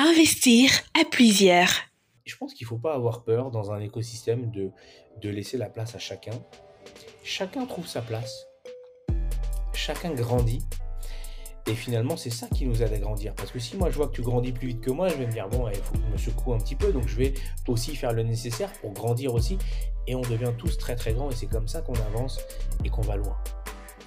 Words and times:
Investir 0.00 0.70
à 0.94 1.04
plusieurs. 1.04 1.70
Je 2.24 2.36
pense 2.36 2.54
qu'il 2.54 2.66
ne 2.66 2.68
faut 2.68 2.78
pas 2.78 2.94
avoir 2.94 3.24
peur 3.24 3.50
dans 3.50 3.72
un 3.72 3.80
écosystème 3.80 4.48
de, 4.52 4.70
de 5.20 5.28
laisser 5.28 5.58
la 5.58 5.68
place 5.68 5.96
à 5.96 5.98
chacun. 5.98 6.34
Chacun 7.24 7.66
trouve 7.66 7.88
sa 7.88 8.00
place. 8.00 8.46
Chacun 9.74 10.12
grandit. 10.12 10.64
Et 11.66 11.74
finalement, 11.74 12.16
c'est 12.16 12.30
ça 12.30 12.46
qui 12.46 12.64
nous 12.64 12.80
aide 12.80 12.92
à 12.92 12.98
grandir. 12.98 13.34
Parce 13.34 13.50
que 13.50 13.58
si 13.58 13.76
moi 13.76 13.90
je 13.90 13.96
vois 13.96 14.06
que 14.06 14.12
tu 14.12 14.22
grandis 14.22 14.52
plus 14.52 14.68
vite 14.68 14.80
que 14.82 14.92
moi, 14.92 15.08
je 15.08 15.16
vais 15.16 15.26
me 15.26 15.32
dire, 15.32 15.48
bon, 15.48 15.68
il 15.68 15.74
faut 15.74 15.94
que 15.94 16.04
je 16.06 16.12
me 16.12 16.16
secoue 16.16 16.54
un 16.54 16.58
petit 16.58 16.76
peu. 16.76 16.92
Donc 16.92 17.08
je 17.08 17.16
vais 17.16 17.34
aussi 17.66 17.96
faire 17.96 18.12
le 18.12 18.22
nécessaire 18.22 18.72
pour 18.74 18.92
grandir 18.92 19.34
aussi. 19.34 19.58
Et 20.06 20.14
on 20.14 20.20
devient 20.20 20.52
tous 20.56 20.78
très 20.78 20.94
très 20.94 21.12
grands. 21.12 21.28
Et 21.28 21.34
c'est 21.34 21.48
comme 21.48 21.66
ça 21.66 21.82
qu'on 21.82 21.94
avance 21.94 22.38
et 22.84 22.88
qu'on 22.88 23.02
va 23.02 23.16
loin. 23.16 23.36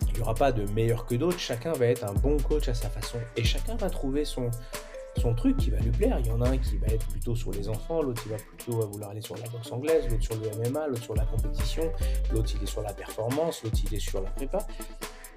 Il 0.08 0.14
n'y 0.14 0.22
aura 0.22 0.36
pas 0.36 0.54
de 0.54 0.64
meilleur 0.72 1.06
que 1.06 1.16
d'autres. 1.16 1.40
Chacun 1.40 1.74
va 1.74 1.88
être 1.88 2.06
un 2.06 2.14
bon 2.14 2.38
coach 2.38 2.70
à 2.70 2.74
sa 2.74 2.90
façon. 2.90 3.18
Et 3.36 3.44
chacun 3.44 3.76
va 3.76 3.90
trouver 3.90 4.24
son, 4.24 4.50
truc 5.34 5.58
qui 5.58 5.70
va 5.70 5.78
lui 5.80 5.92
plaire. 5.92 6.20
Il 6.20 6.28
y 6.28 6.32
en 6.32 6.42
a 6.42 6.50
un 6.50 6.58
qui 6.58 6.78
va 6.78 6.88
être 6.88 7.08
plutôt 7.08 7.36
sur 7.36 7.52
les 7.52 7.70
enfants, 7.70 8.02
l'autre 8.02 8.24
il 8.26 8.32
va 8.32 8.38
plutôt 8.38 8.88
vouloir 8.88 9.12
aller 9.12 9.22
sur 9.22 9.38
la 9.38 9.48
boxe 9.50 9.72
anglaise, 9.72 10.08
l'autre 10.10 10.24
sur 10.24 10.36
le 10.36 10.70
MMA, 10.70 10.88
l'autre 10.88 11.04
sur 11.04 11.16
la 11.16 11.26
compétition, 11.26 11.92
l'autre 12.32 12.52
il 12.56 12.64
est 12.64 12.68
sur 12.68 12.82
la 12.82 12.94
performance, 12.94 13.64
l'autre 13.64 13.78
il 13.86 13.96
est 13.96 14.00
sur 14.00 14.22
la 14.22 14.30
prépa. 14.32 14.66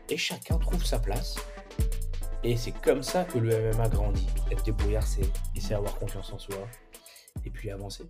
Et 0.09 0.17
chacun 0.17 0.59
trouve 0.59 0.85
sa 0.85 0.99
place. 0.99 1.37
Et 2.43 2.57
c'est 2.57 2.73
comme 2.73 3.03
ça 3.03 3.25
que 3.25 3.39
le 3.39 3.73
MMA 3.73 3.89
grandit. 3.89 4.27
Être 4.51 4.65
débrouillard, 4.65 5.07
c'est 5.07 5.31
essayer 5.57 5.75
avoir 5.75 5.99
confiance 5.99 6.33
en 6.33 6.39
soi 6.39 6.57
et 7.45 7.51
puis 7.51 7.71
avancer. 7.71 8.05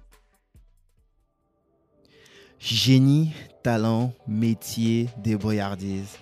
Génie, 2.58 3.32
talent, 3.62 4.12
métier, 4.26 5.08
débrouillardise. 5.18 6.18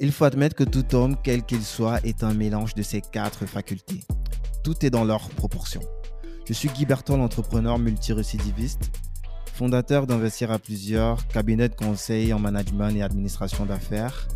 Il 0.00 0.12
faut 0.12 0.24
admettre 0.24 0.54
que 0.56 0.64
tout 0.64 0.94
homme, 0.94 1.16
quel 1.22 1.44
qu'il 1.44 1.62
soit, 1.62 2.00
est 2.04 2.22
un 2.22 2.32
mélange 2.32 2.74
de 2.74 2.82
ces 2.82 3.00
quatre 3.00 3.46
facultés. 3.46 4.00
Tout 4.68 4.84
est 4.84 4.90
dans 4.90 5.04
leur 5.06 5.30
proportion. 5.30 5.80
Je 6.44 6.52
suis 6.52 6.68
Guy 6.68 6.84
Bertol, 6.84 7.22
entrepreneur 7.22 7.78
multirécidiviste, 7.78 8.90
fondateur 9.54 10.06
d'Investir 10.06 10.50
à 10.50 10.58
plusieurs, 10.58 11.26
cabinet 11.28 11.70
de 11.70 11.74
conseil 11.74 12.34
en 12.34 12.38
management 12.38 12.94
et 12.94 13.02
administration 13.02 13.64
d'affaires. 13.64 14.28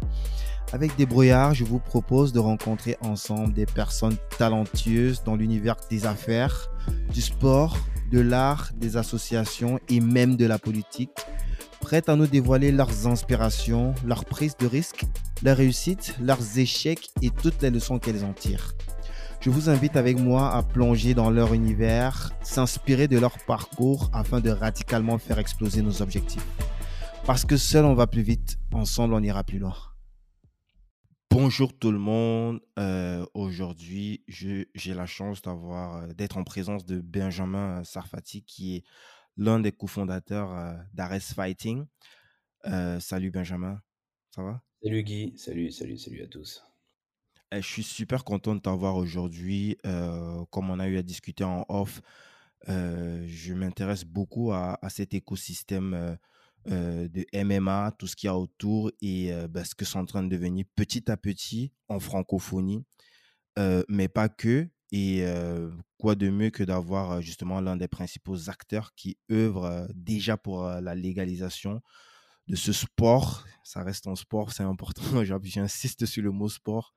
Avec 0.73 0.97
Débrouillard, 0.97 1.53
je 1.53 1.65
vous 1.65 1.81
propose 1.81 2.33
de 2.33 2.39
rencontrer 2.39 2.97
ensemble 3.03 3.53
des 3.53 3.67
personnes 3.67 4.17
talentueuses 4.39 5.23
dans 5.23 5.37
l'univers 5.37 5.77
des 5.91 6.07
affaires, 6.07 6.71
du 7.13 7.21
sport, 7.21 7.77
de 8.11 8.21
l'art, 8.21 8.71
des 8.75 8.97
associations 8.97 9.81
et 9.91 10.01
même 10.01 10.37
de 10.37 10.47
la 10.47 10.59
politique, 10.59 11.11
prêtes 11.83 12.09
à 12.09 12.17
nous 12.17 12.27
dévoiler 12.27 12.73
leurs 12.73 13.07
inspirations, 13.07 13.95
leurs 14.07 14.25
prises 14.25 14.57
de 14.57 14.67
risques, 14.67 15.05
leurs 15.43 15.59
réussites, 15.59 16.15
leurs 16.23 16.59
échecs 16.59 17.11
et 17.21 17.29
toutes 17.29 17.61
les 17.61 17.69
leçons 17.69 17.99
qu'elles 17.99 18.25
en 18.25 18.33
tirent. 18.33 18.73
Je 19.43 19.51
vous 19.51 19.69
invite 19.69 19.97
avec 19.97 20.21
moi 20.21 20.55
à 20.55 20.63
plonger 20.63 21.15
dans 21.15 21.29
leur 21.29 21.53
univers, 21.53 22.31
s'inspirer 22.45 23.09
de 23.09 23.19
leur 23.19 23.45
parcours 23.45 24.09
afin 24.13 24.39
de 24.39 24.51
radicalement 24.51 25.19
faire 25.19 25.41
exploser 25.41 25.83
nos 25.83 26.01
objectifs. 26.01 26.47
Parce 27.27 27.45
que 27.45 27.57
seul 27.57 27.85
on 27.85 27.95
va 27.95 28.07
plus 28.07 28.23
vite, 28.23 28.61
ensemble 28.73 29.15
on 29.15 29.21
ira 29.21 29.43
plus 29.43 29.59
loin. 29.59 29.75
Bonjour 31.29 31.77
tout 31.77 31.91
le 31.91 31.99
monde. 31.99 32.61
Euh, 32.79 33.27
aujourd'hui, 33.35 34.23
j'ai 34.29 34.95
la 34.95 35.07
chance 35.07 35.43
d'avoir 35.43 36.05
euh, 36.05 36.13
d'être 36.13 36.39
en 36.39 36.45
présence 36.45 36.87
de 36.87 37.01
Benjamin 37.01 37.81
euh, 37.81 37.85
Sarfati, 37.85 38.45
qui 38.45 38.77
est 38.77 38.85
l'un 39.37 39.59
des 39.59 39.73
cofondateurs 39.73 40.77
d'Ares 40.95 41.21
Fighting. 41.21 41.85
salut 43.01 43.33
Benjamin, 43.33 43.83
ça 44.31 44.45
va? 44.45 44.63
Salut 44.85 45.03
Guy, 45.03 45.35
salut, 45.37 45.73
salut, 45.73 45.99
salut 45.99 46.23
à 46.23 46.29
tous. 46.29 46.63
Eh, 47.53 47.61
je 47.61 47.67
suis 47.67 47.83
super 47.83 48.25
content 48.25 48.55
de 48.55 48.61
t'avoir 48.61 48.97
aujourd'hui. 48.97 49.77
comme 50.51 50.71
on 50.71 50.79
a 50.79 50.89
eu 50.89 50.97
à 50.97 51.03
discuter 51.03 51.45
en 51.45 51.67
off, 51.69 52.01
je 52.67 53.53
m'intéresse 53.53 54.05
beaucoup 54.05 54.53
à, 54.53 54.79
cet 54.89 55.13
écosystème 55.15 56.17
euh, 56.71 57.09
de 57.09 57.27
MMA, 57.35 57.93
tout 57.99 58.07
ce 58.07 58.17
qu'il 58.17 58.29
y 58.29 58.31
a 58.31 58.39
autour 58.39 58.91
et 59.03 59.33
euh, 59.33 59.49
bah, 59.49 59.65
ce 59.65 59.75
que 59.75 59.85
c'est 59.85 59.99
en 59.99 60.07
train 60.07 60.23
de 60.23 60.29
devenir 60.29 60.65
petit 60.77 61.11
à 61.11 61.17
petit 61.17 61.73
en 61.89 61.99
francophonie, 61.99 62.85
euh, 63.59 63.83
mais 63.89 64.09
pas 64.09 64.29
que. 64.29 64.69
Et 64.95 65.25
quoi 65.97 66.15
de 66.15 66.29
mieux 66.29 66.51
que 66.51 66.63
d'avoir 66.63 67.23
justement 67.23 67.63
l'un 67.63 67.77
des 67.77 67.89
principaux 67.89 68.51
acteurs 68.51 68.95
qui 68.95 69.17
œuvrent 69.31 69.89
déjà 69.95 70.37
pour 70.37 70.65
la 70.67 70.95
légalisation 70.95 71.81
de 72.47 72.57
ce 72.57 72.75
sport. 72.75 73.47
Ça 73.65 73.83
reste 73.83 74.07
un 74.07 74.17
sport, 74.17 74.53
c'est 74.53 74.65
important. 74.65 75.03
J'insiste 75.25 76.05
sur 76.05 76.23
le 76.23 76.31
mot 76.31 76.51
sport 76.51 76.93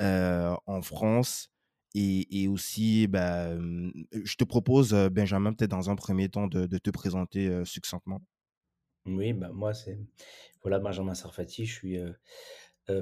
en 0.00 0.82
France. 0.82 1.50
Et, 1.96 2.48
aussi, 2.48 3.06
bah, 3.06 3.56
je 3.56 4.36
te 4.36 4.44
propose, 4.44 4.92
Benjamin, 5.12 5.52
peut-être 5.52 5.70
dans 5.70 5.90
un 5.90 5.96
premier 5.96 6.28
temps, 6.28 6.48
de, 6.48 6.66
de 6.66 6.78
te 6.78 6.90
présenter 6.90 7.64
succinctement. 7.64 8.20
Oui, 9.06 9.32
bah, 9.32 9.50
moi, 9.52 9.74
c'est 9.74 9.98
voilà, 10.62 10.78
Benjamin 10.78 11.14
Sarfati, 11.14 11.66
je 11.66 11.72
suis 11.72 11.98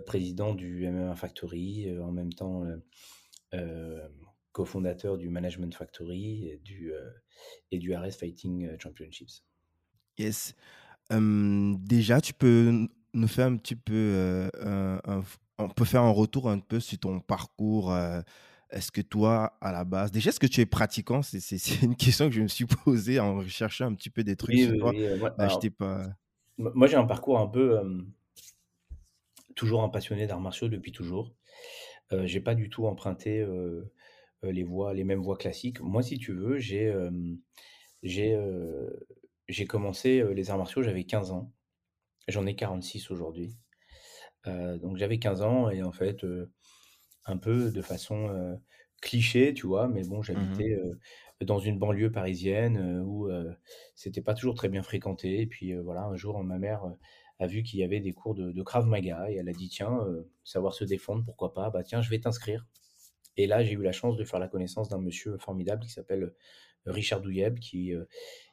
président 0.05 0.55
du 0.55 0.87
MMA 0.87 1.15
Factory, 1.15 1.99
en 2.01 2.13
même 2.13 2.33
temps 2.33 2.65
cofondateur 4.53 5.17
du 5.17 5.31
Management 5.31 5.75
Factory 5.75 6.49
et 6.49 6.59
du, 6.59 6.93
et 7.71 7.79
du 7.79 7.95
RS 7.95 8.17
Fighting 8.19 8.79
Championships. 8.79 9.43
Yes. 10.19 10.55
déjà, 11.11 12.21
tu 12.21 12.35
peux 12.35 12.87
nous 13.15 13.29
faire 13.29 13.47
un 13.47 13.57
petit 13.57 13.77
peu, 13.77 14.51
on 15.65 15.69
peut 15.69 15.85
faire 15.85 16.03
un 16.03 16.11
retour 16.11 16.49
un 16.49 16.59
peu 16.59 16.81
sur 16.81 16.99
ton 16.99 17.21
parcours 17.21 17.93
est-ce 18.73 18.91
que 18.91 19.03
toi, 19.03 19.59
à 19.61 19.71
la 19.71 19.85
base, 19.85 20.11
déjà, 20.11 20.31
est-ce 20.31 20.41
que 20.41 20.47
tu 20.47 20.61
es 20.63 20.67
pratiquant? 20.67 21.21
C'est 21.23 21.83
une 21.83 21.95
question 21.95 22.29
que 22.29 22.35
je 22.35 22.41
me 22.41 22.49
suis 22.49 22.65
posée 22.85 23.21
en 23.21 23.37
recherchant 23.37 23.87
un 23.87 23.95
petit 23.95 24.11
peu 24.11 24.25
des 24.25 24.35
trucs 24.35 24.59
sur 24.59 24.79
toi. 24.79 24.93
Bah, 25.21 25.49
pas... 25.79 26.07
Moi, 26.59 26.87
j'ai 26.87 26.97
un 26.97 27.05
parcours 27.05 27.39
un 27.39 27.47
peu. 27.47 27.81
toujours 29.55 29.83
un 29.83 29.91
passionné 29.91 30.27
d'arts 30.27 30.41
martiaux 30.41 30.69
depuis 30.69 30.93
toujours. 30.93 31.35
Euh, 32.13 32.27
j'ai 32.27 32.41
pas 32.41 32.55
du 32.55 32.71
tout 32.71 32.87
emprunté 32.87 33.47
les 34.43 34.65
voies, 34.65 34.95
les 34.95 35.05
mêmes 35.05 35.23
voies 35.23 35.37
classiques. 35.37 35.81
Moi, 35.81 36.03
si 36.03 36.19
tu 36.19 36.33
veux, 36.33 36.59
j'ai 36.59 36.95
j'ai 38.03 39.67
commencé 39.67 40.25
les 40.35 40.51
arts 40.51 40.59
martiaux, 40.59 40.83
j'avais 40.83 41.05
15 41.05 41.31
ans. 41.31 41.53
J'en 42.29 42.47
ai 42.47 42.55
46 42.55 43.11
aujourd'hui. 43.11 43.55
Donc 44.47 44.97
j'avais 44.97 45.19
15 45.19 45.43
ans 45.43 45.71
et 45.71 45.83
en 45.83 45.93
fait, 45.93 46.25
un 47.27 47.37
peu 47.37 47.71
de 47.71 47.83
façon 47.83 48.59
cliché, 49.01 49.55
tu 49.55 49.67
vois, 49.67 49.89
mais 49.89 50.05
bon, 50.05 50.21
mmh 50.21 50.23
j'habitais 50.25 50.79
dans 51.43 51.59
une 51.59 51.79
banlieue 51.79 52.13
parisienne 52.13 53.03
où 53.05 53.29
c'était 53.95 54.23
pas 54.23 54.35
toujours 54.35 54.55
très 54.55 54.69
bien 54.69 54.83
fréquenté. 54.83 55.41
Et 55.41 55.47
puis 55.47 55.75
voilà, 55.75 56.05
un 56.05 56.17
jour, 56.17 56.43
ma 56.43 56.59
mère 56.59 56.85
a 57.39 57.47
vu 57.47 57.63
qu'il 57.63 57.81
y 57.81 57.85
avait 57.85 58.01
des 58.01 58.13
cours 58.13 58.35
de, 58.35 58.53
de, 58.53 58.63
Krav 58.63 58.87
Maga 58.87 59.31
et 59.31 59.35
elle 59.37 59.49
a 59.49 59.53
dit 59.53 59.69
tiens, 59.69 59.99
savoir 60.45 60.75
se 60.75 60.85
défendre, 60.85 61.25
pourquoi 61.25 61.53
pas? 61.53 61.71
Bah 61.71 61.83
tiens, 61.83 62.03
je 62.03 62.11
vais 62.11 62.21
t'inscrire. 62.21 62.67
Et 63.37 63.47
là, 63.47 63.65
j'ai 63.65 63.73
eu 63.73 63.83
la 63.83 63.93
chance 63.93 64.17
de 64.17 64.25
faire 64.25 64.39
la 64.39 64.49
connaissance 64.49 64.89
d'un 64.89 65.01
monsieur 65.01 65.39
formidable 65.39 65.83
qui 65.83 65.91
s'appelle 65.91 66.35
Richard 66.87 67.21
Douyeb, 67.21 67.59
qui, 67.59 67.93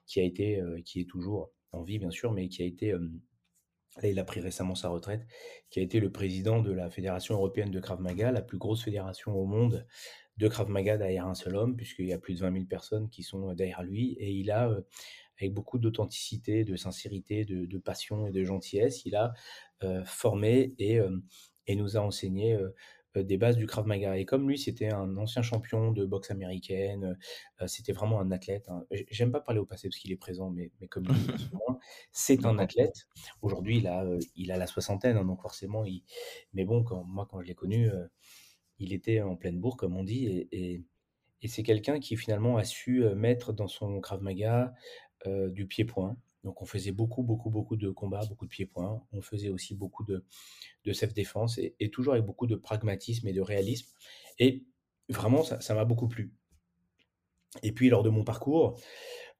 qui 0.05 0.19
a 0.19 0.23
été, 0.23 0.61
qui 0.85 1.01
est 1.01 1.09
toujours 1.09 1.51
en 1.71 1.83
vie 1.83 1.99
bien 1.99 2.11
sûr, 2.11 2.31
mais 2.31 2.47
qui 2.47 2.63
a 2.63 2.65
été 2.65 2.93
Là, 4.01 4.07
il 4.07 4.19
a 4.19 4.23
pris 4.23 4.39
récemment 4.39 4.75
sa 4.75 4.89
retraite, 4.89 5.25
qui 5.69 5.79
a 5.79 5.83
été 5.83 5.99
le 5.99 6.11
président 6.11 6.61
de 6.61 6.71
la 6.71 6.89
Fédération 6.89 7.35
européenne 7.35 7.71
de 7.71 7.79
Krav 7.79 7.99
Maga, 8.01 8.31
la 8.31 8.41
plus 8.41 8.57
grosse 8.57 8.83
fédération 8.83 9.35
au 9.35 9.45
monde 9.45 9.85
de 10.37 10.47
Krav 10.47 10.69
Maga 10.69 10.97
derrière 10.97 11.27
un 11.27 11.33
seul 11.33 11.55
homme, 11.55 11.75
puisqu'il 11.75 12.05
y 12.05 12.13
a 12.13 12.17
plus 12.17 12.35
de 12.35 12.39
20 12.39 12.53
000 12.53 12.65
personnes 12.65 13.09
qui 13.09 13.23
sont 13.23 13.53
derrière 13.53 13.83
lui. 13.83 14.13
Et 14.19 14.31
il 14.31 14.51
a, 14.51 14.69
euh, 14.69 14.81
avec 15.39 15.53
beaucoup 15.53 15.79
d'authenticité, 15.79 16.63
de 16.63 16.75
sincérité, 16.75 17.45
de, 17.45 17.77
passion 17.77 18.27
et 18.27 18.31
de 18.31 18.43
gentillesse, 18.43 19.05
il 19.05 19.15
a 19.15 19.33
euh, 19.83 20.03
formé 20.05 20.73
et, 20.79 20.99
euh, 20.99 21.17
et, 21.67 21.75
nous 21.75 21.97
a 21.97 22.01
enseigné 22.01 22.53
euh, 22.53 22.69
des 23.15 23.37
bases 23.37 23.57
du 23.57 23.65
Krav 23.65 23.87
Maga. 23.87 24.17
Et 24.17 24.25
comme 24.25 24.47
lui, 24.47 24.57
c'était 24.57 24.91
un 24.91 25.17
ancien 25.17 25.41
champion 25.41 25.91
de 25.91 26.05
boxe 26.05 26.31
américaine, 26.31 27.17
euh, 27.61 27.67
c'était 27.67 27.91
vraiment 27.91 28.19
un 28.19 28.31
athlète. 28.31 28.69
Hein. 28.69 28.85
J'aime 29.09 29.31
pas 29.31 29.41
parler 29.41 29.59
au 29.59 29.65
passé 29.65 29.89
parce 29.89 29.97
qu'il 29.97 30.11
est 30.11 30.17
présent, 30.17 30.49
mais, 30.49 30.71
mais 30.79 30.87
comme 30.87 31.05
c'est 32.11 32.45
un 32.45 32.57
athlète. 32.59 33.07
Aujourd'hui, 33.41 33.77
il 33.77 33.87
a, 33.87 34.03
euh, 34.03 34.19
il 34.35 34.51
a 34.51 34.57
la 34.57 34.67
soixantaine, 34.67 35.17
hein, 35.17 35.25
donc 35.25 35.41
forcément, 35.41 35.85
il... 35.85 36.03
mais 36.53 36.65
bon, 36.65 36.83
quand, 36.83 37.03
moi, 37.03 37.27
quand 37.29 37.41
je 37.41 37.47
l'ai 37.47 37.55
connu, 37.55 37.89
il 38.77 38.93
était 38.93 39.21
en 39.21 39.35
pleine 39.35 39.59
bourre, 39.59 39.77
comme 39.77 39.97
on 39.97 40.03
dit, 40.03 40.25
et, 40.27 40.47
et, 40.51 40.83
et 41.41 41.47
c'est 41.47 41.63
quelqu'un 41.63 41.99
qui 41.99 42.15
finalement 42.17 42.57
a 42.57 42.63
su 42.63 43.03
mettre 43.15 43.53
dans 43.53 43.67
son 43.67 43.99
Krav 44.01 44.21
Maga 44.21 44.73
du 45.25 45.67
pied-point. 45.67 46.17
Donc 46.43 46.61
on 46.61 46.65
faisait 46.65 46.91
beaucoup, 46.91 47.23
beaucoup, 47.23 47.49
beaucoup 47.49 47.75
de 47.75 47.89
combats, 47.89 48.25
beaucoup 48.27 48.45
de 48.45 48.49
pieds-points. 48.49 49.03
On 49.11 49.21
faisait 49.21 49.49
aussi 49.49 49.75
beaucoup 49.75 50.03
de, 50.03 50.25
de 50.85 50.93
self-défense 50.93 51.57
et, 51.57 51.89
toujours 51.91 52.13
avec 52.13 52.25
beaucoup 52.25 52.47
de 52.47 52.55
pragmatisme 52.55 53.27
et 53.27 53.33
de 53.33 53.41
réalisme. 53.41 53.87
Et 54.37 54.65
vraiment, 55.09 55.43
ça 55.43 55.73
m'a 55.73 55.85
beaucoup 55.85 56.07
plu. 56.07 56.33
Et 57.63 57.71
puis 57.71 57.89
lors 57.89 58.03
de 58.03 58.09
mon 58.09 58.23
parcours, 58.23 58.79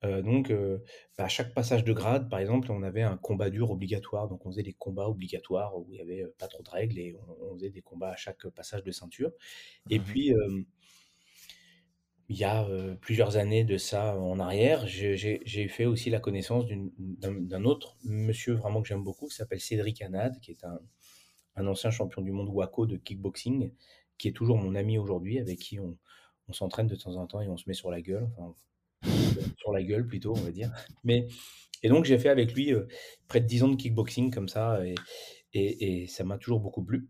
euh, 0.03 0.21
donc 0.21 0.49
euh, 0.49 0.79
bah, 1.17 1.25
à 1.25 1.27
chaque 1.27 1.53
passage 1.53 1.83
de 1.83 1.93
grade, 1.93 2.29
par 2.29 2.39
exemple, 2.39 2.71
on 2.71 2.83
avait 2.83 3.01
un 3.01 3.17
combat 3.17 3.49
dur 3.49 3.69
obligatoire. 3.69 4.27
Donc 4.27 4.45
on 4.45 4.51
faisait 4.51 4.63
des 4.63 4.73
combats 4.73 5.09
obligatoires 5.09 5.77
où 5.77 5.85
il 5.89 5.93
n'y 5.93 6.01
avait 6.01 6.23
euh, 6.23 6.35
pas 6.37 6.47
trop 6.47 6.63
de 6.63 6.69
règles 6.69 6.97
et 6.97 7.15
on, 7.41 7.53
faisait 7.55 7.69
des 7.69 7.81
combats 7.81 8.11
à 8.11 8.15
chaque 8.15 8.47
passage 8.49 8.83
de 8.83 8.91
ceinture. 8.91 9.31
Et 9.89 9.99
mmh 9.99 10.03
puis 10.03 10.33
il 12.29 12.37
y 12.37 12.43
a 12.43 12.67
plusieurs 13.01 13.37
années 13.37 13.63
de 13.63 13.77
ça 13.77 14.15
en 14.15 14.39
arrière, 14.39 14.85
j'ai 14.85 15.67
fait 15.67 15.85
aussi 15.85 16.11
la 16.11 16.19
connaissance 16.19 16.65
d'un 16.67 17.63
autre 17.65 17.97
monsieur 18.03 18.53
vraiment 18.53 18.83
que 18.83 18.87
j'aime 18.87 19.03
beaucoup, 19.03 19.27
qui 19.27 19.35
s'appelle 19.35 19.59
Cédric 19.59 20.03
Anad, 20.03 20.39
qui 20.39 20.51
est 20.51 20.63
un, 20.63 20.79
un, 21.55 21.65
ancien 21.65 21.89
champion 21.89 22.21
du 22.21 22.31
monde 22.31 22.49
WACO 22.49 22.85
de 22.85 22.97
kickboxing, 22.97 23.73
qui 24.19 24.27
est 24.27 24.31
toujours 24.31 24.57
mon 24.57 24.75
ami 24.75 24.99
aujourd'hui, 24.99 25.39
avec 25.39 25.57
qui 25.57 25.79
on, 25.79 25.97
on 26.47 26.53
s'entraîne 26.53 26.85
de 26.85 26.95
temps 26.95 27.15
en 27.15 27.25
temps 27.25 27.41
et 27.41 27.47
on 27.47 27.57
se 27.57 27.63
met 27.67 27.73
sur 27.73 27.89
la 27.89 27.99
gueule, 27.99 28.29
enfin, 28.37 28.53
sur 29.57 29.71
la 29.71 29.81
gueule 29.81 30.05
plutôt, 30.05 30.33
on 30.33 30.41
va 30.41 30.51
dire. 30.51 30.71
Mais, 31.03 31.27
et 31.81 31.89
donc 31.89 32.05
j'ai 32.05 32.19
fait 32.19 32.29
avec 32.29 32.53
lui 32.53 32.73
près 33.27 33.41
de 33.41 33.47
10 33.47 33.63
ans 33.63 33.69
de 33.69 33.75
kickboxing 33.75 34.31
comme 34.31 34.49
ça, 34.49 34.79
et, 34.85 34.93
et, 35.53 36.05
ça 36.05 36.23
m'a 36.23 36.37
toujours 36.37 36.59
beaucoup 36.59 36.83
plu. 36.83 37.09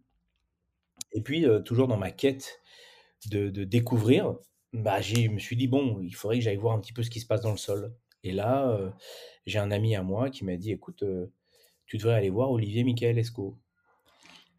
Et 1.12 1.21
puis, 1.21 1.45
toujours 1.66 1.89
dans 1.89 1.98
ma 1.98 2.12
quête 2.12 2.62
de, 3.30 3.50
de 3.50 3.66
découvrir, 3.66 4.38
bah, 4.74 5.01
je 5.01 5.27
me 5.30 5.39
suis 5.39 5.56
dit, 5.56 5.68
bon, 5.68 6.00
il 6.01 6.16
faudrait 6.16 6.38
que 6.38 6.44
j'aille 6.44 6.57
voir 6.57 6.75
un 6.75 6.80
petit 6.80 6.94
peu 6.94 7.04
ce 7.04 7.10
qui 7.10 7.19
se 7.19 7.25
passe 7.25 7.42
dans 7.42 7.51
le 7.51 7.57
sol. 7.57 7.94
Et 8.24 8.31
là, 8.31 8.69
euh, 8.69 8.92
j'ai 9.45 9.60
un 9.60 9.71
ami 9.71 9.95
à 9.95 10.04
moi 10.04 10.30
qui 10.30 10.45
m'a 10.45 10.57
dit, 10.57 10.71
écoute, 10.71 11.04
euh, 11.04 11.31
tu 11.86 11.98
devrais 11.98 12.16
aller 12.16 12.30
voir 12.30 12.51
Olivier 12.51 12.83
Michael 12.83 13.18
Esco. 13.18 13.57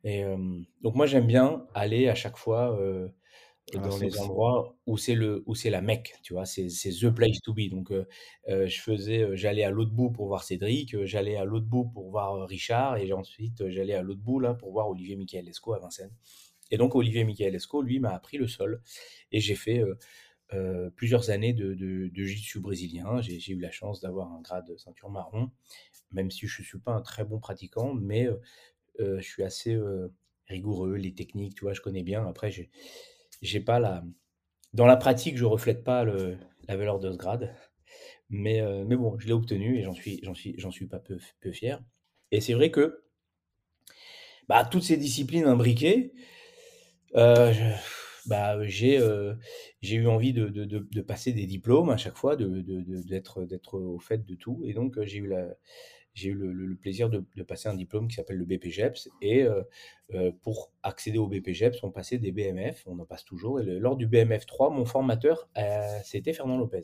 Et 0.02 0.24
euh, 0.24 0.36
donc 0.82 0.94
moi, 0.94 1.06
j'aime 1.06 1.26
bien 1.26 1.66
aller 1.74 2.08
à 2.08 2.14
chaque 2.14 2.38
fois 2.38 2.76
ah, 3.74 3.78
dans 3.78 3.98
les 3.98 4.18
endroits 4.18 4.74
où 4.86 4.96
c'est 4.96 5.14
le 5.14 5.44
où 5.46 5.54
c'est 5.54 5.68
la 5.68 5.82
Mecque, 5.82 6.14
tu 6.22 6.32
vois, 6.32 6.46
c'est 6.46 6.68
the 6.68 7.10
place 7.10 7.40
to 7.42 7.52
be. 7.52 7.68
Donc 7.70 7.92
je 8.48 8.80
faisais, 8.80 9.36
j'allais 9.36 9.62
à 9.62 9.70
l'autre 9.70 9.92
bout 9.92 10.10
pour 10.10 10.26
voir 10.26 10.42
Cédric, 10.42 11.04
j'allais 11.04 11.36
à 11.36 11.44
l'autre 11.44 11.66
bout 11.66 11.84
pour 11.84 12.10
voir 12.10 12.48
Richard, 12.48 12.96
et 12.96 13.12
ensuite 13.12 13.68
j'allais 13.68 13.94
à 13.94 14.02
l'autre 14.02 14.22
bout 14.22 14.40
là 14.40 14.54
pour 14.54 14.72
voir 14.72 14.88
Olivier 14.88 15.16
Michael 15.16 15.46
Esco 15.46 15.74
à 15.74 15.78
Vincennes. 15.78 16.16
Et 16.70 16.76
donc 16.76 16.94
Olivier 16.94 17.24
Michaelesco, 17.24 17.82
lui, 17.82 17.98
m'a 17.98 18.10
appris 18.10 18.38
le 18.38 18.46
sol. 18.46 18.82
Et 19.32 19.40
j'ai 19.40 19.54
fait 19.54 19.78
euh, 19.78 19.98
euh, 20.52 20.90
plusieurs 20.90 21.30
années 21.30 21.52
de, 21.52 21.74
de, 21.74 22.10
jiu-jitsu 22.14 22.60
brésilien. 22.60 23.20
J'ai 23.20 23.52
eu 23.52 23.60
la 23.60 23.70
chance 23.70 24.00
d'avoir 24.00 24.32
un 24.32 24.40
grade 24.40 24.66
de 24.66 24.76
ceinture 24.76 25.10
marron, 25.10 25.50
même 26.12 26.30
si 26.30 26.46
je 26.46 26.62
ne 26.62 26.66
suis 26.66 26.78
pas 26.78 26.92
un 26.92 27.02
très 27.02 27.24
bon 27.24 27.38
pratiquant, 27.38 27.94
mais 27.94 28.28
euh, 29.00 29.20
je 29.20 29.26
suis 29.26 29.42
assez 29.42 29.78
rigoureux, 30.46 30.94
les 30.94 31.14
techniques, 31.14 31.54
tu 31.54 31.64
vois, 31.64 31.74
je 31.74 31.80
connais 31.80 32.02
bien. 32.02 32.26
Après, 32.26 32.50
j'ai 33.42 33.60
pas 33.60 33.78
la... 33.78 34.04
Dans 34.72 34.86
la 34.86 34.96
pratique, 34.96 35.36
je 35.36 35.44
reflète 35.44 35.82
pas 35.82 36.04
la 36.04 36.76
valeur 36.76 37.00
de 37.00 37.10
ce 37.10 37.16
grade. 37.16 37.54
Mais, 38.28 38.62
mais 38.84 38.94
bon, 38.94 39.18
je 39.18 39.26
l'ai 39.26 39.32
obtenu 39.32 39.78
et 39.78 39.82
j'en 39.82 39.92
suis, 39.92 40.22
suis, 40.34 40.56
suis 40.70 40.86
pas 40.86 41.00
peu, 41.00 41.18
peu 41.40 41.50
fier. 41.50 41.82
Et 42.30 42.40
c'est 42.40 42.54
vrai 42.54 42.70
que 42.70 43.02
bah, 44.50 44.64
toutes 44.64 44.82
ces 44.82 44.96
disciplines 44.96 45.44
imbriquées, 45.44 46.12
euh, 47.16 47.52
bah, 48.26 48.62
j'ai 48.64 48.98
euh, 48.98 49.34
j'ai 49.80 49.96
eu 49.96 50.06
envie 50.06 50.32
de, 50.32 50.48
de, 50.48 50.64
de, 50.64 51.00
passer 51.00 51.32
des 51.32 51.46
diplômes 51.46 51.90
à 51.90 51.96
chaque 51.96 52.16
fois, 52.16 52.36
d'être 52.36 53.44
d'être 53.44 53.78
au 53.78 53.98
fait 53.98 54.24
de 54.24 54.34
tout. 54.34 54.62
Et 54.64 54.72
donc, 54.72 55.00
j'ai 55.02 55.18
eu, 55.18 55.26
la, 55.26 55.48
j'ai 56.14 56.30
eu 56.30 56.34
le, 56.34 56.76
plaisir 56.76 57.10
de, 57.10 57.24
passer 57.42 57.68
un 57.68 57.74
diplôme 57.74 58.08
qui 58.08 58.16
s'appelle 58.16 58.36
le 58.36 58.44
BPGEPS. 58.44 59.08
Et 59.22 59.44
euh, 59.44 60.32
pour 60.42 60.72
accéder 60.82 61.18
au 61.18 61.26
BPGEPS, 61.26 61.82
on 61.82 61.90
passait 61.90 62.18
des 62.18 62.32
BMF, 62.32 62.84
on 62.86 62.98
en 62.98 63.06
passe 63.06 63.24
toujours. 63.24 63.60
Et 63.60 63.64
lors 63.64 63.96
du 63.96 64.06
BMF 64.06 64.46
3, 64.46 64.70
mon 64.70 64.84
formateur, 64.84 65.48
c'était 66.04 66.32
Fernand 66.32 66.58
Lopez. 66.58 66.82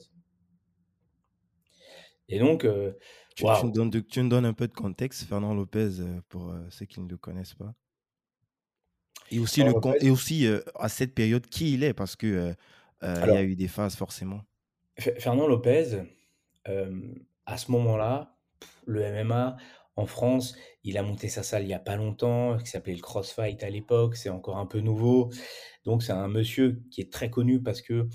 Et 2.28 2.40
donc, 2.40 2.66
tu, 3.36 3.44
tu, 3.44 3.66
me 3.66 3.70
donnes, 3.70 3.90
tu, 3.90 4.22
me 4.22 4.28
donnes, 4.28 4.46
un 4.46 4.52
peu 4.52 4.66
de 4.66 4.72
contexte, 4.72 5.28
Fernand 5.28 5.54
Lopez, 5.54 5.90
pour 6.28 6.52
ceux 6.70 6.86
qui 6.86 7.00
ne 7.00 7.08
le 7.08 7.16
connaissent 7.16 7.54
pas. 7.54 7.74
Et 9.30 9.38
aussi, 9.38 9.62
le, 9.62 9.72
et 10.00 10.10
aussi 10.10 10.46
à 10.74 10.88
cette 10.88 11.14
période, 11.14 11.46
qui 11.46 11.74
il 11.74 11.84
est, 11.84 11.94
parce 11.94 12.16
que 12.16 12.54
il 13.02 13.08
y 13.08 13.36
a 13.36 13.42
eu 13.42 13.56
des 13.56 13.68
phases 13.68 13.96
forcément. 13.96 14.40
Fernand 14.98 15.46
Lopez, 15.46 16.02
à 16.64 17.56
ce 17.56 17.70
moment-là, 17.70 18.36
le 18.86 19.24
MMA 19.24 19.56
en 19.96 20.06
France, 20.06 20.56
il 20.84 20.98
a 20.98 21.02
monté 21.02 21.28
sa 21.28 21.42
salle 21.42 21.62
il 21.62 21.68
n'y 21.68 21.74
a 21.74 21.78
pas 21.78 21.96
longtemps, 21.96 22.58
qui 22.58 22.66
s'appelait 22.66 22.94
le 22.94 23.00
Crossfight 23.00 23.62
à 23.62 23.70
l'époque, 23.70 24.16
c'est 24.16 24.28
encore 24.28 24.58
un 24.58 24.66
peu 24.66 24.80
nouveau. 24.80 25.30
Donc 25.84 26.02
c'est 26.02 26.12
un 26.12 26.28
monsieur 26.28 26.82
qui 26.90 27.00
est 27.00 27.10
très 27.10 27.30
connu 27.30 27.62
parce 27.62 27.80
que 27.80 28.06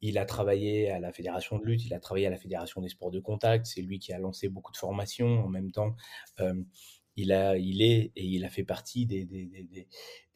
il 0.00 0.18
a 0.18 0.24
travaillé 0.24 0.90
à 0.90 0.98
la 0.98 1.12
fédération 1.12 1.58
de 1.58 1.66
lutte, 1.66 1.84
il 1.84 1.94
a 1.94 2.00
travaillé 2.00 2.26
à 2.26 2.30
la 2.30 2.38
fédération 2.38 2.80
des 2.80 2.88
sports 2.88 3.10
de 3.10 3.20
contact, 3.20 3.66
c'est 3.66 3.82
lui 3.82 3.98
qui 3.98 4.12
a 4.12 4.18
lancé 4.18 4.48
beaucoup 4.48 4.72
de 4.72 4.76
formations 4.76 5.44
en 5.44 5.48
même 5.48 5.70
temps 5.70 5.94
il, 7.16 7.32
a, 7.32 7.56
il 7.56 7.82
est 7.82 8.12
et 8.16 8.24
il 8.24 8.44
a 8.44 8.48
fait 8.48 8.64
partie 8.64 9.06
des, 9.06 9.24
des, 9.24 9.46
des, 9.46 9.86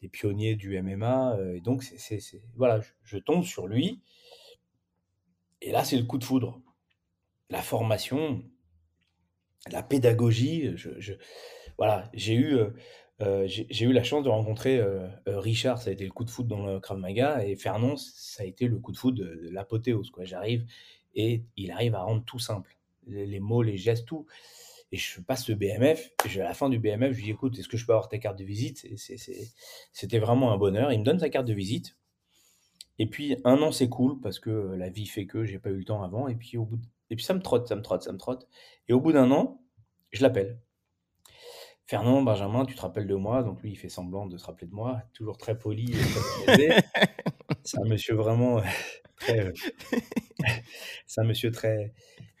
des 0.05 0.09
pionniers 0.09 0.55
du 0.55 0.79
MMA. 0.81 1.35
Euh, 1.37 1.55
et 1.55 1.61
donc, 1.61 1.83
c'est, 1.83 2.19
voilà, 2.55 2.81
je, 3.03 3.17
tombe 3.17 3.43
sur 3.43 3.67
lui. 3.67 4.01
Et 5.61 5.71
là, 5.71 5.83
c'est 5.83 5.97
le 5.97 6.03
coup 6.03 6.17
de 6.17 6.23
foudre. 6.23 6.61
La 7.49 7.61
formation, 7.61 8.43
la 9.71 9.83
pédagogie. 9.83 10.71
Je, 10.75 11.13
voilà, 11.77 12.09
j'ai 12.13 12.33
eu, 12.33 12.55
euh, 12.55 12.69
euh, 13.21 13.47
j'ai, 13.47 13.85
eu 13.85 13.93
la 13.93 14.03
chance 14.03 14.23
de 14.23 14.29
rencontrer 14.29 14.81
Richard, 15.25 15.81
ça 15.81 15.89
a 15.89 15.93
été 15.93 16.05
le 16.05 16.11
coup 16.11 16.23
de 16.23 16.29
foudre 16.29 16.55
dans 16.55 16.65
le 16.65 16.79
Krav 16.79 16.97
Maga, 16.97 17.45
et 17.45 17.55
Fernand, 17.55 17.97
ça 17.97 18.43
a 18.43 18.45
été 18.45 18.67
le 18.67 18.77
coup 18.79 18.91
de 18.91 18.97
foudre 18.97 19.23
de, 19.23 19.49
l'apothéose. 19.49 20.11
Quoi. 20.11 20.25
J'arrive 20.25 20.65
et 21.15 21.43
il 21.55 21.71
arrive 21.71 21.95
à 21.95 22.03
rendre 22.03 22.23
tout 22.25 22.39
simple. 22.39 22.77
les 23.07 23.39
mots, 23.39 23.63
les 23.63 23.77
gestes, 23.77 24.05
tout. 24.05 24.25
Et 24.91 24.97
je 24.97 25.19
passe 25.21 25.49
le 25.49 25.55
BMF. 25.55 26.11
Et 26.25 26.41
à 26.41 26.43
la 26.43 26.53
fin 26.53 26.69
du 26.69 26.79
BMF, 26.79 27.11
je 27.11 27.17
lui 27.17 27.23
dis 27.23 27.31
écoute, 27.31 27.57
est-ce 27.57 27.67
que 27.67 27.77
je 27.77 27.85
peux 27.85 27.93
avoir 27.93 28.07
ta 28.07 28.17
carte 28.17 28.37
de 28.37 28.43
visite? 28.43 28.87
C'était 29.91 30.19
vraiment 30.19 30.51
un 30.51 30.57
bonheur. 30.57 30.91
Il 30.91 30.99
me 30.99 31.05
donne 31.05 31.19
sa 31.19 31.29
carte 31.29 31.47
de 31.47 31.53
visite. 31.53 31.97
Et 32.97 33.07
puis 33.07 33.35
un 33.43 33.61
an 33.61 33.71
s'écoule 33.71 34.21
parce 34.21 34.39
que 34.39 34.73
la 34.77 34.89
vie 34.89 35.05
fait 35.05 35.25
que 35.25 35.43
j'ai 35.43 35.59
pas 35.59 35.69
eu 35.69 35.77
le 35.77 35.83
temps 35.83 36.03
avant. 36.03 36.27
Et 36.27 36.35
puis, 36.35 36.57
au 36.57 36.65
bout 36.65 36.79
et 37.09 37.15
puis 37.15 37.25
ça 37.25 37.33
me 37.33 37.41
trotte, 37.41 37.67
ça 37.67 37.75
me 37.75 37.81
trotte, 37.81 38.03
ça 38.03 38.11
me 38.11 38.17
trotte. 38.17 38.47
Et 38.87 38.93
au 38.93 38.99
bout 38.99 39.11
d'un 39.11 39.29
an, 39.31 39.61
je 40.11 40.21
l'appelle. 40.21 40.59
Fernand, 41.87 42.23
Benjamin, 42.23 42.65
tu 42.65 42.73
te 42.73 42.81
rappelles 42.81 43.05
de 43.05 43.15
moi? 43.15 43.43
Donc 43.43 43.61
lui, 43.61 43.71
il 43.71 43.75
fait 43.75 43.89
semblant 43.89 44.25
de 44.25 44.37
se 44.37 44.45
rappeler 44.45 44.67
de 44.67 44.73
moi, 44.73 45.03
toujours 45.13 45.37
très 45.37 45.57
poli. 45.57 45.93
C'est 47.63 47.79
un 47.79 47.85
monsieur 47.85 48.15
vraiment 48.15 48.61
très. 49.19 49.53
C'est 51.05 51.21
un 51.21 51.25
monsieur 51.25 51.51
très, 51.51 51.93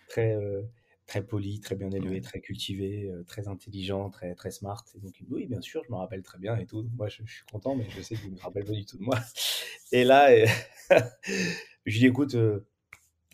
très, 0.09 0.33
euh, 0.33 0.63
très 1.05 1.23
poli, 1.23 1.59
très 1.59 1.75
bien 1.75 1.91
élevé, 1.91 2.21
très 2.21 2.41
cultivé, 2.41 3.09
euh, 3.09 3.23
très 3.23 3.47
intelligent, 3.47 4.09
très, 4.09 4.33
très 4.35 4.51
smart. 4.51 4.83
Et 4.95 4.99
donc, 4.99 5.13
oui, 5.29 5.45
bien 5.45 5.61
sûr, 5.61 5.83
je 5.85 5.91
me 5.91 5.97
rappelle 5.97 6.23
très 6.23 6.39
bien 6.39 6.57
et 6.57 6.65
tout. 6.65 6.87
Moi, 6.95 7.09
je, 7.09 7.23
suis 7.25 7.45
content, 7.51 7.75
mais 7.75 7.85
je 7.89 8.01
sais 8.01 8.15
qu'il 8.15 8.31
ne 8.31 8.35
me 8.35 8.41
rappelle 8.41 8.65
pas 8.65 8.73
du 8.73 8.85
tout 8.85 8.97
de 8.97 9.03
moi. 9.03 9.19
Et 9.91 10.03
là, 10.03 10.35
je 10.89 10.95
lui 11.85 11.99
dis, 11.99 12.05
écoute, 12.07 12.35
euh, 12.35 12.67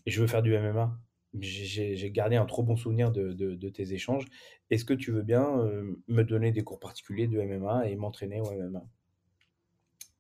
je 0.05 0.21
veux 0.21 0.27
faire 0.27 0.41
du 0.41 0.57
MMA. 0.57 0.97
J'ai 1.39 2.11
gardé 2.11 2.35
un 2.35 2.45
trop 2.45 2.61
bon 2.61 2.75
souvenir 2.75 3.09
de, 3.09 3.31
de, 3.31 3.69
tes 3.69 3.93
échanges. 3.93 4.25
Est-ce 4.69 4.83
que 4.83 4.93
tu 4.93 5.11
veux 5.11 5.21
bien 5.21 5.59
euh, 5.59 5.97
me 6.09 6.23
donner 6.23 6.51
des 6.51 6.61
cours 6.61 6.79
particuliers 6.79 7.27
de 7.27 7.41
MMA 7.41 7.87
et 7.87 7.95
m'entraîner 7.95 8.41
au 8.41 8.51
MMA 8.51 8.85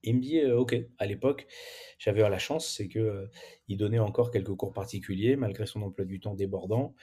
il 0.03 0.15
me 0.15 0.21
dit, 0.21 0.43
OK, 0.45 0.75
à 0.97 1.05
l'époque, 1.05 1.45
j'avais 1.99 2.27
la 2.27 2.39
chance, 2.39 2.67
c'est 2.75 2.87
que 2.87 3.29
il 3.67 3.77
donnait 3.77 3.99
encore 3.99 4.31
quelques 4.31 4.55
cours 4.55 4.73
particuliers 4.73 5.35
malgré 5.35 5.67
son 5.67 5.83
emploi 5.83 6.05
du 6.05 6.19
temps 6.19 6.33
débordant. 6.33 6.95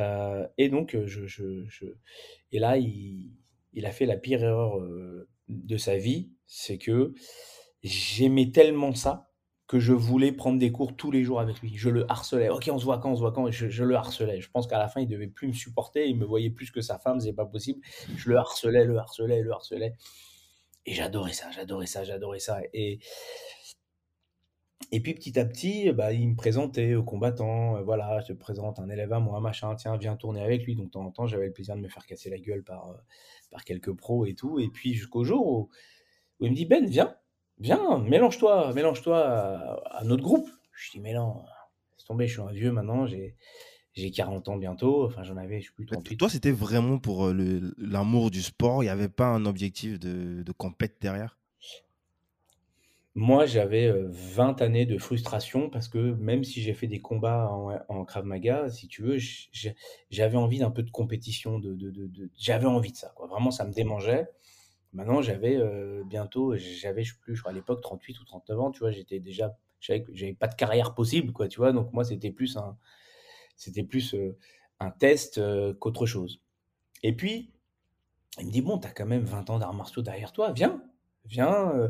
Euh, 0.00 0.46
et 0.58 0.68
donc, 0.68 0.96
je, 1.06 1.26
je, 1.26 1.64
je, 1.66 1.86
et 2.52 2.58
là, 2.58 2.76
il, 2.78 3.32
il, 3.72 3.86
a 3.86 3.90
fait 3.90 4.06
la 4.06 4.16
pire 4.16 4.42
erreur 4.42 4.80
de 5.48 5.76
sa 5.76 5.96
vie, 5.96 6.30
c'est 6.46 6.78
que 6.78 7.14
j'aimais 7.82 8.50
tellement 8.50 8.94
ça 8.94 9.30
que 9.66 9.78
je 9.80 9.92
voulais 9.92 10.32
prendre 10.32 10.58
des 10.58 10.72
cours 10.72 10.94
tous 10.94 11.10
les 11.10 11.24
jours 11.24 11.40
avec 11.40 11.60
lui. 11.60 11.72
Je 11.76 11.88
le 11.88 12.10
harcelais. 12.10 12.50
Ok, 12.50 12.68
on 12.70 12.78
se 12.78 12.84
voit 12.84 12.98
quand, 12.98 13.12
on 13.12 13.16
se 13.16 13.20
voit 13.20 13.32
quand. 13.32 13.50
Je, 13.50 13.68
je 13.68 13.84
le 13.84 13.96
harcelais. 13.96 14.40
Je 14.40 14.50
pense 14.50 14.66
qu'à 14.66 14.78
la 14.78 14.88
fin, 14.88 15.00
il 15.00 15.08
devait 15.08 15.26
plus 15.26 15.48
me 15.48 15.52
supporter. 15.52 16.06
Il 16.06 16.18
me 16.18 16.24
voyait 16.24 16.50
plus 16.50 16.70
que 16.70 16.80
sa 16.80 16.98
femme, 16.98 17.20
c'est 17.20 17.32
pas 17.32 17.46
possible. 17.46 17.80
Je 18.16 18.28
le 18.28 18.36
harcelais, 18.36 18.84
le 18.84 18.98
harcelais, 18.98 19.42
le 19.42 19.52
harcelais. 19.52 19.94
Et 20.86 20.92
j'adorais 20.92 21.32
ça, 21.32 21.50
j'adorais 21.50 21.86
ça, 21.86 22.04
j'adorais 22.04 22.40
ça. 22.40 22.60
Et 22.74 22.98
et 24.94 25.00
puis 25.00 25.12
petit 25.12 25.36
à 25.40 25.44
petit, 25.44 25.90
bah, 25.90 26.12
il 26.12 26.28
me 26.28 26.36
présentait 26.36 26.94
aux 26.94 27.02
combattants, 27.02 27.78
euh, 27.78 27.82
voilà, 27.82 28.20
je 28.20 28.28
te 28.28 28.32
présente 28.32 28.78
un 28.78 28.88
élève 28.88 29.12
à 29.12 29.18
moi, 29.18 29.40
machin, 29.40 29.74
tiens, 29.74 29.96
viens 29.96 30.14
tourner 30.14 30.40
avec 30.40 30.64
lui. 30.64 30.76
Donc 30.76 30.86
de 30.86 30.90
temps 30.92 31.04
en 31.04 31.10
temps, 31.10 31.26
j'avais 31.26 31.46
le 31.46 31.52
plaisir 31.52 31.74
de 31.74 31.80
me 31.80 31.88
faire 31.88 32.06
casser 32.06 32.30
la 32.30 32.38
gueule 32.38 32.62
par, 32.62 32.90
euh, 32.90 32.94
par 33.50 33.64
quelques 33.64 33.92
pros 33.92 34.24
et 34.24 34.34
tout. 34.34 34.60
Et 34.60 34.68
puis 34.68 34.94
jusqu'au 34.94 35.24
jour 35.24 35.44
où, 35.48 35.70
il 36.38 36.52
me 36.52 36.54
dit, 36.54 36.64
Ben, 36.64 36.86
viens, 36.86 37.16
viens, 37.58 37.98
mélange-toi, 37.98 38.72
mélange-toi 38.72 39.18
à, 39.18 40.04
notre 40.04 40.22
groupe. 40.22 40.48
Je 40.74 40.92
dis, 40.92 41.00
mais 41.00 41.12
non, 41.12 41.42
c'est 41.96 42.06
tombé, 42.06 42.28
je 42.28 42.34
suis 42.34 42.42
un 42.42 42.52
vieux 42.52 42.70
maintenant, 42.70 43.04
j'ai, 43.06 43.34
j'ai 43.94 44.12
40 44.12 44.48
ans 44.48 44.56
bientôt, 44.58 45.06
enfin 45.06 45.24
j'en 45.24 45.36
avais, 45.36 45.58
je 45.58 45.64
suis 45.64 45.74
plus 45.74 45.86
38. 45.86 46.18
Toi, 46.18 46.28
c'était 46.28 46.52
vraiment 46.52 46.98
pour 46.98 47.26
euh, 47.26 47.72
l'amour 47.78 48.30
du 48.30 48.42
sport, 48.42 48.84
il 48.84 48.86
n'y 48.86 48.90
avait 48.90 49.08
pas 49.08 49.26
un 49.26 49.44
objectif 49.44 49.98
de, 49.98 50.44
de 50.44 50.52
compète 50.52 50.98
derrière? 51.00 51.36
Moi, 53.14 53.46
j'avais 53.46 53.92
20 53.92 54.60
années 54.62 54.86
de 54.86 54.98
frustration 54.98 55.70
parce 55.70 55.88
que 55.88 55.98
même 55.98 56.42
si 56.42 56.60
j'ai 56.60 56.74
fait 56.74 56.88
des 56.88 57.00
combats 57.00 57.48
en, 57.88 58.04
Krav 58.04 58.24
Maga, 58.24 58.68
si 58.70 58.88
tu 58.88 59.02
veux, 59.02 59.18
j'avais 60.10 60.36
envie 60.36 60.58
d'un 60.58 60.70
peu 60.70 60.82
de 60.82 60.90
compétition, 60.90 61.58
de, 61.58 61.76
j'avais 62.36 62.66
envie 62.66 62.92
de 62.92 62.96
ça. 62.96 63.14
Vraiment, 63.28 63.50
ça 63.50 63.64
me 63.64 63.72
démangeait. 63.72 64.28
Maintenant, 64.92 65.22
j'avais 65.22 65.60
bientôt, 66.06 66.56
j'avais, 66.56 67.04
je 67.04 67.16
plus, 67.18 67.36
je 67.36 67.40
crois 67.40 67.52
à 67.52 67.54
l'époque 67.54 67.80
38 67.82 68.20
ou 68.20 68.24
39 68.24 68.60
ans, 68.60 68.70
tu 68.72 68.80
vois, 68.80 68.90
j'étais 68.90 69.20
déjà, 69.20 69.56
j'avais 69.80 70.34
pas 70.34 70.48
de 70.48 70.54
carrière 70.56 70.94
possible, 70.94 71.32
quoi, 71.32 71.46
tu 71.46 71.58
vois. 71.58 71.72
Donc 71.72 71.92
moi, 71.92 72.04
c'était 72.04 72.32
plus 72.32 72.56
un, 72.56 72.76
c'était 73.56 73.84
plus 73.84 74.14
euh, 74.14 74.36
un 74.80 74.90
test 74.90 75.38
euh, 75.38 75.74
qu'autre 75.74 76.06
chose. 76.06 76.40
Et 77.02 77.14
puis, 77.14 77.52
il 78.38 78.46
me 78.46 78.50
dit 78.50 78.62
bon, 78.62 78.78
tu 78.78 78.86
as 78.86 78.90
quand 78.90 79.06
même 79.06 79.24
20 79.24 79.50
ans 79.50 79.58
d'arts 79.58 79.74
martiaux 79.74 80.02
derrière 80.02 80.32
toi, 80.32 80.52
viens, 80.52 80.82
viens, 81.26 81.70
euh, 81.74 81.88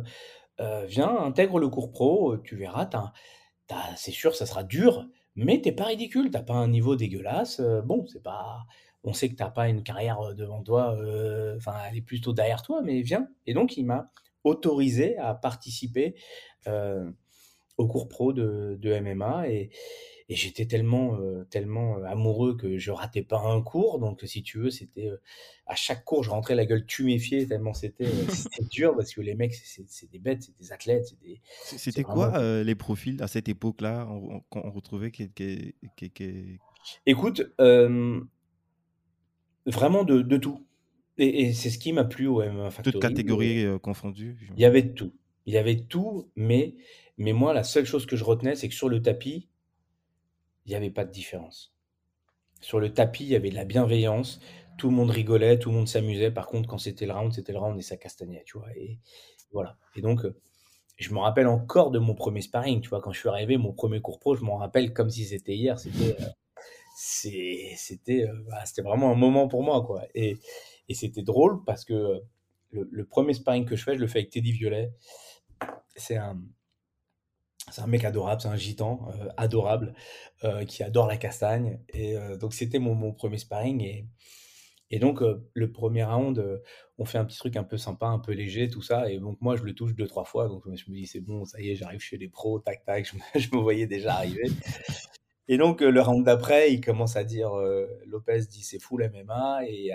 viens, 0.59 1.17
intègre 1.19 1.59
le 1.59 1.69
cours 1.69 1.91
pro, 1.91 2.37
tu 2.39 2.57
verras, 2.57 2.89
c'est 3.97 4.11
sûr, 4.11 4.35
ça 4.37 4.47
sera 4.47 4.65
dur, 4.65 5.07
mais 5.37 5.61
t'es 5.61 5.73
pas 5.73 5.87
ridicule, 5.87 6.31
t'as 6.31 6.43
pas 6.43 6.55
un 6.55 6.69
niveau 6.69 6.97
dégueulasse. 6.97 7.61
bon, 7.85 8.07
c'est 8.07 8.23
pas, 8.23 8.65
on 9.03 9.13
sait 9.13 9.29
que 9.29 9.35
t'as 9.35 9.51
pas 9.51 9.69
une 9.69 9.83
carrière 9.83 10.35
devant 10.35 10.63
toi, 10.63 10.97
elle 10.99 11.97
est 11.97 12.03
plutôt 12.03 12.33
derrière 12.33 12.63
toi, 12.63 12.83
mais 12.83 13.03
viens. 13.03 13.29
Et 13.47 13.55
donc, 13.55 13.77
il 13.77 13.85
m'a 13.85 14.11
autorisé 14.45 15.17
à 15.19 15.35
participer 15.35 16.15
au 17.77 17.89
cours 17.89 18.09
pro 18.09 18.33
de, 18.33 18.77
de 18.81 19.01
MMA 19.01 19.49
et, 19.49 19.71
et 20.29 20.37
j'étais 20.37 20.65
tellement, 20.65 21.19
tellement 21.51 22.03
amoureux 22.05 22.57
que 22.57 22.79
je 22.79 22.91
ratais 22.91 23.23
pas 23.23 23.41
un 23.41 23.61
cours. 23.61 23.99
Donc, 23.99 24.23
si 24.25 24.43
tu 24.43 24.59
veux, 24.59 24.71
c'était 24.71 25.11
à 25.67 25.75
chaque 25.75 26.05
cours, 26.05 26.25
je 26.25 26.31
rentrais 26.31 26.55
la 26.55 26.65
gueule 26.65 26.87
tuméfiée 26.87 27.47
tellement 27.47 27.75
c'était 27.75 28.07
dur 28.71 28.97
parce 28.97 29.13
que 29.13 29.21
les 29.21 29.35
mecs, 29.35 29.55
c'est 29.55 30.11
des 30.11 30.19
bêtes, 30.19 30.45
c'est 30.45 30.57
des 30.59 30.73
athlètes. 30.73 31.15
C'était 31.63 32.05
quoi 32.05 32.63
les 32.63 32.75
profils 32.75 33.23
à 33.23 33.29
cette 33.29 33.49
époque-là 33.49 34.07
qu'on 34.51 34.63
on 34.65 34.71
retrouvait 34.71 35.11
qui, 35.11 35.75
Écoute, 37.07 37.43
vraiment 39.67 40.05
de, 40.05 40.23
de 40.23 40.37
tout. 40.37 40.67
Et, 41.17 41.53
c'est 41.53 41.71
ce 41.71 41.79
qui 41.79 41.93
m'a 41.93 42.05
plu 42.05 42.27
au 42.27 42.43
MMA 42.43 42.71
Factory. 42.71 42.93
Toutes 42.93 43.03
catégories 43.03 43.67
confondues. 43.83 44.37
Il 44.57 44.63
y 44.63 44.65
avait 44.65 44.95
tout. 44.95 45.13
Il 45.47 45.53
y 45.53 45.59
avait 45.59 45.81
tout, 45.81 46.31
mais, 46.37 46.75
mais 47.19 47.33
moi, 47.33 47.53
la 47.53 47.65
seule 47.65 47.85
chose 47.85 48.07
que 48.07 48.17
je 48.17 48.25
retenais, 48.25 48.55
c'est 48.55 48.69
que 48.69 48.75
sur 48.75 48.89
le 48.89 49.03
tapis, 49.03 49.49
il 50.65 50.71
n'y 50.71 50.75
avait 50.75 50.91
pas 50.91 51.05
de 51.05 51.11
différence. 51.11 51.75
Sur 52.61 52.81
le 52.81 52.93
tapis, 52.93 53.25
il 53.25 53.31
y 53.31 53.37
avait 53.37 53.51
de 53.51 53.55
la 53.55 53.65
bienveillance, 53.65 54.41
tout 54.79 54.89
le 54.89 54.97
monde 54.97 55.11
rigolait, 55.11 55.59
tout 55.59 55.71
le 55.71 55.77
monde 55.77 55.89
s'amusait. 55.89 56.31
Par 56.31 56.47
contre, 56.47 56.69
quand 56.69 56.79
c'était 56.79 57.07
le 57.07 57.13
round, 57.13 57.33
c'était 57.33 57.53
le 57.53 57.59
round 57.59 57.79
et 57.79 57.83
ça 57.83 57.97
castagnait, 57.97 58.43
tu 58.47 58.59
vois. 58.59 58.71
Et 58.77 58.99
voilà. 59.53 59.77
Et 59.97 60.01
donc, 60.01 60.25
euh, 60.25 60.35
je 60.97 61.13
me 61.13 61.19
rappelle 61.19 61.47
encore 61.47 61.91
de 61.91 61.99
mon 61.99 62.15
premier 62.15 62.41
sparring, 62.41 62.81
tu 62.81 62.89
vois. 62.89 63.01
Quand 63.01 63.13
je 63.13 63.21
suis 63.21 63.29
arrivé, 63.29 63.57
mon 63.57 63.73
premier 63.73 64.01
cours 64.01 64.19
pro, 64.19 64.35
je 64.35 64.43
m'en 64.43 64.57
rappelle 64.57 64.93
comme 64.93 65.11
si 65.11 65.25
c'était 65.25 65.55
hier. 65.55 65.79
C'était, 65.79 66.17
euh, 66.21 66.29
c'était, 67.77 68.25
euh, 68.25 68.45
bah, 68.49 68.65
c'était 68.65 68.83
vraiment 68.83 69.11
un 69.11 69.17
moment 69.17 69.49
pour 69.49 69.63
moi, 69.63 69.85
quoi. 69.85 70.03
Et, 70.15 70.39
et 70.89 70.95
c'était 70.95 71.23
drôle 71.23 71.65
parce 71.65 71.85
que 71.85 72.21
le, 72.71 72.89
le, 72.91 73.05
premier 73.05 73.35
sparring 73.35 73.65
que 73.65 73.77
je 73.77 73.85
fais, 73.85 73.95
je 73.95 74.01
le 74.01 74.07
fais 74.07 74.21
avec 74.21 74.31
Teddy 74.31 74.53
Violet. 74.53 74.93
C'est 75.97 76.17
un, 76.17 76.41
c'est 77.71 77.81
un 77.81 77.87
mec 77.87 78.05
adorable, 78.05 78.41
c'est 78.41 78.49
un 78.49 78.57
gitan 78.57 79.09
euh, 79.09 79.29
adorable 79.37 79.95
euh, 80.45 80.65
qui 80.65 80.83
adore 80.83 81.07
la 81.07 81.17
castagne. 81.17 81.81
Et 81.91 82.17
euh, 82.17 82.37
donc, 82.37 82.55
c'était 82.55 82.79
mon, 82.79 83.13
premier 83.13 83.39
sparring. 83.39 83.81
Et, 83.83 84.07
et 84.91 84.99
donc, 84.99 85.23
le 85.55 85.73
premier 85.73 86.05
round, 86.05 86.63
on 86.99 87.05
fait 87.05 87.19
un 87.19 87.25
petit 87.25 87.39
truc 87.39 87.57
un 87.57 87.65
peu 87.65 87.79
sympa, 87.79 88.07
un 88.07 88.19
peu 88.19 88.33
léger, 88.33 88.69
tout 88.69 88.83
ça. 88.83 89.11
Et 89.11 89.19
donc, 89.19 89.39
moi, 89.41 89.57
je 89.57 89.63
le 89.63 89.75
touche 89.75 89.95
deux, 89.95 90.07
trois 90.07 90.25
fois. 90.25 90.49
Donc, 90.49 90.65
je 90.67 90.91
me 90.91 90.95
dis, 90.95 91.07
c'est 91.07 91.21
bon, 91.21 91.45
ça 91.45 91.61
y 91.61 91.71
est, 91.71 91.75
j'arrive 91.75 92.01
chez 92.01 92.19
les 92.19 92.29
pros, 92.29 92.61
tac, 92.61 92.85
tac. 92.85 93.07
Je 93.07 93.17
me, 93.17 93.23
je 93.41 93.49
me 93.57 93.61
voyais 93.61 93.87
déjà 93.87 94.15
arriver. 94.15 94.51
Et 95.49 95.59
donc, 95.59 95.81
le 95.81 96.01
round 96.01 96.25
d'après, 96.25 96.73
il 96.73 96.81
commence 96.81 97.17
à 97.17 97.25
dire, 97.25 97.53
Lopez 98.07 98.41
dit, 98.51 98.63
c'est 98.63 98.79
fou 98.79 98.99
la 98.99 99.09
MMA. 99.09 99.63
Et 99.69 99.91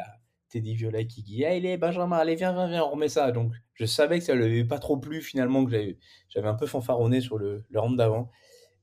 Teddy 0.50 0.76
Violet 0.76 1.08
qui 1.08 1.24
dit 1.24 1.46
Allez, 1.46 1.78
Benjamin, 1.78 2.18
allez, 2.18 2.36
viens, 2.36 2.54
viens, 2.54 2.68
viens, 2.68 2.84
on 2.84 2.92
remet 2.92 3.10
ça. 3.10 3.32
Donc, 3.32 3.54
je 3.74 3.86
savais 3.86 4.20
que 4.20 4.26
ça 4.26 4.34
ne 4.36 4.40
lui 4.40 4.60
avait 4.60 4.68
pas 4.68 4.80
trop 4.80 4.98
plu 4.98 5.22
finalement, 5.22 5.66
que 5.66 5.96
j'avais 6.30 6.48
un 6.48 6.56
peu 6.56 6.66
fanfaronné 6.66 7.22
sur 7.22 7.38
le, 7.38 7.64
le 7.70 7.96
d'avant. 7.96 8.30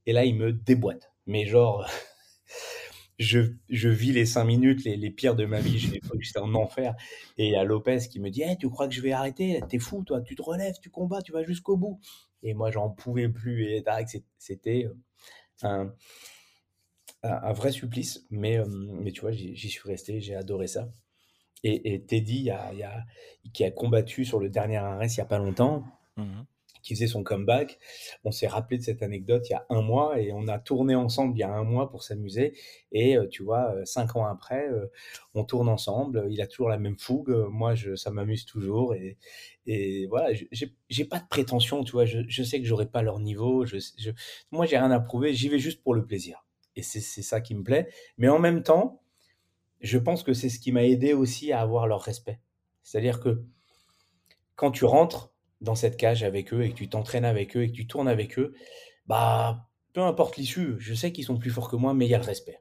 Et 0.07 0.13
là, 0.13 0.25
il 0.25 0.37
me 0.37 0.53
déboîte. 0.53 1.13
Mais 1.27 1.47
genre, 1.47 1.89
je, 3.19 3.89
vis 3.89 4.13
les 4.13 4.27
cinq 4.27 4.45
minutes 4.45 4.85
les, 4.85 5.11
pires 5.11 5.35
de 5.35 5.45
ma 5.45 5.61
vie. 5.61 5.79
J'étais 5.79 6.39
en 6.39 6.55
enfer. 6.55 6.95
Et 7.39 7.47
il 7.47 7.53
y 7.53 7.57
a 7.57 7.65
Lopez 7.65 7.99
qui 8.11 8.21
me 8.21 8.31
dit 8.31 8.43
hey, 8.43 8.57
Tu 8.57 8.71
crois 8.71 8.89
que 8.89 8.95
je 8.95 9.01
vais 9.01 9.13
arrêter? 9.13 9.61
T'es 9.69 9.79
fou, 9.79 10.05
toi, 10.05 10.21
tu 10.23 10.37
te 10.37 10.43
relèves, 10.43 10.77
tu 10.81 10.91
combats, 10.91 11.23
tu 11.23 11.33
vas 11.33 11.43
jusqu'au 11.43 11.77
bout. 11.77 12.01
Et 12.43 12.55
moi, 12.55 12.71
j'en 12.71 12.91
pouvais 12.91 13.29
plus. 13.29 13.65
Et 13.65 13.85
c'était 14.39 14.89
un, 15.63 15.93
un, 17.23 17.53
vrai 17.53 17.73
supplice. 17.73 18.25
Mais, 18.31 18.59
euh, 18.59 18.67
mais 18.67 19.13
tu 19.13 19.23
vois, 19.23 19.33
j'y 19.33 19.69
suis 19.69 19.89
resté, 19.89 20.21
j'ai 20.21 20.37
adoré 20.37 20.67
ça. 20.67 20.93
Et, 21.69 22.01
Teddy, 22.03 22.51
qui 23.53 23.65
a 23.65 23.71
combattu 23.71 24.25
sur 24.25 24.39
le 24.39 24.49
dernier 24.49 24.77
arrêt 24.77 25.09
il 25.09 25.15
n'y 25.15 25.21
a 25.21 25.27
pas 25.27 25.39
longtemps, 25.39 25.85
mmh 26.17 26.43
qui 26.87 26.95
faisait 26.95 27.09
son 27.09 27.25
comeback, 27.25 27.79
on 28.23 28.31
s'est 28.31 28.47
rappelé 28.47 28.79
de 28.79 28.83
cette 28.85 29.03
anecdote 29.03 29.49
il 29.49 29.53
y 29.53 29.57
a 29.57 29.67
un 29.71 29.83
mois 29.83 30.21
et 30.21 30.33
on 30.33 30.47
a 30.47 30.61
tourné 30.61 30.95
ensemble 30.95 31.35
il 31.37 31.41
y 31.41 31.43
a 31.43 31.53
un 31.53 31.65
mois 31.65 31.91
pour 31.91 32.05
s'amuser. 32.05 32.57
Et 32.93 33.17
euh, 33.17 33.27
tu 33.27 33.43
vois, 33.43 33.75
euh, 33.75 33.85
cinq 33.85 34.15
ans 34.15 34.25
après, 34.25 34.69
euh, 34.69 34.87
on 35.35 35.43
tourne 35.43 35.69
ensemble. 35.69 36.27
Il 36.31 36.41
a 36.41 36.47
toujours 36.47 36.69
la 36.69 36.79
même 36.79 36.97
fougue. 36.97 37.31
Moi, 37.51 37.75
je, 37.75 37.97
ça 37.97 38.13
m'amuse 38.13 38.47
toujours. 38.47 38.95
Et, 38.95 39.19
et 39.67 40.07
voilà, 40.07 40.29
j'ai 40.89 41.05
pas 41.05 41.19
de 41.19 41.27
prétention, 41.29 41.83
tu 41.83 41.91
vois. 41.91 42.05
Je, 42.05 42.43
sais 42.45 42.61
que 42.61 42.67
j'aurai 42.67 42.87
pas 42.87 43.03
leur 43.03 43.19
niveau. 43.19 43.67
Je, 43.67 43.79
je, 43.99 44.13
moi, 44.53 44.65
j'ai 44.65 44.79
rien 44.79 44.93
à 44.93 45.01
prouver. 45.01 45.35
J'y 45.35 45.49
vais 45.49 45.59
juste 45.59 45.83
pour 45.83 45.93
le 45.93 46.07
plaisir. 46.07 46.47
Et 46.77 46.83
c'est 46.83 47.01
ça 47.01 47.41
qui 47.41 47.57
me 47.57 47.65
plaît. 47.65 47.89
Mais 48.17 48.29
en 48.29 48.39
même 48.39 48.63
temps, 48.63 49.03
je 49.81 49.99
pense 49.99 50.23
que 50.23 50.33
c'est 50.33 50.49
ce 50.49 50.59
qui 50.59 50.73
m'a 50.73 50.85
aidé 50.85 51.13
aussi 51.13 51.53
à 51.53 51.61
avoir 51.61 51.87
leur 51.87 52.03
respect. 52.03 52.41
C'est-à-dire 52.83 53.21
que 53.21 53.45
quand 54.55 54.71
tu 54.71 54.85
rentres 54.85 55.33
dans 55.61 55.75
cette 55.75 55.97
cage 55.97 56.23
avec 56.23 56.53
eux 56.53 56.63
et 56.63 56.71
que 56.71 56.75
tu 56.75 56.89
t'entraînes 56.89 57.25
avec 57.25 57.57
eux 57.57 57.63
et 57.63 57.69
que 57.69 57.77
tu 57.77 57.87
tournes 57.87 58.09
avec 58.09 58.39
eux, 58.39 58.55
bah, 59.07 59.69
peu 59.93 60.03
importe 60.03 60.37
l'issue, 60.37 60.77
je 60.79 60.95
sais 60.95 61.13
qu'ils 61.13 61.25
sont 61.25 61.39
plus 61.39 61.51
forts 61.51 61.71
que 61.71 61.77
moi, 61.77 61.95
mais 61.95 62.07
il 62.07 62.11
y 62.11 62.15
a 62.15 62.19
le 62.19 62.25
respect. 62.25 62.61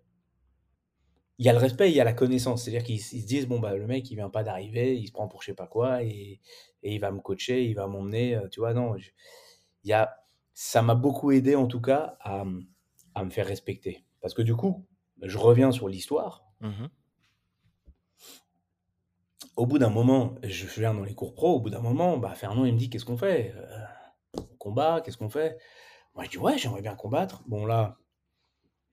Il 1.38 1.45
y 1.45 1.50
a 1.50 1.53
le 1.53 1.60
respect, 1.60 1.89
il 1.89 1.95
y 1.95 2.00
a 2.00 2.05
la 2.05 2.13
connaissance. 2.13 2.63
C'est-à-dire 2.63 2.84
qu'ils 2.84 3.01
se 3.01 3.15
disent, 3.25 3.48
bon, 3.48 3.60
bah, 3.60 3.75
le 3.75 3.88
mec, 3.88 4.10
il 4.10 4.15
vient 4.15 4.29
pas 4.29 4.43
d'arriver, 4.43 4.98
il 4.98 5.07
se 5.07 5.12
prend 5.12 5.27
pour 5.27 5.41
je 5.41 5.48
sais 5.48 5.53
pas 5.53 5.67
quoi, 5.67 6.03
et, 6.03 6.39
il 6.84 7.00
va 7.00 7.12
me 7.12 7.19
coacher, 7.19 7.65
il 7.65 7.74
va 7.74 7.88
m'emmener, 7.88 8.36
euh, 8.36 8.48
tu 8.48 8.60
vois, 8.60 8.74
non. 8.74 8.95
y 9.84 9.93
a, 9.93 10.15
ça 10.53 10.81
m'a 10.81 10.95
beaucoup 10.95 11.31
aidé, 11.31 11.55
en 11.55 11.67
tout 11.67 11.81
cas, 11.81 12.17
à, 12.22 12.45
me 12.45 13.29
faire 13.29 13.48
respecter. 13.48 14.05
Parce 14.22 14.34
que 14.34 14.41
du 14.41 14.55
coup, 14.55 14.86
je 15.22 15.38
reviens 15.38 15.72
sur 15.72 15.88
l'histoire. 15.89 16.45
Mmh 16.62 16.86
au 19.55 19.65
bout 19.65 19.79
d'un 19.79 19.89
moment, 19.89 20.35
je 20.43 20.65
viens 20.79 20.93
dans 20.93 21.03
les 21.03 21.15
cours 21.15 21.33
pro, 21.33 21.55
au 21.55 21.59
bout 21.59 21.69
d'un 21.69 21.81
moment, 21.81 22.17
bah, 22.17 22.33
Fernand, 22.35 22.65
il 22.65 22.74
me 22.74 22.77
dit 22.77 22.89
Qu'est-ce 22.89 23.05
qu'on 23.05 23.17
fait? 23.17 23.53
Euh, 23.55 24.41
Combat, 24.59 25.01
qu'est-ce 25.03 25.17
qu'on 25.17 25.29
fait? 25.29 25.57
Moi, 26.15 26.25
je 26.25 26.31
dis 26.31 26.38
Ouais, 26.38 26.57
j'aimerais 26.57 26.81
bien 26.81 26.95
combattre. 26.95 27.43
Bon, 27.47 27.65
là, 27.65 27.97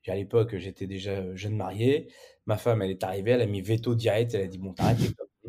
à 0.06 0.14
l'époque, 0.14 0.56
j'étais 0.56 0.86
déjà 0.86 1.34
jeune 1.34 1.56
marié. 1.56 2.12
Ma 2.46 2.56
femme, 2.56 2.82
elle 2.82 2.90
est 2.90 3.04
arrivée, 3.04 3.32
elle 3.32 3.40
a 3.42 3.46
mis 3.46 3.60
veto 3.60 3.94
direct. 3.94 4.34
Elle 4.34 4.42
a 4.42 4.46
dit 4.46 4.58
Bon, 4.58 4.72
t'arrêtes, 4.72 4.98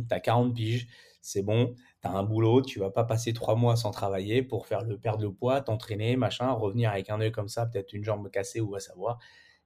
t'as 0.10 0.20
40 0.20 0.54
piges, 0.54 0.88
c'est 1.22 1.42
bon, 1.42 1.76
t'as 2.02 2.12
un 2.12 2.24
boulot, 2.24 2.62
tu 2.62 2.80
vas 2.80 2.92
pas 2.92 3.04
passer 3.04 3.34
trois 3.34 3.56
mois 3.56 3.76
sans 3.76 3.92
travailler 3.92 4.44
pour 4.44 4.68
faire 4.68 4.84
le 4.84 4.98
perdre 4.98 5.24
le 5.24 5.34
poids, 5.34 5.62
t'entraîner, 5.62 6.16
machin, 6.16 6.52
revenir 6.52 6.92
avec 6.92 7.10
un 7.10 7.22
œil 7.22 7.32
comme 7.32 7.50
ça, 7.50 7.66
peut-être 7.66 7.94
une 7.94 8.04
jambe 8.04 8.30
cassée 8.30 8.62
ou 8.62 8.76
à 8.76 8.80
savoir. 8.80 9.20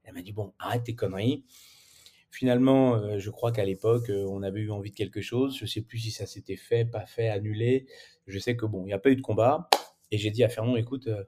Elle 0.03 0.13
m'a 0.13 0.21
dit 0.21 0.33
Bon, 0.33 0.53
arrête 0.59 0.83
tes 0.83 0.95
conneries. 0.95 1.45
Finalement, 2.29 2.95
euh, 2.95 3.19
je 3.19 3.29
crois 3.29 3.51
qu'à 3.51 3.63
l'époque, 3.63 4.09
euh, 4.09 4.25
on 4.29 4.43
avait 4.43 4.59
eu 4.59 4.71
envie 4.71 4.91
de 4.91 4.95
quelque 4.95 5.21
chose. 5.21 5.57
Je 5.57 5.65
sais 5.65 5.81
plus 5.81 5.97
si 5.99 6.11
ça 6.11 6.25
s'était 6.25 6.57
fait, 6.57 6.85
pas 6.85 7.05
fait, 7.05 7.29
annulé. 7.29 7.87
Je 8.27 8.37
sais 8.37 8.57
que 8.57 8.65
bon, 8.65 8.83
il 8.83 8.87
n'y 8.87 8.93
a 8.93 8.99
pas 8.99 9.09
eu 9.09 9.15
de 9.15 9.21
combat. 9.21 9.69
Et 10.11 10.17
j'ai 10.17 10.31
dit 10.31 10.43
à 10.43 10.49
Fernand, 10.49 10.75
écoute, 10.75 11.07
euh, 11.07 11.23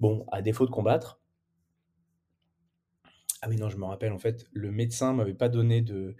bon, 0.00 0.26
à 0.30 0.42
défaut 0.42 0.66
de 0.66 0.70
combattre, 0.70 1.20
ah 3.42 3.48
oui, 3.48 3.56
non, 3.56 3.68
je 3.68 3.76
me 3.76 3.84
rappelle, 3.84 4.12
en 4.12 4.18
fait, 4.18 4.46
le 4.52 4.70
médecin 4.70 5.12
m'avait 5.12 5.34
pas 5.34 5.48
donné 5.48 5.82
de 5.82 6.16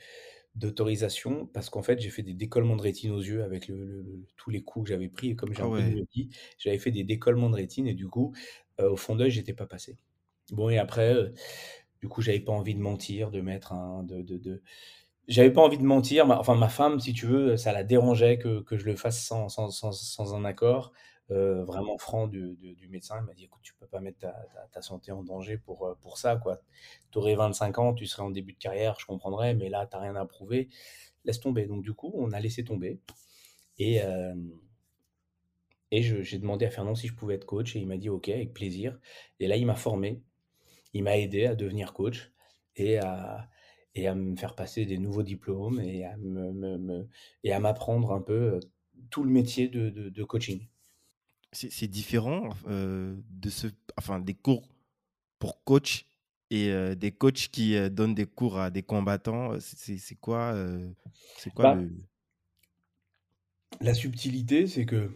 d'autorisation 0.56 1.46
parce 1.46 1.68
qu'en 1.68 1.82
fait, 1.82 2.00
j'ai 2.00 2.10
fait 2.10 2.22
des 2.22 2.34
décollements 2.34 2.76
de 2.76 2.82
rétine 2.82 3.10
aux 3.10 3.20
yeux 3.20 3.42
avec 3.42 3.66
le, 3.66 4.04
tous 4.36 4.50
les 4.50 4.62
coups 4.62 4.84
que 4.84 4.90
j'avais 4.90 5.08
pris. 5.08 5.30
Et 5.30 5.36
comme 5.36 5.52
j'ai 5.52 5.62
ah 5.62 5.66
un 5.66 5.70
peu 5.70 5.82
de 5.82 6.06
j'avais 6.58 6.78
fait 6.78 6.92
des 6.92 7.02
décollements 7.02 7.50
de 7.50 7.56
rétine 7.56 7.88
et 7.88 7.94
du 7.94 8.06
coup, 8.06 8.32
au 8.78 8.96
fond 8.96 9.16
d'œil, 9.16 9.32
j'étais 9.32 9.52
pas 9.52 9.66
passé. 9.66 9.96
Bon, 10.52 10.68
et 10.68 10.78
après, 10.78 11.16
du 12.04 12.08
coup, 12.10 12.20
j'avais 12.20 12.40
pas 12.40 12.52
envie 12.52 12.74
de 12.74 12.80
mentir, 12.80 13.30
de 13.30 13.40
mettre 13.40 13.72
un. 13.72 14.02
De, 14.02 14.20
de. 14.20 14.62
J'avais 15.26 15.50
pas 15.50 15.62
envie 15.62 15.78
de 15.78 15.82
mentir. 15.82 16.28
enfin, 16.30 16.54
ma 16.54 16.68
femme, 16.68 17.00
si 17.00 17.14
tu 17.14 17.24
veux, 17.24 17.56
ça 17.56 17.72
la 17.72 17.82
dérangeait 17.82 18.36
que, 18.36 18.60
que 18.60 18.76
je 18.76 18.84
le 18.84 18.94
fasse 18.94 19.24
sans, 19.24 19.48
sans, 19.48 19.70
sans, 19.70 19.92
sans 19.92 20.34
un 20.34 20.44
accord. 20.44 20.92
Euh, 21.30 21.64
vraiment 21.64 21.96
franc 21.96 22.26
du, 22.28 22.58
du, 22.60 22.88
médecin. 22.88 23.16
Il 23.22 23.24
m'a 23.24 23.32
dit 23.32 23.44
écoute, 23.44 23.62
tu 23.62 23.72
peux 23.76 23.86
pas 23.86 24.00
mettre 24.00 24.18
ta, 24.18 24.34
ta, 24.70 24.82
santé 24.82 25.12
en 25.12 25.22
danger 25.22 25.56
pour, 25.56 25.86
euh, 25.86 25.94
pour 26.02 26.18
ça. 26.18 26.38
Tu 27.10 27.18
aurais 27.18 27.36
25 27.36 27.78
ans, 27.78 27.94
tu 27.94 28.04
serais 28.04 28.22
en 28.22 28.28
début 28.28 28.52
de 28.52 28.58
carrière, 28.58 28.96
je 29.00 29.06
comprendrais, 29.06 29.54
mais 29.54 29.70
là, 29.70 29.86
tu 29.86 29.96
n'as 29.96 30.02
rien 30.02 30.16
à 30.16 30.26
prouver. 30.26 30.68
Laisse 31.24 31.40
tomber. 31.40 31.64
Donc, 31.64 31.82
du 31.82 31.94
coup, 31.94 32.12
on 32.16 32.32
a 32.32 32.40
laissé 32.40 32.64
tomber. 32.64 33.00
Et, 33.78 34.02
euh, 34.02 34.34
et 35.90 36.02
j'ai 36.02 36.38
demandé 36.38 36.66
à 36.66 36.70
Fernand 36.70 36.94
si 36.96 37.08
je 37.08 37.14
pouvais 37.14 37.36
être 37.36 37.46
coach 37.46 37.76
et 37.76 37.78
il 37.78 37.86
m'a 37.86 37.96
dit 37.96 38.10
ok, 38.10 38.28
avec 38.28 38.52
plaisir. 38.52 38.98
Et 39.40 39.46
là, 39.46 39.56
il 39.56 39.64
m'a 39.64 39.74
formé 39.74 40.20
il 40.94 41.02
m'a 41.02 41.18
aidé 41.18 41.46
à 41.46 41.54
devenir 41.54 41.92
coach 41.92 42.32
et 42.76 42.98
à, 42.98 43.48
et 43.94 44.08
à 44.08 44.14
me 44.14 44.36
faire 44.36 44.54
passer 44.54 44.86
des 44.86 44.98
nouveaux 44.98 45.22
diplômes 45.22 45.80
et 45.80 46.04
à, 46.04 46.16
me, 46.16 47.08
et 47.42 47.52
à 47.52 47.60
m'apprendre 47.60 48.12
un 48.12 48.20
peu 48.20 48.54
euh, 48.54 48.60
tout 49.10 49.24
le 49.24 49.30
métier 49.30 49.68
de, 49.68 49.90
de, 49.90 50.24
coaching. 50.24 50.66
c'est 51.52 51.88
différent 51.88 52.50
euh, 52.68 53.16
de 53.30 53.50
ce, 53.50 53.66
enfin, 53.98 54.18
des 54.18 54.34
cours 54.34 54.68
pour 55.38 55.62
coach 55.64 56.06
et 56.50 56.70
euh, 56.70 56.94
des 56.94 57.12
coachs 57.12 57.48
qui 57.50 57.76
euh, 57.76 57.88
donnent 57.88 58.14
des 58.14 58.26
cours 58.26 58.58
à 58.58 58.70
des 58.70 58.82
combattants. 58.82 59.58
C'est 59.60 59.98
c'est 59.98 60.14
quoi, 60.14 60.54
c'est 61.36 61.52
quoi 61.52 61.74
Bah, 61.74 61.80
le... 61.80 61.90
la 63.80 63.94
subtilité, 63.94 64.66
c'est 64.66 64.86
que, 64.86 65.10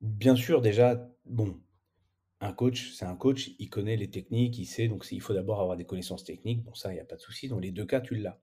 bien 0.00 0.36
sûr, 0.36 0.60
déjà, 0.60 1.08
bon, 1.26 1.60
un 2.42 2.52
coach, 2.52 2.92
c'est 2.92 3.04
un 3.04 3.14
coach, 3.14 3.52
il 3.60 3.70
connaît 3.70 3.96
les 3.96 4.10
techniques, 4.10 4.58
il 4.58 4.66
sait, 4.66 4.88
donc 4.88 5.06
il 5.12 5.20
faut 5.20 5.32
d'abord 5.32 5.60
avoir 5.60 5.76
des 5.76 5.84
connaissances 5.86 6.24
techniques. 6.24 6.64
Bon, 6.64 6.74
ça, 6.74 6.90
il 6.90 6.94
n'y 6.94 7.00
a 7.00 7.04
pas 7.04 7.14
de 7.14 7.20
souci. 7.20 7.48
Dans 7.48 7.60
les 7.60 7.70
deux 7.70 7.86
cas, 7.86 8.00
tu 8.00 8.16
l'as. 8.16 8.40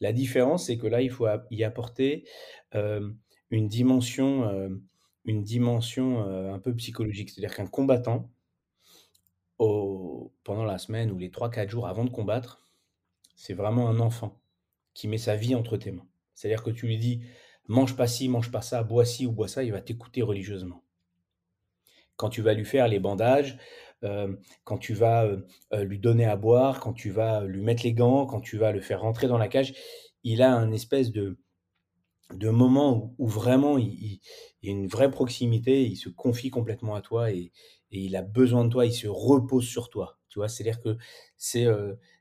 La 0.00 0.12
différence, 0.12 0.66
c'est 0.66 0.76
que 0.76 0.86
là, 0.86 1.00
il 1.00 1.10
faut 1.10 1.26
y 1.50 1.64
apporter 1.64 2.28
euh, 2.74 3.10
une 3.50 3.68
dimension, 3.68 4.48
euh, 4.48 4.68
une 5.24 5.42
dimension 5.42 6.28
euh, 6.28 6.52
un 6.52 6.58
peu 6.58 6.74
psychologique. 6.74 7.30
C'est-à-dire 7.30 7.56
qu'un 7.56 7.66
combattant, 7.66 8.30
pendant 9.58 10.64
la 10.64 10.76
semaine 10.76 11.12
ou 11.12 11.18
les 11.18 11.30
trois 11.30 11.50
quatre 11.50 11.70
jours 11.70 11.86
avant 11.86 12.04
de 12.04 12.10
combattre, 12.10 12.68
c'est 13.36 13.54
vraiment 13.54 13.88
un 13.88 14.00
enfant 14.00 14.42
qui 14.92 15.06
met 15.06 15.18
sa 15.18 15.36
vie 15.36 15.54
entre 15.54 15.76
tes 15.76 15.92
mains. 15.92 16.08
C'est-à-dire 16.34 16.64
que 16.64 16.70
tu 16.70 16.86
lui 16.86 16.98
dis, 16.98 17.22
mange 17.68 17.96
pas 17.96 18.08
ci, 18.08 18.28
mange 18.28 18.50
pas 18.50 18.60
ça, 18.60 18.82
bois 18.82 19.04
ci 19.04 19.24
ou 19.24 19.30
bois 19.30 19.46
ça, 19.46 19.62
il 19.62 19.70
va 19.70 19.80
t'écouter 19.80 20.20
religieusement. 20.20 20.82
Quand 22.16 22.28
tu 22.28 22.42
vas 22.42 22.54
lui 22.54 22.64
faire 22.64 22.88
les 22.88 23.00
bandages, 23.00 23.58
euh, 24.04 24.34
quand 24.64 24.78
tu 24.78 24.94
vas 24.94 25.24
euh, 25.24 25.46
euh, 25.72 25.84
lui 25.84 25.98
donner 25.98 26.24
à 26.24 26.36
boire, 26.36 26.80
quand 26.80 26.92
tu 26.92 27.10
vas 27.10 27.44
lui 27.44 27.62
mettre 27.62 27.84
les 27.84 27.92
gants, 27.92 28.26
quand 28.26 28.40
tu 28.40 28.58
vas 28.58 28.72
le 28.72 28.80
faire 28.80 29.00
rentrer 29.00 29.28
dans 29.28 29.38
la 29.38 29.48
cage, 29.48 29.74
il 30.24 30.42
a 30.42 30.52
un 30.52 30.72
espèce 30.72 31.12
de, 31.12 31.38
de 32.34 32.50
moment 32.50 33.14
où, 33.18 33.26
vraiment 33.28 33.78
il, 33.78 34.20
y 34.62 34.68
a 34.68 34.70
une 34.72 34.88
vraie 34.88 35.10
proximité, 35.10 35.84
il 35.84 35.96
se 35.96 36.08
confie 36.08 36.50
complètement 36.50 36.94
à 36.94 37.02
toi 37.02 37.30
et, 37.32 37.52
il 37.94 38.16
a 38.16 38.22
besoin 38.22 38.64
de 38.64 38.70
toi, 38.70 38.86
il 38.86 38.92
se 38.94 39.06
repose 39.06 39.66
sur 39.66 39.90
toi. 39.90 40.18
Tu 40.30 40.38
vois, 40.38 40.48
c'est-à-dire 40.48 40.80
que 40.80 40.96
c'est 41.36 41.66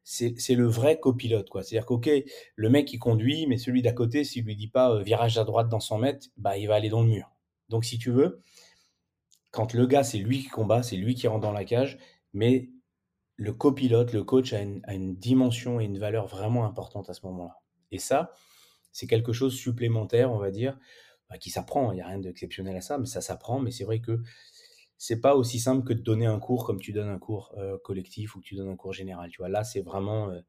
c'est 0.03 0.55
le 0.55 0.67
vrai 0.67 0.99
copilote, 0.99 1.47
quoi. 1.47 1.63
C'est-à-dire 1.63 1.85
que, 1.85 1.93
ok, 1.93 2.09
le 2.55 2.69
mec 2.69 2.91
il 2.91 2.99
conduit, 2.99 3.47
mais 3.47 3.57
celui 3.57 3.81
d'à 3.81 3.93
côté, 3.93 4.25
s'il 4.25 4.43
lui 4.43 4.57
dit 4.57 4.67
pas 4.67 5.01
virage 5.01 5.37
à 5.37 5.45
droite 5.45 5.69
dans 5.69 5.79
100 5.79 5.99
mètres, 5.99 6.27
bah 6.35 6.57
il 6.57 6.67
va 6.67 6.75
aller 6.75 6.89
dans 6.89 7.03
le 7.03 7.07
mur. 7.07 7.31
Donc 7.69 7.85
si 7.85 7.97
tu 7.97 8.11
veux, 8.11 8.41
quand 9.51 9.73
le 9.73 9.85
gars 9.85 10.03
c'est 10.03 10.17
lui 10.17 10.39
qui 10.39 10.49
combat, 10.49 10.83
c'est 10.83 10.95
lui 10.95 11.15
qui 11.15 11.27
rentre 11.27 11.41
dans 11.41 11.51
la 11.51 11.65
cage, 11.65 11.99
mais 12.33 12.71
le 13.41 13.53
copilote, 13.53 14.13
le 14.13 14.23
coach 14.23 14.53
a 14.53 14.61
une, 14.61 15.15
dimension 15.15 15.79
et 15.79 15.85
une 15.85 15.97
valeur 15.97 16.27
vraiment 16.27 16.65
importante 16.65 17.09
à 17.09 17.13
ce 17.13 17.25
moment-là. 17.25 17.59
Et 17.91 17.97
ça, 17.97 18.33
c'est 18.91 19.07
quelque 19.07 19.33
chose 19.33 19.55
supplémentaire, 19.55 20.31
on 20.31 20.37
va 20.37 20.51
dire, 20.51 20.77
bah, 21.27 21.39
qui 21.39 21.49
s'apprend. 21.49 21.91
Il 21.91 21.95
n'y 21.95 22.01
a 22.01 22.07
rien 22.07 22.19
d'exceptionnel 22.19 22.75
à 22.75 22.81
ça, 22.81 22.99
mais 22.99 23.07
ça 23.07 23.19
s'apprend. 23.19 23.59
Mais 23.59 23.71
c'est 23.71 23.83
vrai 23.83 23.99
que 23.99 24.21
c'est 24.99 25.19
pas 25.19 25.35
aussi 25.35 25.59
simple 25.59 25.83
que 25.83 25.93
de 25.93 26.01
donner 26.01 26.27
un 26.27 26.37
cours 26.37 26.65
comme 26.65 26.79
tu 26.79 26.93
donnes 26.93 27.09
un 27.09 27.17
cours 27.17 27.55
euh, 27.57 27.79
collectif 27.83 28.35
ou 28.35 28.41
que 28.41 28.45
tu 28.45 28.55
donnes 28.55 28.69
un 28.69 28.75
cours 28.75 28.93
général. 28.93 29.31
Tu 29.31 29.39
vois, 29.39 29.49
là, 29.49 29.63
c'est 29.63 29.81
vraiment, 29.81 30.29
euh, 30.29 30.39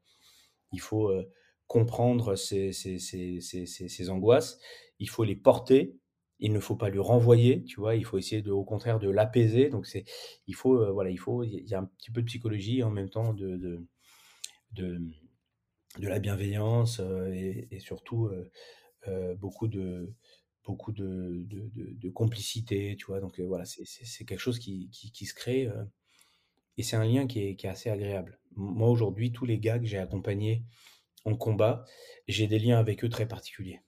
il 0.73 0.81
faut 0.81 1.09
euh, 1.09 1.27
comprendre 1.67 2.35
ces 2.37 4.11
angoisses, 4.11 4.59
il 4.99 5.09
faut 5.09 5.25
les 5.25 5.37
porter. 5.37 5.97
Il 6.43 6.53
ne 6.53 6.59
faut 6.59 6.75
pas 6.75 6.91
lui 6.91 6.99
renvoyer, 6.99 7.63
tu 7.63 7.81
vois. 7.81 7.95
Il 7.95 8.05
faut 8.05 8.19
essayer 8.19 8.43
de, 8.43 8.51
au 8.51 8.65
contraire, 8.65 8.99
de 8.99 9.09
l'apaiser. 9.09 9.71
Donc 9.71 9.87
c'est, 9.87 10.05
il 10.49 10.57
faut, 10.57 10.77
euh, 10.77 10.91
voilà, 10.91 11.11
il 11.11 11.17
faut, 11.19 11.45
il 11.45 11.69
y 11.69 11.75
a 11.75 11.79
un 11.79 11.85
petit 11.85 12.11
peu 12.11 12.21
de 12.21 12.27
psychologie 12.27 12.83
en 12.83 12.91
même 12.91 13.09
temps 13.09 13.33
de, 13.33 13.57
de, 13.57 13.87
de, 14.73 15.01
de 15.99 16.09
la 16.09 16.19
bienveillance 16.19 16.99
euh, 17.01 17.33
et, 17.33 17.79
surtout 17.79 18.29
euh, 19.07 19.35
beaucoup 19.37 19.69
de 19.69 20.13
beaucoup 20.65 20.93
de, 20.93 21.45
de, 21.49 22.11
complicité, 22.11 22.97
tu 22.99 23.07
vois. 23.07 23.21
Donc 23.21 23.41
voilà, 23.41 23.65
c'est 23.65 24.25
quelque 24.25 24.39
chose 24.39 24.59
qui, 24.59 24.91
qui, 24.91 25.27
se 25.27 25.35
crée 25.35 25.69
et 26.77 26.83
c'est 26.83 26.97
un 26.97 27.05
lien 27.05 27.27
qui 27.27 27.41
est, 27.41 27.57
qui 27.57 27.67
est 27.67 27.71
assez 27.71 27.91
agréable. 27.91 28.39
Moi 28.55 28.89
aujourd'hui, 28.89 29.33
tous 29.33 29.45
les 29.45 29.59
gars 29.59 29.81
que 29.81 29.87
j'ai 29.87 29.99
accompagnés 29.99 30.65
en 31.25 31.37
combat, 31.37 31.85
j'ai 32.29 32.47
des 32.47 32.59
liens 32.59 32.79
avec 32.79 33.05
eux 33.05 33.09
très 33.09 33.27
particuliers. 33.27 33.81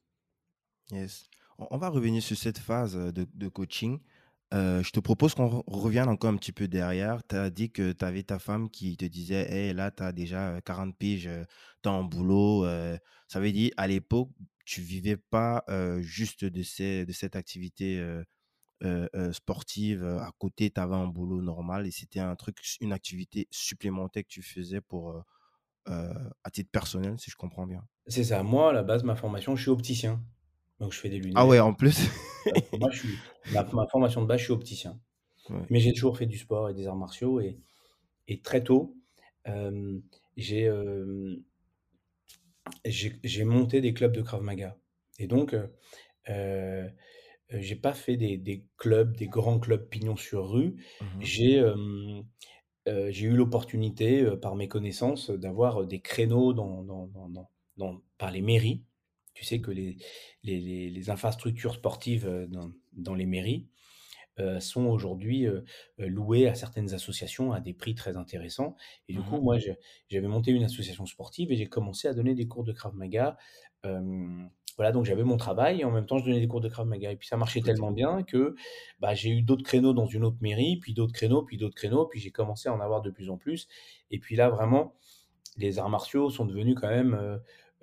Yes. 0.91 1.29
On, 1.59 1.79
va 1.79 1.89
revenir 1.89 2.23
sur 2.23 2.37
cette 2.37 2.59
phase 2.59 2.97
euh, 2.97 3.13
de, 3.13 3.49
coaching. 3.49 4.01
Euh, 4.53 4.83
je 4.83 4.91
te 4.91 5.01
propose 5.01 5.35
qu'on 5.35 5.47
re- 5.47 5.65
revienne 5.67 6.09
encore 6.09 6.31
un 6.31 6.37
petit 6.37 6.53
peu 6.53 6.69
derrière. 6.69 7.27
Tu 7.27 7.37
as 7.37 7.51
dit 7.51 7.71
que 7.71 7.93
tu 7.93 8.05
avais 8.05 8.23
ta 8.23 8.39
femme 8.39 8.71
qui 8.71 8.97
te 8.97 9.05
disait, 9.05 9.51
hey, 9.53 9.73
là, 9.75 9.91
tu 9.91 10.03
as 10.03 10.13
déjà 10.13 10.51
euh, 10.57 10.61
40 10.61 10.97
piges, 10.97 11.31
tu 11.83 11.89
un 11.89 12.03
boulot. 12.05 12.65
euh, 12.65 12.97
ça 13.29 13.41
veut 13.41 13.53
dire, 13.53 13.73
à 13.77 13.87
l'époque, 13.87 14.31
tu 14.65 14.81
vivais 14.81 15.17
pas 15.17 15.65
euh, 15.69 16.01
juste 16.03 16.45
de, 16.45 16.63
cette 16.63 17.37
activité 17.37 17.99
euh, 17.99 18.23
euh, 18.85 19.09
euh, 19.17 19.33
sportive. 19.33 20.05
euh, 20.05 20.21
À 20.21 20.33
côté, 20.39 20.71
tu 20.71 20.81
avais 20.81 20.97
un 20.97 21.09
boulot 21.09 21.43
normal 21.43 21.87
et 21.87 21.91
c'était 21.93 22.21
un 22.21 22.37
truc, 22.37 22.59
une 22.81 22.93
activité 22.93 23.49
supplémentaire 23.51 24.25
que 24.25 24.29
tu 24.29 24.43
faisais 24.43 24.81
pour, 24.81 25.11
euh, 25.13 25.23
euh, 25.89 26.31
à 26.45 26.51
titre 26.51 26.71
personnel, 26.71 27.19
si 27.19 27.31
je 27.31 27.37
comprends 27.37 27.67
bien. 27.67 27.85
C'est 28.07 28.25
ça. 28.25 28.43
Moi, 28.43 28.71
à 28.71 28.73
la 28.73 28.83
base, 28.83 29.03
ma 29.03 29.15
formation, 29.17 29.57
je 29.57 29.63
suis 29.63 29.71
opticien. 29.71 30.23
Donc 30.81 30.93
je 30.93 30.99
fais 31.01 31.09
des 31.11 31.21
Ah 31.35 31.47
ouais, 31.47 31.59
lunettes. 31.59 31.61
en 31.61 31.73
plus. 31.73 32.09
Moi, 32.73 32.91
je 32.93 32.99
suis, 32.99 33.21
ma, 33.47 33.65
ma 33.73 33.87
formation 33.87 34.23
de 34.23 34.27
base, 34.27 34.41
je 34.41 34.45
suis 34.45 34.53
opticien. 34.53 35.01
Ouais. 35.51 35.69
Mais 35.71 35.81
j'ai 35.81 35.93
toujours 35.95 36.19
fait 36.19 36.27
du 36.27 36.39
sport 36.39 36.71
et 36.71 36.75
des 36.75 36.87
arts 36.89 36.97
martiaux 36.97 37.41
et, 37.41 37.59
et 38.29 38.41
très 38.43 38.65
tôt, 38.65 38.97
euh, 39.49 40.01
j'ai 40.37 40.69
euh, 40.69 41.43
j'ai 42.85 43.45
monté 43.45 43.81
des 43.81 43.95
clubs 43.95 44.13
de 44.15 44.23
Krav 44.23 44.43
Maga. 44.43 44.77
Et 45.19 45.27
donc, 45.27 45.55
euh, 45.55 45.67
euh, 46.31 46.89
j'ai 47.51 47.77
pas 47.77 47.95
fait 47.95 48.17
des, 48.17 48.39
des 48.39 48.67
clubs, 48.79 49.17
des 49.17 49.29
grands 49.29 49.61
clubs 49.61 49.89
pignon 49.89 50.17
sur 50.17 50.51
rue. 50.51 50.77
Mhm. 51.01 51.21
J'ai 51.21 51.63
j'ai 52.87 53.27
eu 53.27 53.35
l'opportunité, 53.37 54.25
par 54.43 54.57
mes 54.57 54.69
connaissances, 54.69 55.31
d'avoir 55.31 55.87
des 55.87 56.01
créneaux 56.01 56.53
dans, 56.53 56.83
dans, 56.83 57.07
dans, 57.07 57.29
dans- 57.29 57.51
dans- 57.77 58.01
par 58.19 58.31
les 58.31 58.43
mairies. 58.43 58.83
Tu 59.35 59.45
sais 59.45 59.61
que 59.61 59.71
les, 59.71 59.97
les, 60.43 60.61
les- 60.61 60.91
les 60.91 61.11
infrastructures 61.11 61.75
sportives 61.75 62.47
dans, 62.51 62.71
dans 62.93 63.15
les 63.15 63.27
mairies 63.27 63.69
euh, 64.41 64.59
sont 64.61 64.87
aujourd'hui 64.87 65.47
euh, 65.47 65.63
louées 65.99 66.49
à 66.49 66.55
certaines 66.55 66.93
associations 66.95 67.53
à 67.53 67.61
des 67.61 67.73
prix 67.75 67.95
très 67.95 68.17
intéressants. 68.17 68.77
Et 69.09 69.13
du 69.15 69.23
coup, 69.23 69.37
Mhm. 69.37 69.41
moi, 69.41 69.59
j'avais 70.11 70.29
monté 70.29 70.51
une 70.51 70.65
association 70.65 71.07
sportive 71.07 71.53
et 71.53 71.57
j'ai 71.57 71.67
commencé 71.69 72.09
à 72.09 72.15
donner 72.15 72.35
des 72.35 72.49
cours 72.49 72.65
de 72.65 72.73
Krav 72.73 72.95
Maga. 72.97 73.37
Euh, 73.87 74.45
voilà, 74.77 74.91
donc 74.91 75.05
j'avais 75.05 75.23
mon 75.23 75.37
travail 75.37 75.81
et 75.83 75.85
en 75.85 75.93
même 75.93 76.07
temps, 76.07 76.19
je 76.19 76.25
donnais 76.25 76.41
des 76.41 76.49
cours 76.49 76.61
de 76.61 76.69
Krav 76.69 76.87
Maga. 76.87 77.13
Et 77.13 77.17
puis 77.17 77.29
ça 77.29 77.37
marchait 77.37 77.63
tellement 77.63 77.93
bien 77.93 78.25
que 78.25 78.57
bah, 78.99 79.15
j'ai 79.15 79.31
eu 79.31 79.43
d'autres 79.43 79.63
créneaux 79.63 79.93
dans 79.93 80.07
une 80.07 80.25
autre 80.25 80.39
mairie, 80.41 80.79
puis 80.79 80.95
d'autres 80.95 81.13
créneaux, 81.13 81.43
puis 81.45 81.57
d'autres 81.57 81.77
créneaux, 81.77 82.07
puis 82.07 82.19
j'ai 82.19 82.33
commencé 82.33 82.69
à 82.69 82.75
en 82.75 82.81
avoir 82.81 83.03
de 83.03 83.11
plus 83.11 83.31
en 83.31 83.37
plus. 83.39 83.69
Et 84.11 84.19
puis 84.19 84.35
là, 84.35 84.51
vraiment, 84.51 84.97
les 85.57 85.79
arts 85.79 85.91
martiaux 85.91 86.31
sont 86.31 86.45
devenus 86.47 86.77
quand 86.81 86.89
même 86.89 87.15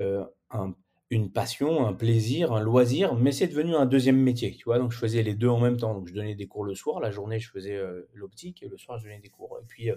euh, 0.01 0.25
un- 0.49 0.75
une 1.11 1.29
passion, 1.29 1.85
un 1.85 1.93
plaisir, 1.93 2.53
un 2.53 2.61
loisir, 2.61 3.15
mais 3.15 3.33
c'est 3.33 3.47
devenu 3.47 3.75
un 3.75 3.85
deuxième 3.85 4.17
métier, 4.17 4.55
tu 4.55 4.63
vois. 4.63 4.79
Donc 4.79 4.93
je 4.93 4.97
faisais 4.97 5.21
les 5.21 5.35
deux 5.35 5.49
en 5.49 5.59
même 5.59 5.77
temps. 5.77 5.93
Donc 5.93 6.07
je 6.07 6.13
donnais 6.13 6.35
des 6.35 6.47
cours 6.47 6.63
le 6.63 6.73
soir, 6.73 7.01
la 7.01 7.11
journée 7.11 7.37
je 7.37 7.49
faisais 7.49 7.75
euh, 7.75 8.09
l'optique 8.13 8.63
et 8.63 8.69
le 8.69 8.77
soir 8.77 8.97
je 8.97 9.03
donnais 9.03 9.19
des 9.19 9.29
cours. 9.29 9.59
Et 9.61 9.65
puis 9.67 9.91
euh, 9.91 9.95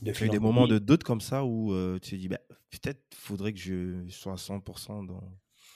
de 0.00 0.12
Tu 0.12 0.24
as 0.24 0.26
eu 0.26 0.30
des 0.30 0.38
en 0.38 0.40
moments 0.40 0.66
de 0.66 0.78
doute 0.78 1.04
comme 1.04 1.20
ça 1.20 1.44
où 1.44 1.72
euh, 1.72 1.98
tu 2.00 2.12
te 2.12 2.16
dis, 2.16 2.28
bah, 2.28 2.40
peut-être 2.70 3.02
faudrait 3.14 3.52
que 3.52 3.60
je 3.60 4.08
sois 4.08 4.32
à 4.32 4.36
100% 4.36 5.06
dans, 5.06 5.22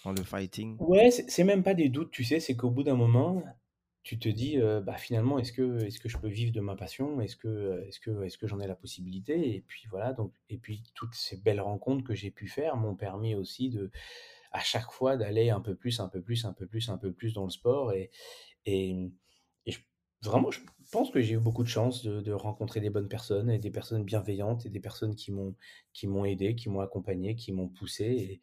dans 0.04 0.12
le 0.12 0.22
fighting? 0.22 0.76
Ouais, 0.80 1.10
c'est 1.10 1.44
même 1.44 1.62
pas 1.62 1.74
des 1.74 1.90
doutes, 1.90 2.10
tu 2.10 2.24
sais, 2.24 2.40
c'est 2.40 2.56
qu'au 2.56 2.70
bout 2.70 2.82
d'un 2.82 2.96
moment, 2.96 3.44
tu 4.02 4.18
te 4.18 4.28
dis, 4.28 4.58
bah 4.84 4.96
finalement, 4.96 5.38
est-ce 5.38 5.52
que, 5.52 5.84
est-ce 5.84 6.00
que 6.00 6.08
je 6.08 6.16
peux 6.18 6.28
vivre 6.28 6.52
de 6.52 6.60
ma 6.60 6.74
passion? 6.76 7.20
Est-ce 7.20 7.36
que, 7.36 7.84
est-ce 7.86 8.00
que, 8.00 8.24
est-ce 8.24 8.38
que 8.38 8.46
j'en 8.46 8.60
ai 8.60 8.66
la 8.66 8.74
possibilité? 8.74 9.54
Et 9.54 9.60
puis 9.60 9.86
voilà, 9.90 10.12
donc, 10.12 10.32
et 10.48 10.58
puis 10.58 10.82
toutes 10.94 11.14
ces 11.14 11.36
belles 11.36 11.60
rencontres 11.60 12.04
que 12.04 12.14
j'ai 12.14 12.30
pu 12.30 12.48
faire 12.48 12.76
m'ont 12.76 12.96
permis 12.96 13.34
aussi 13.34 13.68
de, 13.68 13.90
à 14.52 14.60
chaque 14.60 14.90
fois, 14.90 15.16
d'aller 15.16 15.50
un 15.50 15.60
peu 15.60 15.74
plus, 15.74 16.00
un 16.00 16.08
peu 16.08 16.20
plus, 16.20 16.44
un 16.44 16.52
peu 16.52 16.66
plus, 16.66 16.88
un 16.88 16.98
peu 16.98 17.12
plus 17.12 17.34
dans 17.34 17.44
le 17.44 17.50
sport. 17.50 17.92
Et, 17.92 18.10
et, 18.66 19.10
et 19.66 19.74
vraiment, 20.22 20.50
je 20.50 20.60
pense 20.90 21.10
que 21.10 21.20
j'ai 21.20 21.34
eu 21.34 21.38
beaucoup 21.38 21.62
de 21.62 21.68
chance 21.68 22.04
de, 22.04 22.32
rencontrer 22.32 22.80
des 22.80 22.90
bonnes 22.90 23.08
personnes 23.08 23.50
et 23.50 23.58
des 23.58 23.70
personnes 23.70 24.04
bienveillantes 24.04 24.66
et 24.66 24.70
des 24.70 24.80
personnes 24.80 25.14
qui 25.14 25.30
m'ont, 25.32 25.54
qui 25.92 26.06
m'ont 26.06 26.24
aidé, 26.24 26.56
qui 26.56 26.68
m'ont 26.68 26.80
accompagné, 26.80 27.36
qui 27.36 27.52
m'ont 27.52 27.68
poussé. 27.68 28.40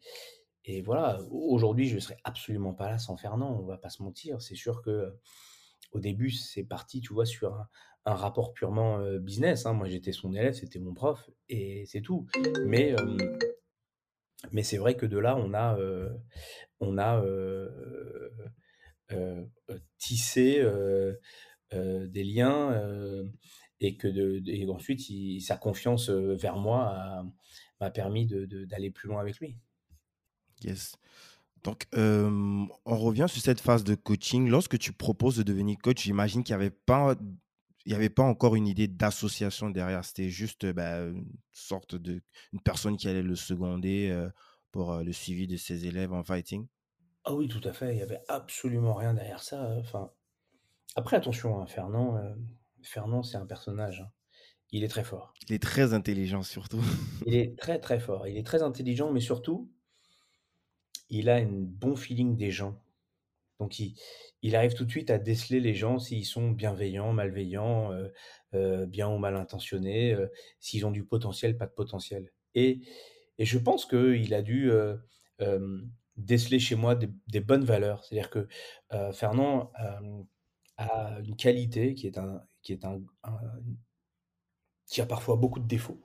Et 0.64 0.82
voilà, 0.82 1.20
aujourd'hui, 1.30 1.88
je 1.88 1.96
ne 1.96 2.00
serais 2.00 2.18
absolument 2.24 2.74
pas 2.74 2.90
là 2.90 2.98
sans 2.98 3.16
Fernand, 3.16 3.58
on 3.58 3.64
va 3.64 3.78
pas 3.78 3.90
se 3.90 4.02
mentir. 4.02 4.40
C'est 4.40 4.54
sûr 4.54 4.82
que 4.82 5.14
au 5.92 6.00
début, 6.00 6.30
c'est 6.30 6.64
parti, 6.64 7.00
tu 7.00 7.12
vois, 7.12 7.26
sur 7.26 7.54
un, 7.54 7.68
rapport 8.04 8.54
purement 8.54 9.00
business. 9.18 9.66
hein. 9.66 9.74
Moi, 9.74 9.88
j'étais 9.88 10.12
son 10.12 10.32
élève, 10.32 10.54
c'était 10.54 10.78
mon 10.78 10.94
prof, 10.94 11.28
et 11.50 11.84
c'est 11.86 12.00
tout. 12.00 12.26
Mais, 12.64 12.94
mais 14.50 14.62
c'est 14.62 14.78
vrai 14.78 14.96
que 14.96 15.04
de 15.04 15.18
là, 15.18 15.36
on 15.36 15.52
a, 15.52 15.78
on 16.80 16.96
a 16.96 17.22
tissé 19.98 20.64
des 21.72 22.24
liens, 22.24 23.28
et 23.80 23.96
que 23.96 24.08
de, 24.08 24.42
et 24.46 24.68
ensuite, 24.70 25.02
sa 25.42 25.56
confiance 25.56 26.08
vers 26.08 26.56
moi 26.56 27.24
m'a 27.80 27.90
permis 27.90 28.26
d'aller 28.26 28.90
plus 28.90 29.08
loin 29.08 29.20
avec 29.20 29.38
lui. 29.38 29.58
Yes. 30.64 30.96
Donc, 31.64 31.86
euh, 31.94 32.64
on 32.84 32.96
revient 32.96 33.26
sur 33.28 33.42
cette 33.42 33.60
phase 33.60 33.84
de 33.84 33.94
coaching. 33.94 34.48
Lorsque 34.48 34.78
tu 34.78 34.92
proposes 34.92 35.36
de 35.36 35.42
devenir 35.42 35.76
coach, 35.82 36.02
j'imagine 36.02 36.44
qu'il 36.44 36.54
n'y 36.56 36.62
avait 36.62 36.70
pas 36.70 37.16
il 37.88 37.92
n'y 37.92 37.96
avait 37.96 38.10
pas 38.10 38.22
encore 38.22 38.54
une 38.54 38.66
idée 38.66 38.86
d'association 38.86 39.70
derrière. 39.70 40.04
C'était 40.04 40.28
juste 40.28 40.66
bah, 40.66 41.04
une 41.04 41.24
sorte 41.52 41.94
de 41.94 42.20
une 42.52 42.60
personne 42.60 42.98
qui 42.98 43.08
allait 43.08 43.22
le 43.22 43.34
seconder 43.34 44.10
euh, 44.10 44.28
pour 44.72 44.92
euh, 44.92 45.02
le 45.02 45.12
suivi 45.12 45.46
de 45.46 45.56
ses 45.56 45.86
élèves 45.86 46.12
en 46.12 46.22
fighting. 46.22 46.66
Ah 47.24 47.34
oui, 47.34 47.48
tout 47.48 47.66
à 47.66 47.72
fait. 47.72 47.92
Il 47.92 47.96
n'y 47.96 48.02
avait 48.02 48.20
absolument 48.28 48.92
rien 48.92 49.14
derrière 49.14 49.42
ça. 49.42 49.62
Hein. 49.62 49.78
Enfin, 49.78 50.10
après, 50.96 51.16
attention, 51.16 51.62
hein, 51.62 51.66
Fernand, 51.66 52.18
euh, 52.18 52.34
Fernand, 52.82 53.22
c'est 53.22 53.38
un 53.38 53.46
personnage. 53.46 54.02
Hein. 54.02 54.10
Il 54.70 54.84
est 54.84 54.88
très 54.88 55.04
fort. 55.04 55.32
Il 55.48 55.54
est 55.54 55.62
très 55.62 55.94
intelligent 55.94 56.42
surtout. 56.42 56.82
il 57.26 57.34
est 57.36 57.58
très 57.58 57.78
très 57.78 57.98
fort. 57.98 58.26
Il 58.26 58.36
est 58.36 58.46
très 58.46 58.62
intelligent, 58.62 59.10
mais 59.12 59.20
surtout, 59.20 59.72
il 61.10 61.28
a 61.28 61.36
un 61.36 61.48
bon 61.48 61.96
feeling 61.96 62.36
des 62.36 62.50
gens. 62.50 62.80
Donc 63.58 63.80
il, 63.80 64.56
arrive 64.56 64.74
tout 64.74 64.84
de 64.84 64.90
suite 64.90 65.10
à 65.10 65.18
déceler 65.18 65.60
les 65.60 65.74
gens 65.74 65.98
s'ils 65.98 66.24
sont 66.24 66.50
bienveillants, 66.50 67.12
malveillants, 67.12 67.92
euh, 67.92 68.08
euh, 68.54 68.86
bien 68.86 69.08
ou 69.08 69.18
mal 69.18 69.36
intentionnés, 69.36 70.14
euh, 70.14 70.28
s'ils 70.60 70.86
ont 70.86 70.92
du 70.92 71.04
potentiel, 71.04 71.56
pas 71.56 71.66
de 71.66 71.72
potentiel. 71.72 72.30
Et, 72.54 72.80
et 73.38 73.44
je 73.44 73.58
pense 73.58 73.84
qu'il 73.84 74.34
a 74.34 74.42
dû 74.42 74.70
déceler 76.16 76.58
chez 76.58 76.74
moi 76.74 76.94
des, 76.96 77.40
bonnes 77.40 77.64
valeurs. 77.64 78.04
C'est-à-dire 78.04 78.30
que 78.30 78.48
Fernand 79.12 79.72
a 80.76 81.20
une 81.20 81.36
qualité 81.36 81.94
qui 81.94 82.06
est 82.06 82.18
un, 82.18 82.42
qui 82.62 82.72
est 82.72 82.84
un, 82.84 83.00
qui 84.86 85.00
a 85.00 85.06
parfois 85.06 85.36
beaucoup 85.36 85.60
de 85.60 85.68
défauts. 85.68 86.00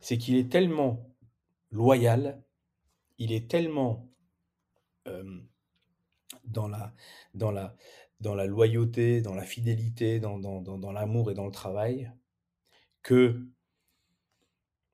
C'est 0.00 0.16
qu'il 0.16 0.36
est 0.36 0.50
tellement 0.50 1.10
loyal, 1.70 2.42
il 3.18 3.32
est 3.32 3.50
tellement 3.50 4.08
dans 6.44 6.68
la, 6.68 6.94
dans 7.34 7.50
la, 7.50 7.76
dans 8.20 8.34
la 8.34 8.46
loyauté, 8.46 9.20
dans 9.20 9.34
la 9.34 9.44
fidélité, 9.44 10.20
dans, 10.20 10.38
dans, 10.38 10.60
dans, 10.60 10.92
l'amour 10.92 11.30
et 11.30 11.34
dans 11.34 11.46
le 11.46 11.52
travail, 11.52 12.10
que 13.02 13.46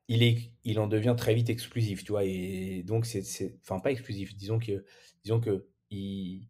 il, 0.09 0.23
est, 0.23 0.53
il 0.65 0.81
en 0.81 0.89
devient 0.89 1.15
très 1.17 1.35
vite 1.35 1.51
exclusif, 1.51 2.05
tu 2.05 2.13
vois. 2.13 2.25
Et 2.25 2.83
donc, 2.83 3.07
c'est, 3.07 3.59
enfin, 3.63 3.79
pas 3.81 3.93
exclusif, 3.93 4.37
disons 4.37 4.59
que, 4.59 4.85
disons 5.23 5.41
que 5.41 5.69
il, 5.91 6.49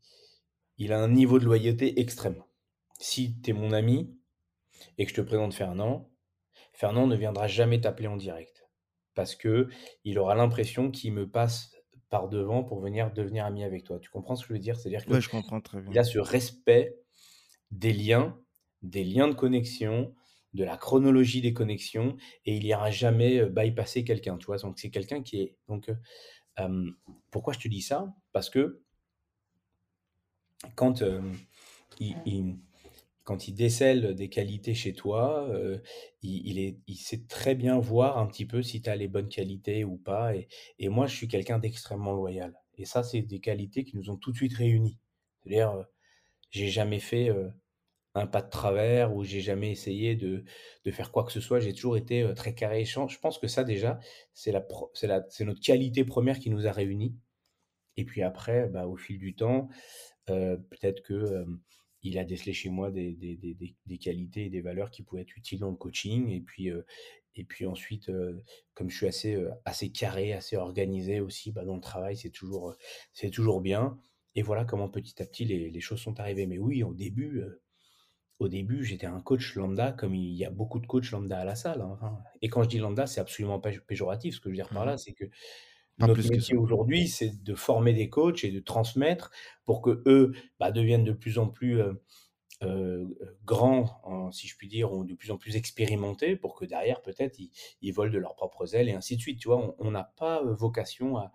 il 0.79 0.93
a 0.93 0.99
un 0.99 1.09
niveau 1.09 1.39
de 1.39 1.45
loyauté 1.45 2.01
extrême. 2.01 2.43
Si 2.99 3.39
tu 3.43 3.51
es 3.51 3.53
mon 3.53 3.73
ami 3.73 4.17
et 4.99 5.05
que 5.05 5.11
je 5.11 5.17
te 5.17 5.21
présente 5.21 5.55
Fernand, 5.55 6.11
Fernand 6.73 7.07
ne 7.07 7.17
viendra 7.17 7.47
jamais 7.49 7.81
t'appeler 7.81 8.09
en 8.09 8.17
direct 8.17 8.67
parce 9.15 9.35
que 9.35 9.69
il 10.05 10.19
aura 10.19 10.35
l'impression 10.35 10.91
qu'il 10.91 11.13
me 11.13 11.29
passe 11.29 11.73
par 12.11 12.29
devant 12.29 12.65
pour 12.65 12.81
venir 12.81 13.13
devenir 13.13 13.47
ami 13.47 13.65
avec 13.65 13.85
toi. 13.85 13.99
Tu 13.99 14.11
comprends 14.11 14.37
ce 14.37 14.43
que 14.43 14.49
je 14.49 14.53
veux 14.55 14.59
dire? 14.59 14.79
C'est-à-dire 14.79 15.07
que 15.07 15.21
je 15.21 15.29
comprends 15.31 15.61
très 15.61 15.81
bien. 15.81 15.91
il 15.91 15.99
a 15.99 16.05
ce 16.05 16.19
respect 16.19 16.99
des 17.71 17.93
liens, 17.93 18.39
des 18.83 19.05
liens 19.05 19.29
de 19.29 19.35
connexion, 19.35 20.15
de 20.53 20.65
la 20.65 20.77
chronologie 20.77 21.41
des 21.41 21.55
connexions, 21.55 22.17
et 22.45 22.57
il 22.57 22.65
n'ira 22.65 22.91
jamais 22.91 23.39
euh, 23.39 23.49
bypasser 23.49 24.05
quelqu'un. 24.05 24.37
Tu 24.37 24.47
vois, 24.47 24.59
donc 24.59 24.79
c'est 24.79 24.91
quelqu'un 24.91 25.23
qui 25.23 25.41
est. 25.41 25.57
Donc, 25.69 25.89
euh, 25.89 25.95
euh, 26.59 26.91
pourquoi 27.31 27.53
je 27.53 27.61
te 27.61 27.69
dis 27.69 27.81
ça? 27.81 28.13
Parce 28.33 28.51
que 28.51 28.83
quand 30.75 31.03
il, 32.01 32.59
quand 33.25 33.49
il 33.49 33.55
décèle 33.55 34.15
des 34.15 34.29
qualités 34.29 34.75
chez 34.75 34.93
toi, 34.93 35.49
euh, 35.51 35.79
il, 36.23 36.59
est, 36.59 36.79
il 36.87 36.97
sait 36.97 37.25
très 37.29 37.55
bien 37.55 37.79
voir 37.79 38.19
un 38.19 38.27
petit 38.27 38.47
peu 38.47 38.63
si 38.63 38.83
tu 38.83 38.91
as 38.91 38.97
les 38.97 39.09
bonnes 39.09 39.29
qualités 39.29 39.85
ou 39.85 39.97
pas. 39.97 40.33
Et, 40.79 40.89
moi, 40.89 41.07
je 41.07 41.17
suis 41.17 41.29
quelqu'un 41.29 41.59
d'extrêmement 41.59 42.13
loyal. 42.13 42.55
Et 42.77 42.85
ça, 42.85 43.03
c'est 43.03 43.23
des 43.23 43.41
qualités 43.41 43.85
qui 43.85 43.97
nous 43.97 44.11
ont 44.11 44.17
tout 44.17 44.33
de 44.33 44.37
suite 44.37 44.55
réunis. 44.55 44.99
C'est-à-dire, 45.43 45.71
euh, 45.73 45.85
j'ai 46.51 46.69
jamais 46.69 46.99
fait 46.99 47.29
euh, 47.29 47.49
un 48.15 48.27
pas 48.27 48.43
de 48.43 48.51
travers 48.51 49.15
ou 49.15 49.23
j'ai 49.23 49.41
jamais 49.41 49.71
essayé 49.71 50.17
de, 50.17 50.45
faire 50.91 51.13
quoi 51.13 51.25
que 51.25 51.33
ce 51.33 51.41
soit. 51.41 51.61
J'ai 51.61 51.75
toujours 51.75 51.97
été 51.97 52.29
très 52.35 52.55
carré. 52.55 52.85
Je 52.85 53.19
pense 53.21 53.39
que 53.39 53.49
ça, 53.49 53.65
déjà, 53.65 54.01
c'est 54.35 54.53
notre 54.53 55.61
qualité 55.61 56.05
première 56.05 56.39
qui 56.39 56.51
nous 56.51 56.67
a 56.67 56.73
réunis. 56.73 57.15
Et 57.97 58.05
puis 58.05 58.23
après, 58.23 58.69
bah, 58.69 58.87
au 58.87 58.97
fil 58.97 59.19
du 59.19 59.35
temps, 59.35 59.69
peut-être 60.27 61.03
que 61.03 61.45
il 62.03 62.19
a 62.19 62.25
décelé 62.25 62.53
chez 62.53 62.71
moi 62.71 62.91
des, 62.91 63.13
des, 63.13 63.37
des, 63.37 63.57
des, 63.87 63.99
qualités 63.99 64.47
et 64.47 64.51
des 64.51 64.61
valeurs 64.61 64.91
qui 64.91 65.03
pouvaient 65.03 65.23
être 65.23 65.37
utiles 65.37 65.61
dans 65.61 65.71
le 65.71 65.77
coaching. 65.77 66.29
Et 66.31 66.41
puis, 66.41 66.71
euh, 66.71 66.83
et 67.35 67.45
puis 67.45 67.67
ensuite, 67.67 68.09
euh, 68.09 68.43
comme 68.75 68.91
je 68.91 68.97
suis 68.97 69.07
assez, 69.07 69.35
euh, 69.35 69.51
assez 69.65 69.91
carré, 69.91 70.33
assez 70.33 70.57
organisé 70.57 71.21
aussi, 71.21 71.53
bah, 71.53 71.65
dans 71.65 71.75
le 71.75 71.81
travail, 71.81 72.17
c'est 72.17 72.31
toujours, 72.31 72.75
c'est 73.13 73.31
toujours 73.31 73.61
bien. 73.61 73.99
Et 74.35 74.43
voilà 74.43 74.65
comment 74.65 74.89
petit 74.89 75.21
à 75.23 75.27
petit 75.27 75.45
les, 75.45 75.71
les 75.71 75.81
choses 75.81 76.01
sont 76.01 76.19
arrivées. 76.21 76.47
Mais 76.47 76.59
oui, 76.59 76.83
au 76.83 76.95
début, 76.95 77.43
au 78.39 78.49
début, 78.49 78.85
j'étais 78.85 79.07
un 79.07 79.21
coach 79.21 79.55
lambda, 79.55 79.93
comme 79.93 80.15
il 80.15 80.35
y 80.35 80.45
a 80.47 80.51
beaucoup 80.51 80.81
de 80.81 80.87
coachs 80.87 81.11
lambda 81.11 81.41
à 81.41 81.45
la 81.45 81.55
salle. 81.55 81.83
Hein. 81.83 82.19
Et 82.41 82.49
quand 82.49 82.63
je 82.63 82.69
dis 82.69 82.79
lambda, 82.79 83.07
c'est 83.07 83.21
absolument 83.21 83.61
pas 83.61 83.71
péjoratif. 83.87 84.37
Ce 84.37 84.41
que 84.41 84.49
je 84.49 84.51
veux 84.51 84.57
dire 84.57 84.69
par 84.69 84.87
là, 84.87 84.95
mmh 84.95 84.99
c'est 84.99 85.13
que 85.13 85.25
notre 86.07 86.29
métier 86.29 86.57
aujourd'hui, 86.57 87.09
c'est 87.09 87.43
de 87.43 87.55
former 87.55 87.93
des 87.93 88.09
coachs 88.09 88.45
et 88.45 88.51
de 88.51 88.61
transmettre 88.61 89.31
pour 89.65 89.83
que 89.83 90.03
eux 90.07 90.33
bah, 90.59 90.71
deviennent 90.71 91.05
de 91.05 91.13
plus 91.13 91.39
en 91.39 91.49
plus 91.49 91.81
euh, 91.81 91.95
euh, 92.63 93.07
grands, 93.45 94.31
si 94.33 94.47
je 94.47 94.57
puis 94.57 94.69
dire, 94.69 94.93
ou 94.93 95.05
de 95.05 95.15
plus 95.15 95.31
en 95.31 95.39
plus 95.39 95.57
expérimentés, 95.57 96.37
pour 96.37 96.55
que 96.55 96.65
derrière, 96.65 97.01
peut-être, 97.01 97.39
ils, 97.81 97.93
volent 97.93 98.13
de 98.13 98.19
leurs 98.19 98.37
propres 98.37 98.75
ailes 98.75 98.89
et 98.89 98.93
ainsi 98.93 99.17
de 99.17 99.21
suite. 99.21 99.41
Tu 99.41 99.49
vois, 99.49 99.75
on 99.79 99.91
n'a 99.91 100.13
pas 100.17 100.43
euh, 100.43 100.55
vocation 100.55 101.17
à, 101.17 101.33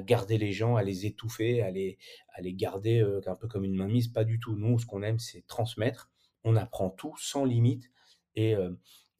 garder 0.00 0.38
les 0.38 0.52
gens, 0.52 0.74
à 0.74 0.82
les 0.82 1.06
étouffer, 1.06 1.62
à 1.62 1.70
les, 1.70 1.98
à 2.34 2.40
les 2.40 2.52
garder 2.52 3.00
un 3.26 3.36
peu 3.36 3.46
comme 3.46 3.62
une 3.62 3.76
mainmise. 3.76 4.08
Pas 4.08 4.24
du 4.24 4.40
tout. 4.40 4.56
Nous, 4.56 4.80
ce 4.80 4.86
qu'on 4.86 5.04
aime, 5.04 5.20
c'est 5.20 5.46
transmettre. 5.46 6.10
On 6.42 6.56
apprend 6.56 6.90
tout 6.90 7.14
sans 7.16 7.44
limite. 7.44 7.92
Et, 8.34 8.56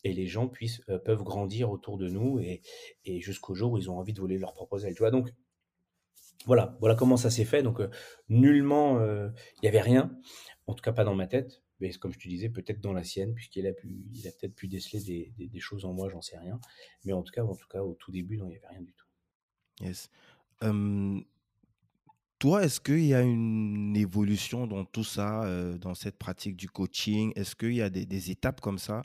et 0.04 0.12
les 0.12 0.26
gens 0.26 0.48
puissent, 0.48 0.82
euh, 0.88 0.98
peuvent 0.98 1.24
grandir 1.24 1.70
autour 1.70 1.98
de 1.98 2.08
nous 2.08 2.38
et, 2.38 2.62
et 3.04 3.20
jusqu'au 3.20 3.54
jour 3.54 3.72
où 3.72 3.78
ils 3.78 3.90
ont 3.90 3.98
envie 3.98 4.12
de 4.12 4.20
voler 4.20 4.38
leur 4.38 4.52
propre 4.52 4.84
aile. 4.84 4.94
Tu 4.94 5.00
vois, 5.00 5.10
donc 5.10 5.32
voilà, 6.46 6.76
voilà 6.78 6.94
comment 6.94 7.16
ça 7.16 7.30
s'est 7.30 7.46
fait. 7.46 7.62
Donc 7.62 7.80
euh, 7.80 7.88
nullement, 8.28 8.98
euh, 9.00 9.30
il 9.56 9.60
n'y 9.62 9.68
avait 9.68 9.80
rien, 9.80 10.16
en 10.66 10.74
tout 10.74 10.82
cas 10.82 10.92
pas 10.92 11.04
dans 11.04 11.14
ma 11.14 11.26
tête, 11.26 11.62
mais 11.80 11.90
comme 11.94 12.12
je 12.12 12.18
te 12.18 12.28
disais, 12.28 12.50
peut-être 12.50 12.80
dans 12.80 12.92
la 12.92 13.02
sienne, 13.02 13.34
puisqu'il 13.34 13.66
a 13.66 13.72
pu, 13.72 13.88
il 14.12 14.28
a 14.28 14.30
peut-être 14.30 14.54
pu 14.54 14.68
déceler 14.68 15.00
des, 15.02 15.48
des, 15.48 15.60
choses 15.60 15.86
en 15.86 15.94
moi, 15.94 16.08
j'en 16.10 16.20
sais 16.20 16.38
rien. 16.38 16.60
Mais 17.04 17.12
en 17.12 17.22
tout 17.22 17.32
cas, 17.32 17.42
en 17.42 17.56
tout 17.56 17.66
cas, 17.68 17.82
au 17.82 17.94
tout 17.94 18.12
début, 18.12 18.36
il 18.36 18.44
n'y 18.44 18.56
avait 18.56 18.68
rien 18.68 18.82
du 18.82 18.92
tout. 18.92 19.06
Yes. 19.80 20.08
toi, 22.38 22.62
est-ce 22.62 22.78
qu'il 22.78 23.04
y 23.06 23.14
a 23.14 23.22
une 23.22 23.96
évolution 23.96 24.66
dans 24.68 24.84
tout 24.84 25.02
ça, 25.02 25.76
dans 25.78 25.94
cette 25.94 26.16
pratique 26.16 26.56
du 26.56 26.68
coaching? 26.68 27.32
Est-ce 27.34 27.56
qu'il 27.56 27.74
y 27.74 27.82
a 27.82 27.90
des, 27.90 28.30
étapes 28.30 28.60
comme 28.60 28.78
ça 28.78 29.02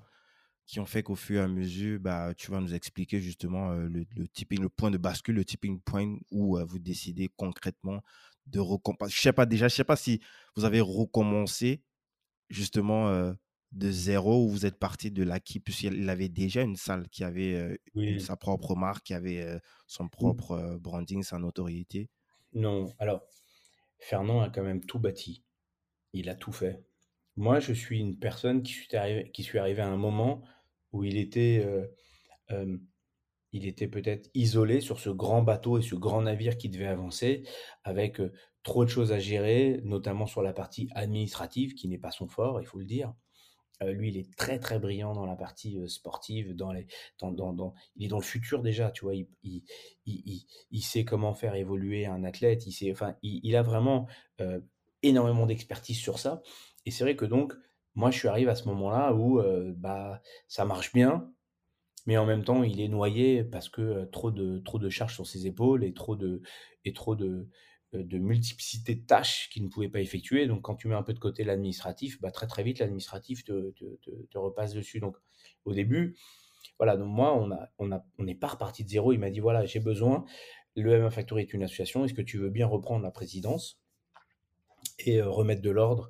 qui 0.70 0.80
ont 0.80 0.86
fait 0.86 1.02
qu'au 1.02 1.16
fur 1.16 1.42
et 1.42 1.44
à 1.44 1.48
mesure, 1.48 2.00
bah, 2.00 2.32
tu 2.36 2.52
vas 2.52 2.62
nous 2.62 2.76
expliquer 2.76 3.20
justement 3.20 3.72
le, 3.72 4.06
le, 4.16 4.28
tipping, 4.28 4.62
le 4.62 4.70
point 4.70 4.92
de 4.92 5.00
bascule, 5.00 5.34
le 5.34 5.44
tipping 5.44 5.80
point 5.82 6.16
où 6.30 6.60
vous 6.64 6.78
décidez 6.78 7.28
concrètement 7.36 8.04
de 8.46 8.60
recommencer. 8.60 9.12
Je 9.12 9.20
sais 9.20 9.34
pas 9.34 9.48
déjà, 9.48 9.68
je 9.68 9.74
sais 9.74 9.84
pas 9.84 9.96
si 9.96 10.22
vous 10.56 10.66
avez 10.66 10.80
recommencé 10.80 11.82
justement 12.52 13.34
de 13.72 13.90
zéro 13.90 14.46
ou 14.46 14.50
vous 14.50 14.68
êtes 14.68 14.78
parti 14.78 15.10
de 15.10 15.24
l'acquis 15.24 15.60
puisqu'il 15.60 16.08
avait 16.08 16.30
déjà 16.30 16.62
une 16.62 16.76
salle 16.76 17.10
qui 17.10 17.24
avait 17.24 17.80
sa 18.20 18.36
propre 18.36 18.76
marque, 18.76 19.08
qui 19.08 19.16
avait 19.16 19.60
son 19.88 20.04
mmh. 20.04 20.10
propre 20.12 20.78
branding, 20.80 21.24
sa 21.24 21.40
notoriété. 21.40 22.12
Non, 22.54 22.94
alors 23.00 23.24
Fernand 23.98 24.42
a 24.42 24.52
quand 24.52 24.64
même 24.64 24.86
tout 24.86 25.00
bâti. 25.00 25.44
Il 26.14 26.30
a 26.30 26.36
tout 26.36 26.52
fait. 26.52 26.84
Moi, 27.38 27.60
je 27.60 27.74
suis 27.74 28.00
une 28.00 28.20
personne 28.20 28.62
qui 28.62 28.74
suis 28.74 28.96
arrivé, 28.96 29.32
qui 29.32 29.42
suis 29.42 29.58
arrivé 29.58 29.82
à 29.82 29.88
un 29.88 29.98
moment 29.98 30.44
où 30.92 31.04
il 31.04 31.18
était, 31.18 31.66
euh, 32.52 32.78
il 33.52 33.66
était 33.66 33.88
peut-être 33.88 34.30
isolé 34.34 34.82
sur 34.82 35.00
ce 35.00 35.10
grand 35.10 35.42
bateau 35.42 35.78
et 35.78 35.82
ce 35.82 35.96
grand 35.96 36.22
navire 36.22 36.58
qui 36.58 36.70
devait 36.70 36.88
avancer, 36.88 37.44
avec 37.84 38.22
trop 38.64 38.86
de 38.86 38.90
choses 38.90 39.12
à 39.12 39.20
gérer, 39.20 39.80
notamment 39.84 40.26
sur 40.26 40.42
la 40.42 40.54
partie 40.54 40.90
administrative, 40.94 41.74
qui 41.74 41.88
n'est 41.88 41.98
pas 41.98 42.12
son 42.12 42.28
fort, 42.28 42.62
il 42.62 42.66
faut 42.66 42.80
le 42.80 42.86
dire. 42.86 43.14
lui, 43.82 44.10
il 44.10 44.18
est 44.18 44.36
très 44.36 44.60
très 44.60 44.78
brillant 44.80 45.14
dans 45.14 45.26
la 45.26 45.36
partie 45.36 45.80
sportive, 45.88 46.54
dans 46.56 46.72
les, 46.74 46.86
dans, 47.20 47.32
dans, 47.32 47.74
il 47.96 48.06
est 48.06 48.10
dans 48.10 48.18
le 48.18 48.24
futur 48.24 48.62
déjà, 48.62 48.92
tu 48.92 49.06
vois. 49.06 49.16
Il, 49.16 49.28
il, 49.44 49.64
il, 50.06 50.46
il 50.72 50.82
sait 50.82 51.06
comment 51.06 51.34
faire 51.34 51.56
évoluer 51.56 52.06
un 52.06 52.24
athlète. 52.24 52.68
Il 52.68 52.72
sait, 52.72 52.92
enfin, 52.92 53.16
il, 53.24 53.56
a 53.56 53.62
vraiment 53.64 54.08
énormément 55.02 55.46
d'expertise 55.46 55.98
sur 55.98 56.20
ça. 56.20 56.42
Et 56.86 56.92
c'est 56.92 57.04
vrai 57.04 57.16
que 57.16 57.26
donc, 57.26 57.54
moi, 57.96 58.12
je 58.12 58.18
suis 58.18 58.28
arrivé 58.28 58.50
à 58.52 58.56
ce 58.56 58.66
moment-là 58.70 59.14
où 59.14 59.42
bah, 59.76 60.22
ça 60.48 60.66
marche 60.66 60.94
bien, 60.94 61.32
mais 62.06 62.18
en 62.18 62.26
même 62.26 62.44
temps, 62.44 62.64
il 62.64 62.82
est 62.82 62.88
noyé 62.88 63.44
parce 63.44 63.70
que 63.70 64.06
trop, 64.06 64.32
de, 64.32 64.60
trop 64.60 64.80
de 64.80 64.90
charges 64.90 65.14
sur 65.14 65.28
ses 65.28 65.48
épaules 65.48 65.84
et 65.84 65.94
trop 65.94 66.16
de, 66.16 66.42
et 66.86 66.94
trop 66.94 67.16
de, 67.16 67.50
de 67.94 68.18
multiplicité 68.18 68.96
de 68.96 69.06
tâches 69.06 69.50
qu'il 69.52 69.64
ne 69.64 69.70
pouvait 69.70 69.90
pas 69.90 70.00
effectuer. 70.00 70.48
Donc, 70.48 70.62
quand 70.62 70.76
tu 70.76 70.88
mets 70.88 70.96
un 70.96 71.04
peu 71.04 71.14
de 71.14 71.20
côté 71.20 71.44
l'administratif, 71.44 72.22
bah, 72.22 72.32
très 72.32 72.48
très 72.48 72.64
vite, 72.64 72.80
l'administratif 72.80 73.44
te, 73.44 73.72
te, 73.72 74.38
repasse 74.38 74.74
dessus. 74.74 75.00
Donc, 75.00 75.18
au 75.66 75.74
début, 75.74 76.18
voilà, 76.78 76.98
donc 76.98 77.10
moi, 77.10 77.36
on 77.36 77.52
a, 77.52 77.70
on 77.80 77.92
a, 77.92 78.06
on 78.18 78.24
n'est 78.24 78.36
pas 78.36 78.48
reparti 78.48 78.84
de 78.84 78.90
zéro. 78.90 79.12
Il 79.12 79.20
m'a 79.20 79.32
dit 79.32 79.40
voilà, 79.40 79.66
j'ai 79.66 79.80
besoin, 79.80 80.26
le 80.76 81.00
MMA 81.00 81.10
Factory 81.10 81.42
est 81.42 81.54
une 81.54 81.64
association, 81.64 82.06
est-ce 82.06 82.14
que 82.14 82.22
tu 82.22 82.38
veux 82.38 82.50
bien 82.50 82.68
reprendre 82.68 83.04
la 83.04 83.12
présidence 83.12 83.82
et 85.00 85.22
remettre 85.22 85.62
de 85.62 85.72
l'ordre 85.72 86.10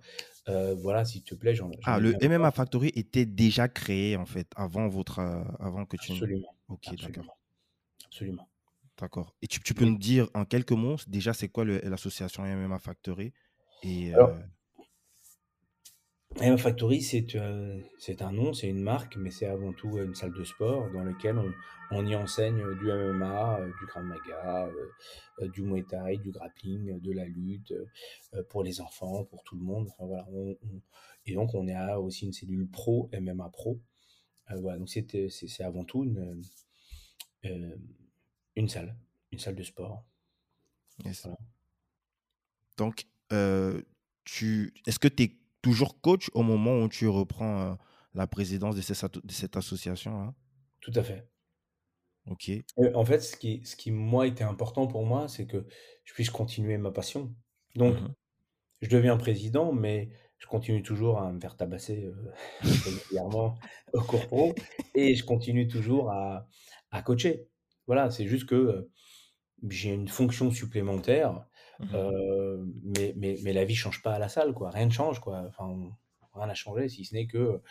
voilà, 0.76 1.06
s'il 1.06 1.24
te 1.24 1.36
plaît, 1.36 1.56
j'en 1.56 1.72
Ah, 1.84 2.00
le 2.00 2.16
MMA 2.22 2.52
Factory 2.52 2.92
était 2.96 3.26
déjà 3.26 3.68
créé, 3.68 4.18
en 4.18 4.26
fait, 4.26 4.48
avant 4.56 4.88
votre, 4.88 5.20
avant 5.60 5.86
que 5.86 5.98
tu 5.98 6.12
Absolument. 6.12 6.56
OK, 6.68 6.96
d'accord. 6.96 7.38
Absolument. 8.06 8.50
D'accord. 9.00 9.36
Et 9.42 9.48
tu, 9.48 9.62
tu 9.62 9.74
peux 9.74 9.86
nous 9.86 9.98
dire 9.98 10.30
en 10.34 10.46
quelques 10.46 10.72
mots, 10.72 10.98
déjà, 11.08 11.34
c'est 11.34 11.48
quoi 11.48 11.66
l'association 11.66 12.44
MMA 12.44 12.80
Factory 12.80 13.34
et, 13.84 14.14
MMA 16.38 16.58
Factory, 16.58 17.02
c'est 17.02 17.26
c'est 17.98 18.22
un 18.22 18.32
nom, 18.32 18.54
c'est 18.54 18.70
une 18.70 18.82
marque, 18.82 19.18
mais 19.18 19.32
c'est 19.32 19.48
avant 19.48 19.74
tout 19.74 19.98
une 19.98 20.16
salle 20.16 20.32
de 20.32 20.44
sport 20.44 20.90
dans 20.92 21.04
laquelle 21.04 21.38
on, 21.38 21.52
on 21.92 22.06
y 22.06 22.16
enseigne 22.16 22.76
du 22.76 22.86
MMA, 22.86 23.62
du 23.80 23.86
Krav 23.88 24.06
Maga, 24.06 24.70
du 25.42 25.64
Muay 25.64 25.84
Thai, 25.84 26.18
du 26.18 26.32
grappling, 26.32 27.00
de 27.02 27.12
la 27.12 27.26
lutte 27.26 27.74
pour 28.50 28.64
les 28.64 28.80
enfants, 28.80 29.26
pour 29.26 29.44
tout 29.44 29.56
le 29.56 29.64
monde. 29.64 29.90
Enfin, 29.90 30.06
voilà, 30.06 30.28
et 31.26 31.34
donc 31.34 31.54
on 31.56 31.68
a 31.68 31.98
aussi 31.98 32.26
une 32.26 32.34
cellule 32.34 32.70
pro, 32.70 33.10
MMA 33.20 33.50
Pro. 33.50 33.82
voilà, 34.50 34.78
donc 34.78 34.90
c'est 34.90 35.64
avant 35.64 35.84
tout 35.84 36.04
une, 36.04 36.42
une 38.56 38.70
salle, 38.70 38.96
une 39.32 39.40
salle 39.40 39.56
de 39.56 39.64
sport. 39.64 40.06
Donc, 42.78 43.08
tu, 44.24 44.74
est-ce 44.86 45.00
que 45.00 45.08
tu 45.08 45.24
es 45.24 45.39
toujours 45.62 46.00
coach 46.02 46.30
au 46.34 46.44
moment 46.44 46.82
où 46.82 46.90
tu 46.90 47.08
reprends 47.08 47.78
la 48.14 48.28
présidence 48.28 48.76
de, 48.76 49.22
de 49.24 49.32
cette 49.32 49.58
association-là 49.58 50.34
Tout 50.82 50.94
à 50.96 51.04
fait. 51.04 51.28
Ok. 52.30 52.52
en 52.94 53.06
fait, 53.06 53.22
ce 53.22 53.36
qui, 53.36 53.62
ce 53.66 53.76
qui, 53.76 53.92
moi, 53.92 54.28
était 54.28 54.44
important 54.44 54.88
pour 54.88 55.06
moi, 55.06 55.28
c'est 55.28 55.48
que 55.48 55.66
je 56.04 56.14
puisse 56.14 56.30
continuer 56.30 56.78
ma 56.78 56.92
passion. 56.92 57.34
Donc, 57.76 58.00
mmh 58.02 58.14
je 58.82 58.90
deviens 58.90 59.18
président, 59.18 59.74
mais 59.74 60.10
je 60.38 60.48
continue 60.48 60.82
toujours 60.82 61.20
à 61.20 61.32
me 61.32 61.40
faire 61.40 61.58
tabasser 61.58 62.10
régulièrement 62.62 63.56
au 63.94 64.02
cours 64.02 64.26
pro 64.28 64.56
et 64.96 65.16
je 65.16 65.26
continue 65.26 65.68
toujours 65.68 66.12
à, 66.12 66.48
à 66.92 67.02
coacher. 67.02 67.48
Voilà, 67.88 68.10
c'est 68.10 68.26
juste 68.26 68.46
que 68.46 68.90
j'ai 69.68 69.92
une 69.92 70.08
fonction 70.08 70.52
supplémentaire 70.52 71.46
Mmh 71.80 72.66
mais, 72.84 73.14
mais, 73.16 73.38
mais 73.44 73.54
la 73.54 73.64
vie 73.66 73.76
change 73.76 74.02
pas 74.02 74.14
à 74.14 74.20
la 74.20 74.30
salle, 74.30 74.54
quoi. 74.54 74.70
Rien 74.70 74.86
ne 74.86 74.92
change, 74.92 75.20
quoi. 75.20 75.44
Enfin, 75.48 75.76
rien 76.34 76.48
n'a 76.48 76.54
changé, 76.54 76.90
si 76.90 77.06
ce 77.06 77.14
n'est 77.16 77.28
que 77.28 77.62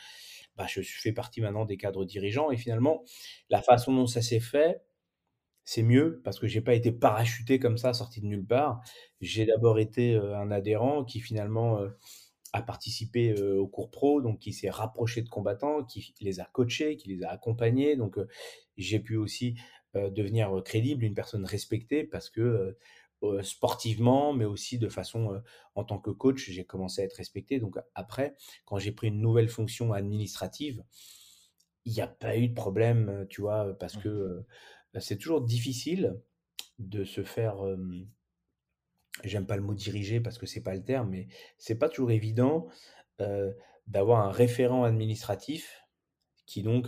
bah, 0.56 0.66
je 0.68 0.80
fais 0.82 1.12
partie 1.12 1.40
maintenant 1.40 1.64
des 1.66 1.76
cadres 1.76 2.04
dirigeants. 2.04 2.50
Et 2.50 2.56
finalement, 2.56 3.04
la 3.50 3.62
façon 3.62 3.94
dont 3.94 4.06
ça 4.06 4.22
s'est 4.22 4.40
fait, 4.40 4.82
c'est 5.64 5.82
mieux 5.82 6.22
parce 6.24 6.38
que 6.38 6.46
j'ai 6.46 6.62
pas 6.62 6.74
été 6.74 6.92
parachuté 6.92 7.58
comme 7.58 7.76
ça, 7.76 7.92
sorti 7.92 8.20
de 8.22 8.26
nulle 8.26 8.46
part. 8.46 8.80
J'ai 9.20 9.44
d'abord 9.44 9.78
été 9.78 10.16
un 10.16 10.50
adhérent 10.50 11.04
qui 11.04 11.20
finalement 11.20 11.80
a 12.54 12.62
participé 12.62 13.38
au 13.42 13.66
cours 13.68 13.90
pro, 13.90 14.22
donc 14.22 14.38
qui 14.38 14.54
s'est 14.54 14.70
rapproché 14.70 15.20
de 15.22 15.28
combattants, 15.28 15.84
qui 15.84 16.14
les 16.22 16.40
a 16.40 16.46
coachés, 16.46 16.96
qui 16.96 17.10
les 17.10 17.22
a 17.22 17.30
accompagnés. 17.30 17.96
Donc 17.96 18.18
j'ai 18.78 19.00
pu 19.00 19.16
aussi 19.16 19.56
devenir 19.94 20.62
crédible, 20.64 21.04
une 21.04 21.14
personne 21.14 21.44
respectée 21.44 22.04
parce 22.04 22.30
que 22.30 22.78
sportivement, 23.42 24.32
mais 24.32 24.44
aussi 24.44 24.78
de 24.78 24.88
façon, 24.88 25.42
en 25.74 25.84
tant 25.84 25.98
que 25.98 26.10
coach, 26.10 26.50
j'ai 26.50 26.64
commencé 26.64 27.02
à 27.02 27.04
être 27.04 27.14
respecté. 27.14 27.58
Donc 27.60 27.76
après, 27.94 28.34
quand 28.64 28.78
j'ai 28.78 28.92
pris 28.92 29.08
une 29.08 29.20
nouvelle 29.20 29.48
fonction 29.48 29.92
administrative, 29.92 30.84
il 31.84 31.92
n'y 31.92 32.00
a 32.00 32.06
pas 32.06 32.36
eu 32.36 32.48
de 32.48 32.54
problème, 32.54 33.26
tu 33.30 33.40
vois, 33.40 33.76
parce 33.78 33.96
mmh. 33.96 34.02
que 34.02 34.44
bah, 34.94 35.00
c'est 35.00 35.16
toujours 35.16 35.40
difficile 35.40 36.20
de 36.78 37.04
se 37.04 37.22
faire, 37.24 37.56
j'aime 39.24 39.46
pas 39.46 39.56
le 39.56 39.62
mot 39.62 39.74
diriger 39.74 40.20
parce 40.20 40.38
que 40.38 40.46
c'est 40.46 40.62
pas 40.62 40.74
le 40.74 40.84
terme, 40.84 41.10
mais 41.10 41.28
c'est 41.58 41.78
pas 41.78 41.88
toujours 41.88 42.10
évident 42.10 42.68
d'avoir 43.86 44.26
un 44.26 44.30
référent 44.30 44.84
administratif 44.84 45.84
qui 46.46 46.62
donc 46.62 46.86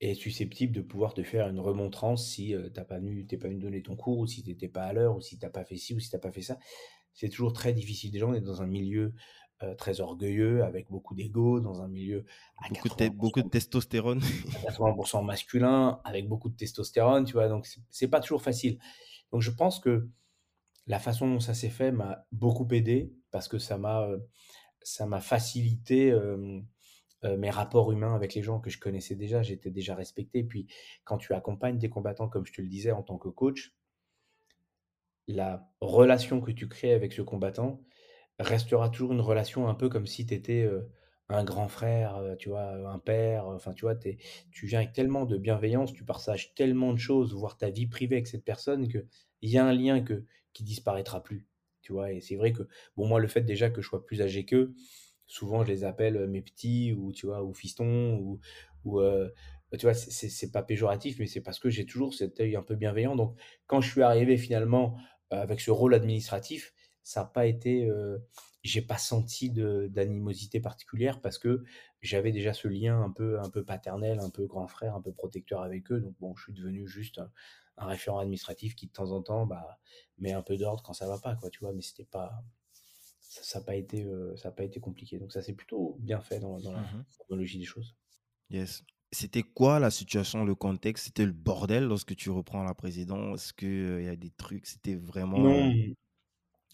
est 0.00 0.14
susceptible 0.14 0.74
de 0.74 0.80
pouvoir 0.80 1.14
te 1.14 1.22
faire 1.22 1.48
une 1.48 1.58
remontrance 1.58 2.30
si 2.30 2.54
tu 2.54 2.72
t'as 2.72 2.84
pas 2.84 2.98
venu, 2.98 3.26
t'es 3.26 3.36
pas 3.36 3.48
venu 3.48 3.58
donner 3.58 3.82
ton 3.82 3.96
cours, 3.96 4.18
ou 4.18 4.26
si 4.26 4.42
tu 4.42 4.50
n'étais 4.50 4.68
pas 4.68 4.84
à 4.84 4.92
l'heure, 4.92 5.16
ou 5.16 5.20
si 5.20 5.38
t'as 5.38 5.50
pas 5.50 5.64
fait 5.64 5.76
ci, 5.76 5.94
ou 5.94 6.00
si 6.00 6.10
t'as 6.10 6.18
pas 6.18 6.32
fait 6.32 6.42
ça. 6.42 6.58
C'est 7.14 7.28
toujours 7.28 7.52
très 7.52 7.72
difficile. 7.72 8.12
Déjà, 8.12 8.26
on 8.26 8.34
est 8.34 8.40
dans 8.40 8.62
un 8.62 8.66
milieu 8.66 9.12
très 9.76 10.00
orgueilleux, 10.00 10.62
avec 10.62 10.88
beaucoup 10.88 11.14
d'ego, 11.14 11.60
dans 11.60 11.82
un 11.82 11.88
milieu 11.88 12.24
à 12.58 12.68
beaucoup, 12.68 12.88
de, 12.88 13.08
beaucoup 13.08 13.42
de 13.42 13.48
testostérone. 13.48 14.20
80% 14.68 15.24
masculin, 15.24 16.00
avec 16.04 16.28
beaucoup 16.28 16.48
de 16.48 16.56
testostérone, 16.56 17.24
tu 17.24 17.32
vois, 17.32 17.48
donc 17.48 17.66
c'est 17.90 18.08
pas 18.08 18.20
toujours 18.20 18.42
facile. 18.42 18.78
Donc 19.32 19.42
je 19.42 19.50
pense 19.50 19.80
que 19.80 20.08
la 20.86 20.98
façon 20.98 21.26
dont 21.28 21.40
ça 21.40 21.54
s'est 21.54 21.70
fait 21.70 21.90
m'a 21.90 22.24
beaucoup 22.30 22.68
aidé, 22.70 23.12
parce 23.30 23.48
que 23.48 23.58
ça 23.58 23.78
m'a 23.78 24.08
ça 24.80 25.06
m'a 25.06 25.20
facilité 25.20 26.16
mes 27.22 27.50
rapports 27.50 27.90
humains 27.92 28.14
avec 28.14 28.34
les 28.34 28.42
gens 28.42 28.60
que 28.60 28.70
je 28.70 28.78
connaissais 28.78 29.14
déjà, 29.14 29.42
j'étais 29.42 29.70
déjà 29.70 29.94
respecté. 29.94 30.44
Puis 30.44 30.66
quand 31.04 31.18
tu 31.18 31.34
accompagnes 31.34 31.78
des 31.78 31.90
combattants, 31.90 32.28
comme 32.28 32.46
je 32.46 32.52
te 32.52 32.62
le 32.62 32.68
disais 32.68 32.92
en 32.92 33.02
tant 33.02 33.18
que 33.18 33.28
coach, 33.28 33.74
la 35.26 35.68
relation 35.80 36.40
que 36.40 36.50
tu 36.52 36.68
crées 36.68 36.92
avec 36.92 37.12
ce 37.12 37.22
combattant 37.22 37.82
restera 38.38 38.88
toujours 38.88 39.12
une 39.12 39.20
relation 39.20 39.68
un 39.68 39.74
peu 39.74 39.88
comme 39.88 40.06
si 40.06 40.26
tu 40.26 40.34
étais 40.34 40.68
un 41.28 41.44
grand 41.44 41.68
frère, 41.68 42.22
tu 42.38 42.48
vois, 42.48 42.70
un 42.70 42.98
père. 42.98 43.46
Enfin, 43.48 43.74
tu 43.74 43.84
vois, 43.84 43.94
tu 43.96 44.66
viens 44.66 44.78
avec 44.78 44.92
tellement 44.92 45.26
de 45.26 45.36
bienveillance, 45.36 45.92
tu 45.92 46.04
partages 46.04 46.54
tellement 46.54 46.92
de 46.92 46.98
choses, 46.98 47.34
voir 47.34 47.56
ta 47.58 47.68
vie 47.68 47.86
privée 47.86 48.16
avec 48.16 48.26
cette 48.26 48.44
personne, 48.44 48.88
qu'il 48.88 49.04
y 49.42 49.58
a 49.58 49.66
un 49.66 49.74
lien 49.74 50.00
que, 50.00 50.24
qui 50.52 50.64
disparaîtra 50.64 51.22
plus. 51.22 51.46
Tu 51.82 51.92
vois, 51.92 52.12
et 52.12 52.20
c'est 52.20 52.36
vrai 52.36 52.52
que, 52.52 52.62
bon, 52.96 53.06
moi, 53.06 53.20
le 53.20 53.28
fait 53.28 53.42
déjà 53.42 53.70
que 53.70 53.82
je 53.82 53.88
sois 53.88 54.04
plus 54.04 54.22
âgé 54.22 54.44
qu'eux, 54.44 54.74
souvent 55.28 55.62
je 55.64 55.68
les 55.68 55.84
appelle 55.84 56.26
mes 56.26 56.42
petits 56.42 56.92
ou 56.92 57.12
tu 57.12 57.26
vois 57.26 57.44
ou 57.44 57.54
fistons 57.54 58.16
ou, 58.16 58.40
ou 58.84 59.00
vois 59.82 59.94
c'est 59.94 60.50
pas 60.50 60.62
péjoratif 60.62 61.18
mais 61.20 61.26
c'est 61.26 61.42
parce 61.42 61.60
que 61.60 61.70
j'ai 61.70 61.86
toujours 61.86 62.14
cet 62.14 62.40
œil 62.40 62.56
un 62.56 62.62
peu 62.62 62.74
bienveillant. 62.74 63.14
Donc 63.14 63.38
quand 63.66 63.80
je 63.80 63.90
suis 63.90 64.02
arrivé 64.02 64.36
finalement 64.36 64.96
avec 65.30 65.60
ce 65.60 65.70
rôle 65.70 65.94
administratif 65.94 66.74
ça 67.02 67.20
n'a 67.20 67.26
pas 67.26 67.46
été 67.46 67.88
j'ai 68.64 68.82
pas 68.82 68.98
senti 68.98 69.50
d'animosité 69.50 70.60
particulière 70.60 71.20
parce 71.20 71.38
que 71.38 71.64
j'avais 72.00 72.32
déjà 72.32 72.52
ce 72.52 72.68
lien 72.68 73.00
un 73.00 73.10
peu 73.10 73.40
un 73.40 73.50
peu 73.50 73.64
paternel 73.64 74.20
un 74.20 74.30
peu 74.30 74.46
grand 74.46 74.66
frère 74.66 74.94
un 74.94 75.02
peu 75.02 75.12
protecteur 75.12 75.62
avec 75.62 75.90
eux. 75.92 76.00
Donc 76.00 76.14
bon 76.20 76.34
je 76.36 76.44
suis 76.44 76.52
devenu 76.52 76.86
juste 76.86 77.18
un, 77.18 77.30
un 77.78 77.86
référent 77.86 78.18
administratif 78.18 78.74
qui 78.74 78.86
de 78.86 78.92
temps 78.92 79.12
en 79.12 79.22
temps 79.22 79.46
bah, 79.46 79.78
met 80.18 80.32
un 80.32 80.42
peu 80.42 80.56
d'ordre 80.56 80.82
quand 80.82 80.92
ça 80.92 81.06
va 81.06 81.18
pas 81.18 81.36
quoi 81.36 81.50
tu 81.50 81.60
vois. 81.60 81.72
Mais 81.72 81.82
c'était 81.82 82.04
pas 82.04 82.42
ça 83.28 83.58
n'a 83.58 83.64
pas, 83.64 83.76
été, 83.76 84.06
ça 84.36 84.50
pas 84.50 84.64
été 84.64 84.80
compliqué. 84.80 85.18
Donc 85.18 85.32
ça 85.32 85.42
s'est 85.42 85.52
plutôt 85.52 85.96
bien 86.00 86.20
fait 86.20 86.40
dans, 86.40 86.56
la 86.58 86.80
mmh 86.80 87.04
chronologie 87.18 87.58
des 87.58 87.64
choses. 87.64 87.94
Yes. 88.50 88.82
C'était 89.12 89.42
quoi 89.42 89.78
la 89.78 89.90
situation, 89.90 90.44
le 90.44 90.54
contexte? 90.54 91.06
C'était 91.06 91.24
le 91.24 91.32
bordel 91.32 91.84
lorsque 91.84 92.14
tu 92.16 92.30
reprends 92.30 92.62
la 92.62 92.74
présidence 92.74 93.42
Est-ce 93.42 93.52
qu'il 93.54 94.04
y 94.04 94.08
a 94.08 94.16
des 94.16 94.30
trucs? 94.30 94.66
C'était 94.66 94.96
vraiment... 94.96 95.38
Non, 95.38 95.72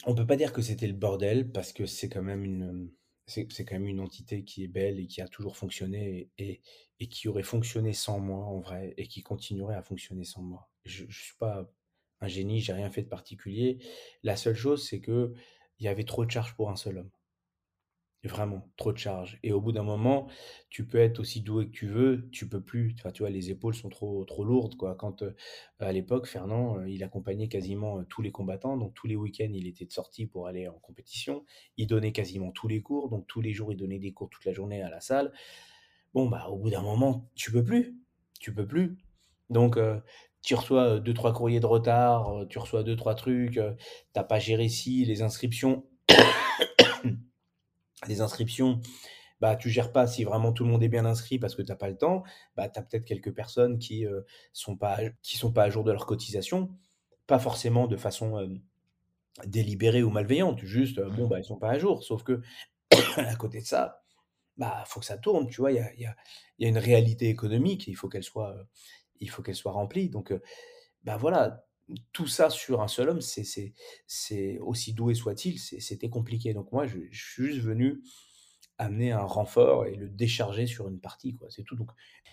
on 0.07 0.15
peut 0.15 0.27
pas 0.27 0.37
dire 0.37 0.53
que 0.53 0.63
c'était 0.63 0.89
le 0.89 0.95
bordel 0.95 1.51
parce 1.51 1.73
que 1.73 1.87
c'est 1.87 2.09
quand 2.09 2.23
même 2.23 2.45
une... 2.45 2.91
C'est 3.27 3.65
quand 3.65 3.77
même 3.77 3.87
une 3.87 4.01
entité 4.01 4.45
qui 4.45 4.65
est 4.65 4.69
belle 4.69 5.01
et 5.01 5.07
qui 5.07 5.23
a 5.23 5.29
toujours 5.29 5.57
fonctionné 5.57 6.31
et, 6.37 6.61
et, 7.01 7.09
qui 7.09 7.27
aurait 7.27 7.43
fonctionné 7.43 7.95
sans 7.95 8.19
moi 8.19 8.45
en 8.45 8.61
vrai 8.61 8.93
et 8.99 9.09
qui 9.09 9.23
continuerait 9.23 9.77
à 9.77 9.83
fonctionner 9.83 10.25
sans 10.25 10.43
moi. 10.43 10.69
Je 10.85 11.05
ne 11.05 11.11
suis 11.11 11.35
pas 11.39 11.73
un 12.21 12.29
génie, 12.29 12.61
j'ai 12.61 12.75
rien 12.75 12.91
fait 12.91 13.03
de 13.03 13.09
particulier. 13.09 13.79
La 14.23 14.37
seule 14.37 14.57
chose, 14.57 14.87
c'est 14.87 15.01
que 15.01 15.33
il 15.79 15.85
y 15.87 15.89
avait 15.89 16.05
trop 16.05 16.25
de 16.25 16.31
charges 16.31 16.55
pour 16.55 16.71
un 16.71 16.77
seul 16.77 16.99
homme. 16.99 17.11
Vraiment, 18.25 18.67
trop 18.79 18.91
de 18.91 18.97
charges. 18.97 19.39
Et 19.43 19.53
au 19.53 19.61
bout 19.61 19.73
d'un 19.73 19.83
moment, 19.83 20.29
tu 20.71 20.87
peux 20.87 20.97
être 20.97 21.21
aussi 21.21 21.43
doué 21.43 21.67
que 21.67 21.73
tu 21.73 21.87
veux, 21.87 22.31
tu 22.31 22.49
peux 22.49 22.63
plus. 22.63 22.95
Tu 23.13 23.23
vois, 23.23 23.29
les 23.29 23.51
épaules 23.51 23.75
sont 23.75 23.91
trop, 23.91 24.25
trop 24.25 24.45
lourdes. 24.45 24.77
Quoi. 24.77 24.95
Quand, 24.95 25.23
euh, 25.23 25.35
à 25.79 25.93
l'époque, 25.93 26.27
Fernand, 26.27 26.79
euh, 26.79 26.89
il 26.89 27.05
accompagnait 27.05 27.49
quasiment 27.49 27.99
euh, 27.99 28.05
tous 28.09 28.23
les 28.23 28.33
combattants. 28.33 28.79
Donc, 28.79 28.95
tous 28.95 29.07
les 29.07 29.17
week-ends, 29.17 29.51
il 29.53 29.67
était 29.67 29.85
de 29.85 29.93
sortie 29.93 30.25
pour 30.27 30.47
aller 30.47 30.69
en 30.69 30.79
compétition. 30.79 31.45
Il 31.77 31.87
donnait 31.87 32.13
quasiment 32.13 32.51
tous 32.51 32.67
les 32.67 32.81
cours. 32.81 33.11
Donc, 33.11 33.27
tous 33.27 33.43
les 33.43 33.53
jours, 33.53 33.73
il 33.73 33.77
donnait 33.77 33.99
des 33.99 34.15
cours 34.15 34.31
toute 34.31 34.47
la 34.47 34.55
journée 34.55 34.81
à 34.81 34.89
la 34.89 35.01
salle. 35.01 35.31
Bon, 36.15 36.27
bah, 36.27 36.49
au 36.49 36.57
bout 36.57 36.71
d'un 36.71 36.83
moment, 36.83 37.31
tu 37.35 37.53
peux 37.53 37.65
plus. 37.65 37.95
Tu 38.41 38.55
peux 38.55 38.67
plus. 38.67 38.97
Donc, 39.51 39.79
tu 40.45 40.55
reçois 40.55 41.01
deux, 41.01 41.15
trois 41.15 41.33
courriers 41.33 41.61
de 41.61 41.67
retard, 41.67 42.47
tu 42.49 42.59
reçois 42.59 42.83
deux, 42.83 42.97
trois 42.97 43.15
trucs, 43.15 43.59
t'as 44.13 44.25
pas 44.25 44.39
géré 44.39 44.69
si 44.69 45.05
les 45.05 45.23
inscriptions. 45.23 45.85
les 48.07 48.21
inscriptions, 48.21 48.81
bah, 49.41 49.57
tu 49.57 49.71
gères 49.71 49.93
pas 49.93 50.07
si 50.07 50.25
vraiment 50.25 50.53
tout 50.53 50.65
le 50.65 50.71
monde 50.71 50.83
est 50.83 50.89
bien 50.89 51.07
inscrit 51.07 51.39
parce 51.39 51.55
que 51.55 51.63
tu 51.63 51.71
n'as 51.71 51.77
pas 51.77 51.89
le 51.89 51.97
temps. 51.97 52.23
Bah, 52.57 52.69
tu 52.69 52.79
as 52.79 52.83
peut-être 52.83 53.05
quelques 53.05 53.35
personnes 53.35 53.79
qui 53.79 54.05
ne 54.05 54.21
sont, 54.53 54.77
pas, 54.77 54.99
qui 55.23 55.39
sont 55.39 55.53
pas 55.53 55.65
à 55.65 55.71
jour 55.71 55.83
de 55.83 55.93
leur 55.93 56.07
cotisation, 56.07 56.71
pas 57.27 57.39
forcément 57.39 57.87
de 57.87 57.97
façon 57.97 58.49
délibérée 59.47 60.03
ou 60.03 60.11
malveillante, 60.11 60.65
juste, 60.65 61.01
bon, 61.01 61.27
bah, 61.27 61.39
ils 61.39 61.45
sont 61.45 61.59
pas 61.59 61.71
à 61.71 61.79
jour. 61.79 62.05
Sauf 62.05 62.23
que, 62.23 62.41
à 63.17 63.35
côté 63.37 63.61
de 63.61 63.67
ça, 63.67 64.03
bah, 64.57 64.85
faut 64.87 65.01
que 65.01 65.07
ça 65.07 65.19
tourne, 65.19 65.49
tu 65.49 65.61
vois, 65.61 65.73
il 65.73 65.77
y 65.77 65.81
a, 65.81 65.95
y, 65.95 66.07
a, 66.07 66.15
y 66.59 66.67
a, 66.67 66.69
une 66.69 66.79
réalité 66.79 67.29
économique, 67.29 67.89
il 67.89 67.97
faut 67.97 68.09
qu'elle 68.09 68.23
soit, 68.23 68.55
il 69.21 69.31
faut 69.31 69.43
qu'elle 69.43 69.55
soit 69.57 69.73
remplie. 69.73 70.09
Donc, 70.11 70.35
bah 71.05 71.17
voilà, 71.19 71.67
tout 72.13 72.27
ça 72.27 72.51
sur 72.51 72.83
un 72.83 72.89
seul 72.89 73.11
homme, 73.11 73.21
c'est 73.23 73.45
c'est 73.45 73.75
c'est 74.07 74.59
aussi 74.61 74.95
doué 74.95 75.15
soit-il, 75.15 75.59
c'était 75.61 76.11
compliqué. 76.11 76.55
Donc 76.55 76.73
moi, 76.73 76.87
je 76.87 76.99
je 77.11 77.25
suis 77.33 77.47
juste 77.47 77.61
venu 77.63 78.03
amener 78.79 79.13
un 79.13 79.25
renfort 79.25 79.87
et 79.87 79.97
le 79.97 80.09
décharger 80.11 80.67
sur 80.67 80.89
une 80.89 81.01
partie, 81.01 81.35
quoi, 81.37 81.49
c'est 81.51 81.65
tout. 81.65 81.77
Donc 81.77 81.91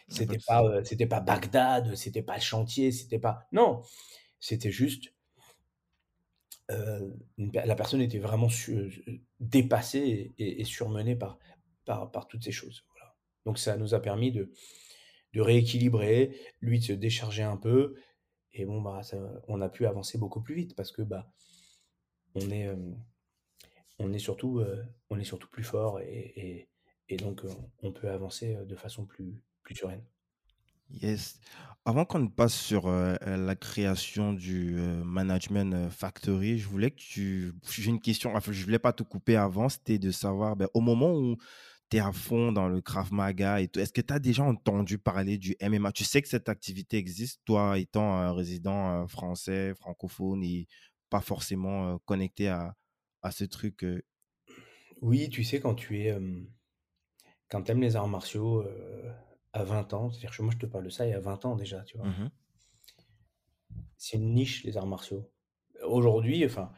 c'était 0.09 0.39
pas, 0.39 0.63
heu, 0.63 0.83
c'était 0.85 1.07
pas 1.07 1.21
Bagdad, 1.21 1.95
c'était 1.95 2.23
pas 2.23 2.35
le 2.35 2.41
chantier, 2.41 2.91
c'était 2.91 3.19
pas 3.19 3.47
non, 3.53 3.81
c'était 4.39 4.71
juste, 4.71 5.13
une 7.37 7.51
per 7.51 7.63
la 7.65 7.75
personne 7.75 8.01
était 8.01 8.19
vraiment 8.19 8.49
su 8.49 9.03
dépassée 9.39 10.33
et 10.37 10.61
et 10.61 10.63
surmenée 10.65 11.15
par 11.15 11.37
par 11.85 12.11
par 12.11 12.27
toutes 12.27 12.43
ces 12.43 12.51
choses, 12.51 12.85
voilà. 12.91 13.15
Donc 13.45 13.57
ça 13.59 13.77
nous 13.77 13.93
a 13.93 13.99
permis 14.01 14.31
de 14.31 14.51
de 15.33 15.41
rééquilibrer, 15.41 16.35
lui 16.61 16.79
de 16.79 16.83
se 16.83 16.93
décharger 16.93 17.43
un 17.43 17.57
peu 17.57 17.95
et 18.53 18.65
bon, 18.65 18.81
bah, 18.81 19.01
on 19.47 19.61
a 19.61 19.69
pu 19.69 19.85
avancer 19.85 20.17
beaucoup 20.17 20.41
plus 20.41 20.55
vite 20.55 20.75
parce 20.75 20.91
que, 20.91 21.01
bah, 21.01 21.31
on 22.35 22.49
est, 22.49 22.61
hem, 22.61 22.97
on 23.99 24.11
est 24.13 24.19
surtout, 24.19 24.59
heu, 24.59 24.83
on 25.09 25.19
est 25.19 25.23
surtout 25.23 25.49
plus 25.49 25.63
fort 25.63 25.99
et 26.01 26.67
et 27.09 27.17
donc, 27.17 27.43
heu, 27.43 27.49
on 27.83 27.91
peut 27.91 28.09
avancer, 28.09 28.57
de 28.65 28.75
façon 28.75 29.05
plus 29.05 29.43
plus 29.63 29.75
sereine. 29.75 30.03
Yes. 30.89 31.39
Avant 31.83 32.05
qu'on 32.05 32.27
passe 32.27 32.53
sur, 32.53 32.87
la 32.87 33.55
création 33.55 34.33
du, 34.33 34.75
Management, 35.03 35.89
Factory, 35.89 36.57
je 36.57 36.67
voulais 36.67 36.91
que 36.91 36.99
tu 36.99 37.53
j'ai 37.69 37.89
une 37.89 37.99
question, 37.99 38.35
enfin, 38.35 38.51
je 38.51 38.63
voulais 38.63 38.79
pas 38.79 38.93
te 38.93 39.03
couper 39.03 39.35
avant, 39.35 39.67
c'était 39.67 39.97
de 39.97 40.11
savoir, 40.11 40.55
bah, 40.55 40.67
au 40.73 40.81
moment 40.81 41.13
où 41.13 41.37
tu 41.91 41.97
es 41.97 42.01
à 42.01 42.13
fond 42.13 42.53
dans 42.53 42.69
le 42.69 42.81
Krav 42.81 43.13
Maga 43.13 43.61
et 43.61 43.67
tout, 43.69 43.79
est-ce 43.81 43.93
que 43.93 44.01
tu 44.01 44.13
as 44.13 44.19
déjà 44.19 44.43
entendu 44.43 44.97
parler 44.99 45.37
du 45.37 45.55
MMA? 45.59 45.91
Tu 45.93 46.05
sais 46.05 46.21
que 46.23 46.29
cette 46.29 46.49
activité 46.49 46.97
existe, 46.97 47.41
toi 47.45 47.79
étant 47.79 48.15
un 48.17 48.33
résident, 48.33 49.03
heu, 49.05 49.07
français, 49.07 49.73
francophone 49.75 50.43
et 50.43 50.67
pas 51.09 51.21
forcément, 51.21 51.95
heu, 51.95 51.99
connecté 52.05 52.49
à 52.49 52.75
à 53.23 53.31
ce 53.31 53.43
truc, 53.45 53.83
heu 53.83 54.01
Oui, 55.01 55.29
tu 55.29 55.43
sais, 55.43 55.59
quand 55.59 55.75
tu 55.75 55.99
es, 56.01 56.11
quand 57.49 57.61
tu 57.63 57.71
aimes 57.71 57.81
les 57.81 57.95
arts 57.95 58.07
martiaux, 58.07 58.65
à 59.53 59.63
20 59.63 59.93
ans, 59.93 60.09
c'est-à-dire 60.11 60.35
que 60.35 60.41
moi, 60.41 60.51
je 60.53 60.57
te 60.59 60.65
parle 60.65 60.85
de 60.85 60.89
ça 60.89 61.05
il 61.05 61.11
y 61.11 61.13
a 61.13 61.19
20 61.19 61.43
ans 61.45 61.55
déjà, 61.55 61.81
tu 61.83 61.97
vois? 61.97 62.09
mmh 62.09 62.31
C'est 63.97 64.17
une 64.17 64.33
niche, 64.33 64.63
les 64.63 64.77
arts 64.77 64.87
martiaux. 64.87 65.31
Aujourd'hui, 65.85 66.45
enfin, 66.45 66.71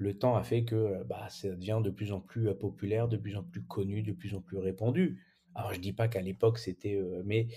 le 0.00 0.18
temps 0.18 0.34
a 0.34 0.42
fait 0.42 0.64
que, 0.64 0.74
heu, 0.74 1.04
bah, 1.04 1.28
ça 1.28 1.48
devient 1.50 1.80
de 1.84 1.90
plus 1.90 2.12
en 2.12 2.20
plus, 2.20 2.48
heu, 2.48 2.54
populaire, 2.56 3.06
de 3.06 3.18
plus 3.18 3.36
en 3.36 3.42
plus 3.44 3.62
connu, 3.62 4.02
de 4.02 4.12
plus 4.12 4.34
en 4.34 4.40
plus 4.40 4.56
répandu. 4.56 5.22
Alors 5.54 5.74
je 5.74 5.80
dis 5.80 5.92
pas 5.92 6.08
qu'à 6.08 6.22
l'époque 6.22 6.58
c'était, 6.58 6.94
heu, 6.94 7.22
mais 7.24 7.48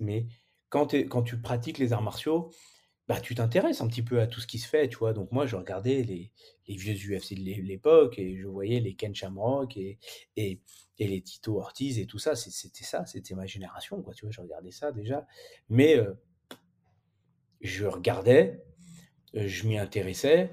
mais 0.00 0.26
quand 0.70 0.86
tu 0.86 1.40
pratiques 1.40 1.78
les 1.78 1.92
arts 1.92 2.02
martiaux, 2.02 2.50
bah, 3.08 3.20
tu 3.20 3.34
t'intéresses 3.34 3.80
un 3.82 3.88
petit 3.88 4.02
peu 4.02 4.20
à 4.20 4.26
tout 4.26 4.40
ce 4.40 4.46
qui 4.46 4.58
se 4.58 4.66
fait, 4.68 4.88
tu 4.88 4.96
vois? 4.96 5.12
Donc 5.12 5.30
moi, 5.32 5.46
je 5.46 5.54
regardais 5.56 6.02
les 6.02 6.32
vieux 6.66 6.94
UFC 6.94 7.34
de 7.36 7.40
l'é 7.40 7.62
l'époque 7.62 8.18
et 8.18 8.36
je 8.36 8.46
voyais 8.48 8.80
les 8.80 8.94
Ken 8.94 9.14
Shamrock 9.14 9.76
et 9.76 9.98
les 10.36 11.22
Tito 11.22 11.58
Ortiz 11.58 11.98
et 11.98 12.06
tout 12.06 12.18
ça, 12.18 12.34
c'était 12.36 12.84
ça, 12.84 13.06
c'était 13.06 13.34
ma 13.34 13.46
génération, 13.46 14.02
tu 14.12 14.22
vois? 14.24 14.30
Je 14.30 14.40
regardais 14.40 14.72
ça 14.72 14.92
déjà, 14.92 15.26
mais 15.68 15.96
je 17.60 17.86
regardais, 17.86 18.64
je 19.34 19.66
m'y 19.66 19.78
intéressais, 19.78 20.50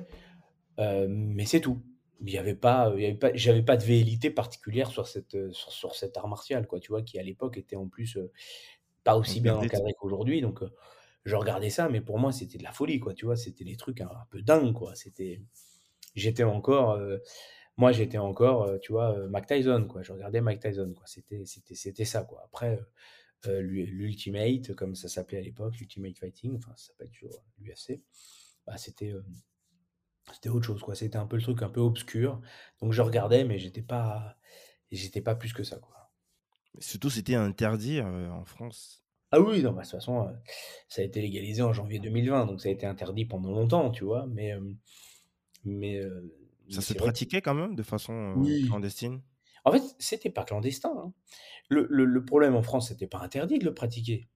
Heu, 0.79 1.07
mais 1.09 1.45
c'est 1.45 1.61
tout. 1.61 1.83
Il 2.25 2.37
avait 2.37 2.55
pas, 2.55 2.93
il 2.95 3.01
y 3.03 3.05
avait 3.05 3.15
pas 3.15 3.31
j'avais 3.35 3.63
pas 3.63 3.77
de 3.77 3.83
velléité 3.83 4.29
particulière 4.31 4.91
sur 4.91 5.07
cette, 5.07 5.35
heu, 5.35 5.51
sur 5.53 5.71
sur 5.71 5.95
cet 5.95 6.17
art 6.17 6.27
martial 6.27 6.67
quoi, 6.67 6.79
tu 6.79 6.89
vois? 6.91 7.01
Qui 7.03 7.19
à 7.19 7.23
l'époque 7.23 7.57
était 7.57 7.75
en 7.75 7.87
plus, 7.89 8.15
heu, 8.17 8.31
pas 9.03 9.17
aussi 9.17 9.41
bien 9.41 9.55
encadré 9.57 9.93
qu'aujourd'hui 9.99 10.41
donc 10.41 10.61
je 11.25 11.35
regardais 11.37 11.69
ça, 11.71 11.89
mais 11.89 12.01
pour 12.01 12.19
moi 12.19 12.31
c'était 12.33 12.57
de 12.59 12.63
la 12.63 12.71
folie 12.73 12.99
quoi, 12.99 13.13
tu 13.15 13.25
vois? 13.25 13.35
C'était 13.37 13.65
des 13.65 13.77
trucs 13.77 14.01
un 14.01 14.07
un 14.09 14.27
peu 14.31 14.41
dingues 14.43 14.73
quoi, 14.73 14.95
c'était 14.95 15.41
j'étais 16.15 16.43
encore, 16.43 16.99
moi 17.77 17.91
j'étais 17.93 18.17
encore, 18.19 18.79
tu 18.81 18.91
vois, 18.93 19.27
Mike 19.29 19.47
Tyson 19.47 19.87
quoi, 19.89 20.03
je 20.03 20.13
regardais 20.13 20.41
Mike 20.41 20.61
Tyson 20.61 20.93
quoi, 20.95 21.05
c'était 21.07 21.45
c'était 21.45 21.75
c'était 21.75 22.05
ça 22.05 22.23
quoi. 22.25 22.43
Après, 22.45 22.79
l'Ultimate 23.47 24.73
comme 24.75 24.95
ça 24.95 25.09
s'appelait 25.09 25.39
à 25.39 25.41
l'époque, 25.41 25.79
Ultimate 25.81 26.17
Fighting, 26.19 26.57
enfin 26.57 26.73
ça 26.77 26.87
s'appelle 26.89 27.09
toujours 27.11 27.43
l'UFC, 27.59 28.03
bah, 28.67 28.77
c'était, 28.77 29.13
c'était 30.31 30.49
autre 30.49 30.65
chose, 30.67 30.81
quoi. 30.81 30.95
C'était 30.95 31.17
un 31.17 31.27
peu 31.27 31.35
le 31.37 31.41
truc 31.43 31.61
un 31.63 31.69
peu 31.69 31.81
obscur. 31.81 32.41
Donc 32.81 32.93
je 32.93 33.01
regardais, 33.01 33.43
mais 33.45 33.59
j'étais 33.59 33.81
pas 33.83 34.37
j'étais 34.91 35.21
pas 35.21 35.35
plus 35.35 35.53
que 35.53 35.63
ça, 35.63 35.77
quoi. 35.79 36.11
Surtout, 36.77 37.09
c'était 37.09 37.33
interdit, 37.33 37.97
heu, 37.99 38.29
en 38.29 38.45
France. 38.45 39.03
Ah 39.31 39.39
oui, 39.41 39.63
non, 39.63 39.71
bah, 39.73 39.81
de 39.81 39.87
toute 39.87 39.91
façon, 39.99 40.27
heu, 40.29 40.35
ça 40.87 41.01
a 41.01 41.05
été 41.05 41.19
légalisé 41.21 41.61
en 41.63 41.73
janvier 41.73 41.99
2020, 41.99 42.45
donc 42.45 42.61
ça 42.61 42.69
a 42.69 42.71
été 42.71 42.85
interdit 42.85 43.25
pendant 43.25 43.51
longtemps, 43.51 43.89
tu 43.91 44.03
vois? 44.03 44.27
Mais, 44.27 44.49
hem, 44.49 44.77
mais, 45.65 46.01
Ça 46.67 46.81
mais 46.81 46.81
se 46.81 46.91
c'est 46.91 46.99
vrai 46.99 47.13
que 47.13 47.17
pratiquait 47.17 47.41
quand 47.41 47.53
même 47.53 47.73
de 47.75 47.83
façon, 47.83 48.13
oui. 48.33 48.61
clandestine? 48.61 49.23
En 49.65 49.71
fait, 49.73 49.83
c'était 49.99 50.31
pas 50.31 50.45
clandestin, 50.45 50.93
hein. 50.97 51.13
Le 51.69 51.87
le 51.91 52.05
le 52.05 52.25
problème 52.25 52.55
en 52.55 52.63
France, 52.63 52.89
c'était 52.89 53.07
pas 53.07 53.19
interdit 53.21 53.59
de 53.59 53.65
le 53.65 53.73
pratiquer. 53.75 54.29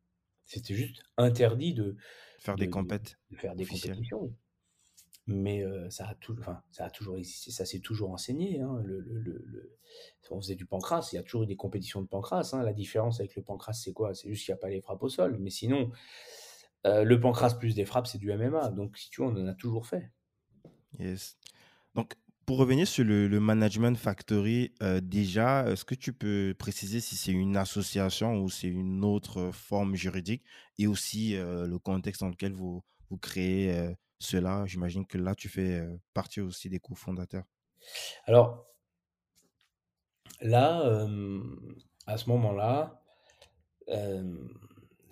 C'était 0.46 0.76
juste 0.76 1.04
interdit 1.18 1.74
de 1.76 1.98
Faire 2.40 2.58
des 2.58 2.68
de 2.68 2.72
de 2.74 2.98
compètes 2.98 3.20
de 3.32 3.38
faire 3.38 3.56
des 3.56 3.66
officielles? 3.66 4.08
compétitions. 4.08 4.36
Mais 5.30 5.62
ça 5.90 6.08
a 6.08 6.16
tou 6.16 6.36
enfin, 6.40 6.62
ça 6.72 6.86
a 6.86 6.90
toujours 6.90 7.18
existé, 7.18 7.52
ça 7.52 7.66
s'est 7.66 7.82
toujours 7.82 8.12
enseigné, 8.12 8.62
hein. 8.62 8.82
Le 8.86 9.02
le 9.02 9.20
le 9.22 9.78
on 10.32 10.40
faisait 10.40 10.56
du 10.56 10.66
pancrace, 10.66 11.12
il 11.12 11.18
y 11.18 11.20
a 11.20 11.24
toujours 11.24 11.44
eu 11.44 11.48
des 11.48 11.58
compétitions 11.58 12.02
de 12.02 12.08
pancrace, 12.08 12.54
hein. 12.54 12.64
La 12.64 12.72
différence 12.72 13.20
avec 13.20 13.36
le 13.36 13.44
pancrace, 13.44 13.82
c'est 13.84 13.92
quoi? 13.92 14.14
C'est 14.14 14.30
juste 14.30 14.46
qu'il 14.46 14.54
y 14.54 14.56
a 14.56 14.58
pas 14.58 14.70
les 14.70 14.80
frappes 14.82 15.04
au 15.04 15.10
sol, 15.10 15.38
mais 15.40 15.50
sinon, 15.50 15.92
le 16.86 17.16
pancrace 17.20 17.58
plus 17.60 17.76
des 17.76 17.84
frappes, 17.84 18.08
c'est 18.08 18.20
du 18.20 18.32
MMA, 18.32 18.70
donc 18.70 18.98
si 18.98 19.10
tu 19.10 19.22
veux, 19.22 19.28
on 19.28 19.36
en 19.36 19.48
a 19.48 19.54
toujours 19.54 19.86
fait. 19.86 20.12
Yes. 20.98 21.38
Donc, 21.94 22.14
pour 22.46 22.58
revenir 22.58 22.88
sur 22.88 23.04
le 23.04 23.28
le 23.28 23.40
Management 23.42 23.98
Factory, 23.98 24.74
déjà, 25.02 25.70
est-ce 25.70 25.84
que 25.84 25.96
tu 25.96 26.14
peux 26.14 26.56
préciser 26.58 27.02
si 27.02 27.18
c'est 27.18 27.34
une 27.34 27.58
association 27.58 28.38
ou 28.42 28.50
c'est 28.50 28.70
une 28.70 29.04
autre, 29.04 29.52
forme 29.52 29.96
juridique? 29.96 30.44
Et 30.78 30.88
aussi, 30.88 31.34
le 31.36 31.78
contexte 31.80 32.22
dans 32.22 32.30
lequel 32.30 32.54
vous 32.54 32.82
vous 33.10 33.18
créez, 33.18 33.94
cela? 34.20 34.66
J'imagine 34.66 35.06
que 35.06 35.18
là, 35.18 35.36
tu 35.36 35.50
fais, 35.50 35.86
partie 36.14 36.42
aussi 36.42 36.70
des 36.70 36.80
cofondateurs. 36.80 37.46
Alors 38.26 38.66
là, 40.42 41.08
à 42.06 42.18
ce 42.18 42.30
moment-là, 42.30 43.04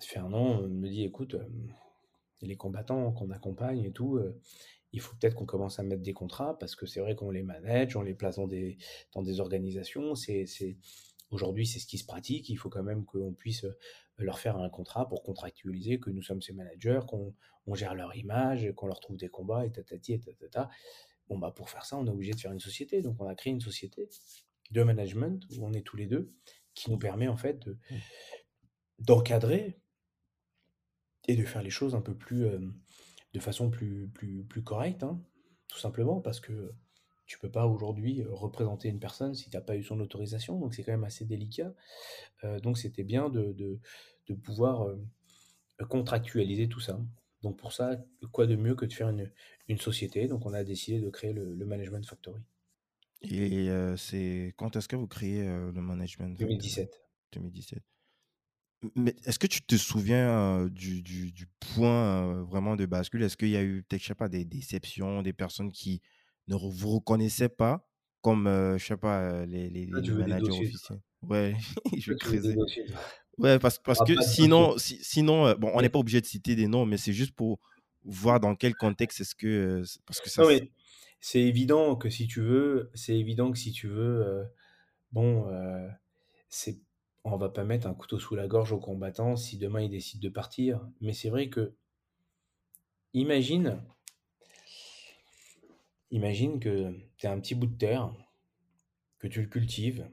Fernand, 0.00 0.62
me 0.62 0.88
dit: 0.88 1.04
«Écoute, 1.04 1.36
les 2.42 2.56
combattants 2.56 3.12
qu'on 3.12 3.30
accompagne 3.30 3.82
et 3.82 3.92
tout, 3.92 4.20
il 4.92 5.00
faut 5.00 5.14
peut-être 5.16 5.34
qu'on 5.34 5.46
commence 5.46 5.78
à 5.78 5.82
mettre 5.82 6.02
des 6.02 6.12
contrats 6.12 6.58
parce 6.58 6.76
que 6.76 6.86
c'est 6.86 7.00
vrai 7.00 7.14
qu'on 7.14 7.30
les 7.30 7.42
manage, 7.42 7.96
on 7.96 8.02
les 8.02 8.14
place 8.14 8.36
dans 8.36 8.46
des 8.46 8.78
dans 9.12 9.22
des 9.22 9.40
organisations. 9.40 10.14
C'est 10.14 10.46
aujourd'hui, 11.30 11.66
c'est 11.66 11.78
ce 11.78 11.86
qui 11.86 11.98
se 11.98 12.06
pratique. 12.06 12.48
Il 12.48 12.56
faut 12.56 12.70
quand 12.70 12.82
même 12.82 13.04
qu'on 13.04 13.32
puisse, 13.32 13.66
leur 14.18 14.38
faire 14.38 14.56
un 14.58 14.68
contrat 14.70 15.08
pour 15.08 15.22
contractualiser 15.22 16.00
que 16.00 16.10
nous 16.10 16.22
sommes 16.22 16.42
ces 16.42 16.52
managers, 16.52 17.00
qu'on 17.06 17.34
on 17.66 17.74
gère 17.74 17.94
leur 17.94 18.14
image, 18.16 18.72
qu'on 18.74 18.86
leur 18.86 19.00
trouve 19.00 19.16
des 19.16 19.28
combats 19.28 19.66
et 19.66 19.72
tatati 19.72 20.14
et 20.14 20.20
tatata. 20.20 20.70
Bon, 21.28 21.38
bah, 21.38 21.52
pour 21.54 21.70
faire 21.70 21.84
ça, 21.84 21.96
on 21.98 22.06
est 22.06 22.10
obligé 22.10 22.32
de 22.32 22.40
faire 22.40 22.52
une 22.52 22.60
société. 22.60 23.02
Donc 23.02 23.20
on 23.20 23.26
a 23.28 23.34
créé 23.34 23.52
une 23.52 23.60
société 23.60 24.08
de 24.70 24.82
management 24.82 25.44
où 25.56 25.66
on 25.66 25.72
est 25.72 25.82
tous 25.82 25.96
les 25.96 26.06
2, 26.06 26.32
qui 26.74 26.90
nous 26.90 26.98
permet 26.98 27.28
en 27.28 27.36
fait 27.36 27.58
de 27.66 27.78
d'encadrer 28.98 29.78
et 31.28 31.36
de 31.36 31.44
faire 31.44 31.62
les 31.62 31.70
choses 31.70 31.94
un 31.94 32.00
peu 32.00 32.14
plus, 32.16 32.46
hem, 32.46 32.74
de 33.34 33.40
façon 33.40 33.70
plus 33.70 34.08
plus 34.08 34.44
plus 34.44 34.62
correcte, 34.62 35.02
hein. 35.02 35.20
Tout 35.68 35.78
simplement 35.78 36.20
parce 36.20 36.40
que, 36.40 36.72
tu 37.26 37.38
peux 37.38 37.50
pas 37.50 37.66
aujourd'hui, 37.66 38.22
heu, 38.22 38.32
représenter 38.32 38.88
une 38.88 39.00
personne 39.00 39.34
si 39.34 39.50
tu 39.50 39.56
as 39.56 39.60
pas 39.62 39.76
eu 39.76 39.82
son 39.84 40.00
autorisation, 40.00 40.58
donc 40.60 40.74
c'est 40.74 40.84
quand 40.84 40.92
même 40.92 41.04
assez 41.04 41.24
délicat. 41.26 41.74
Heu, 42.44 42.60
donc 42.60 42.78
c'était 42.78 43.04
bien 43.04 43.30
de 43.30 43.52
de 43.52 43.80
de 44.28 44.34
pouvoir, 44.34 44.90
hem, 44.90 45.08
contractualiser 45.88 46.68
tout 46.68 46.80
ça. 46.80 47.00
Donc 47.42 47.58
pour 47.58 47.72
ça, 47.74 47.98
quoi 48.32 48.46
de 48.48 48.56
mieux 48.56 48.74
que 48.76 48.86
de 48.86 48.92
faire 48.94 49.10
une 49.10 49.32
une 49.68 49.78
société? 49.78 50.28
Donc 50.28 50.46
on 50.46 50.54
a 50.54 50.64
décidé 50.64 51.00
de 51.00 51.10
créer 51.10 51.32
le 51.34 51.54
le 51.54 51.66
Management 51.66 52.06
Factory. 52.06 52.42
Et 53.22 53.68
c'est 53.96 54.52
quand 54.56 54.76
est-ce 54.76 54.88
que 54.88 54.96
vous 54.96 55.06
créez, 55.08 55.44
le 55.44 55.72
Management 55.80 56.38
Factory? 56.38 56.78
2017. 56.78 57.06
2017. 57.32 57.82
M 58.84 58.90
mais 58.96 59.16
est-ce 59.24 59.38
que 59.40 59.46
tu 59.48 59.62
te 59.62 59.76
souviens, 59.76 60.66
du 60.68 61.02
du 61.02 61.32
du 61.32 61.46
point, 61.60 62.42
vraiment 62.44 62.76
de 62.76 62.86
bascule? 62.86 63.22
Est-ce 63.22 63.36
qu'il 63.36 63.48
y 63.50 63.56
a 63.56 63.62
eu 63.64 63.84
peut-être, 63.84 64.02
je 64.02 64.08
sais 64.08 64.14
pas, 64.16 64.28
des 64.30 64.44
déceptions, 64.44 65.22
des 65.22 65.32
personnes 65.34 65.72
qui 65.72 66.02
ne 66.48 66.56
vous 66.56 66.90
reconnaissaient 66.90 67.48
pas 67.48 67.88
comme, 68.22 68.48
heu, 68.48 68.78
je 68.78 68.84
sais 68.86 68.96
pas, 68.96 69.46
les 69.46 69.68
les 69.70 70.12
managers 70.14 70.52
officiels? 70.52 71.00
Ouais, 71.22 71.54
je 71.98 72.10
vais 72.12 72.16
creuser. 72.16 72.60
Ouais, 73.38 73.58
parce 73.58 73.78
parce 73.78 74.02
que 74.02 74.20
sinon 74.20 74.78
si 74.78 74.98
sinon, 75.04 75.54
bon, 75.58 75.70
on 75.74 75.82
n'est 75.82 75.90
pas 75.90 75.98
obligé 76.00 76.20
de 76.20 76.26
citer 76.26 76.56
des 76.56 76.68
noms, 76.68 76.86
mais 76.86 76.96
c'est 76.98 77.12
juste 77.12 77.34
pour 77.34 77.60
voir 78.04 78.40
dans 78.40 78.54
quel 78.56 78.76
contexte 78.76 79.20
est-ce 79.20 79.34
que, 79.34 79.82
parce 80.06 80.20
que 80.20 80.30
ça 80.30 80.44
c'est 81.20 81.40
évident 81.40 81.96
que 81.96 82.10
si 82.10 82.26
tu 82.26 82.40
veux 82.40 82.90
c'est 82.94 83.18
évident 83.18 83.50
que 83.52 83.58
si 83.58 83.72
tu 83.72 83.88
veux, 83.88 84.46
bon, 85.12 85.48
heu, 85.50 85.90
c'est 86.50 86.80
on 87.24 87.36
va 87.38 87.50
pas 87.50 87.64
mettre 87.64 87.86
un 87.88 87.94
couteau 87.94 88.18
sous 88.20 88.36
la 88.36 88.48
gorge 88.48 88.72
aux 88.72 88.80
combattants 88.80 89.36
si 89.36 89.58
demain 89.58 89.82
ils 89.82 89.90
décident 89.90 90.22
de 90.22 90.30
partir. 90.30 90.88
Mais 91.00 91.12
c'est 91.14 91.30
vrai 91.30 91.50
qu'il 91.50 91.74
imagine, 93.14 93.82
imagine 96.10 96.60
que 96.60 96.92
tu 97.16 97.26
as 97.26 97.32
un 97.32 97.40
petit 97.40 97.54
bout 97.54 97.66
de 97.66 97.76
terre, 97.76 98.14
que 99.18 99.26
tu 99.26 99.40
le 99.42 99.48
cultives, 99.48 100.08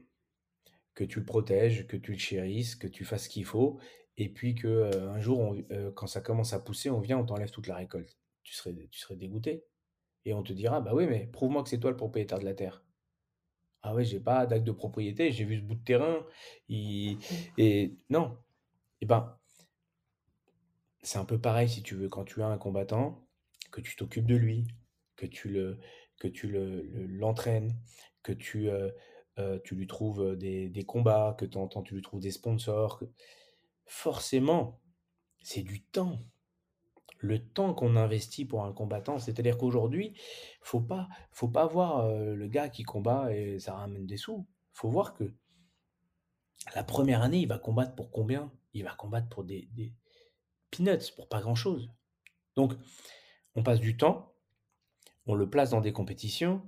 que 0.94 1.04
tu 1.04 1.18
le 1.18 1.24
protèges, 1.24 1.86
que 1.86 1.96
tu 1.96 2.12
le 2.12 2.18
chérisses, 2.18 2.76
que 2.76 2.86
tu 2.86 3.04
fasses 3.04 3.24
ce 3.24 3.28
qu'il 3.28 3.44
faut, 3.44 3.78
et 4.16 4.28
puis 4.28 4.54
que 4.54 4.68
euh, 4.68 5.10
un 5.10 5.20
jour, 5.20 5.56
euh, 5.72 5.90
quand 5.92 6.06
ça 6.06 6.20
commence 6.20 6.52
à 6.52 6.60
pousser, 6.60 6.90
on 6.90 7.00
vient, 7.00 7.18
on 7.18 7.24
t'enlève 7.26 7.50
toute 7.50 7.66
la 7.66 7.76
récolte. 7.76 8.16
Tu 8.42 8.54
serais, 8.54 8.74
dégoûté. 9.16 9.64
Et 10.24 10.34
on 10.34 10.42
te 10.42 10.52
dira, 10.52 10.80
bah 10.80 10.94
oui, 10.94 11.06
mais 11.06 11.26
prouve-moi 11.26 11.62
que 11.62 11.68
c'est 11.68 11.80
toi 11.80 11.90
le 11.90 11.96
propriétaire 11.96 12.38
de 12.38 12.44
la 12.44 12.54
terre. 12.54 12.84
Ah 13.82 13.94
ouais, 13.94 14.04
j'ai 14.04 14.20
pas 14.20 14.46
d'acte 14.46 14.64
de 14.64 14.72
propriété, 14.72 15.32
j'ai 15.32 15.44
vu 15.44 15.56
ce 15.56 15.62
bout 15.62 15.74
de 15.74 15.84
terrain. 15.84 16.24
Et 16.68 17.18
non. 18.08 18.38
Et 19.00 19.06
ben, 19.06 19.36
c'est 21.02 21.18
un 21.18 21.24
peu 21.24 21.38
pareil 21.38 21.68
si 21.68 21.82
tu 21.82 21.94
veux, 21.94 22.08
quand 22.08 22.24
tu 22.24 22.42
as 22.42 22.46
un 22.46 22.58
combattant, 22.58 23.26
que 23.70 23.80
tu 23.80 23.96
t'occupes 23.96 24.26
de 24.26 24.36
lui, 24.36 24.66
que 25.28 25.34
tu 25.34 25.48
le, 25.48 25.78
que 26.18 26.28
tu 26.28 26.48
le, 26.48 26.82
le- 26.82 27.06
l'entraînes, 27.06 27.74
que 28.22 28.32
tu, 28.32 28.68
euh, 28.68 28.90
euh, 29.38 29.58
tu 29.64 29.74
lui 29.74 29.86
trouves 29.86 30.36
des, 30.36 30.68
des 30.68 30.84
combats, 30.84 31.34
que 31.38 31.44
temps 31.46 31.68
tu 31.82 31.94
lui 31.94 32.02
trouves 32.02 32.20
des 32.20 32.30
sponsors. 32.30 33.02
Forcément, 33.86 34.80
c'est 35.42 35.62
du 35.62 35.82
temps. 35.82 36.18
Le 37.18 37.38
temps 37.38 37.72
qu'on 37.72 37.96
investit 37.96 38.44
pour 38.44 38.64
un 38.64 38.72
combattant, 38.72 39.18
c'est-à-dire 39.18 39.56
qu'aujourd'hui, 39.56 40.14
faut 40.60 40.80
pas, 40.80 41.08
faut 41.32 41.48
pas 41.48 41.66
voir 41.66 42.00
euh, 42.00 42.34
le 42.34 42.48
gars 42.48 42.68
qui 42.68 42.82
combat 42.82 43.34
et 43.34 43.58
ça 43.58 43.74
ramène 43.74 44.06
des 44.06 44.18
sous. 44.18 44.46
Faut 44.72 44.90
voir 44.90 45.14
que 45.14 45.32
la 46.74 46.84
première 46.84 47.22
année, 47.22 47.40
il 47.40 47.48
va 47.48 47.58
combattre 47.58 47.94
pour 47.94 48.10
combien? 48.10 48.52
Il 48.74 48.84
va 48.84 48.94
combattre 48.94 49.28
pour 49.28 49.44
des, 49.44 49.68
des 49.72 49.94
peanuts, 50.70 51.12
pour 51.16 51.28
pas 51.28 51.40
grand-chose. 51.40 51.90
Donc, 52.56 52.74
on 53.54 53.62
passe 53.62 53.80
du 53.80 53.96
temps, 53.96 54.33
on 55.26 55.34
le 55.34 55.48
place 55.48 55.70
dans 55.70 55.80
des 55.80 55.92
compétitions, 55.92 56.62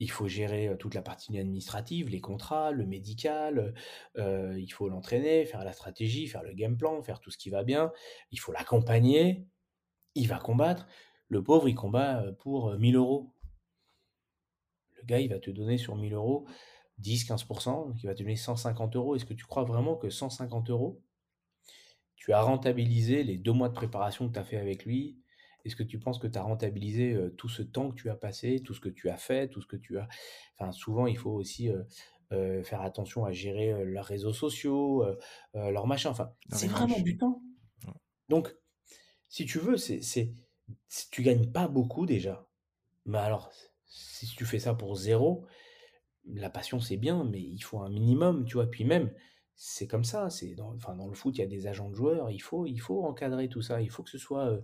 il 0.00 0.10
faut 0.10 0.28
gérer 0.28 0.68
euh, 0.68 0.76
toute 0.76 0.94
la 0.94 1.02
partie 1.02 1.36
administrative, 1.38 2.08
les 2.08 2.20
contrats, 2.20 2.70
le 2.70 2.86
médical, 2.86 3.74
euh, 4.16 4.58
il 4.58 4.72
faut 4.72 4.88
l'entraîner, 4.88 5.44
faire 5.44 5.64
la 5.64 5.72
stratégie, 5.72 6.26
faire 6.26 6.42
le 6.42 6.54
game 6.54 6.76
plan, 6.76 7.02
faire 7.02 7.20
tout 7.20 7.30
ce 7.30 7.38
qui 7.38 7.50
va 7.50 7.64
bien, 7.64 7.92
il 8.30 8.38
faut 8.38 8.52
l'accompagner, 8.52 9.46
il 10.14 10.28
va 10.28 10.38
combattre. 10.38 10.86
Le 11.28 11.42
pauvre, 11.42 11.68
il 11.68 11.74
combat 11.74 12.22
euh, 12.22 12.32
pour 12.32 12.70
euh, 12.70 12.78
1000 12.78 12.96
euros. 12.96 13.34
Le 14.96 15.02
gars, 15.04 15.20
il 15.20 15.28
va 15.28 15.38
te 15.38 15.50
donner 15.50 15.78
sur 15.78 15.96
1000 15.96 16.14
euros 16.14 16.46
10-15%, 17.02 17.88
donc 17.88 18.02
il 18.02 18.06
va 18.06 18.14
te 18.14 18.22
donner 18.22 18.36
150 18.36 18.96
euros. 18.96 19.14
Est-ce 19.14 19.24
que 19.24 19.34
tu 19.34 19.44
crois 19.44 19.64
vraiment 19.64 19.96
que 19.96 20.10
150 20.10 20.70
euros, 20.70 21.00
tu 22.16 22.32
as 22.32 22.42
rentabilisé 22.42 23.22
les 23.22 23.38
deux 23.38 23.52
mois 23.52 23.68
de 23.68 23.74
préparation 23.74 24.28
que 24.28 24.32
tu 24.32 24.38
as 24.40 24.44
fait 24.44 24.56
avec 24.56 24.84
lui 24.84 25.20
Est-ce 25.68 25.76
que 25.76 25.82
tu 25.84 25.98
penses 26.00 26.18
que 26.18 26.26
tu 26.26 26.38
as 26.38 26.42
rentabilisé 26.42 27.14
euh, 27.14 27.30
tout 27.30 27.48
ce 27.48 27.62
temps 27.62 27.90
que 27.90 27.94
tu 27.94 28.10
as 28.10 28.16
passé, 28.16 28.60
tout 28.60 28.74
ce 28.74 28.80
que 28.80 28.88
tu 28.88 29.08
as 29.08 29.16
fait, 29.16 29.48
tout 29.48 29.60
ce 29.62 29.66
que 29.66 29.76
tu 29.76 29.98
as... 29.98 30.08
Enfin, 30.58 30.72
souvent, 30.72 31.06
il 31.06 31.16
faut 31.16 31.30
aussi 31.30 31.70
euh, 32.32 32.62
faire 32.64 32.82
attention 32.82 33.24
à 33.24 33.32
gérer 33.32 33.84
leurs 33.84 34.04
réseaux 34.04 34.32
sociaux, 34.34 35.04
leurs 35.54 35.86
machins. 35.86 36.10
Enfin, 36.10 36.32
c'est 36.50 36.66
vraiment 36.68 36.98
du 37.00 37.16
temps. 37.16 37.40
Ouais. 37.86 37.92
Donc, 38.28 38.54
si 39.28 39.46
tu 39.46 39.58
veux, 39.58 39.76
c'est, 39.76 40.02
c'est, 40.02 40.34
c'est- 40.88 41.10
tu 41.10 41.22
gagnes 41.22 41.50
pas 41.50 41.68
beaucoup 41.68 42.06
déjà. 42.06 42.46
Mais 43.06 43.18
alors, 43.18 43.50
si 43.86 44.26
tu 44.26 44.44
fais 44.44 44.58
ça 44.58 44.74
pour 44.74 44.96
zéro, 44.96 45.46
la 46.26 46.50
passion 46.50 46.80
c'est 46.80 46.96
bien, 46.96 47.24
mais 47.24 47.40
il 47.40 47.60
faut 47.60 47.80
un 47.80 47.88
minimum, 47.90 48.44
tu 48.44 48.54
vois? 48.54 48.66
Puis 48.68 48.84
même, 48.84 49.12
c'est 49.60 49.88
comme 49.88 50.04
ça. 50.04 50.30
C'est 50.30 50.54
dans, 50.54 50.72
le 50.72 51.14
foot, 51.14 51.36
il 51.36 51.40
y 51.40 51.44
a 51.44 51.46
des 51.46 51.66
agents 51.66 51.90
de 51.90 51.94
joueurs. 51.94 52.30
Il 52.30 52.38
faut, 52.38 52.64
il 52.64 52.78
faut 52.78 53.04
encadrer 53.04 53.48
tout 53.48 53.60
ça. 53.60 53.82
Il 53.82 53.90
faut 53.90 54.04
que 54.04 54.10
ce 54.10 54.16
soit 54.16 54.46
euh, 54.46 54.60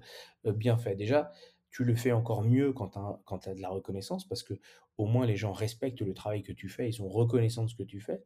euh, 0.47 0.53
bien 0.53 0.79
fait. 0.79 0.95
Déjà, 0.95 1.33
tu 1.69 1.83
le 1.83 1.97
fais 1.97 2.13
encore 2.13 2.43
mieux 2.43 2.73
quand 2.73 2.91
tu 2.91 3.49
as, 3.49 3.55
de 3.55 3.61
la 3.61 3.71
reconnaissance, 3.71 4.27
parce 4.27 4.45
que 4.45 4.55
au 4.97 5.07
moins 5.07 5.27
les 5.27 5.37
gens 5.37 5.53
respectent 5.53 6.03
le 6.03 6.15
travail 6.15 6.45
que 6.45 6.53
tu 6.53 6.69
fais. 6.69 6.89
Ils 6.89 6.95
sont 6.95 7.09
reconnaissants 7.09 7.65
de 7.65 7.69
ce 7.69 7.75
que 7.75 7.83
tu 7.83 8.01
fais. 8.01 8.23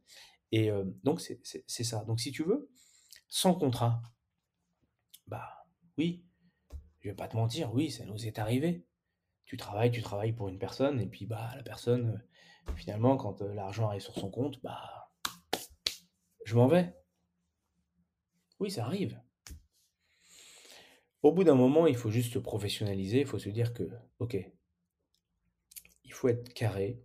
Et 0.52 0.70
euh, 0.70 0.84
donc, 1.04 1.22
c'est, 1.22 1.40
ça. 1.66 2.04
Donc, 2.04 2.20
si 2.20 2.32
tu 2.32 2.42
veux, 2.42 2.70
sans 3.28 3.54
contrat, 3.54 4.02
bah 5.26 5.64
oui, 5.96 6.22
je 7.00 7.08
vais 7.08 7.14
pas 7.14 7.28
te 7.28 7.36
mentir, 7.36 7.72
oui, 7.72 7.90
ça 7.90 8.04
nous 8.04 8.26
est 8.26 8.38
arrivé. 8.38 8.84
Tu 9.46 9.56
travailles, 9.56 9.90
tu 9.90 10.02
travailles 10.02 10.34
pour 10.34 10.48
une 10.48 10.58
personne, 10.58 11.00
et 11.00 11.06
puis 11.06 11.24
bah 11.24 11.50
la 11.56 11.62
personne, 11.62 12.22
finalement, 12.76 13.16
quand 13.16 13.40
l'argent 13.40 13.88
arrive 13.88 14.02
sur 14.02 14.14
son 14.14 14.30
compte, 14.30 14.60
bah 14.62 14.97
je 16.48 16.54
m'en 16.54 16.66
vais. 16.66 16.94
Oui, 18.58 18.70
ça 18.70 18.86
arrive. 18.86 19.20
Au 21.22 21.30
bout 21.30 21.44
d'un 21.44 21.54
moment, 21.54 21.86
il 21.86 21.94
faut 21.94 22.10
juste 22.10 22.32
se 22.32 22.38
professionnaliser, 22.38 23.20
il 23.20 23.26
faut 23.26 23.38
se 23.38 23.50
dire 23.50 23.74
que, 23.74 23.90
ok, 24.18 24.34
il 26.04 26.12
faut 26.12 26.28
être 26.28 26.54
carré, 26.54 27.04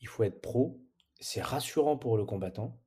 il 0.00 0.08
faut 0.08 0.24
être 0.24 0.40
pro, 0.40 0.82
c'est 1.20 1.40
rassurant 1.40 1.96
pour 1.96 2.16
le 2.16 2.24
combattant, 2.24 2.82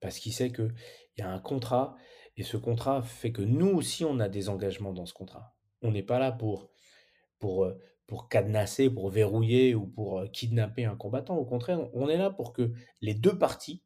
parce 0.00 0.18
qu'il 0.18 0.34
sait 0.34 0.52
qu'il 0.52 0.74
y 1.16 1.22
a 1.22 1.30
un 1.30 1.40
contrat, 1.40 1.96
et 2.36 2.42
ce 2.42 2.58
contrat 2.58 3.00
fait 3.00 3.32
que 3.32 3.40
nous 3.40 3.70
aussi, 3.70 4.04
on 4.04 4.20
a 4.20 4.28
des 4.28 4.50
engagements 4.50 4.92
dans 4.92 5.06
ce 5.06 5.14
contrat. 5.14 5.56
On 5.80 5.90
n'est 5.90 6.02
pas 6.02 6.18
là 6.18 6.32
pour, 6.32 6.70
pour, 7.38 7.64
euh, 7.64 7.80
pour 8.06 8.28
cadenasser, 8.28 8.90
pour 8.90 9.08
verrouiller 9.08 9.74
ou 9.74 9.86
pour 9.86 10.18
euh, 10.18 10.26
kidnapper 10.26 10.84
un 10.84 10.96
combattant. 10.96 11.38
Au 11.38 11.46
contraire, 11.46 11.88
on 11.94 12.10
est 12.10 12.18
là 12.18 12.28
pour 12.28 12.52
que 12.52 12.74
les 13.00 13.14
deux 13.14 13.38
parties 13.38 13.82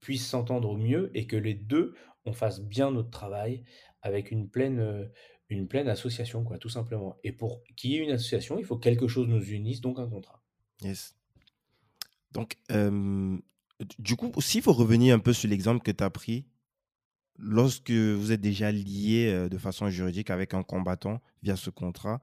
puissent 0.00 0.26
s'entendre 0.26 0.70
au 0.70 0.76
mieux 0.76 1.10
et 1.14 1.26
que 1.26 1.36
les 1.36 1.54
deux, 1.54 1.94
on 2.24 2.32
fasse 2.32 2.60
bien 2.60 2.90
notre 2.90 3.10
travail 3.10 3.64
avec 4.02 4.30
une 4.30 4.48
pleine, 4.48 4.80
euh, 4.80 5.06
une 5.48 5.68
pleine 5.68 5.88
association, 5.88 6.44
quoi, 6.44 6.58
tout 6.58 6.68
simplement. 6.68 7.18
Et 7.24 7.32
pour 7.32 7.62
qu'il 7.76 7.92
y 7.92 7.96
ait 7.96 8.04
une 8.04 8.10
association, 8.10 8.58
il 8.58 8.64
faut 8.64 8.76
que 8.76 8.84
quelque 8.84 9.08
chose 9.08 9.28
nous 9.28 9.42
unisse, 9.42 9.80
donc 9.80 9.98
un 9.98 10.08
contrat. 10.08 10.42
Yes. 10.82 11.16
Donc, 12.32 12.56
euh, 12.70 13.38
du 13.98 14.16
coup, 14.16 14.32
s'il 14.40 14.62
faut 14.62 14.72
revenir 14.72 15.14
un 15.14 15.18
peu 15.18 15.32
sur 15.32 15.48
l'exemple 15.48 15.82
que 15.82 15.90
tu 15.90 16.04
as 16.04 16.10
pris, 16.10 16.46
lorsque 17.38 17.90
vous 17.90 18.32
êtes 18.32 18.40
déjà 18.40 18.70
lié 18.70 19.30
euh, 19.32 19.48
de 19.48 19.58
façon 19.58 19.88
juridique 19.90 20.30
avec 20.30 20.54
un 20.54 20.62
combattant 20.62 21.20
via 21.42 21.56
ce 21.56 21.70
contrat, 21.70 22.20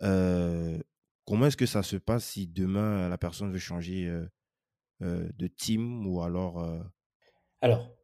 comment 0.00 1.46
est-ce 1.46 1.56
que 1.56 1.66
ça 1.66 1.82
se 1.82 1.96
passe 1.96 2.24
si 2.24 2.46
demain 2.46 3.08
la 3.08 3.18
personne 3.18 3.52
veut 3.52 3.58
changer 3.58 4.10
de 5.00 5.46
team 5.46 6.06
ou 6.06 6.22
alors... 6.22 6.82
Alors, 7.62 7.94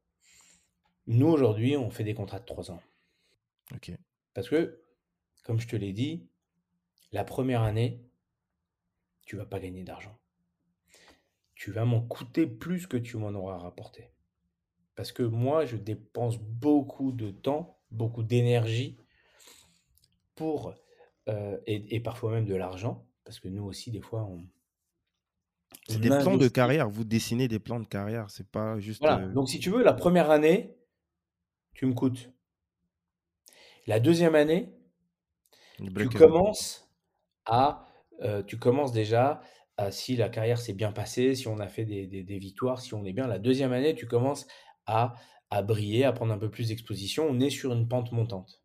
nous 1.07 1.29
aujourd'hui, 1.29 1.77
on 1.77 1.91
fait 1.91 2.05
des 2.05 2.15
contrats 2.15 2.41
de 2.41 2.45
trois 2.45 2.71
ans. 2.71 2.83
Ok. 3.75 3.93
Parce 4.35 4.49
que, 4.49 4.83
comme 5.45 5.61
je 5.61 5.69
te 5.69 5.77
l'ai 5.77 5.93
dit, 5.93 6.29
la 7.13 7.25
première 7.25 7.63
année, 7.63 8.05
tu 9.25 9.37
vas 9.37 9.47
pas 9.47 9.59
gagner 9.59 9.83
d'argent. 9.83 10.19
Tu 11.55 11.73
vas 11.73 11.85
m'en 11.85 12.03
coûter 12.03 12.47
plus 12.47 12.87
que 12.87 12.99
tu 12.99 13.17
m'en 13.17 13.31
auras 13.31 13.57
rapporté. 13.57 14.11
Parce 14.95 15.13
que 15.13 15.23
moi, 15.23 15.65
je 15.65 15.77
dépense 15.77 16.39
beaucoup 16.39 17.13
de 17.13 17.31
temps, 17.31 17.79
beaucoup 17.91 18.23
d'énergie 18.23 18.99
pour, 20.35 20.75
euh, 21.29 21.59
et, 21.67 21.97
et 21.97 22.01
parfois 22.01 22.31
même 22.31 22.47
de 22.47 22.55
l'argent, 22.55 23.07
parce 23.25 23.41
que 23.41 23.49
nous 23.49 23.65
aussi, 23.65 23.91
des 23.91 24.01
fois, 24.03 24.25
on, 24.25 24.47
C'est 25.89 26.01
des 26.01 26.09
plans 26.11 26.37
de 26.37 26.49
carrière. 26.49 26.89
Vous 26.89 27.05
dessinez 27.05 27.49
des 27.49 27.59
plans 27.59 27.81
de 27.81 27.87
carrière. 27.87 28.31
C'est 28.31 28.49
pas 28.49 28.79
juste... 28.81 29.01
Voilà. 29.03 29.23
euh, 29.25 29.33
Donc, 29.33 29.49
si 29.49 29.59
tu 29.59 29.71
veux, 29.71 29.83
la 29.83 29.93
première 29.95 30.31
année, 30.31 30.77
tu 31.75 31.87
me 31.87 31.95
coûtes. 31.95 32.31
La 33.87 34.01
deuxième 34.01 34.35
année, 34.35 34.75
tu 35.97 36.09
commences 36.11 36.91
à, 37.47 37.87
euh, 38.23 38.43
tu 38.43 38.59
commences 38.59 38.93
déjà 38.93 39.41
à, 39.77 39.91
si 39.91 40.17
la 40.17 40.29
carrière 40.29 40.59
s'est 40.61 40.73
bien 40.75 40.93
passée, 40.93 41.35
si 41.35 41.49
on 41.49 41.59
a 41.61 41.69
fait 41.69 41.85
des, 41.85 42.07
des- 42.07 42.25
des 42.25 42.39
victoires, 42.39 42.81
si 42.81 42.95
on 42.95 43.05
est 43.05 43.13
bien. 43.13 43.27
La 43.27 43.39
deuxième 43.39 43.73
année, 43.73 43.95
tu 43.95 44.07
commences 44.07 44.47
à, 44.87 45.15
à 45.51 45.63
briller, 45.63 46.05
à 46.05 46.13
prendre 46.13 46.33
un 46.33 46.39
peu 46.39 46.51
plus 46.51 46.69
d'exposition. 46.69 47.27
On 47.29 47.41
est 47.41 47.51
sur 47.51 47.73
une 47.73 47.89
pente 47.89 48.13
montante. 48.13 48.63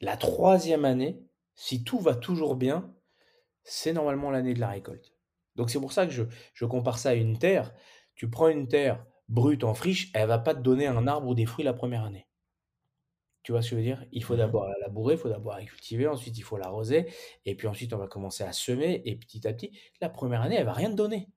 La 0.00 0.16
troisième 0.18 0.84
année, 0.84 1.22
si 1.54 1.84
tout 1.84 2.00
va 2.00 2.14
toujours 2.16 2.56
bien, 2.56 2.94
c'est 3.64 3.92
normalement 3.92 4.30
l'année 4.30 4.54
de 4.54 4.60
la 4.60 4.68
récolte. 4.70 5.12
Donc 5.60 5.70
c'est 5.70 5.78
pour 5.78 5.92
ça 5.92 6.06
que 6.06 6.12
je, 6.12 6.22
je 6.54 6.64
compare 6.64 6.98
ça 6.98 7.10
à 7.10 7.14
une 7.14 7.38
terre. 7.38 7.74
Tu 8.14 8.30
prends 8.30 8.48
une 8.48 8.66
terre 8.66 9.04
brute 9.28 9.62
en 9.62 9.74
friche, 9.74 10.10
elle 10.14 10.26
va 10.28 10.38
pas 10.38 10.54
te 10.54 10.60
donner 10.60 10.86
un 10.86 11.06
arbre 11.06 11.28
ou 11.28 11.34
des 11.34 11.46
fruits 11.46 11.64
la 11.66 11.74
première 11.74 12.04
année. 12.04 12.26
Tu 13.42 13.52
vois 13.52 13.60
ce 13.62 13.70
que 13.70 13.76
je 13.76 13.80
veux 13.80 13.82
dire? 13.86 14.06
Il 14.12 14.24
faut 14.24 14.34
Mhm. 14.34 14.38
d'abord 14.38 14.66
la 14.66 14.74
labourer, 14.80 15.14
il 15.14 15.18
faut 15.20 15.28
d'abord 15.28 15.54
la 15.54 15.64
cultiver, 15.64 16.06
ensuite 16.06 16.36
il 16.38 16.42
faut 16.42 16.56
l'arroser, 16.56 17.06
et 17.46 17.54
puis 17.54 17.68
ensuite 17.68 17.92
on 17.92 17.98
va 17.98 18.06
commencer 18.06 18.42
à 18.44 18.52
semer, 18.52 19.02
et 19.04 19.16
petit 19.16 19.46
à 19.46 19.52
petit, 19.52 19.78
la 20.00 20.08
première 20.08 20.40
année, 20.42 20.56
elle 20.56 20.64
va 20.66 20.72
rien 20.72 20.90
te 20.90 20.96
donner. 20.96 21.28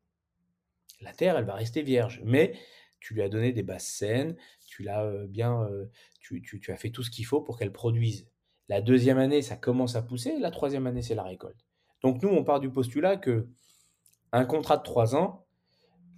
La 1.02 1.14
terre, 1.14 1.38
elle 1.38 1.46
va 1.46 1.56
rester 1.56 1.82
vierge, 1.82 2.22
mais 2.24 2.54
tu 3.00 3.14
lui 3.14 3.22
as 3.22 3.30
donné 3.30 3.52
des 3.52 3.64
bases 3.64 3.86
saines, 3.86 4.36
tu 4.68 4.84
l'as 4.84 5.04
euh, 5.04 5.28
bien, 5.28 5.64
euh, 5.64 5.90
tu, 6.20 6.42
tu- 6.42 6.60
tu 6.60 6.72
as 6.72 6.78
fait 6.78 6.90
tout 6.90 7.04
ce 7.04 7.12
qu'il 7.12 7.26
faut 7.26 7.42
pour 7.42 7.58
qu'elle 7.60 7.72
produise. 7.74 8.28
La 8.70 8.82
deuxième 8.82 9.18
année, 9.18 9.42
ça 9.42 9.58
commence 9.58 9.96
à 9.96 10.02
pousser, 10.02 10.40
la 10.40 10.52
troisième 10.52 10.88
année, 10.88 11.02
c'est 11.02 11.16
la 11.16 11.24
récolte. 11.24 11.66
Donc 12.02 12.22
nous, 12.24 12.30
on 12.30 12.44
part 12.44 12.60
du 12.60 12.72
postulat 12.72 13.18
que 13.18 13.50
un 14.34 14.46
contrat 14.46 14.78
de 14.78 14.84
trois 14.84 15.16
ans, 15.16 15.46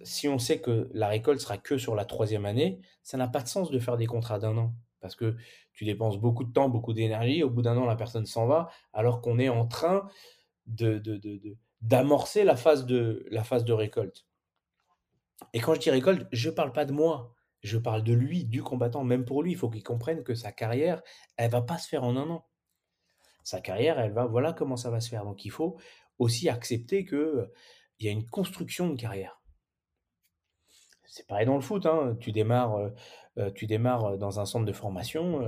si 0.02 0.26
on 0.26 0.38
sait 0.38 0.60
que 0.60 0.90
la 0.92 1.08
récolte 1.08 1.40
sera 1.40 1.58
que 1.58 1.78
sur 1.78 1.94
la 1.94 2.04
troisième 2.04 2.46
année, 2.46 2.80
ça 3.02 3.16
n'a 3.16 3.28
pas 3.28 3.42
de 3.42 3.48
sens 3.48 3.70
de 3.70 3.78
faire 3.78 3.96
des 3.96 4.06
contrats 4.06 4.38
d'un 4.38 4.56
an. 4.56 4.74
Parce 5.00 5.14
que 5.14 5.36
tu 5.74 5.84
dépenses 5.84 6.18
beaucoup 6.18 6.44
de 6.44 6.52
temps, 6.52 6.68
beaucoup 6.68 6.94
d'énergie, 6.94 7.42
au 7.42 7.50
bout 7.50 7.62
d'un 7.62 7.76
an, 7.76 7.84
la 7.84 7.94
personne 7.94 8.26
s'en 8.26 8.46
va, 8.46 8.70
alors 8.92 9.20
qu'on 9.20 9.38
est 9.38 9.50
en 9.50 9.66
train 9.66 10.08
de, 10.66 11.00
d'amorcer 11.82 12.42
la 12.42 12.56
phase 12.56 12.86
de, 12.86 13.26
la 13.30 13.44
phase 13.44 13.64
de 13.64 13.72
récolte. 13.74 14.26
Et 15.52 15.60
quand 15.60 15.74
je 15.74 15.80
dis 15.80 15.90
récolte, 15.90 16.26
je 16.32 16.48
ne 16.48 16.54
parle 16.54 16.72
pas 16.72 16.86
de 16.86 16.92
moi, 16.92 17.34
je 17.62 17.76
parle 17.76 18.02
de 18.02 18.14
lui, 18.14 18.44
du 18.44 18.62
combattant. 18.62 19.04
Même 19.04 19.26
pour 19.26 19.42
lui, 19.42 19.52
il 19.52 19.56
faut 19.56 19.68
qu'il 19.68 19.82
comprenne 19.82 20.24
que 20.24 20.34
sa 20.34 20.52
carrière, 20.52 21.02
elle 21.36 21.50
va 21.50 21.60
pas 21.60 21.76
se 21.76 21.86
faire 21.86 22.04
en 22.04 22.16
un 22.16 22.30
an. 22.30 22.46
Sa 23.44 23.60
carrière, 23.60 24.00
elle 24.00 24.12
va, 24.12 24.24
voilà 24.24 24.54
comment 24.54 24.76
ça 24.76 24.90
va 24.90 25.00
se 25.00 25.10
faire. 25.10 25.24
Donc 25.24 25.44
il 25.44 25.50
faut 25.50 25.76
aussi 26.18 26.48
accepter 26.48 27.04
que 27.04 27.52
il 27.98 28.06
y 28.06 28.08
a 28.08 28.12
une 28.12 28.26
construction 28.26 28.90
de 28.90 28.96
carrière. 28.96 29.40
C'est 31.04 31.26
pareil 31.26 31.46
dans 31.46 31.54
le 31.54 31.62
foot, 31.62 31.86
hein. 31.86 32.16
tu, 32.20 32.32
démarres, 32.32 32.90
tu 33.54 33.66
démarres 33.66 34.18
dans 34.18 34.38
un 34.38 34.44
centre 34.44 34.66
de 34.66 34.72
formation, 34.72 35.40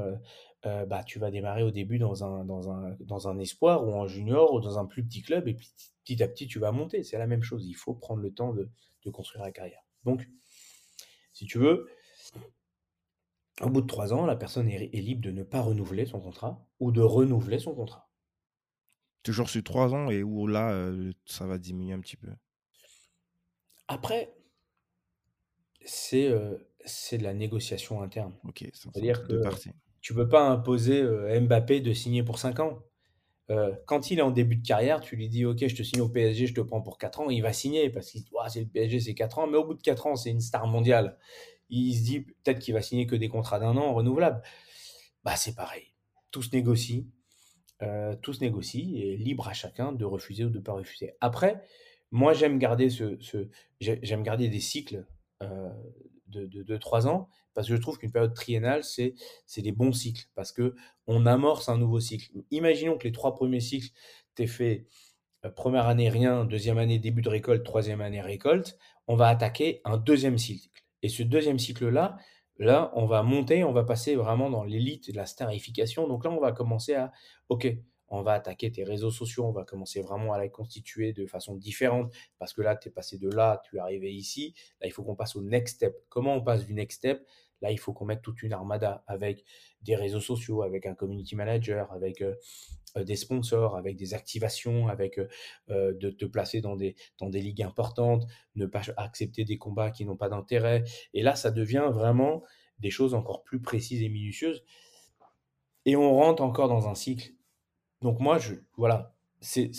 bah, 0.64 1.04
tu 1.04 1.18
vas 1.18 1.30
démarrer 1.30 1.62
au 1.62 1.70
début 1.70 1.98
dans 1.98 2.24
un, 2.24 2.44
dans, 2.44 2.70
un, 2.70 2.96
dans 3.00 3.28
un 3.28 3.38
espoir 3.38 3.86
ou 3.86 3.92
en 3.92 4.06
junior 4.06 4.54
ou 4.54 4.60
dans 4.60 4.78
un 4.78 4.86
plus 4.86 5.04
petit 5.04 5.20
club 5.20 5.46
et 5.46 5.54
puis 5.54 5.70
petit 6.04 6.22
à 6.22 6.28
petit 6.28 6.46
tu 6.46 6.58
vas 6.58 6.72
monter. 6.72 7.02
C'est 7.02 7.18
la 7.18 7.26
même 7.26 7.42
chose, 7.42 7.66
il 7.66 7.74
faut 7.74 7.92
prendre 7.92 8.22
le 8.22 8.32
temps 8.32 8.54
de 8.54 9.10
construire 9.10 9.44
la 9.44 9.52
carrière. 9.52 9.82
Donc, 10.04 10.26
si 11.32 11.44
tu 11.46 11.58
veux, 11.58 11.86
au 13.60 13.70
bout 13.70 13.80
de 13.80 13.86
trois 13.86 14.12
ans, 14.12 14.26
la 14.26 14.36
personne 14.36 14.68
est, 14.68 14.88
libre 14.92 15.20
de 15.20 15.30
ne 15.30 15.42
pas 15.42 15.60
renouveler 15.60 16.06
son 16.06 16.20
contrat 16.20 16.66
ou 16.80 16.92
de 16.92 17.00
renouveler 17.00 17.58
son 17.58 17.74
contrat. 17.74 18.07
Toujours 19.22 19.50
sur 19.50 19.62
trois 19.62 19.94
ans 19.94 20.10
et 20.10 20.22
où 20.22 20.46
là, 20.46 20.90
ça 21.26 21.46
va 21.46 21.58
diminuer 21.58 21.92
un 21.92 22.00
petit 22.00 22.16
peu. 22.16 22.28
Après, 23.88 24.34
c'est 25.84 26.32
c'est 26.84 27.18
de 27.18 27.24
la 27.24 27.34
négociation 27.34 28.02
interne. 28.02 28.34
Ok, 28.44 28.64
c'est-à-dire 28.72 29.26
que 29.26 29.42
tu 30.00 30.14
peux 30.14 30.28
pas 30.28 30.48
imposer 30.48 31.02
Mbappé 31.40 31.80
de 31.80 31.92
signer 31.92 32.22
pour 32.22 32.38
cinq 32.38 32.60
ans. 32.60 32.82
quand 33.86 34.10
il 34.10 34.18
est 34.18 34.22
en 34.22 34.30
début 34.30 34.56
de 34.56 34.66
carrière, 34.66 35.00
tu 35.00 35.16
lui 35.16 35.28
dis 35.28 35.44
Ok, 35.44 35.66
je 35.66 35.74
te 35.74 35.82
signe 35.82 36.00
au 36.00 36.08
PSG, 36.08 36.46
je 36.46 36.54
te 36.54 36.60
prends 36.60 36.80
pour 36.80 36.98
quatre 36.98 37.20
ans. 37.20 37.28
Il 37.28 37.42
va 37.42 37.52
signer 37.52 37.90
parce 37.90 38.10
qu'il 38.10 38.22
dit 38.22 38.30
C'est 38.48 38.60
le 38.60 38.68
PSG, 38.68 39.00
c'est 39.00 39.14
quatre 39.14 39.38
ans. 39.38 39.46
Mais 39.46 39.56
au 39.56 39.64
bout 39.64 39.74
de 39.74 39.82
quatre 39.82 40.06
ans, 40.06 40.16
c'est 40.16 40.30
une 40.30 40.40
star 40.40 40.66
mondiale. 40.66 41.18
Il 41.70 41.94
se 41.94 42.02
dit 42.02 42.20
peut-être 42.20 42.60
qu'il 42.60 42.74
va 42.74 42.80
signer 42.80 43.06
que 43.06 43.16
des 43.16 43.28
contrats 43.28 43.58
d'un 43.58 43.76
an 43.76 43.92
renouvelables. 43.92 44.42
Bah, 45.24 45.36
c'est 45.36 45.54
pareil. 45.54 45.92
Tout 46.30 46.42
se 46.42 46.54
négocie. 46.54 47.06
Tout 48.22 48.32
se 48.32 48.40
négocie 48.40 49.00
et 49.00 49.16
libre 49.16 49.48
à 49.48 49.52
chacun 49.52 49.92
de 49.92 50.04
refuser 50.04 50.44
ou 50.44 50.50
de 50.50 50.58
ne 50.58 50.62
pas 50.62 50.72
refuser. 50.72 51.14
Après, 51.20 51.62
moi, 52.10 52.32
j'aime 52.32 52.58
garder, 52.58 52.88
des 52.88 54.60
cycles 54.60 55.06
de, 55.40 56.46
de, 56.46 56.76
3 56.76 57.06
ans, 57.06 57.28
parce 57.54 57.68
que 57.68 57.76
je 57.76 57.80
trouve 57.80 57.98
qu'une 57.98 58.12
période 58.12 58.34
triennale, 58.34 58.84
c'est, 58.84 59.14
des 59.56 59.72
bons 59.72 59.92
cycles, 59.92 60.26
parce 60.34 60.52
que 60.52 60.74
on 61.06 61.26
amorce 61.26 61.68
un 61.68 61.76
nouveau 61.76 62.00
cycle. 62.00 62.30
Imaginons 62.50 62.96
que 62.96 63.04
les 63.04 63.12
trois 63.12 63.34
premiers 63.34 63.60
cycles, 63.60 63.88
tu 64.36 64.46
fait 64.46 64.86
première 65.56 65.86
année 65.86 66.08
rien, 66.08 66.44
deuxième 66.44 66.78
année 66.78 66.98
début 66.98 67.22
de 67.22 67.28
récolte, 67.28 67.64
troisième 67.64 68.00
année 68.00 68.20
récolte, 68.20 68.78
on 69.06 69.16
va 69.16 69.28
attaquer 69.28 69.80
un 69.84 69.96
deuxième 69.96 70.38
cycle. 70.38 70.68
Et 71.02 71.08
ce 71.08 71.22
deuxième 71.22 71.58
cycle-là, 71.58 71.90
là, 71.90 72.16
on 72.60 73.06
va 73.06 73.22
monter, 73.22 73.64
on 73.64 73.72
va 73.72 73.84
passer 73.84 74.16
vraiment 74.16 74.50
dans 74.50 74.64
l'élite 74.64 75.08
la 75.14 75.26
starification. 75.26 76.08
Donc 76.08 76.24
là, 76.24 76.30
on 76.30 76.40
va 76.40 76.52
commencer 76.52 76.94
à, 76.94 77.12
OK, 77.48 77.66
on 78.08 78.22
va 78.22 78.32
attaquer 78.32 78.72
tes 78.72 78.84
réseaux 78.84 79.10
sociaux, 79.10 79.44
on 79.44 79.52
va 79.52 79.64
commencer 79.64 80.00
vraiment 80.00 80.32
à 80.32 80.40
les 80.40 80.50
constituer 80.50 81.12
de 81.12 81.26
façon 81.26 81.56
différente, 81.56 82.12
parce 82.38 82.52
que 82.54 82.62
là, 82.62 82.74
tu 82.74 82.88
es 82.88 82.90
passé 82.90 83.18
de 83.18 83.28
là, 83.28 83.60
tu 83.64 83.76
es 83.76 83.78
arrivé 83.78 84.12
ici, 84.12 84.54
là, 84.80 84.86
il 84.86 84.92
faut 84.92 85.02
qu'on 85.02 85.14
passe 85.14 85.36
au 85.36 85.42
next 85.42 85.76
step. 85.76 85.94
Comment 86.08 86.34
on 86.34 86.42
passe 86.42 86.64
du 86.64 86.74
next 86.74 86.98
step? 86.98 87.24
Là, 87.60 87.70
il 87.72 87.78
faut 87.78 87.92
qu'on 87.92 88.04
mette 88.04 88.22
toute 88.22 88.42
une 88.42 88.52
armada 88.52 89.02
avec 89.06 89.44
des 89.82 89.96
réseaux 89.96 90.20
sociaux, 90.20 90.62
avec 90.62 90.86
un 90.86 90.94
community 90.94 91.34
manager, 91.34 91.92
avec 91.92 92.22
euh, 92.22 92.34
des 92.96 93.16
sponsors, 93.16 93.76
avec 93.76 93.96
des 93.96 94.14
activations, 94.14 94.88
avec 94.88 95.18
euh, 95.18 95.94
de 95.94 96.10
te 96.10 96.24
placer 96.24 96.60
dans 96.60 96.76
des, 96.76 96.96
dans 97.18 97.28
des 97.28 97.40
ligues 97.40 97.62
importantes, 97.62 98.26
ne 98.56 98.66
pas 98.66 98.82
accepter 98.96 99.44
des 99.44 99.58
combats 99.58 99.90
qui 99.90 100.04
n'ont 100.04 100.16
pas 100.16 100.28
d'intérêt. 100.28 100.84
Et 101.14 101.22
là, 101.22 101.36
ça 101.36 101.50
devient 101.50 101.90
vraiment 101.92 102.42
des 102.78 102.90
choses 102.90 103.14
encore 103.14 103.42
plus 103.42 103.60
précises 103.60 104.02
et 104.02 104.08
minutieuses. 104.08 104.64
Et 105.84 105.96
on 105.96 106.14
rentre 106.14 106.42
encore 106.42 106.68
dans 106.68 106.88
un 106.88 106.94
cycle 106.94 107.32
donc 108.02 108.20
moi, 108.20 108.38
je, 108.38 108.54
voilà, 108.76 109.14
c'est 109.40 109.70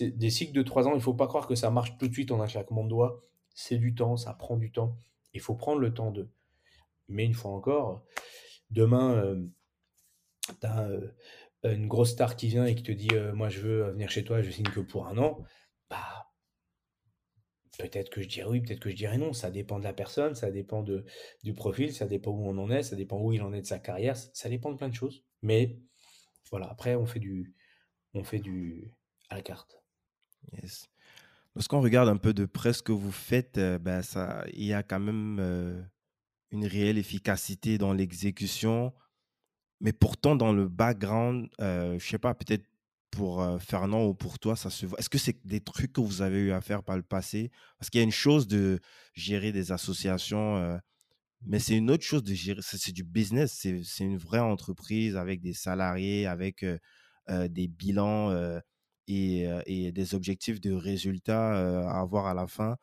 des 0.00 0.30
cycles 0.30 0.52
de 0.52 0.62
trois 0.62 0.86
ans. 0.86 0.94
Il 0.94 1.00
faut 1.00 1.14
pas 1.14 1.26
croire 1.26 1.46
que 1.46 1.54
ça 1.54 1.70
marche 1.70 1.96
tout 1.98 2.08
de 2.08 2.12
suite 2.12 2.30
en 2.30 2.40
un 2.40 2.46
claquement 2.46 2.84
de 2.84 2.88
doigts. 2.90 3.22
C'est 3.54 3.78
du 3.78 3.94
temps, 3.94 4.16
ça 4.16 4.34
prend 4.34 4.56
du 4.56 4.72
temps. 4.72 4.96
Il 5.34 5.40
faut 5.40 5.54
prendre 5.54 5.80
le 5.80 5.92
temps 5.94 6.10
de. 6.10 6.28
Mais 7.08 7.24
une 7.24 7.34
fois 7.34 7.52
encore, 7.52 8.04
demain, 8.70 9.14
euh, 9.14 9.46
tu 10.60 10.66
as 10.66 10.84
euh, 10.88 11.14
une 11.64 11.86
grosse 11.86 12.10
star 12.10 12.36
qui 12.36 12.48
vient 12.48 12.64
et 12.64 12.74
qui 12.74 12.82
te 12.82 12.92
dit 12.92 13.08
euh, 13.12 13.32
Moi, 13.32 13.48
je 13.48 13.60
veux 13.60 13.90
venir 13.90 14.10
chez 14.10 14.24
toi, 14.24 14.42
je 14.42 14.50
signe 14.50 14.66
que 14.66 14.80
pour 14.80 15.06
un 15.06 15.18
an. 15.18 15.44
Bah, 15.90 16.32
peut-être 17.78 18.10
que 18.10 18.22
je 18.22 18.28
dirais 18.28 18.48
oui, 18.48 18.60
peut-être 18.60 18.80
que 18.80 18.90
je 18.90 18.96
dirais 18.96 19.18
non. 19.18 19.32
Ça 19.32 19.50
dépend 19.50 19.78
de 19.78 19.84
la 19.84 19.92
personne, 19.92 20.34
ça 20.34 20.50
dépend 20.50 20.82
de, 20.82 21.04
du 21.42 21.54
profil, 21.54 21.92
ça 21.92 22.06
dépend 22.06 22.32
où 22.32 22.46
on 22.46 22.58
en 22.58 22.70
est, 22.70 22.82
ça 22.82 22.96
dépend 22.96 23.20
où 23.20 23.32
il 23.32 23.42
en 23.42 23.52
est 23.52 23.62
de 23.62 23.66
sa 23.66 23.78
carrière, 23.78 24.16
ça 24.16 24.48
dépend 24.48 24.72
de 24.72 24.76
plein 24.76 24.88
de 24.88 24.94
choses. 24.94 25.24
Mais 25.42 25.78
voilà, 26.50 26.68
après, 26.70 26.94
on 26.94 27.06
fait 27.06 27.20
du, 27.20 27.54
on 28.14 28.24
fait 28.24 28.40
du 28.40 28.92
à 29.30 29.36
la 29.36 29.42
carte. 29.42 29.82
Yes. 30.52 30.88
Lorsqu'on 31.54 31.80
regarde 31.80 32.08
un 32.08 32.16
peu 32.16 32.32
de 32.32 32.46
près 32.46 32.72
ce 32.72 32.82
que 32.82 32.92
vous 32.92 33.12
faites, 33.12 33.58
euh, 33.58 33.78
ben 33.78 34.02
ça, 34.02 34.44
il 34.52 34.64
y 34.64 34.72
a 34.72 34.82
quand 34.82 35.00
même 35.00 35.38
euh, 35.38 35.82
une 36.50 36.66
réelle 36.66 36.98
efficacité 36.98 37.78
dans 37.78 37.92
l'exécution, 37.92 38.92
mais 39.82 39.92
pourtant 39.92 40.36
dans 40.36 40.52
le 40.52 40.68
background, 40.68 41.48
euh, 41.60 41.98
je 41.98 42.08
sais 42.08 42.18
pas, 42.18 42.34
peut-être 42.34 42.64
pour 43.10 43.46
Fernand 43.60 44.06
ou 44.06 44.14
pour 44.14 44.38
toi, 44.38 44.56
ça 44.56 44.70
se 44.70 44.86
voit. 44.86 44.98
Est-ce 44.98 45.10
que 45.10 45.18
c'est 45.18 45.36
des 45.44 45.60
trucs 45.60 45.92
que 45.92 46.00
vous 46.00 46.22
avez 46.22 46.38
eu 46.38 46.52
à 46.52 46.62
faire 46.62 46.82
par 46.82 46.96
le 46.96 47.02
passé? 47.02 47.50
Parce 47.78 47.90
qu'il 47.90 47.98
y 47.98 48.00
a 48.00 48.04
une 48.04 48.10
chose 48.10 48.46
de 48.46 48.80
gérer 49.12 49.52
des 49.52 49.70
associations, 49.70 50.80
mais 51.44 51.58
c'est 51.58 51.76
une 51.76 51.90
autre 51.90 52.04
chose 52.04 52.22
de 52.22 52.32
gérer. 52.32 52.60
C'est 52.62 52.92
du 52.92 53.04
business, 53.04 53.52
c'est 53.84 54.04
une 54.04 54.16
vraie 54.16 54.38
entreprise 54.38 55.16
avec 55.16 55.42
des 55.42 55.52
salariés, 55.52 56.26
avec 56.26 56.64
des 57.28 57.68
bilans 57.68 58.34
et, 59.08 59.92
des 59.92 60.14
objectifs 60.14 60.58
de 60.62 60.72
résultats 60.72 61.82
à 61.90 62.00
avoir 62.00 62.26
à 62.26 62.32
la 62.32 62.46
fin. 62.46 62.78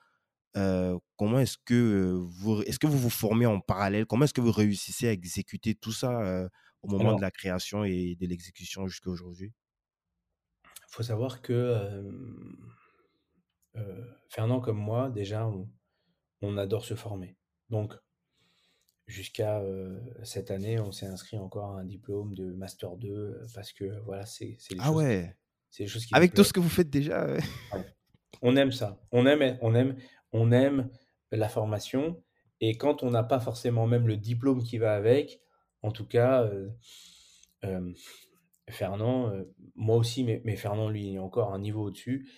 comment 1.17 1.39
est-ce 1.39 1.57
que 1.65 2.19
vous 2.29 2.61
est-ce 2.63 2.77
que 2.77 2.85
vous 2.85 2.99
vous 2.99 3.09
formez 3.09 3.47
en 3.47 3.61
parallèle? 3.61 4.05
Comment 4.05 4.25
est-ce 4.25 4.33
que 4.35 4.41
vous 4.41 4.51
réussissez 4.51 5.07
à 5.07 5.11
exécuter 5.11 5.73
tout 5.73 5.91
ça 5.91 6.49
au 6.81 6.89
moment 6.89 7.15
de 7.15 7.21
la 7.21 7.31
création 7.31 7.83
et 7.83 8.15
de 8.19 8.27
l'exécution 8.27 8.87
jusqu'à 8.87 9.09
aujourd'hui? 9.09 9.53
Il 10.63 10.91
faut 10.91 11.03
savoir 11.03 11.41
que 11.41 12.03
Fernand 14.29 14.59
comme 14.59 14.77
moi, 14.77 15.09
déjà, 15.09 15.47
on, 15.47 15.69
on, 16.41 16.57
adore 16.57 16.83
se 16.83 16.95
former. 16.95 17.37
Donc, 17.69 17.93
jusqu'à 19.07 19.61
cette 20.23 20.51
année, 20.51 20.79
on 20.79 20.91
s'est 20.91 21.05
inscrit 21.05 21.37
encore 21.37 21.75
à 21.75 21.81
un 21.81 21.85
diplôme 21.85 22.33
de 22.33 22.51
Master 22.53 22.97
2 22.97 23.45
parce 23.53 23.71
que 23.73 23.99
voilà, 24.05 24.25
c'est 24.25 24.57
les, 24.71 24.77
ah 24.79 24.91
ouais. 24.91 25.35
les 25.77 25.87
choses 25.87 26.05
qui 26.05 26.15
Avec 26.15 26.33
tout 26.33 26.43
ce 26.43 26.53
que 26.53 26.59
vous 26.59 26.69
faites 26.69 26.89
déjà. 26.89 27.27
On 28.41 28.55
aime 28.55 28.71
ça. 28.71 29.01
On 29.11 29.25
aime, 29.25 29.57
on, 29.61 29.75
aime, 29.75 29.95
on 30.31 30.51
aime 30.51 30.89
la 31.31 31.49
formation. 31.49 32.23
Et 32.61 32.77
quand 32.77 33.03
on 33.03 33.11
n'a 33.11 33.23
pas 33.23 33.39
forcément 33.39 33.87
même 33.87 34.07
le 34.07 34.17
diplôme 34.17 34.63
qui 34.63 34.77
va 34.77 34.95
avec, 34.95 35.41
en 35.81 35.91
tout 35.91 36.05
cas, 36.05 36.49
Fernand, 38.69 39.31
moi 39.75 39.97
aussi, 39.97 40.23
mais, 40.23 40.41
mais, 40.45 40.55
Fernand, 40.55 40.89
lui, 40.89 41.07
il 41.07 41.15
est 41.15 41.19
encore 41.19 41.53
un 41.53 41.59
niveau 41.59 41.85
au-dessus 41.85 42.29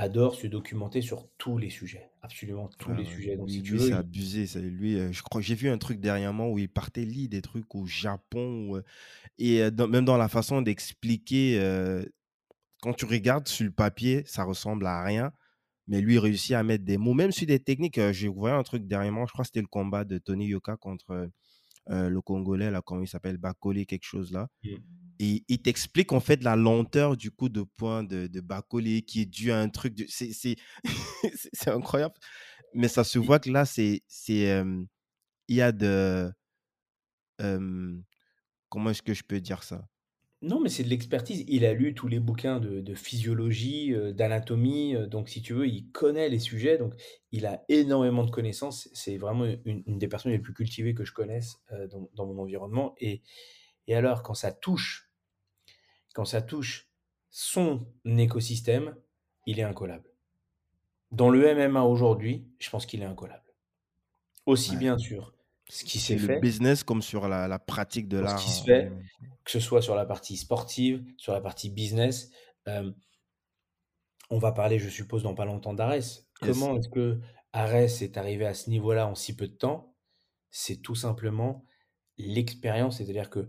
adore 0.00 0.34
se 0.34 0.46
documenter 0.46 1.02
sur 1.02 1.28
tous 1.36 1.58
les 1.58 1.70
sujets, 1.70 2.10
absolument 2.22 2.68
tous 2.78 2.92
les 2.94 3.04
sujets. 3.04 3.36
Donc, 3.36 3.48
lui, 3.48 3.80
c'est 3.80 3.92
abusé. 3.92 4.60
Lui, 4.60 4.98
euh, 4.98 5.12
je 5.12 5.22
crois, 5.22 5.40
j'ai 5.40 5.54
vu 5.54 5.68
un 5.68 5.78
truc 5.78 6.00
dernièrement 6.00 6.48
où 6.48 6.58
il 6.58 6.68
partait 6.68 7.04
lire 7.04 7.28
des 7.28 7.42
trucs 7.42 7.74
au 7.74 7.86
Japon 7.86 8.76
euh, 8.76 8.84
et 9.38 9.62
euh, 9.62 9.86
même 9.86 10.04
dans 10.04 10.16
la 10.16 10.28
façon 10.28 10.62
d'expliquer. 10.62 11.60
quand 12.80 12.94
tu 12.94 13.04
regardes 13.04 13.48
sur 13.48 13.64
le 13.64 13.72
papier, 13.72 14.22
ça 14.26 14.44
ressemble 14.44 14.86
à 14.86 15.02
rien, 15.02 15.32
mais 15.86 16.00
lui 16.00 16.18
réussit 16.18 16.52
à 16.52 16.62
mettre 16.62 16.84
des 16.84 16.96
mots, 16.96 17.14
même 17.14 17.32
sur 17.32 17.46
des 17.46 17.60
techniques. 17.60 18.00
J'ai 18.12 18.28
vu 18.28 18.48
un 18.48 18.62
truc 18.62 18.86
dernièrement, 18.86 19.26
je 19.26 19.32
crois 19.32 19.42
que 19.42 19.48
c'était 19.48 19.60
le 19.60 19.66
combat 19.66 20.04
de 20.04 20.18
Tony 20.18 20.46
Yoka 20.46 20.76
contre 20.76 21.28
le 21.88 22.20
Congolais 22.20 22.70
là, 22.70 22.82
comment 22.82 23.02
il 23.02 23.08
s'appelle, 23.08 23.36
Bakoli 23.38 23.86
quelque 23.86 24.04
chose 24.04 24.32
là. 24.32 24.48
Et 25.22 25.44
il 25.48 25.60
t'explique 25.60 26.12
en 26.12 26.20
fait 26.20 26.42
la 26.42 26.56
lenteur 26.56 27.14
du 27.14 27.30
coup 27.30 27.50
de 27.50 27.62
poing 27.62 28.02
de, 28.04 28.26
de 28.26 29.00
qui 29.00 29.20
est 29.20 29.26
dû 29.26 29.52
à 29.52 29.60
un 29.60 29.68
truc. 29.68 29.94
De... 29.94 30.06
C'est 30.08 30.56
incroyable. 31.66 32.14
Mais 32.74 32.88
ça 32.88 33.04
se 33.04 33.18
voit 33.18 33.38
que 33.38 33.50
là, 33.50 33.66
c'est. 33.66 34.02
il 34.28 34.86
y 35.48 35.60
a 35.60 35.72
de. 35.72 36.32
comment 38.68 38.90
est-ce 38.90 39.02
que 39.02 39.12
je 39.12 39.22
peux 39.22 39.40
dire 39.40 39.62
ça? 39.62 39.86
Non, 40.42 40.58
mais 40.58 40.70
c'est 40.70 40.84
de 40.84 40.88
l'expertise. 40.88 41.44
Il 41.48 41.66
a 41.66 41.74
lu 41.74 41.92
tous 41.94 42.08
les 42.08 42.18
bouquins 42.18 42.60
de 42.60 42.80
de 42.80 42.94
physiologie, 42.94 43.92
heu, 43.92 44.14
d'anatomie, 44.14 44.94
heu, 44.94 45.06
donc 45.06 45.28
si 45.28 45.42
tu 45.42 45.52
veux, 45.52 45.66
il 45.68 45.90
connaît 45.92 46.30
les 46.30 46.38
sujets, 46.38 46.78
donc 46.78 46.94
il 47.30 47.44
a 47.44 47.62
énormément 47.68 48.24
de 48.24 48.30
connaissances. 48.30 48.88
C'est 48.94 49.18
vraiment 49.18 49.44
une 49.66 49.82
une 49.86 49.98
des 49.98 50.08
personnes 50.08 50.32
les 50.32 50.38
plus 50.38 50.54
cultivées 50.54 50.94
que 50.94 51.04
je 51.04 51.12
connaisse, 51.12 51.56
heu, 51.72 51.88
dans 51.88 52.08
dans 52.14 52.26
mon 52.26 52.38
environnement 52.40 52.94
et 52.98 53.20
et 53.86 53.94
alors 53.94 54.22
quand 54.22 54.34
ça 54.34 54.52
touche 54.52 55.08
quand 56.14 56.24
ça 56.24 56.42
touche 56.42 56.90
son 57.30 57.86
écosystème, 58.04 58.96
il 59.46 59.60
est 59.60 59.62
incollable. 59.62 60.10
Dans 61.12 61.30
le 61.30 61.46
MMA 61.46 61.84
aujourd'hui, 61.84 62.48
je 62.60 62.70
pense 62.70 62.86
qu'il 62.86 63.02
est 63.02 63.06
incollable. 63.06 63.54
Aussi 64.46 64.76
Ouais. 64.76 64.78
bien 64.78 64.98
sûr 64.98 65.34
ce 65.70 65.84
qui 65.84 65.98
s'est 66.00 66.16
le 66.16 66.18
fait 66.18 66.40
business 66.40 66.84
comme 66.84 67.02
sur 67.02 67.28
la, 67.28 67.48
la 67.48 67.58
pratique 67.58 68.08
de 68.08 68.18
sur 68.18 68.28
ce 68.28 68.34
l'art. 68.34 68.36
qui 68.36 68.50
se 68.50 68.62
en 68.62 68.64
fait, 68.64 68.92
que 69.44 69.50
ce 69.50 69.60
soit 69.60 69.82
sur 69.82 69.94
la 69.94 70.06
partie 70.06 70.36
sportive, 70.36 71.04
sur 71.16 71.32
la 71.32 71.40
partie 71.40 71.70
business. 71.70 72.30
Hem, 72.66 72.94
on 74.30 74.38
va 74.38 74.52
parler, 74.52 74.78
je 74.78 74.88
suppose, 74.88 75.22
dans 75.22 75.34
pas 75.34 75.44
longtemps 75.44 75.74
d'Ares. 75.74 75.94
Yes. 75.94 76.24
Comment 76.40 76.76
est-ce 76.76 76.88
que 76.88 77.20
Ares 77.52 78.02
est 78.02 78.16
arrivé 78.16 78.46
à 78.46 78.54
ce 78.54 78.70
niveau-là 78.70 79.06
en 79.06 79.14
si 79.14 79.34
peu 79.36 79.48
de 79.48 79.54
temps? 79.54 79.94
C'est 80.50 80.82
tout 80.82 80.94
simplement 80.94 81.64
l'expérience. 82.18 82.98
C'est-à-dire 82.98 83.30
que 83.30 83.48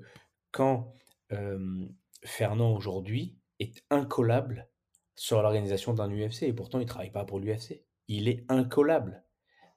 quand, 0.51 0.93
hem, 1.30 1.93
Fernand 2.24 2.74
aujourd'hui 2.74 3.38
est 3.59 3.84
incollable 3.89 4.69
sur 5.15 5.41
l'organisation 5.41 5.93
d'un 5.93 6.09
UFC 6.09 6.43
et 6.43 6.53
pourtant 6.53 6.80
il 6.80 6.86
travaille 6.86 7.11
pas 7.11 7.26
pour 7.26 7.39
l'UFC. 7.39 7.84
Il 8.07 8.28
est 8.28 8.45
incollable. 8.49 9.24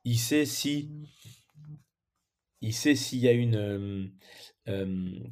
Il 0.04 0.18
sait 0.18 0.46
si 0.46 0.90
il 2.64 2.72
sait 2.72 2.94
s'il 2.94 3.18
y 3.20 3.28
a 3.28 3.32
une, 3.32 4.12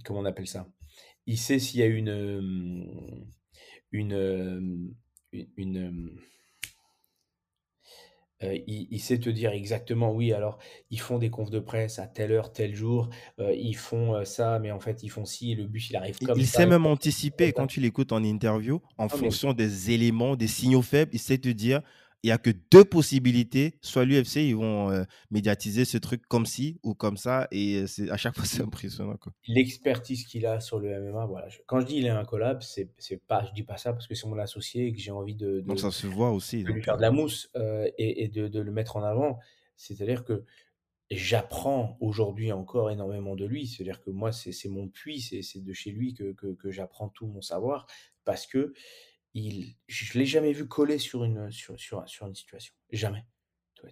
comment 0.05 0.21
on 0.21 0.25
appelle 0.25 0.47
ça? 0.47 0.69
Il 1.27 1.39
sait 1.39 1.59
s'il 1.59 1.81
y 1.81 1.83
a 1.83 1.87
une, 1.87 2.87
une, 3.93 4.95
une 5.57 6.19
il 8.43 8.89
il 8.91 8.99
sait 8.99 9.19
te 9.19 9.31
dire 9.31 9.53
exactement: 9.53 10.13
«Oui, 10.13 10.33
alors 10.33 10.59
ils 10.91 10.99
font 10.99 11.19
des 11.19 11.31
confs 11.31 11.51
de 11.51 11.61
presse 11.61 12.01
à 12.01 12.09
telle 12.09 12.33
heure, 12.33 12.53
tel 12.53 12.75
jour, 12.75 13.09
ils 13.39 13.77
font, 13.77 14.25
ça, 14.25 14.59
mais 14.59 14.73
en 14.73 14.81
fait 14.81 15.05
ils 15.05 15.11
font 15.11 15.25
ci, 15.25 15.55
le 15.55 15.67
bus 15.67 15.91
il 15.91 15.97
arrive 15.97 16.19
comme 16.19 16.39
il 16.41 16.47
ça, 16.47 16.57
sait 16.59 16.63
il 16.65 16.69
même 16.69 16.83
comme 16.83 16.93
anticiper 16.93 17.47
ça». 17.47 17.53
quand 17.53 17.69
tu 17.69 17.79
l'écoutes 17.79 18.11
en 18.11 18.25
interview, 18.25 18.83
en 18.99 19.05
mais 19.05 19.17
fonction 19.17 19.53
des 19.53 19.93
éléments, 19.93 20.35
des 20.35 20.49
signaux 20.49 20.83
faibles, 20.83 21.13
il 21.15 21.21
sait 21.21 21.39
te 21.39 21.49
dire, 21.49 21.83
il 22.23 22.29
y 22.29 22.31
a 22.31 22.39
que 22.39 22.51
deux 22.71 22.85
possibilités. 22.85 23.75
Soit 23.81 24.05
l'UFC, 24.05 24.37
ils 24.37 24.57
vont 24.57 24.91
euh, 24.91 25.05
médiatiser 25.31 25.85
ce 25.85 25.99
truc 25.99 26.23
comme 26.29 26.47
ci 26.47 26.79
ou 26.83 26.95
comme 26.95 27.17
ça, 27.17 27.49
et 27.51 27.83
euh, 27.83 27.87
c'est 27.87 28.11
à 28.11 28.17
chaque 28.17 28.35
fois 28.35 28.45
c'est 28.47 28.63
impressionnant. 28.63 29.17
L'expertise 29.49 30.25
qu'il 30.25 30.47
a 30.47 30.61
sur 30.61 30.79
le 30.79 31.01
MMA, 31.01 31.27
voilà, 31.27 31.49
je 31.49 31.59
quand 31.67 31.81
je 31.81 31.87
dis 31.87 31.97
il 31.97 32.07
est 32.07 32.11
incollable, 32.11 32.63
c'est 32.63 32.91
c'est 32.99 33.21
pas 33.27 33.45
je 33.45 33.53
dis 33.53 33.65
pas 33.65 33.77
ça 33.77 33.93
parce 33.93 34.07
que 34.07 34.15
c'est 34.15 34.27
mon 34.29 34.39
associé 34.39 34.87
et 34.87 34.93
que 34.93 35.01
j'ai 35.01 35.11
envie 35.11 35.35
de 35.35 35.61
Donc 35.61 35.81
ça 35.81 35.91
se 35.91 36.07
voit 36.07 36.31
aussi. 36.31 36.63
de 36.63 36.73
lui 36.73 36.83
faire 36.83 36.95
euh, 36.95 36.99
de 36.99 37.03
la 37.03 37.11
mousse, 37.11 37.51
heu 37.57 37.87
et 37.99 38.25
et 38.25 38.29
de 38.29 38.49
de 38.49 38.61
le 38.61 38.71
mettre 38.71 38.97
en 38.97 39.03
avant. 39.03 39.39
C'est-à-dire 39.77 40.25
que 40.25 40.45
j'apprends 41.11 41.97
aujourd'hui 42.01 42.53
encore 42.53 42.91
énormément 42.91 43.37
de 43.37 43.45
lui. 43.45 43.67
C'est-à-dire 43.67 44.01
que 44.01 44.11
moi, 44.11 44.33
c'est 44.33 44.53
c'est 44.53 44.69
mon 44.69 44.89
puits, 44.89 45.21
c'est 45.21 45.43
c'est 45.43 45.61
de 45.63 45.73
chez 45.73 45.91
lui 45.91 46.15
que 46.15 46.33
que 46.33 46.55
que 46.55 46.71
j'apprends 46.71 47.09
tout 47.09 47.27
mon 47.27 47.43
savoir 47.43 47.87
parce 48.25 48.47
que 48.47 48.73
il 49.35 49.77
je 49.87 50.19
l'ai 50.19 50.27
jamais 50.27 50.53
vu 50.53 50.67
coller 50.69 50.99
sur 50.99 51.25
une, 51.25 51.51
sur 51.51 51.79
sur 51.79 52.09
sur 52.09 52.27
une 52.27 52.35
situation. 52.35 52.75
Jamais. 52.91 53.25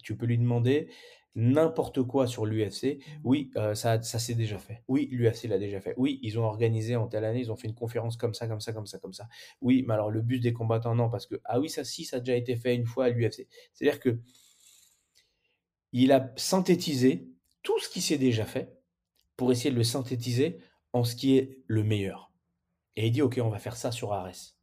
Tu 0.03 0.17
peux 0.17 0.27
lui 0.27 0.39
demander 0.39 0.89
n'importe 1.35 2.03
quoi 2.03 2.27
sur 2.27 2.47
l'UFC. 2.47 2.99
Oui, 3.25 3.51
heu, 3.57 3.75
ça 3.75 4.03
ça 4.03 4.19
s'est 4.19 4.35
déjà 4.35 4.59
fait. 4.59 4.83
Oui, 4.89 5.09
l'UFC 5.13 5.49
l'a 5.49 5.59
déjà 5.59 5.81
fait. 5.81 5.95
Oui, 5.97 6.19
ils 6.23 6.39
ont 6.39 6.45
organisé 6.45 6.97
en 6.97 7.09
telle 7.09 7.25
année, 7.25 7.41
ils 7.41 7.53
ont 7.53 7.57
fait 7.57 7.69
une 7.69 7.75
conférence 7.75 8.17
comme 8.17 8.35
ça, 8.35 8.49
comme 8.49 8.61
ça, 8.61 8.73
comme 8.73 8.87
ça, 8.87 8.99
comme 8.99 9.13
ça. 9.13 9.29
Oui, 9.61 9.85
mais 9.87 9.95
alors 9.95 10.11
le 10.11 10.23
bus 10.23 10.41
des 10.41 10.53
combattants, 10.53 10.95
non, 10.95 11.11
parce 11.11 11.27
que 11.27 11.37
ah 11.45 11.61
oui, 11.61 11.69
ça 11.71 11.85
si, 11.85 12.05
ça 12.05 12.17
a 12.17 12.21
déjà 12.21 12.37
été 12.37 12.57
fait 12.57 12.75
une 12.75 12.87
fois 12.87 13.07
à 13.07 13.11
l'UFC. 13.11 13.49
C'est-à-dire 13.73 14.01
que 14.01 14.21
il 15.93 16.11
a 16.13 16.33
synthétisé 16.37 17.29
tout 17.63 17.79
ce 17.81 17.89
qui 17.89 18.01
s'est 18.01 18.19
déjà 18.19 18.45
fait 18.45 18.77
pour 19.37 19.53
essayer 19.53 19.71
de 19.71 19.77
le 19.77 19.85
synthétiser 19.85 20.59
en 20.93 21.05
ce 21.05 21.15
qui 21.17 21.37
est 21.37 21.63
le 21.67 21.85
meilleur. 21.85 22.33
Et 22.97 23.07
il 23.07 23.13
dit: 23.13 23.23
«OK, 23.23 23.39
on 23.43 23.51
va 23.51 23.59
faire 23.59 23.77
ça 23.77 23.93
sur 23.93 24.13
Ares». 24.13 24.57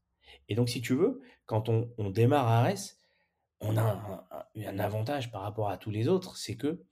Et 0.49 0.55
donc 0.55 0.69
si 0.69 0.81
tu 0.81 0.95
veux, 0.95 1.21
quand 1.45 1.69
on 1.69 1.93
on 1.97 2.09
démarre 2.09 2.47
Ares, 2.47 2.95
on 3.59 3.77
a 3.77 4.27
un 4.55 4.79
avantage 4.79 5.31
par 5.31 5.41
rapport 5.41 5.69
à 5.69 5.77
tous 5.77 5.91
les 5.91 6.07
autres, 6.07 6.37
c'est 6.37 6.55
que 6.55 6.83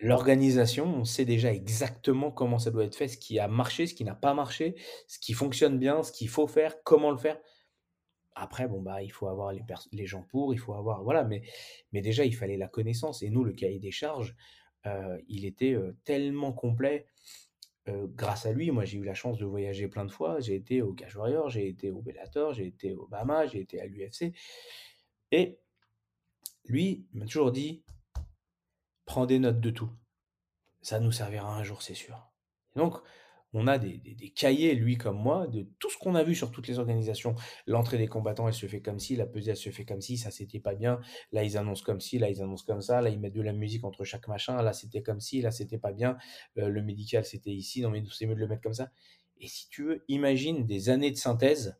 l'organisation, 0.00 0.86
on 0.86 1.04
sait 1.04 1.24
déjà 1.24 1.52
exactement 1.52 2.30
comment 2.30 2.58
ça 2.58 2.70
doit 2.70 2.84
être 2.84 2.96
fait, 2.96 3.08
ce 3.08 3.18
qui 3.18 3.38
a 3.38 3.48
marché, 3.48 3.86
ce 3.86 3.94
qui 3.94 4.04
n'a 4.04 4.14
pas 4.14 4.34
marché, 4.34 4.74
ce 5.06 5.18
qui 5.18 5.32
fonctionne 5.34 5.78
bien, 5.78 6.02
ce 6.02 6.12
qu'il 6.12 6.28
faut 6.28 6.46
faire, 6.46 6.82
comment 6.82 7.10
le 7.10 7.18
faire. 7.18 7.38
Après, 8.34 8.68
bon, 8.68 8.80
bah, 8.80 9.02
il 9.02 9.10
faut 9.12 9.28
avoir 9.28 9.52
les 9.92 10.06
gens 10.06 10.22
pour, 10.22 10.54
il 10.54 10.58
faut 10.58 10.74
avoir 10.74 11.02
voilà, 11.02 11.24
mais 11.24 11.42
mais 11.92 12.00
déjà, 12.00 12.24
il 12.24 12.34
fallait 12.34 12.56
la 12.56 12.68
connaissance 12.68 13.22
et 13.22 13.30
nous, 13.30 13.44
le 13.44 13.52
cahier 13.52 13.80
des 13.80 13.90
charges, 13.90 14.34
heu, 14.86 15.22
il 15.28 15.44
était, 15.44 15.72
heu, 15.72 15.98
tellement 16.04 16.52
complet, 16.52 17.06
heu, 17.90 18.06
grâce 18.14 18.46
à 18.46 18.52
lui, 18.52 18.70
moi, 18.70 18.84
j'ai 18.84 18.98
eu 18.98 19.04
la 19.04 19.14
chance 19.14 19.38
de 19.38 19.44
voyager 19.44 19.88
plein 19.88 20.04
de 20.04 20.10
fois. 20.10 20.40
J'ai 20.40 20.54
été 20.54 20.82
au 20.82 20.92
Cage 20.92 21.16
Warrior, 21.16 21.48
j'ai 21.50 21.68
été 21.68 21.90
au 21.90 22.00
Bellator, 22.02 22.52
j'ai 22.54 22.66
été 22.66 22.94
au 22.94 23.06
BAMMA, 23.06 23.46
j'ai 23.46 23.60
été 23.60 23.80
à 23.80 23.86
l'UFC 23.86 24.32
et 25.32 25.60
lui, 26.64 27.06
m'a 27.12 27.26
toujours 27.26 27.52
dit: 27.52 27.84
«Prends 29.04 29.26
des 29.26 29.38
notes 29.38 29.60
de 29.60 29.70
tout. 29.70 29.90
Ça 30.82 31.00
nous 31.00 31.12
servira 31.12 31.54
un 31.54 31.62
jour, 31.62 31.82
c'est 31.82 31.94
sûr». 31.94 32.30
Donc 32.76 32.96
on 33.52 33.66
a 33.66 33.78
des 33.78 33.98
des 33.98 34.30
cahiers, 34.30 34.74
lui 34.74 34.96
comme 34.96 35.16
moi, 35.18 35.46
de 35.48 35.66
tout 35.78 35.90
ce 35.90 35.98
qu'on 35.98 36.14
a 36.14 36.22
vu 36.22 36.34
sur 36.34 36.52
toutes 36.52 36.68
les 36.68 36.78
organisations. 36.78 37.34
L'entrée 37.66 37.98
des 37.98 38.06
combattants, 38.08 38.46
elle 38.48 38.54
se 38.54 38.66
fait 38.66 38.80
comme 38.80 38.98
ci, 39.00 39.16
la 39.16 39.26
pesée, 39.26 39.50
elle 39.52 39.56
se 39.56 39.70
fait 39.70 39.84
comme 39.84 40.00
ci, 40.00 40.16
ça 40.18 40.30
c'était 40.30 40.60
pas 40.60 40.74
bien. 40.74 41.00
Là, 41.32 41.44
ils 41.44 41.56
annoncent 41.56 41.84
comme 41.84 42.00
ci, 42.00 42.18
là, 42.18 42.30
ils 42.30 42.42
annoncent 42.42 42.64
comme 42.66 42.80
ça, 42.82 43.00
là, 43.02 43.10
ils 43.10 43.18
mettent 43.20 43.34
de 43.34 43.42
la 43.42 43.52
musique 43.52 43.84
entre 43.84 44.04
chaque 44.04 44.28
machin, 44.28 44.62
là, 44.62 44.72
c'était 44.72 45.02
comme 45.02 45.20
ci, 45.20 45.40
là, 45.42 45.50
c'était 45.50 45.78
pas 45.78 45.92
bien. 45.92 46.16
Heu, 46.58 46.68
le 46.68 46.82
médical, 46.82 47.24
c'était 47.24 47.50
ici, 47.50 47.82
non 47.82 47.90
mais 47.90 48.02
c'est 48.12 48.26
mieux 48.26 48.34
de 48.34 48.40
le 48.40 48.48
mettre 48.48 48.62
comme 48.62 48.74
ça. 48.74 48.90
Et 49.38 49.48
si 49.48 49.68
tu 49.68 49.84
veux, 49.84 50.04
imagine 50.08 50.66
des 50.66 50.88
années 50.90 51.10
de 51.10 51.16
synthèse 51.16 51.76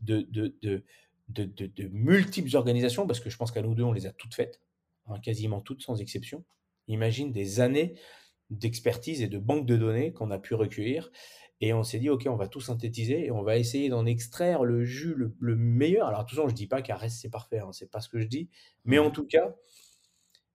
de 0.00 0.20
de 0.30 0.56
de 0.62 0.84
de 1.28 1.44
de 1.66 1.88
multiples 1.88 2.54
organisations, 2.56 3.06
parce 3.06 3.20
que 3.20 3.30
je 3.30 3.36
pense 3.36 3.50
qu'à 3.52 3.62
nous 3.62 3.74
2, 3.74 3.82
on 3.82 3.92
les 3.92 4.06
a 4.06 4.12
toutes 4.12 4.34
faites, 4.34 4.60
hein, 5.06 5.18
quasiment 5.20 5.60
toutes 5.60 5.82
sans 5.82 6.00
exception. 6.00 6.44
Imagine 6.88 7.32
des 7.32 7.60
années 7.60 7.94
d'expertise 8.50 9.22
et 9.22 9.28
de 9.28 9.38
banque 9.38 9.66
de 9.66 9.76
données 9.76 10.12
qu'on 10.12 10.30
a 10.30 10.38
pu 10.38 10.54
recueillir 10.54 11.10
et 11.60 11.72
on 11.74 11.82
s'est 11.82 11.98
dit: 11.98 12.08
«OK, 12.10 12.24
on 12.28 12.36
va 12.36 12.48
tout 12.48 12.60
synthétiser 12.60 13.26
et 13.26 13.30
on 13.32 13.42
va 13.42 13.56
essayer 13.58 13.88
d'en 13.88 14.06
extraire 14.06 14.64
le 14.64 14.84
jus 14.84 15.14
le 15.14 15.34
le 15.40 15.56
meilleur». 15.56 16.06
Alors 16.08 16.20
attention, 16.20 16.48
je 16.48 16.54
dis 16.54 16.66
pas 16.68 16.82
qu'Ares 16.82 17.10
c'est 17.10 17.30
parfait, 17.30 17.58
hein, 17.60 17.72
c'est 17.72 17.90
pas 17.90 18.00
ce 18.00 18.08
que 18.08 18.20
je 18.20 18.26
dis, 18.26 18.48
mais 18.84 18.98
en 18.98 19.10
Mhm. 19.10 19.12
tout 19.12 19.26
cas, 19.26 19.54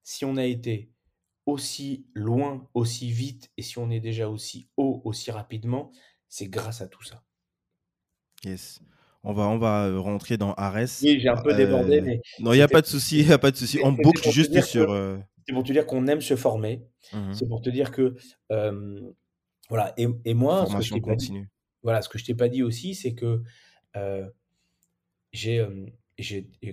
si 0.03 0.23
on 0.25 0.37
a 0.37 0.45
été 0.45 0.91
aussi 1.45 2.07
loin, 2.13 2.69
aussi 2.73 3.11
vite 3.11 3.51
et 3.57 3.61
si 3.63 3.77
on 3.79 3.89
est 3.91 3.99
déjà 3.99 4.29
aussi 4.29 4.69
haut, 4.77 5.01
aussi 5.05 5.31
rapidement, 5.31 5.91
c'est 6.29 6.47
grâce 6.49 6.81
à 6.81 6.87
tout 6.87 7.03
ça. 7.03 7.23
Yes. 8.45 8.79
On 9.23 9.33
va, 9.33 9.43
on 9.47 9.57
va 9.57 9.85
euh, 9.85 9.99
rentrer 9.99 10.37
dans 10.37 10.53
Ares. 10.55 10.87
Oui, 11.01 11.19
j'ai 11.19 11.29
un 11.29 11.37
peu 11.37 11.53
débordé, 11.53 12.01
Euh, 12.01 12.01
mais 12.01 12.21
non, 12.39 12.53
il 12.53 12.57
n'y 12.57 12.61
a 12.61 12.67
pas 12.67 12.81
de 12.81 12.87
souci, 12.87 13.19
il 13.19 13.27
n'y 13.27 13.33
a 13.33 13.37
pas 13.39 13.51
de 13.51 13.57
souci. 13.57 13.79
On 13.81 13.91
boucle 13.91 14.29
juste 14.29 14.61
sur. 14.61 14.87
que 14.87 14.91
euh, 14.91 15.17
c'est 15.47 15.53
pour 15.53 15.63
te 15.63 15.71
dire 15.71 15.85
qu'on 15.85 16.07
aime 16.07 16.21
se 16.21 16.35
former. 16.35 16.85
mhm. 17.11 17.33
C'est 17.33 17.47
pour 17.47 17.61
te 17.61 17.69
dire 17.69 17.91
que, 17.91 18.15
voilà 19.69 19.93
et 19.97 20.07
et 20.25 20.33
moi, 20.33 20.65
ce 20.67 20.75
que 20.75 20.83
je 20.83 20.91
Formation 20.91 20.93
t'ai 20.93 21.01
pas 21.01 21.15
dit 21.15 21.27
continue. 21.27 21.49
voilà, 21.83 22.01
ce 22.01 22.09
que 22.09 22.17
je 22.17 22.25
t'ai 22.25 22.35
pas 22.35 22.49
dit 22.49 22.63
aussi, 22.63 22.95
c'est 22.95 23.13
que, 23.15 23.43
j'ai, 25.31 25.59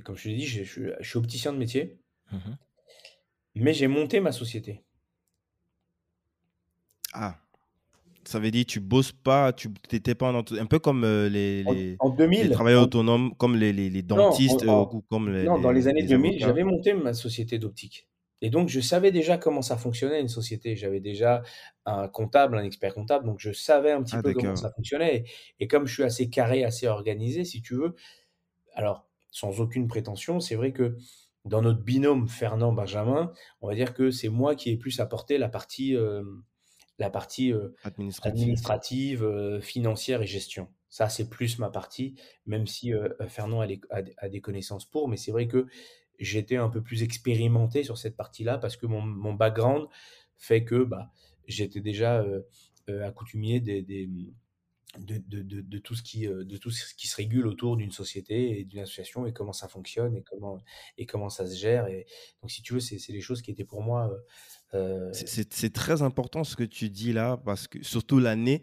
comme 0.05 0.17
je 0.17 0.23
te 0.25 0.29
l'ai 0.29 0.37
dit, 0.37 0.47
je 0.47 0.63
suis 0.63 0.83
je 1.01 1.09
suis 1.09 1.19
opticien 1.19 1.53
de 1.53 1.59
métier, 1.59 2.01
Mhm. 2.33 2.59
mais 3.55 3.73
j'ai 3.75 3.87
monté 3.87 4.19
ma 4.19 4.33
société. 4.33 4.83
Ah, 7.13 7.37
ça 8.25 8.41
veut 8.41 8.51
dire 8.51 8.67
tu 8.67 8.81
bosses 8.81 9.13
pas, 9.13 9.53
tu 9.53 9.69
n'étais 9.93 10.15
pas 10.17 10.33
en 10.33 10.45
un 10.53 10.67
peu 10.67 10.79
comme 10.81 11.03
les, 11.05 11.65
En 11.65 11.73
les, 11.73 11.97
en 11.99 12.11
les 12.39 12.49
2000, 12.49 12.51
travailleurs 12.51 12.85
autonomes, 12.85 13.35
comme 13.37 13.57
les, 13.57 13.73
les, 13.73 13.91
les 13.91 14.03
non, 14.11 14.31
dentistes 14.31 14.65
en 14.67 14.83
en 14.83 14.91
ou 14.93 15.03
comme 15.03 15.31
les, 15.33 15.47
non, 15.47 15.59
dans 15.59 15.73
les 15.73 15.89
années 15.89 16.03
les 16.03 16.09
2000, 16.09 16.39
avocats. 16.43 16.47
j'avais 16.47 16.65
monté 16.65 16.95
ma 16.95 17.15
société 17.15 17.59
d'optique 17.59 18.10
et 18.43 18.51
donc 18.51 18.69
je 18.69 18.81
savais 18.81 19.13
déjà 19.13 19.39
comment 19.39 19.63
ça 19.63 19.77
fonctionnait 19.77 20.21
une 20.21 20.29
société. 20.29 20.77
J'avais 20.77 21.01
déjà 21.01 21.43
un 21.87 22.09
comptable, 22.09 22.57
un 22.59 22.65
expert 22.65 22.95
comptable, 22.95 23.27
donc 23.27 23.39
je 23.41 23.53
savais 23.53 23.93
un 23.93 24.03
petit 24.03 24.19
Ah, 24.19 24.21
peu 24.21 24.33
comment 24.33 24.57
ça 24.57 24.71
fonctionnait 24.77 25.17
et 25.19 25.25
et 25.65 25.69
comme 25.69 25.87
je 25.87 25.95
suis 25.95 26.03
assez 26.05 26.31
carré, 26.31 26.65
assez 26.65 26.87
organisé, 26.89 27.45
si 27.45 27.63
tu 27.63 27.75
veux, 27.75 27.95
alors 28.75 29.09
sans 29.31 29.61
aucune 29.61 29.89
prétention, 29.89 30.41
c'est 30.41 30.55
vrai 30.57 30.73
que 30.73 30.97
dans 31.45 31.63
notre 31.63 31.83
binôme 31.83 32.29
Fernand-Benjamin, 32.29 33.33
on 33.63 33.69
va 33.69 33.75
dire 33.75 33.95
que 33.95 34.11
c'est 34.11 34.29
moi 34.29 34.55
qui 34.57 34.71
ai 34.71 34.77
plus 34.77 35.01
apporté 35.01 35.39
la 35.39 35.49
partie, 35.49 35.95
hem, 35.95 36.43
la 36.99 37.11
partie, 37.11 37.53
heu, 37.53 37.75
Administratif. 37.83 38.63
administrative, 38.63 39.25
heu, 39.25 39.61
financière 39.61 40.23
et 40.23 40.27
gestion. 40.29 40.69
Ça, 40.91 41.09
c'est 41.11 41.31
plus 41.31 41.59
ma 41.59 41.71
partie, 41.71 42.17
même 42.47 42.67
si, 42.67 42.93
Fernand 43.29 43.61
a 43.63 43.67
les 43.67 43.81
a 43.91 44.03
des 44.03 44.15
a 44.19 44.29
des 44.31 44.41
connaissances 44.43 44.87
pour, 44.87 45.09
mais 45.09 45.17
c'est 45.19 45.33
vrai 45.33 45.49
que 45.49 45.67
j'étais 46.21 46.57
un 46.57 46.69
peu 46.71 46.83
plus 46.83 47.03
expérimenté 47.03 47.83
sur 47.85 47.99
cette 47.99 48.17
partie-là 48.17 48.59
parce 48.59 48.77
que 48.77 48.87
mon 48.87 49.35
background 49.35 49.89
fait 50.37 50.65
que, 50.65 50.85
bah, 50.85 51.11
j'étais 51.47 51.81
déjà, 51.81 52.23
heu 52.23 52.47
heu, 52.89 53.05
accoutumier 53.05 53.61
de, 53.61 53.81
de, 54.99 55.61
de, 55.63 55.79
tout 55.79 55.95
ce 55.95 56.03
qui, 56.03 56.27
euh, 56.27 56.45
de 56.45 56.57
tout 56.57 56.71
ce 56.73 56.95
qui 56.95 57.07
se 57.07 57.15
régule 57.17 57.47
autour 57.47 57.77
d'une 57.77 57.93
société 57.93 58.59
et 58.59 58.65
d'une 58.65 58.81
association 58.81 59.25
et 59.27 59.33
comment 59.33 59.53
ça 59.53 59.69
fonctionne 59.69 60.17
et 60.17 60.23
comment, 60.25 60.59
et 60.99 61.07
comment 61.07 61.29
ça 61.29 61.47
se 61.47 61.57
gère. 61.57 61.87
Et 61.87 62.07
donc, 62.43 62.51
si 62.51 62.63
tu 62.63 62.75
veux, 62.75 62.81
c'est 62.81 63.13
des 63.13 63.21
choses 63.21 63.41
qui 63.43 63.53
étaient 63.53 63.65
pour 63.65 63.83
moi. 63.83 64.11
euh, 64.75 64.79
euh, 64.79 65.13
C'est 65.13 65.73
très 65.73 66.03
important 66.03 66.45
ce 66.45 66.57
que 66.57 66.63
tu 66.65 66.91
dis 66.91 67.13
là, 67.13 67.37
parce 67.37 67.67
que 67.69 67.83
surtout 67.83 68.19
l'année, 68.21 68.63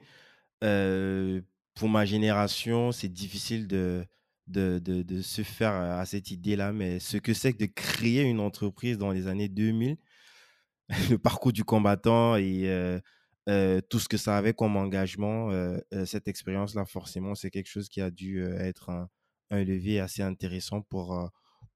euh, 0.63 1.41
pour 1.75 1.89
ma 1.89 2.05
génération, 2.05 2.91
c'est 2.91 3.09
difficile 3.09 3.67
de, 3.67 4.05
de, 4.47 4.79
de, 4.83 5.01
de 5.03 5.21
se 5.21 5.43
faire 5.43 5.73
à 5.73 6.05
cette 6.05 6.31
idée-là, 6.31 6.71
mais 6.73 6.99
ce 6.99 7.17
que 7.17 7.33
c'est 7.33 7.53
que 7.53 7.59
de 7.59 7.65
créer 7.65 8.21
une 8.23 8.39
entreprise 8.39 8.97
dans 8.97 9.11
les 9.11 9.27
années 9.27 9.49
2000, 9.49 9.97
le 11.11 11.17
parcours 11.17 11.53
du 11.53 11.63
combattant 11.63 12.35
et 12.35 12.69
euh, 12.69 12.99
euh, 13.49 13.81
tout 13.89 13.99
ce 13.99 14.09
que 14.09 14.17
ça 14.17 14.37
avait 14.37 14.53
comme 14.53 14.77
engagement, 14.77 15.51
euh, 15.51 15.77
euh, 15.93 16.05
cette 16.05 16.27
expérience-là, 16.27 16.85
forcément, 16.85 17.35
c'est 17.35 17.49
quelque 17.51 17.69
chose 17.69 17.89
qui 17.89 18.01
a 18.01 18.11
dû 18.11 18.41
euh, 18.41 18.57
être 18.59 18.89
un, 18.89 19.09
un 19.51 19.63
levier 19.63 19.99
assez 19.99 20.21
intéressant 20.21 20.81
pour, 20.81 21.13
euh, 21.17 21.27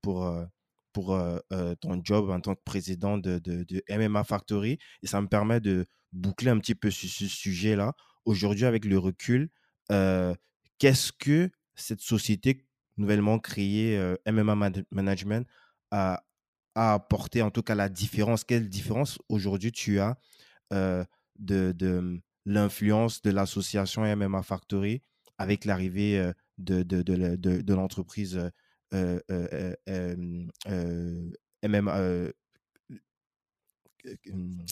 pour, 0.02 0.26
euh, 0.26 0.46
pour 0.94 1.14
euh, 1.14 1.40
euh, 1.54 1.76
ton 1.76 2.02
job 2.04 2.30
en 2.30 2.42
tant 2.42 2.56
que 2.56 2.62
président 2.64 3.18
de, 3.18 3.40
de, 3.40 3.66
MMA 3.90 4.24
Factory. 4.24 4.78
Et 5.04 5.08
ça 5.08 5.22
me 5.22 5.28
permet 5.28 5.60
de 5.62 5.86
boucler 6.12 6.50
un 6.52 6.60
petit 6.60 6.76
peu 6.76 6.92
sur 6.92 7.10
ce 7.10 7.28
sujet-là. 7.28 7.94
Aujourd'hui, 8.26 8.66
avec 8.66 8.86
le 8.86 8.98
recul, 8.98 9.50
euh, 9.92 10.36
qu'est-ce 10.80 11.12
que 11.12 11.50
cette 11.76 12.02
société 12.02 12.66
nouvellement 12.98 13.40
créée, 13.40 13.98
euh, 13.98 14.16
MMA 14.26 14.56
Man- 14.56 14.84
Management, 14.92 15.48
a, 15.92 16.24
a 16.76 16.94
apporté, 16.94 17.42
en 17.42 17.52
tout 17.52 17.64
cas 17.64 17.76
la 17.76 17.90
différence 17.90 18.44
Quelle 18.44 18.70
différence 18.70 19.20
aujourd'hui 19.30 19.72
tu 19.72 20.00
as 20.00 20.18
euh, 20.74 21.04
de, 21.40 21.74
de 21.74 22.22
l'influence 22.46 23.22
de 23.22 23.32
l'association 23.32 24.06
MMA 24.06 24.44
Factory 24.44 25.02
avec 25.38 25.66
l'arrivée 25.66 26.20
euh, 26.20 26.34
de, 26.58 26.84
de, 26.84 27.02
de, 27.02 27.14
le- 27.14 27.38
de- 27.38 27.62
de 27.62 27.74
l'entreprise 27.74 28.40
euh, 28.94 29.20
MMA, 31.64 32.32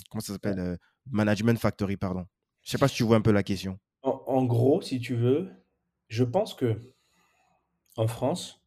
comment 0.10 0.22
ça 0.22 0.34
s'appelle 0.34 0.60
euh, 0.60 0.76
Management 1.10 1.60
Factory, 1.60 1.98
pardon. 1.98 2.26
Je 2.64 2.72
sais 2.72 2.78
pas 2.78 2.88
si 2.88 2.96
tu 2.96 3.04
vois 3.04 3.18
un 3.18 3.22
peu 3.22 3.32
la 3.32 3.44
question. 3.44 3.80
en, 4.02 4.24
en 4.28 4.46
gros, 4.46 4.82
si 4.82 5.00
tu 5.00 5.16
veux, 5.16 5.50
je 6.10 6.24
pense 6.24 6.54
que 6.54 6.94
en 7.96 8.08
France, 8.08 8.62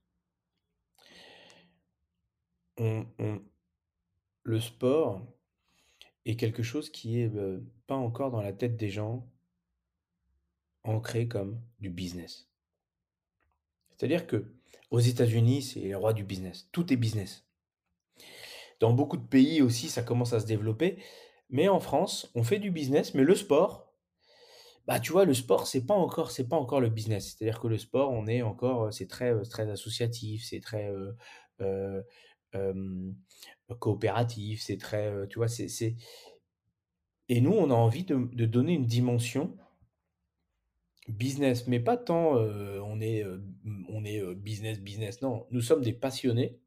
le 2.79 4.61
sport 4.61 5.27
est 6.25 6.37
quelque 6.37 6.63
chose 6.63 6.91
qui 6.91 7.21
est 7.21 7.35
euh, 7.35 7.61
pas 7.87 7.95
encore 7.95 8.31
dans 8.31 8.43
la 8.43 8.53
tête 8.53 8.77
des 8.77 8.91
gens 8.91 9.27
ancré 10.85 11.29
comme 11.29 11.61
du 11.81 11.91
business. 11.91 12.49
C'est-à-dire 13.91 14.27
que 14.27 14.53
aux 14.91 15.01
États-Unis, 15.01 15.63
c'est 15.63 15.81
le 15.81 15.97
roi 15.97 16.13
du 16.13 16.25
business. 16.25 16.69
Tout 16.73 16.93
est 16.93 16.97
business. 16.97 17.47
Dans 18.81 18.93
beaucoup 18.93 19.17
de 19.17 19.27
pays 19.27 19.63
aussi, 19.63 19.89
ça 19.89 20.03
commence 20.03 20.33
à 20.33 20.41
se 20.41 20.47
développer. 20.47 21.03
Mais 21.51 21.69
en 21.69 21.81
France, 21.81 22.31
on 22.35 22.43
fait 22.43 22.59
du 22.59 22.71
business, 22.71 23.15
mais 23.15 23.23
le 23.23 23.35
sport, 23.35 23.92
bah 24.87 24.99
tu 25.01 25.13
vois, 25.13 25.25
le 25.25 25.35
sport, 25.35 25.67
c'est 25.67 25.87
pas 25.87 25.95
encore, 25.95 26.31
c'est 26.31 26.49
pas 26.49 26.57
encore 26.57 26.81
le 26.81 26.89
business. 26.89 27.37
C'est-à-dire 27.37 27.61
que 27.61 27.69
le 27.69 27.79
sport, 27.79 28.11
on 28.11 28.27
est 28.27 28.43
encore, 28.43 28.85
euh, 28.85 28.91
c'est 28.91 29.07
très, 29.07 29.33
euh, 29.33 29.45
très 29.45 29.71
associatif, 29.71 30.45
c'est 30.45 30.61
très 30.61 30.93
euh, 31.61 32.03
coopératif, 33.79 34.63
c'est 34.63 34.79
très, 34.79 35.27
tu 35.29 35.39
vois, 35.39 35.49
c'est. 35.49 35.97
Et 37.29 37.41
nous, 37.41 37.53
on 37.53 37.71
a 37.71 37.75
envie 37.75 38.05
de, 38.05 38.29
de 38.33 38.47
donner 38.47 38.75
une 38.75 38.87
dimension 38.87 39.57
business, 41.09 41.67
mais 41.67 41.81
pas 41.81 41.97
tant 41.97 42.35
on 42.35 43.01
est, 43.01 43.25
on 43.89 44.05
est 44.05 44.35
business, 44.35 44.81
business. 44.81 45.23
Non, 45.23 45.47
nous 45.51 45.61
sommes 45.61 45.83
des 45.83 45.93
passionnés, 45.93 46.61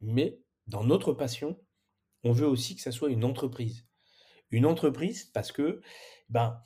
mais 0.00 0.38
dans 0.66 0.84
notre 0.84 1.12
passion, 1.12 1.58
on 2.24 2.32
veut 2.32 2.46
aussi 2.46 2.76
que 2.76 2.82
ça 2.82 2.92
soit 2.92 3.10
une 3.10 3.24
entreprise. 3.24 3.86
Une 4.50 4.66
entreprise 4.66 5.24
parce 5.24 5.50
que, 5.50 5.80
ben, 6.28 6.60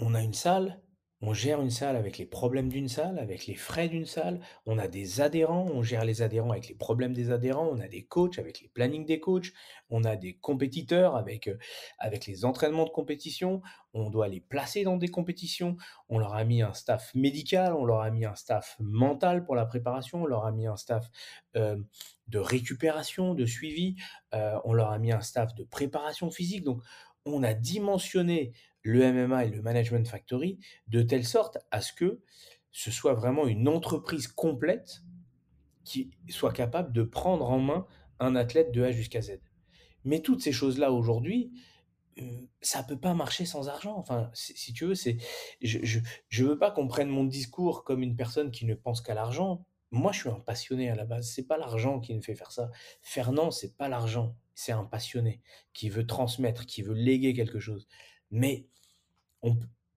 on 0.00 0.14
a 0.14 0.22
une 0.22 0.34
salle, 0.34 0.80
on 1.22 1.34
gère 1.34 1.60
une 1.60 1.70
salle 1.70 1.96
avec 1.96 2.16
les 2.16 2.24
problèmes 2.24 2.70
d'une 2.70 2.88
salle, 2.88 3.18
avec 3.18 3.46
les 3.46 3.54
frais 3.54 3.88
d'une 3.88 4.06
salle, 4.06 4.40
on 4.64 4.78
a 4.78 4.88
des 4.88 5.20
adhérents, 5.20 5.68
on 5.70 5.82
gère 5.82 6.06
les 6.06 6.22
adhérents 6.22 6.52
avec 6.52 6.68
les 6.68 6.74
problèmes 6.74 7.12
des 7.12 7.30
adhérents, 7.30 7.68
on 7.70 7.78
a 7.78 7.88
des 7.88 8.04
coachs 8.04 8.38
avec 8.38 8.62
les 8.62 8.68
plannings 8.68 9.04
des 9.04 9.20
coachs, 9.20 9.52
on 9.90 10.04
a 10.04 10.16
des 10.16 10.38
compétiteurs 10.38 11.16
avec, 11.16 11.48
euh, 11.48 11.58
avec 11.98 12.24
les 12.24 12.46
entraînements 12.46 12.86
de 12.86 12.90
compétition, 12.90 13.60
on 13.92 14.08
doit 14.08 14.28
les 14.28 14.40
placer 14.40 14.82
dans 14.82 14.96
des 14.96 15.08
compétitions, 15.08 15.76
on 16.08 16.18
leur 16.18 16.32
a 16.32 16.44
mis 16.44 16.62
un 16.62 16.72
staff 16.72 17.14
médical, 17.14 17.74
on 17.74 17.84
leur 17.84 18.00
a 18.00 18.10
mis 18.10 18.24
un 18.24 18.34
staff 18.34 18.76
mental 18.80 19.44
pour 19.44 19.56
la 19.56 19.66
préparation, 19.66 20.22
on 20.22 20.26
leur 20.26 20.46
a 20.46 20.52
mis 20.52 20.66
un 20.66 20.76
staff 20.76 21.10
euh, 21.56 21.76
de 22.28 22.38
récupération, 22.38 23.34
de 23.34 23.44
suivi, 23.44 23.96
euh, 24.32 24.58
on 24.64 24.72
leur 24.72 24.90
a 24.90 24.98
mis 24.98 25.12
un 25.12 25.20
staff 25.20 25.54
de 25.54 25.64
préparation 25.64 26.30
physique, 26.30 26.64
donc 26.64 26.80
on 27.26 27.42
a 27.42 27.52
dimensionné 27.52 28.52
le 28.82 29.12
MMA 29.12 29.46
et 29.46 29.50
le 29.50 29.62
Management 29.62 30.06
Factory 30.06 30.58
de 30.88 31.02
telle 31.02 31.24
sorte 31.24 31.58
à 31.70 31.80
ce 31.80 31.92
que 31.92 32.20
ce 32.72 32.90
soit 32.90 33.14
vraiment 33.14 33.46
une 33.46 33.68
entreprise 33.68 34.28
complète 34.28 35.02
qui 35.84 36.10
soit 36.28 36.52
capable 36.52 36.92
de 36.92 37.02
prendre 37.02 37.50
en 37.50 37.58
main 37.58 37.86
un 38.20 38.36
athlète 38.36 38.70
de 38.72 38.82
A 38.82 38.92
jusqu'à 38.92 39.20
Z. 39.20 39.40
Mais 40.04 40.20
toutes 40.20 40.42
ces 40.42 40.52
choses-là 40.52 40.92
aujourd'hui, 40.92 41.52
euh, 42.18 42.22
ça 42.60 42.82
peut 42.82 42.98
pas 42.98 43.14
marcher 43.14 43.44
sans 43.44 43.68
argent. 43.68 43.96
Enfin, 43.96 44.30
si, 44.34 44.72
tu 44.72 44.86
veux, 44.86 44.94
c'est, 44.94 45.16
je, 45.62 45.78
je, 45.82 46.00
je 46.28 46.44
veux 46.44 46.58
pas 46.58 46.70
qu'on 46.70 46.86
prenne 46.86 47.08
mon 47.08 47.24
discours 47.24 47.84
comme 47.84 48.02
une 48.02 48.16
personne 48.16 48.50
qui 48.50 48.66
ne 48.66 48.74
pense 48.74 49.00
qu'à 49.00 49.14
l'argent. 49.14 49.64
Moi, 49.90 50.12
je 50.12 50.20
suis 50.20 50.28
un 50.28 50.40
passionné 50.40 50.90
à 50.90 50.94
la 50.94 51.04
base. 51.04 51.28
C'est 51.28 51.46
pas 51.46 51.58
l'argent 51.58 51.98
qui 52.00 52.14
me 52.14 52.20
fait 52.20 52.34
faire 52.34 52.52
ça. 52.52 52.70
Fernand, 53.02 53.50
c'est 53.50 53.76
pas 53.76 53.88
l'argent. 53.88 54.36
C'est 54.54 54.72
un 54.72 54.84
passionné 54.84 55.40
qui 55.72 55.88
veut 55.88 56.06
transmettre, 56.06 56.66
qui 56.66 56.82
veut 56.82 56.94
léguer 56.94 57.32
quelque 57.34 57.58
chose. 57.58 57.88
Mais 58.30 58.66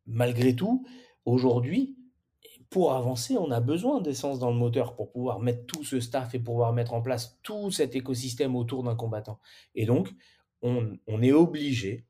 malgré 0.05 0.55
tout, 0.55 0.85
aujourd'hui, 1.25 1.95
pour 2.69 2.93
avancer, 2.93 3.37
on 3.37 3.51
a 3.51 3.59
besoin 3.59 4.01
d'essence 4.01 4.39
dans 4.39 4.49
le 4.49 4.57
moteur 4.57 4.95
pour 4.95 5.11
pouvoir 5.11 5.39
mettre 5.39 5.65
tout 5.67 5.83
ce 5.83 5.99
staff 5.99 6.33
et 6.33 6.39
pouvoir 6.39 6.73
mettre 6.73 6.93
en 6.93 7.03
place 7.03 7.39
tout 7.43 7.69
cet 7.69 7.95
écosystème 7.95 8.55
autour 8.55 8.83
d'un 8.83 8.95
combattant. 8.95 9.39
Et 9.75 9.85
donc, 9.85 10.09
on, 10.63 10.97
est 11.21 11.31
obligé 11.33 12.05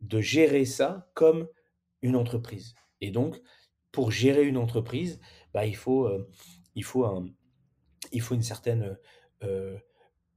de 0.00 0.20
gérer 0.20 0.64
ça 0.64 1.10
comme 1.14 1.48
une 2.00 2.16
entreprise. 2.16 2.74
Et 3.00 3.10
donc, 3.10 3.42
pour 3.92 4.10
gérer 4.10 4.46
une 4.46 4.56
entreprise, 4.56 5.20
bah, 5.52 5.66
il, 5.66 5.76
faut, 5.76 6.06
euh, 6.06 6.26
il 6.74 6.84
faut 6.84 7.14
une 8.34 8.42
certaine 8.42 8.96
euh, 9.42 9.76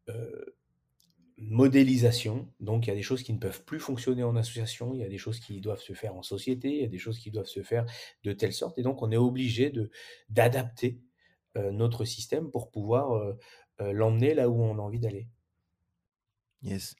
euh, 0.09 0.45
modélisation. 1.41 2.47
Donc, 2.59 2.85
il 2.85 2.89
y 2.89 2.93
a 2.93 2.95
des 2.95 3.01
choses 3.01 3.23
qui 3.23 3.33
ne 3.33 3.39
peuvent 3.39 3.63
plus 3.65 3.79
fonctionner 3.79 4.23
en 4.23 4.35
association, 4.35 4.93
il 4.93 4.99
y 4.99 5.03
a 5.03 5.09
des 5.09 5.17
choses 5.17 5.39
qui 5.39 5.59
doivent 5.59 5.81
se 5.81 5.93
faire 5.93 6.15
en 6.15 6.21
société, 6.21 6.69
il 6.69 6.81
y 6.81 6.85
a 6.85 6.87
des 6.87 6.99
choses 6.99 7.17
qui 7.19 7.31
doivent 7.31 7.47
se 7.47 7.63
faire 7.63 7.85
de 8.23 8.31
telle 8.31 8.53
sorte. 8.53 8.77
Et 8.77 8.83
donc, 8.83 9.01
on 9.01 9.11
est 9.11 9.17
obligé 9.17 9.69
de, 9.69 9.89
d'adapter 10.29 10.99
euh, 11.57 11.71
notre 11.71 12.05
système 12.05 12.51
pour 12.51 12.69
pouvoir 12.69 13.11
euh, 13.11 13.37
euh, 13.81 13.91
l'emmener 13.91 14.33
là 14.33 14.49
où 14.49 14.61
on 14.61 14.77
a 14.77 14.81
envie 14.81 14.99
d'aller. 14.99 15.27
Yes. 16.61 16.95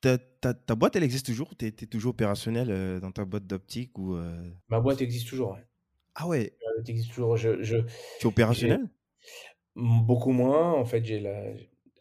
Ta, 0.00 0.18
ta, 0.40 0.54
ta 0.54 0.74
boîte, 0.76 0.94
elle 0.94 1.02
existe 1.02 1.26
toujours? 1.26 1.56
Tu 1.56 1.66
es, 1.66 1.72
toujours 1.72 2.10
opérationnel 2.10 3.00
dans 3.00 3.10
ta 3.10 3.24
boîte 3.24 3.46
d'optique 3.46 3.98
ou. 3.98 4.16
Ma 4.68 4.78
boîte 4.78 5.02
existe 5.02 5.28
toujours. 5.28 5.52
Ouais. 5.52 5.66
Ah 6.14 6.28
ouais? 6.28 6.56
Elle 6.78 6.90
existe 6.90 7.12
toujours. 7.12 7.36
Je, 7.36 7.62
je, 7.62 7.78
tu 8.20 8.22
es 8.22 8.26
opérationnel? 8.26 8.88
Beaucoup 9.74 10.30
moins. 10.30 10.72
En 10.72 10.84
fait, 10.84 11.04
j'ai 11.04 11.18
la, 11.18 11.52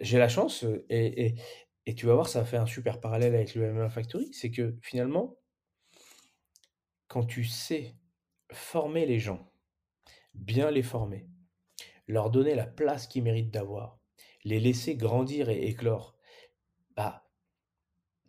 j'ai 0.06 0.18
la 0.18 0.30
chance, 0.30 0.66
et, 0.90 1.26
et, 1.26 1.36
et, 1.86 1.96
tu 1.96 2.06
vas 2.06 2.14
voir, 2.14 2.28
ça 2.28 2.46
fait 2.46 2.58
un 2.58 2.66
super 2.66 3.00
parallèle 3.00 3.36
avec 3.36 3.56
le 3.56 3.72
MMA 3.72 3.90
Factory, 3.90 4.32
c'est 4.34 4.52
que 4.52 4.76
finalement, 4.82 5.38
quand 7.08 7.26
tu 7.26 7.44
sais 7.44 7.96
former 8.52 9.06
les 9.06 9.20
gens, 9.20 9.52
bien 10.34 10.72
les 10.72 10.84
former, 10.84 11.28
leur 12.08 12.30
donner 12.30 12.56
la 12.56 12.68
place 12.68 13.08
qu'ils 13.08 13.24
méritent 13.24 13.52
d'avoir, 13.52 14.00
les 14.44 14.60
laisser 14.60 14.96
grandir 14.96 15.50
et 15.50 15.66
éclore, 15.68 16.16
bah, 16.96 17.28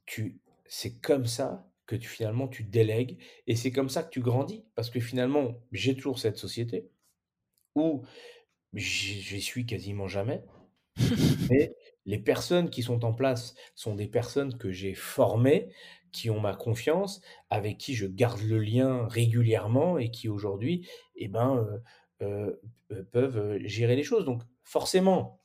tu, 0.07 0.41
c'est 0.67 0.99
comme 1.01 1.27
ça 1.27 1.71
que 1.87 1.97
tu, 1.97 2.09
finalement 2.09 2.49
tu 2.49 2.65
délègues, 2.65 3.23
et 3.47 3.55
c'est 3.55 3.71
comme 3.71 3.91
ça 3.91 4.03
que 4.03 4.11
tu 4.11 4.21
grandis, 4.21 4.65
parce 4.75 4.91
que 4.91 5.01
finalement, 5.01 5.61
j'ai 5.73 5.95
toujours 5.95 6.19
cette 6.19 6.39
société 6.39 6.91
où 7.75 8.05
j'y 8.73 9.43
suis 9.43 9.67
quasiment 9.67 10.09
jamais, 10.09 10.43
mais 11.51 11.75
les 12.05 12.19
personnes 12.19 12.71
qui 12.71 12.83
sont 12.83 13.05
en 13.05 13.13
place 13.13 13.55
sont 13.75 13.95
des 13.95 14.07
personnes 14.07 14.57
que 14.57 14.71
j'ai 14.71 14.95
formées, 14.95 15.71
qui 16.13 16.31
ont 16.31 16.41
ma 16.41 16.55
confiance, 16.55 17.21
avec 17.51 17.79
qui 17.79 17.95
je 17.95 18.07
garde 18.07 18.41
le 18.41 18.59
lien 18.59 19.07
régulièrement 19.09 19.99
et 19.99 20.11
qui 20.11 20.29
aujourd'hui, 20.29 20.89
eh 21.17 21.29
ben, 21.29 21.67
euh, 22.23 22.53
euh, 22.93 23.03
peuvent 23.13 23.59
gérer 23.65 23.97
les 23.97 24.05
choses. 24.05 24.25
Donc 24.25 24.43
forcément, 24.63 25.41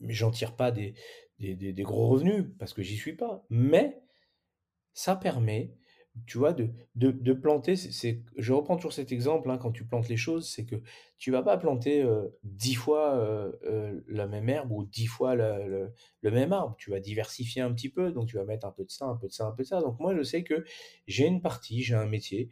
j'en 0.00 0.30
tire 0.30 0.56
pas 0.56 0.72
des, 0.72 0.94
des, 1.38 1.82
gros 1.82 2.08
revenus 2.08 2.46
parce 2.58 2.72
que 2.72 2.82
j'y 2.82 2.96
suis 2.96 3.14
pas, 3.14 3.44
mais 3.50 4.00
ça 4.94 5.14
permet 5.16 5.74
tu 6.26 6.38
vois, 6.38 6.52
de, 6.52 7.32
planter, 7.32 7.76
c'est, 7.76 8.22
je 8.36 8.52
reprends 8.52 8.76
toujours 8.76 8.92
cet 8.92 9.10
exemple, 9.10 9.50
hein, 9.50 9.58
quand 9.58 9.72
tu 9.72 9.84
plantes 9.84 10.08
les 10.08 10.16
choses, 10.16 10.48
c'est 10.48 10.64
que 10.64 10.76
tu 11.18 11.30
vas 11.32 11.42
pas 11.42 11.56
planter 11.58 12.02
euh, 12.02 12.28
dix 12.44 12.74
fois 12.74 13.16
euh, 13.16 13.52
euh, 13.64 14.00
la 14.06 14.26
même 14.26 14.48
herbe 14.48 14.70
ou 14.70 14.84
dix 14.84 15.06
fois 15.06 15.34
le, 15.34 15.92
même 16.22 16.52
arbre. 16.52 16.76
Tu 16.78 16.90
vas 16.90 17.00
diversifier 17.00 17.62
un 17.62 17.72
petit 17.72 17.88
peu, 17.88 18.12
donc 18.12 18.28
tu 18.28 18.36
vas 18.36 18.44
mettre 18.44 18.66
un 18.66 18.70
peu 18.70 18.84
de 18.84 18.90
ça, 18.90 19.06
un 19.06 19.16
peu 19.16 19.26
de 19.26 19.32
ça, 19.32 19.46
un 19.46 19.52
peu 19.52 19.64
de 19.64 19.68
ça. 19.68 19.80
Donc 19.80 19.98
moi, 19.98 20.14
je 20.16 20.22
sais 20.22 20.44
que 20.44 20.64
j'ai 21.06 21.26
une 21.26 21.42
partie, 21.42 21.82
j'ai 21.82 21.94
un 21.94 22.06
métier. 22.06 22.48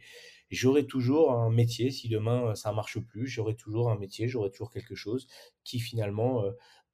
J'aurai 0.49 0.85
toujours 0.85 1.31
un 1.31 1.49
métier 1.49 1.89
si 1.89 2.09
demain 2.09 2.53
ça 2.55 2.73
marche 2.73 2.99
plus. 2.99 3.27
J'aurai 3.27 3.55
toujours 3.55 3.89
un 3.89 3.97
métier, 3.97 4.27
j'aurai 4.27 4.51
toujours 4.51 4.71
quelque 4.71 4.93
chose 4.93 5.27
qui 5.63 5.79
finalement 5.79 6.43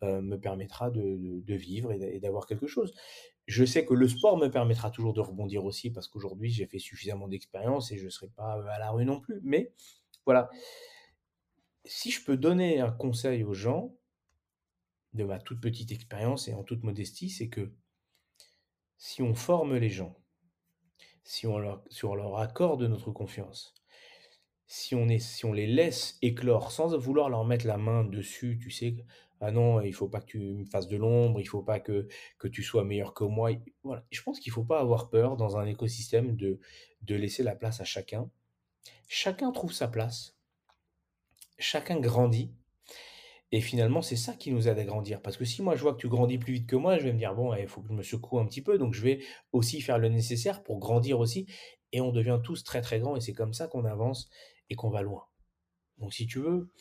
me 0.02 0.38
permettra 0.38 0.92
de 0.92 1.54
vivre 1.56 1.92
et 1.92 2.20
d'avoir 2.20 2.46
quelque 2.46 2.68
chose. 2.68 2.94
Je 3.50 3.66
sais 3.66 3.84
que 3.84 3.96
le 3.96 4.08
sport 4.08 4.38
me 4.38 4.48
permettra 4.48 4.92
toujours 4.92 5.12
de 5.12 5.22
rebondir 5.22 5.66
aussi 5.66 5.90
parce 5.90 6.08
qu'aujourd'hui 6.08 6.52
j'ai 6.52 6.68
fait 6.68 6.78
suffisamment 6.78 7.28
d'expérience 7.28 7.92
et 7.92 7.98
je 7.98 8.06
ne 8.06 8.10
serai 8.12 8.28
pas 8.28 8.64
à 8.70 8.78
la 8.78 8.92
rue 8.92 9.06
non 9.06 9.20
plus. 9.20 9.40
Mais 9.44 9.74
voilà, 10.24 10.52
si 11.84 12.12
je 12.12 12.24
peux 12.24 12.38
donner 12.38 12.80
un 12.80 12.92
conseil 12.92 13.44
aux 13.44 13.56
gens 13.56 13.96
de 15.14 15.24
ma 15.24 15.40
toute 15.40 15.60
petite 15.60 15.92
expérience 15.92 16.48
et 16.48 16.54
en 16.54 16.64
toute 16.64 16.84
modestie, 16.84 17.32
c'est 17.32 17.50
que 17.50 17.74
si 19.00 19.24
on 19.24 19.34
forme 19.34 19.78
les 19.78 19.90
gens, 19.90 20.16
si 21.24 21.48
on 21.48 21.58
leur, 21.58 22.38
accorde 22.38 22.84
notre 22.84 23.10
confiance, 23.10 23.74
si 24.68 24.94
on 24.94 25.06
les 25.54 25.66
laisse 25.66 26.20
éclore 26.22 26.72
sans 26.72 26.96
vouloir 26.96 27.30
leur 27.30 27.46
mettre 27.46 27.66
la 27.66 27.78
main 27.78 28.04
dessus, 28.04 28.60
tu 28.62 28.70
sais, 28.70 29.04
ah 29.42 29.52
non, 29.52 29.82
il 29.82 29.94
faut 29.94 30.10
pas 30.10 30.20
que 30.20 30.26
tu 30.26 30.40
me 30.40 30.66
fasses 30.66 30.88
de 30.88 30.98
l'ombre, 30.98 31.40
il 31.40 31.46
faut 31.46 31.62
pas 31.62 31.80
que, 31.80 32.08
que 32.38 32.48
tu 32.48 32.62
sois 32.64 32.84
meilleur 32.84 33.14
que 33.14 33.24
moi. 33.24 33.52
Voilà. 33.84 34.06
Je 34.12 34.22
pense 34.22 34.40
qu'il 34.40 34.52
faut 34.52 34.64
pas 34.64 34.80
avoir 34.80 35.10
peur 35.10 35.38
dans 35.38 35.58
un 35.58 35.66
écosystème 35.66 36.36
de, 36.36 36.60
de 37.04 37.16
laisser 37.16 37.44
la 37.44 37.56
place 37.56 37.80
à 37.80 37.86
chacun. 37.86 38.30
Chacun 39.08 39.52
trouve 39.52 39.74
sa 39.74 39.88
place, 39.88 40.38
chacun 41.58 42.00
grandit. 42.00 42.52
Et 43.52 43.62
finalement, 43.62 44.04
c'est 44.04 44.16
ça 44.16 44.34
qui 44.34 44.52
nous 44.52 44.68
aide 44.68 44.78
à 44.78 44.84
grandir. 44.84 45.22
Parce 45.22 45.36
que 45.36 45.46
si 45.46 45.64
moi 45.64 45.76
je 45.76 45.82
vois 45.82 45.94
que 45.94 46.00
tu 46.00 46.08
grandis 46.08 46.38
plus 46.38 46.54
vite 46.54 46.68
que 46.68 46.76
moi, 46.76 47.00
je 47.00 47.06
vais 47.06 47.14
me 47.14 47.18
dire, 47.18 47.34
bon, 47.34 47.56
il 47.56 47.68
faut 47.68 47.82
que 47.82 47.88
je 47.88 47.94
me 47.94 48.04
secoue 48.04 48.40
un 48.40 48.46
petit 48.46 48.62
peu. 48.62 48.78
Donc 48.78 48.94
je 48.94 49.02
vais 49.02 49.22
aussi 49.54 49.82
faire 49.82 49.98
le 49.98 50.10
nécessaire 50.10 50.62
pour 50.62 50.80
grandir 50.80 51.20
aussi. 51.20 51.48
Et 51.92 52.02
on 52.02 52.12
devient 52.12 52.40
tous 52.44 52.64
très 52.64 52.82
très 52.82 53.00
grands. 53.00 53.16
Et 53.16 53.22
c'est 53.22 53.34
comme 53.34 53.54
ça 53.54 53.68
qu'on 53.68 53.86
avance 53.86 54.30
et 54.70 54.76
qu'on 54.76 54.92
va 54.92 55.02
loin. 55.02 55.26
Donc 55.98 56.14
si 56.14 56.28
tu 56.28 56.40
veux, 56.40 56.72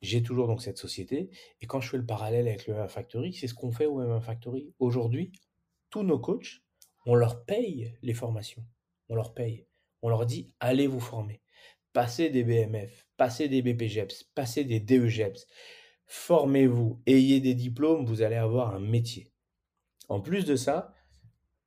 j'ai 0.00 0.22
toujours 0.22 0.46
donc 0.46 0.62
cette 0.62 0.78
société. 0.78 1.30
Et 1.60 1.66
quand 1.66 1.80
je 1.80 1.90
fais 1.90 1.96
le 1.96 2.06
parallèle 2.06 2.48
avec 2.48 2.66
le 2.66 2.86
Factory, 2.88 3.32
c'est 3.34 3.46
ce 3.46 3.54
qu'on 3.54 3.72
fait 3.72 3.86
au 3.86 3.98
MMA 3.98 4.20
Factory. 4.20 4.72
Aujourd'hui, 4.78 5.32
tous 5.90 6.02
nos 6.02 6.18
coachs, 6.18 6.62
on 7.06 7.14
leur 7.14 7.44
paye 7.44 7.94
les 8.02 8.14
formations. 8.14 8.64
On 9.08 9.14
leur 9.14 9.34
paye. 9.34 9.66
On 10.02 10.08
leur 10.08 10.26
dit, 10.26 10.52
allez 10.60 10.86
vous 10.86 11.00
former. 11.00 11.40
Passez 11.92 12.28
des 12.28 12.44
BMF, 12.44 13.06
passez 13.16 13.48
des 13.48 13.62
BPGEPS, 13.62 14.24
passez 14.34 14.64
des 14.64 14.80
DEGEPS. 14.80 15.46
Formez-vous, 16.06 17.00
ayez 17.06 17.40
des 17.40 17.54
diplômes, 17.54 18.04
vous 18.04 18.22
allez 18.22 18.36
avoir 18.36 18.74
un 18.74 18.80
métier. 18.80 19.32
En 20.08 20.20
plus 20.20 20.44
de 20.44 20.56
ça, 20.56 20.92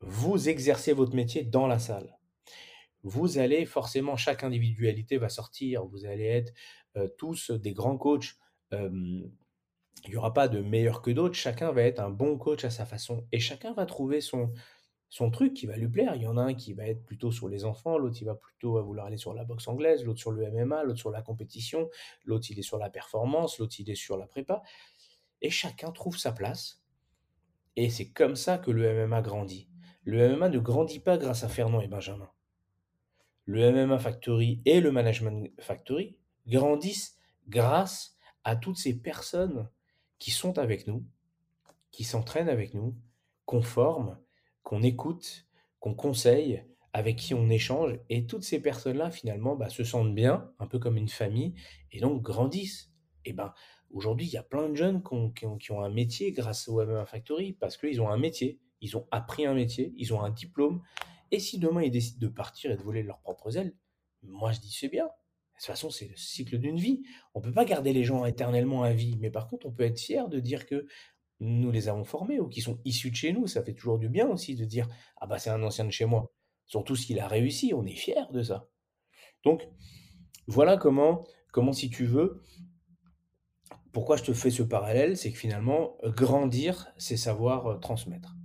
vous 0.02 0.50
exercez 0.50 0.94
votre 0.94 1.16
métier 1.16 1.44
dans 1.44 1.66
la 1.66 1.80
salle 1.80 2.18
vous 3.08 3.38
allez 3.38 3.66
forcément, 3.66 4.18
chaque 4.18 4.44
individualité 4.44 5.18
va 5.18 5.30
sortir, 5.30 5.86
vous 5.86 6.06
allez 6.06 6.26
être 6.26 6.54
tous 7.18 7.52
des 7.52 7.74
grands 7.74 7.98
coachs. 7.98 8.36
il 8.72 9.30
n'y 10.10 10.16
aura 10.16 10.34
pas 10.34 10.48
de 10.48 10.60
meilleur 10.60 11.02
que 11.02 11.12
d'autres, 11.12 11.36
chacun 11.36 11.72
va 11.72 11.84
être 11.84 12.00
un 12.00 12.10
bon 12.10 12.38
coach 12.38 12.64
à 12.66 12.70
sa 12.70 12.86
façon 12.86 13.26
et 13.32 13.40
chacun 13.40 13.74
va 13.74 13.86
trouver 13.86 14.22
son, 14.22 14.54
son 15.10 15.32
truc 15.32 15.54
qui 15.54 15.66
va 15.66 15.76
lui 15.76 15.88
plaire. 15.88 16.16
Il 16.16 16.22
y 16.22 16.28
en 16.28 16.38
a 16.38 16.42
un 16.42 16.54
qui 16.54 16.74
va 16.74 16.86
être 16.86 17.04
plutôt 17.04 17.32
sur 17.32 17.50
les 17.50 17.66
enfants, 17.66 17.98
l'autre 17.98 18.18
il 18.22 18.26
va 18.26 18.36
plutôt 18.36 18.82
vouloir 18.84 19.08
aller 19.08 19.18
sur 19.18 19.34
la 19.34 19.44
boxe 19.44 19.68
anglaise, 19.68 20.04
l'autre 20.04 20.20
sur 20.20 20.32
le 20.32 20.50
MMA, 20.52 20.84
l'autre 20.84 21.00
sur 21.00 21.12
la 21.12 21.22
compétition, 21.22 21.90
l'autre 22.26 22.48
il 22.50 22.60
est 22.60 22.64
sur 22.64 22.78
la 22.78 22.90
performance, 22.90 23.60
l'autre 23.60 23.76
il 23.80 23.90
est 23.90 23.96
sur 23.96 24.18
la 24.18 24.28
prépa. 24.28 24.62
Et 25.42 25.50
chacun 25.50 25.92
trouve 25.92 26.18
sa 26.18 26.32
place. 26.32 26.84
Et 27.76 27.90
c'est 27.90 28.10
comme 28.10 28.36
ça 28.36 28.58
que 28.58 28.72
le 28.72 29.08
MMA 29.08 29.22
grandit. 29.22 29.70
Le 30.04 30.36
MMA 30.36 30.50
ne 30.50 30.60
grandit 30.60 31.00
pas 31.00 31.18
grâce 31.18 31.44
à 31.44 31.50
Fernand 31.50 31.82
et 31.82 31.88
Benjamin 31.88 32.30
le 33.48 33.72
MMA 33.72 33.98
Factory 33.98 34.62
et 34.66 34.82
le 34.82 34.92
Management 34.92 35.50
Factory 35.60 36.18
grandissent 36.48 37.18
grâce 37.48 38.18
à 38.44 38.56
toutes 38.56 38.78
ces 38.78 39.00
personnes 39.00 39.70
qui 40.20 40.32
sont 40.32 40.58
avec 40.58 40.88
nous, 40.88 41.06
qui 41.92 42.04
s'entraînent 42.04 42.50
avec 42.50 42.74
nous, 42.74 42.96
qu'on 43.46 43.62
forme, 43.62 44.18
qu'on 44.64 44.84
écoute, 44.84 45.48
qu'on 45.80 45.94
conseille, 45.94 46.64
avec 46.94 47.18
qui 47.18 47.34
on 47.34 47.50
échange. 47.50 48.00
Et 48.10 48.26
toutes 48.26 48.44
ces 48.44 48.62
personnes-là, 48.62 49.12
finalement, 49.12 49.56
bah, 49.56 49.70
se 49.70 49.84
sentent 49.84 50.16
bien, 50.16 50.52
un 50.60 50.68
peu 50.68 50.80
comme 50.80 50.98
une 50.98 51.10
famille, 51.10 51.54
et 51.92 52.00
donc 52.00 52.22
grandissent. 52.22 52.92
Et 53.26 53.34
ben, 53.34 53.54
aujourd'hui, 53.92 54.26
il 54.26 54.32
y 54.32 54.38
a 54.38 54.44
plein 54.44 54.70
de 54.70 54.76
jeunes 54.76 55.04
qui 55.04 55.14
ont, 55.14 55.32
qui 55.32 55.72
ont 55.72 55.82
un 55.82 55.90
métier 55.90 56.32
grâce 56.32 56.68
au 56.68 56.84
MMA 56.84 57.06
Factory, 57.06 57.54
parce 57.54 57.78
qu'ils 57.78 58.02
ont 58.02 58.10
un 58.10 58.18
métier, 58.18 58.60
ils 58.82 58.98
ont 58.98 59.08
appris 59.12 59.46
un 59.46 59.54
métier, 59.54 59.94
ils 59.98 60.14
ont 60.14 60.22
un 60.22 60.30
diplôme, 60.30 60.82
et 61.32 61.40
si 61.40 61.60
demain 61.60 61.84
ils 61.84 61.92
décident 61.92 62.26
de 62.26 62.32
partir 62.32 62.72
et 62.72 62.78
de 62.78 62.82
voler 62.82 63.04
leurs 63.04 63.20
propres 63.20 63.58
ailes, 63.58 63.76
moi 64.24 64.52
je 64.52 64.60
dis 64.60 64.72
c'est 64.72 64.90
bien. 64.90 65.10
De 65.58 65.62
toute 65.62 65.68
façon, 65.68 65.90
c'est 65.90 66.08
le 66.08 66.16
cycle 66.16 66.60
d'une 66.60 66.78
vie. 66.78 67.02
On 67.34 67.40
ne 67.40 67.46
peut 67.46 67.52
pas 67.52 67.66
garder 67.66 67.92
les 67.92 68.04
gens 68.04 68.26
éternellement 68.26 68.84
à 68.84 68.94
vie, 68.94 69.18
mais 69.20 69.32
par 69.32 69.48
contre, 69.48 69.66
on 69.66 69.72
peut 69.72 69.84
être 69.84 70.00
fier 70.00 70.30
de 70.30 70.40
dire 70.40 70.68
que 70.68 70.86
nous 71.40 71.72
les 71.72 71.90
avons 71.90 72.04
formés 72.04 72.40
ou 72.40 72.48
qu'ils 72.48 72.62
sont 72.62 72.80
issus 72.86 73.10
de 73.10 73.16
chez 73.16 73.34
nous. 73.34 73.48
Ça 73.48 73.64
fait 73.64 73.74
toujours 73.74 73.98
du 73.98 74.08
bien 74.08 74.28
aussi 74.28 74.56
de 74.56 74.66
dire 74.66 74.88
ah 75.18 75.26
bah 75.26 75.40
c'est 75.40 75.50
un 75.50 75.64
ancien 75.64 75.86
de 75.86 75.92
chez 75.92 76.06
moi. 76.06 76.32
Surtout 76.68 76.96
s'il 76.96 77.20
a 77.20 77.28
réussi, 77.28 77.74
on 77.74 77.86
est 77.86 77.96
fier 77.96 78.32
de 78.32 78.44
ça. 78.44 78.70
Donc 79.44 79.68
voilà 80.46 80.78
comment, 80.78 81.26
comment 81.52 81.74
si 81.74 81.90
tu 81.90 82.06
veux, 82.06 82.44
pourquoi 83.94 84.16
je 84.16 84.24
te 84.24 84.34
fais 84.34 84.52
ce 84.52 84.62
parallèle, 84.62 85.18
c'est 85.18 85.32
que 85.32 85.40
finalement, 85.40 85.98
grandir, 86.04 86.94
c'est 87.00 87.18
savoir 87.18 87.66
euh, 87.66 87.78
transmettre. 87.78 88.36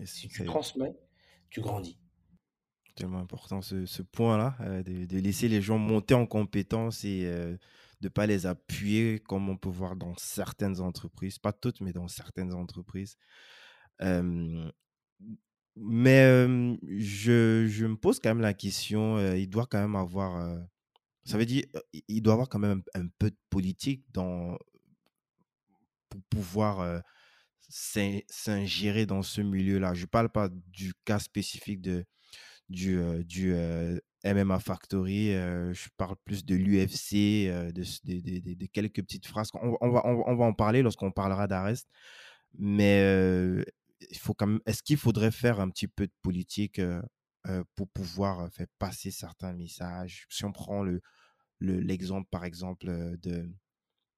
Et 0.00 0.06
si 0.06 0.26
tu 0.26 0.44
transmets, 0.44 0.96
tu 1.50 1.60
grandis 1.60 2.01
tellement 2.94 3.18
important 3.18 3.62
ce, 3.62 3.86
ce 3.86 4.02
point-là, 4.02 4.56
euh, 4.60 4.82
de, 4.82 5.06
de, 5.06 5.18
laisser 5.18 5.48
les 5.48 5.62
gens 5.62 5.78
monter 5.78 6.14
en 6.14 6.26
compétences 6.26 7.04
et 7.04 7.22
euh, 7.26 7.52
de 8.00 8.06
ne 8.06 8.08
pas 8.08 8.26
les 8.26 8.46
appuyer 8.46 9.18
comme 9.20 9.48
on 9.48 9.56
peut 9.56 9.68
voir 9.68 9.96
dans 9.96 10.14
certaines 10.16 10.80
entreprises, 10.80 11.38
pas 11.38 11.52
toutes, 11.52 11.80
mais 11.80 11.92
dans 11.92 12.08
certaines 12.08 12.52
entreprises. 12.52 13.16
Euh, 14.00 14.70
mais 15.76 16.24
je, 16.98 17.66
je, 17.66 17.86
me 17.86 17.96
pose 17.96 18.20
quand 18.20 18.30
même 18.30 18.42
la 18.42 18.52
question, 18.52 19.34
il 19.34 19.48
doit 19.48 19.66
quand 19.66 19.80
même 19.80 19.96
avoir, 19.96 20.58
ça 21.24 21.38
veut 21.38 21.46
dire, 21.46 21.64
il 22.08 22.20
doit 22.20 22.34
avoir 22.34 22.50
quand 22.50 22.58
même 22.58 22.82
un, 22.94 23.00
un 23.04 23.06
peu 23.18 23.30
de 23.30 23.36
politique 23.48 24.04
dans, 24.12 24.58
pour 26.10 26.20
pouvoir 26.28 27.02
s'ingérer 27.70 29.06
dans 29.06 29.22
ce 29.22 29.40
milieu-là. 29.40 29.94
Je 29.94 30.02
ne 30.02 30.06
parle 30.06 30.28
pas 30.28 30.50
du 30.50 30.92
cas 31.06 31.18
spécifique 31.18 31.80
de, 31.80 32.04
du, 32.68 33.00
du 33.24 33.54
MMA 34.24 34.58
Factory, 34.60 35.32
je 35.32 35.88
parle 35.96 36.16
plus 36.24 36.44
de 36.44 36.54
l'UFC, 36.54 37.72
de, 37.72 38.54
de, 38.54 38.66
quelques 38.66 39.02
petites 39.02 39.26
phrases. 39.26 39.50
On, 39.54 39.90
va, 39.90 40.02
on, 40.06 40.36
va 40.36 40.44
en 40.44 40.52
parler 40.52 40.82
lorsqu'on 40.82 41.10
parlera 41.10 41.46
d'Arrest. 41.46 41.88
Mais 42.58 42.98
est-ce 44.10 44.82
qu'il 44.82 44.96
faudrait 44.96 45.30
faire 45.30 45.60
un 45.60 45.68
petit 45.70 45.88
peu 45.88 46.06
de 46.06 46.12
politique 46.22 46.80
pour 47.74 47.88
pouvoir 47.88 48.50
faire 48.52 48.68
passer 48.78 49.10
certains 49.10 49.52
messages? 49.52 50.26
Si 50.30 50.44
on 50.44 50.52
prend 50.52 50.82
le, 50.82 51.00
l'exemple, 51.60 52.28
par 52.30 52.44
exemple, 52.44 52.86
de, 52.86 53.50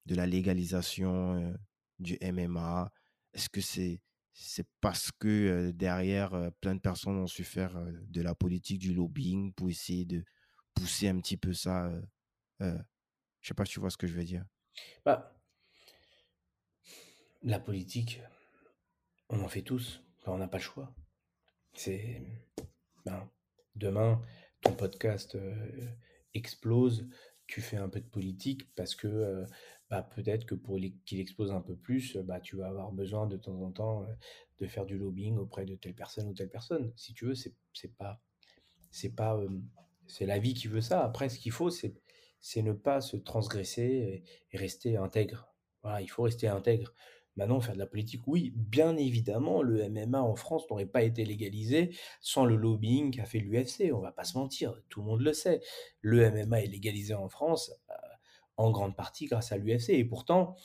de 0.05 0.15
la 0.15 0.25
légalisation 0.25 1.53
du 1.99 2.17
MMA, 2.21 2.91
est-ce 3.33 3.49
que 3.49 3.61
c'est 3.61 4.01
c'est 4.37 4.67
parce 4.81 5.11
que 5.11 5.71
derrière, 5.71 6.51
plein 6.59 6.75
de 6.75 6.81
personnes 6.81 7.17
ont 7.17 7.27
su 7.27 7.45
faire 7.45 7.81
de 8.09 8.21
la 8.21 8.35
politique, 8.35 8.79
du 8.79 8.93
lobbying 8.93 9.53
pour 9.53 9.69
essayer 9.69 10.05
de 10.05 10.23
pousser 10.73 11.07
un 11.07 11.19
petit 11.19 11.37
peu 11.37 11.53
ça. 11.53 11.89
Je 12.59 12.77
sais 13.41 13.53
pas 13.53 13.65
si 13.65 13.73
tu 13.73 13.79
vois 13.79 13.89
ce 13.89 13.97
que 13.97 14.07
je 14.07 14.13
veux 14.13 14.25
dire. 14.25 14.45
Bah, 15.05 15.33
la 17.43 17.59
politique, 17.59 18.21
on 19.29 19.41
en 19.41 19.47
fait 19.47 19.61
tous. 19.61 20.03
on 20.25 20.37
n'a 20.37 20.49
pas 20.49 20.57
le 20.57 20.63
choix. 20.63 20.93
C'est 21.73 22.21
ben, 23.05 23.29
demain, 23.75 24.21
ton 24.61 24.73
podcast 24.73 25.37
explose, 26.33 27.07
tu 27.47 27.61
fais 27.61 27.77
un 27.77 27.87
peu 27.87 28.01
de 28.01 28.09
politique 28.09 28.73
parce 28.75 28.95
que 28.95 29.45
bah, 29.89 30.01
peut-être 30.15 30.45
que 30.45 30.55
pour 30.55 30.79
qu'il 31.05 31.19
explose 31.19 31.51
un 31.51 31.61
peu 31.61 31.75
plus, 31.75 32.17
bah, 32.17 32.39
tu 32.39 32.55
vas 32.55 32.67
avoir 32.67 32.91
besoin 32.91 33.27
de 33.27 33.37
temps 33.37 33.61
en 33.61 33.71
temps 33.71 34.05
de 34.59 34.67
faire 34.67 34.85
du 34.85 34.97
lobbying 34.97 35.37
auprès 35.37 35.65
de 35.65 35.75
telle 35.75 35.93
personne 35.93 36.27
ou 36.27 36.33
telle 36.33 36.49
personne. 36.49 36.91
Si 36.95 37.13
tu 37.13 37.25
veux, 37.25 37.35
c'est 37.35 37.53
pas, 37.97 38.21
c'est 38.91 39.15
pas, 39.15 39.39
c'est 40.07 40.25
la 40.25 40.39
vie 40.39 40.53
qui 40.53 40.67
veut 40.67 40.81
ça. 40.81 41.03
Après, 41.03 41.29
ce 41.29 41.39
qu'il 41.39 41.51
faut, 41.51 41.69
c'est 41.69 41.93
ne 42.61 42.73
pas 42.73 43.01
se 43.01 43.17
transgresser 43.17 44.23
et, 44.51 44.57
rester 44.57 44.97
intègre. 44.97 45.53
Voilà, 45.83 46.01
il 46.01 46.07
faut 46.07 46.23
rester 46.23 46.47
intègre. 46.47 46.93
Maintenant, 47.35 47.59
faire 47.59 47.73
de 47.73 47.79
la 47.79 47.85
politique, 47.85 48.25
oui, 48.27 48.53
bien 48.55 48.95
évidemment, 48.95 49.61
le 49.61 49.89
MMA 49.89 50.21
en 50.21 50.35
France 50.35 50.63
n'aurait 50.69 50.85
pas 50.85 51.03
été 51.03 51.25
légalisé 51.25 51.93
sans 52.21 52.45
le 52.45 52.55
lobbying 52.55 53.11
qu'a 53.11 53.25
fait 53.25 53.39
l'UFC. 53.39 53.91
On 53.93 53.99
va 53.99 54.13
pas 54.13 54.23
se 54.23 54.37
mentir, 54.37 54.81
tout 54.87 55.01
le 55.01 55.07
monde 55.07 55.21
le 55.21 55.33
sait. 55.33 55.59
Le 55.99 56.31
MMA 56.31 56.61
est 56.61 56.67
légalisé 56.67 57.13
en 57.13 57.27
France 57.27 57.73
euh, 57.84 57.84
en 58.57 58.71
grande 58.71 58.95
partie 58.95 59.25
grâce 59.25 59.51
à 59.51 59.57
l'UFC. 59.57 59.89
Et 59.89 60.05
pourtant, 60.05 60.55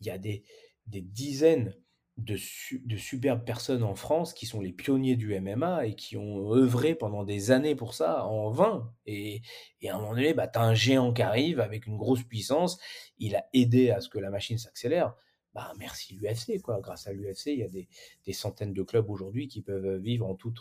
il 0.00 0.06
y 0.06 0.10
a 0.10 0.18
des, 0.18 0.44
des 0.86 1.00
dizaines 1.00 1.76
de, 2.16 2.36
de 2.84 2.96
superbes 2.96 3.44
personnes 3.44 3.82
en 3.82 3.94
France 3.94 4.34
qui 4.34 4.46
sont 4.46 4.60
les 4.60 4.72
pionniers 4.72 5.16
du 5.16 5.38
MMA 5.40 5.86
et 5.86 5.94
qui 5.94 6.16
ont 6.16 6.52
œuvré 6.52 6.94
pendant 6.94 7.24
des 7.24 7.50
années 7.50 7.74
pour 7.74 7.94
ça 7.94 8.26
en 8.26 8.50
vain. 8.50 8.92
Et, 9.06 9.42
et 9.80 9.88
à 9.88 9.96
un 9.96 9.98
moment 9.98 10.14
donné, 10.14 10.34
bah, 10.34 10.48
tu 10.48 10.58
as 10.58 10.62
un 10.62 10.74
géant 10.74 11.12
qui 11.12 11.22
arrive 11.22 11.60
avec 11.60 11.86
une 11.86 11.96
grosse 11.96 12.22
puissance. 12.22 12.78
Il 13.18 13.36
a 13.36 13.46
aidé 13.52 13.90
à 13.90 14.00
ce 14.00 14.08
que 14.08 14.18
la 14.18 14.30
machine 14.30 14.58
s'accélère 14.58 15.14
bah, 15.54 15.72
merci 15.78 16.14
l'UFC, 16.14 16.60
quoi. 16.62 16.80
Grâce 16.80 17.06
à 17.06 17.12
l'UFC, 17.12 17.46
il 17.46 17.58
y 17.58 17.62
a 17.64 17.68
des, 17.68 17.88
des, 18.24 18.32
centaines 18.32 18.72
de 18.72 18.82
clubs 18.82 19.10
aujourd'hui 19.10 19.48
qui 19.48 19.62
peuvent 19.62 19.96
vivre 19.96 20.26
en 20.26 20.34
toute, 20.34 20.60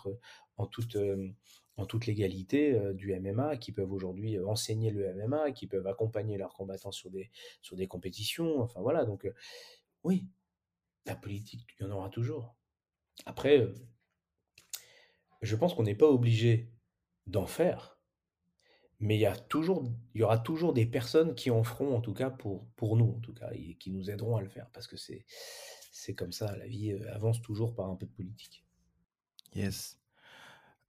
en 0.58 0.66
toute, 0.66 0.96
euh, 0.96 1.30
en 1.80 1.86
toute 1.86 2.06
légalité 2.06 2.74
euh, 2.74 2.94
du 2.94 3.18
MMA, 3.20 3.58
qui 3.58 3.72
peuvent 3.72 3.92
aujourd'hui 3.92 4.40
enseigner 4.40 4.92
le 4.92 5.14
MMA, 5.14 5.52
qui 5.52 5.68
peuvent 5.68 5.88
accompagner 5.88 6.38
leurs 6.38 6.54
combattants 6.54 6.92
sur 6.92 7.10
des, 7.10 7.32
sur 7.62 7.76
des 7.76 7.88
compétitions. 7.88 8.62
Enfin 8.62 8.82
voilà, 8.82 9.06
donc 9.06 9.26
euh, 9.26 9.34
oui, 10.04 10.28
la 11.06 11.16
politique, 11.16 11.68
il 11.80 11.84
y 11.84 11.90
en 11.90 11.92
aura 11.92 12.10
toujours. 12.10 12.56
Après, 13.26 13.68
je 15.42 15.56
pense 15.56 15.74
qu'on 15.74 15.84
n'est 15.84 15.96
pas 15.96 16.10
obligé 16.10 16.72
d'en 17.28 17.46
faire 17.46 18.00
mais 19.00 19.16
il 19.16 19.22
y 19.22 20.20
y 20.20 20.24
aura 20.24 20.38
toujours 20.38 20.74
des 20.74 20.86
personnes 20.86 21.34
qui 21.36 21.52
en 21.52 21.64
feront, 21.64 21.96
en 21.96 22.02
tout 22.02 22.14
cas 22.14 22.30
pour, 22.30 22.68
pour 22.76 22.98
nous, 22.98 23.16
en 23.18 23.20
tout 23.20 23.34
cas, 23.34 23.50
et 23.54 23.76
qui 23.76 23.92
nous 23.92 24.10
aideront 24.10 24.36
à 24.36 24.42
le 24.42 24.50
faire, 24.50 24.70
parce 24.74 24.88
que 24.88 24.98
c'est, 24.98 25.26
comme 26.16 26.32
ça, 26.32 26.56
la 26.58 26.68
vie 26.68 26.92
euh, 26.92 27.14
avance 27.14 27.42
toujours 27.42 27.74
par 27.76 27.90
un 27.90 27.96
peu 27.96 28.06
de 28.06 28.12
politique. 28.12 28.66
Yes. 29.56 29.99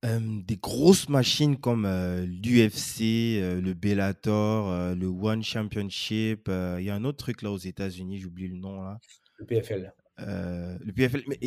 Des 0.02 0.56
grosses 0.56 1.08
machines 1.08 1.58
comme 1.58 1.84
euh, 1.84 2.24
l'UFC, 2.24 3.02
euh, 3.38 3.60
le 3.60 3.74
Bellator, 3.74 4.94
le 4.94 5.06
One 5.06 5.42
Championship, 5.42 6.48
il 6.48 6.84
y 6.84 6.90
a 6.90 6.94
un 6.94 7.04
autre 7.04 7.18
truc 7.18 7.42
là 7.42 7.50
aux 7.50 7.58
États-Unis, 7.58 8.18
j'oublie 8.18 8.48
le 8.48 8.56
nom 8.56 8.82
là. 8.82 8.98
Le 9.38 9.46
PFL. 9.46 9.92
le 10.18 10.92
PFL, 10.92 11.24
mais 11.28 11.38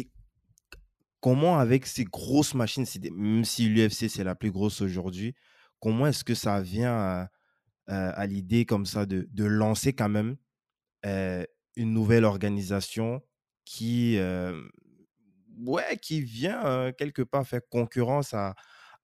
comment 1.20 1.58
avec 1.58 1.86
ces 1.86 2.06
grosses 2.06 2.54
machines, 2.54 2.86
même 3.12 3.46
si 3.46 3.70
l'UFC 3.70 4.10
c'est 4.10 4.24
la 4.24 4.36
plus 4.36 4.52
grosse 4.52 4.82
aujourd'hui, 4.82 5.34
comment 5.80 6.08
est-ce 6.08 6.24
que 6.24 6.36
ça 6.36 6.62
vient 6.62 7.30
à, 7.88 8.28
l'idée 8.28 8.66
comme 8.66 8.86
ça 8.86 9.06
de, 9.06 9.28
lancer 9.44 9.94
quand 9.94 10.10
même 10.10 10.36
une 11.04 11.94
nouvelle 11.94 12.26
organisation 12.26 13.22
qui, 13.66 14.18
ouais, 15.58 15.98
qui 16.02 16.22
vient 16.22 16.92
quelque 16.94 17.22
part 17.22 17.48
faire 17.48 17.62
concurrence 17.70 18.34
à, 18.34 18.56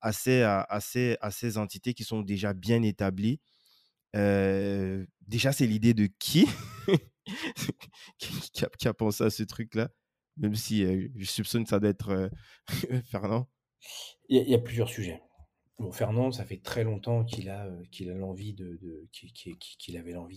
à, 0.01 0.11
ces, 0.11 0.43
à, 0.43 0.79
ces, 1.31 1.57
entités 1.57 1.93
qui 1.93 2.03
sont 2.03 2.21
déjà 2.21 2.53
bien 2.53 2.81
établies. 2.83 3.39
déjà, 4.13 5.51
c'est 5.51 5.67
l'idée 5.67 5.93
de 5.93 6.07
qui 6.19 6.47
qui, 8.17 8.87
a, 8.87 8.93
pensé 8.93 9.23
à 9.23 9.29
ce 9.29 9.43
truc-là, 9.43 9.89
même 10.37 10.55
si 10.55 10.85
je 11.15 11.25
soupçonne 11.25 11.65
ça 11.65 11.79
doit 11.79 11.89
être 11.89 12.31
Fernand. 13.11 13.49
Il 14.27 14.49
y, 14.49 14.53
a 14.53 14.59
plusieurs 14.59 14.89
sujets. 14.89 15.21
Bon, 15.79 15.93
Fernand, 15.93 16.33
ça 16.33 16.43
fait 16.43 16.61
très 16.61 16.83
longtemps 16.83 17.23
qu'il 17.23 17.49
avait 17.49 18.19
l'envie 18.19 18.53
de 18.53 18.77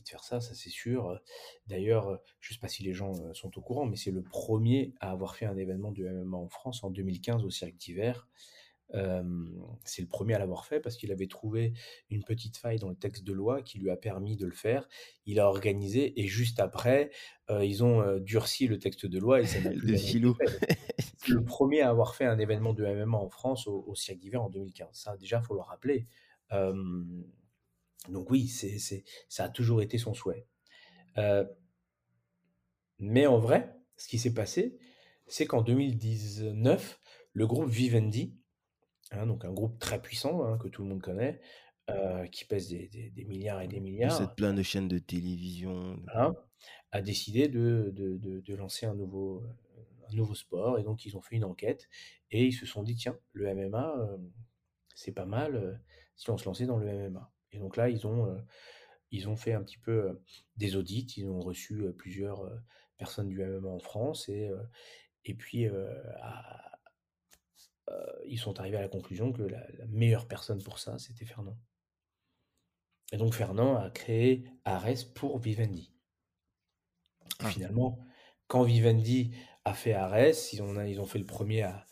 faire 0.08 0.22
ça, 0.22 0.40
ça 0.40 0.54
c'est 0.54 0.70
sûr. 0.70 1.20
D'ailleurs, 1.66 2.20
je 2.38 2.50
ne 2.50 2.54
sais 2.54 2.60
pas 2.60 2.68
si 2.68 2.84
les 2.84 2.92
gens 2.94 3.12
sont 3.34 3.58
au 3.58 3.60
courant, 3.60 3.84
mais 3.84 3.96
c'est 3.96 4.12
le 4.12 4.22
premier 4.22 4.94
à 5.00 5.10
avoir 5.10 5.34
fait 5.34 5.46
un 5.46 5.56
événement 5.56 5.90
de 5.90 6.04
MMA 6.04 6.36
en 6.36 6.48
France 6.48 6.84
en 6.84 6.90
2015 6.90 7.44
au 7.44 7.50
Cirque 7.50 7.76
d'hiver 7.76 8.28
c'est 9.84 10.02
le 10.02 10.08
premier 10.08 10.34
à 10.34 10.38
l'avoir 10.38 10.66
fait 10.66 10.80
parce 10.80 10.96
qu'il 10.96 11.12
avait 11.12 11.26
trouvé 11.26 11.72
une 12.10 12.24
petite 12.24 12.56
faille 12.56 12.78
dans 12.78 12.90
le 12.90 12.94
texte 12.94 13.24
de 13.24 13.32
loi 13.32 13.62
qui 13.62 13.78
lui 13.78 13.90
a 13.90 13.96
permis 13.96 14.36
de 14.36 14.46
le 14.46 14.52
faire. 14.52 14.88
Il 15.24 15.40
a 15.40 15.48
organisé 15.48 16.20
et 16.20 16.26
juste 16.26 16.60
après, 16.60 17.10
ils 17.48 17.82
ont 17.84 18.18
durci 18.18 18.66
le 18.66 18.78
texte 18.78 19.06
de 19.06 19.18
loi 19.18 19.40
et 19.40 19.46
ça 19.46 19.58
Le 19.60 19.96
philo. 19.96 20.36
C'est 20.98 21.28
le 21.32 21.44
premier 21.44 21.80
à 21.80 21.88
avoir 21.88 22.14
fait 22.14 22.26
un 22.26 22.38
événement 22.38 22.74
de 22.74 22.84
MMA 22.84 23.16
en 23.16 23.28
France 23.28 23.66
au, 23.66 23.84
au 23.86 23.94
Cirque 23.94 24.18
d'hiver 24.18 24.42
en 24.42 24.50
2015. 24.50 24.88
Ça, 24.92 25.16
déjà, 25.16 25.40
faut 25.40 25.54
le 25.54 25.60
rappeler. 25.60 26.06
donc 26.50 28.30
oui, 28.30 28.48
c'est, 28.48 28.78
c'est, 28.78 29.04
ça 29.28 29.44
a 29.44 29.48
toujours 29.48 29.80
été 29.80 29.96
son 29.96 30.12
souhait. 30.12 30.46
mais 32.98 33.26
en 33.26 33.38
vrai, 33.38 33.74
ce 33.96 34.08
qui 34.08 34.18
s'est 34.18 34.34
passé, 34.34 34.76
c'est 35.26 35.46
qu'en 35.46 35.62
2019, 35.62 37.00
le 37.32 37.46
groupe 37.46 37.70
Vivendi, 37.70 38.36
Hein, 39.12 39.26
donc 39.26 39.44
un 39.44 39.52
groupe 39.52 39.78
très 39.78 40.00
puissant 40.00 40.44
hein, 40.44 40.58
que 40.58 40.68
tout 40.68 40.82
le 40.82 40.88
monde 40.88 41.02
connaît, 41.02 41.40
euh, 41.90 42.26
qui 42.26 42.44
pèse 42.44 42.68
des, 42.68 42.88
des, 42.88 43.24
milliards 43.24 43.60
et 43.60 43.68
des 43.68 43.80
milliards. 43.80 44.10
Possède 44.10 44.34
plein 44.34 44.54
de 44.54 44.62
chaînes 44.62 44.88
de 44.88 44.98
télévision. 44.98 45.96
Hein, 46.14 46.34
a 46.92 47.02
décidé 47.02 47.48
de, 47.48 47.92
de, 47.94 48.40
de, 48.40 48.54
lancer 48.54 48.86
un 48.86 48.94
nouveau, 48.94 49.42
un 50.08 50.14
nouveau 50.14 50.34
sport 50.34 50.78
et 50.78 50.82
donc 50.82 51.04
ils 51.04 51.16
ont 51.16 51.20
fait 51.20 51.36
une 51.36 51.44
enquête 51.44 51.88
et 52.30 52.46
ils 52.46 52.52
se 52.52 52.66
sont 52.66 52.82
dit 52.82 52.94
tiens 52.94 53.18
le 53.32 53.52
MMA 53.54 53.96
euh, 53.98 54.16
c'est 54.94 55.12
pas 55.12 55.24
mal 55.24 55.56
euh, 55.56 55.74
si 56.16 56.30
on 56.30 56.36
se 56.36 56.44
lançait 56.44 56.66
dans 56.66 56.76
le 56.76 57.08
MMA 57.08 57.32
et 57.50 57.58
donc 57.58 57.76
là 57.76 57.88
ils 57.88 58.06
ont 58.06 58.36
ils 59.10 59.28
ont 59.28 59.36
fait 59.36 59.54
un 59.54 59.62
petit 59.62 59.78
peu 59.78 60.20
des 60.56 60.76
audits 60.76 61.06
ils 61.16 61.28
ont 61.28 61.40
reçu 61.40 61.82
plusieurs 61.96 62.48
personnes 62.96 63.28
du 63.28 63.42
MMA 63.42 63.68
en 63.68 63.80
France 63.80 64.28
et 64.28 64.50
et 65.24 65.34
puis 65.34 65.66
à, 65.66 66.71
ils 68.26 68.38
sont 68.38 68.58
arrivés 68.60 68.76
à 68.76 68.82
la 68.82 68.88
conclusion 68.88 69.32
que 69.32 69.42
la, 69.42 69.66
meilleure 69.88 70.26
personne 70.26 70.62
pour 70.62 70.78
ça, 70.78 70.98
c'était 70.98 71.24
Fernand. 71.24 71.58
Et 73.12 73.16
donc 73.16 73.34
Fernand 73.34 73.76
a 73.76 73.90
créé 73.90 74.44
Ares 74.64 75.12
pour 75.14 75.38
Vivendi. 75.38 75.92
Ah. 77.38 77.48
Finalement, 77.48 77.98
quand 78.46 78.62
Vivendi 78.62 79.34
a 79.64 79.74
fait 79.74 79.92
Ares, 79.92 80.52
ils 80.52 80.62
ont, 80.62 80.82
ils 80.82 81.00
ont 81.00 81.06
fait 81.06 81.18
le 81.18 81.26
premier 81.26 81.62
à, 81.62 81.86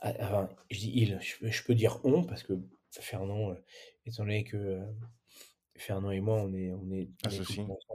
enfin, 0.00 0.48
je 0.70 0.78
dis 0.78 0.92
il, 0.94 1.18
je, 1.20 1.62
peux 1.64 1.74
dire 1.74 2.00
on 2.04 2.24
parce 2.24 2.42
que 2.42 2.54
Fernand, 2.92 3.50
euh, 3.50 3.54
étant 4.06 4.24
donné 4.24 4.44
que 4.44 4.56
euh, 4.56 4.84
Fernand 5.76 6.10
et 6.10 6.20
moi, 6.20 6.42
on 6.42 6.52
est, 6.54 6.72
on 6.72 6.90
est, 6.90 7.08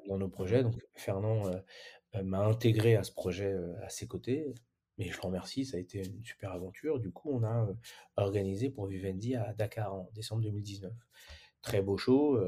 dans 0.08 0.18
nos 0.18 0.30
projets, 0.30 0.64
donc 0.64 0.76
Fernand 0.96 1.48
euh, 1.48 2.24
m'a 2.24 2.40
intégré 2.40 2.96
à 2.96 3.04
ce 3.04 3.12
projet 3.12 3.54
à 3.82 3.90
ses 3.90 4.08
côtés. 4.08 4.54
Mais 4.98 5.10
je 5.10 5.18
le 5.18 5.22
remercie, 5.22 5.66
ça 5.66 5.78
a 5.78 5.80
été 5.80 6.06
une 6.06 6.24
super 6.24 6.52
aventure. 6.52 7.00
Du 7.00 7.12
coup, 7.12 7.32
on 7.32 7.44
a 7.44 7.68
organisé 8.16 8.70
pour 8.70 8.88
Vivendi 8.88 9.36
à 9.36 9.54
Dakar 9.54 9.94
en 9.94 10.10
décembre 10.14 10.44
2019. 10.44 10.92
Très 11.62 11.82
beau 11.82 11.98
show. 11.98 12.40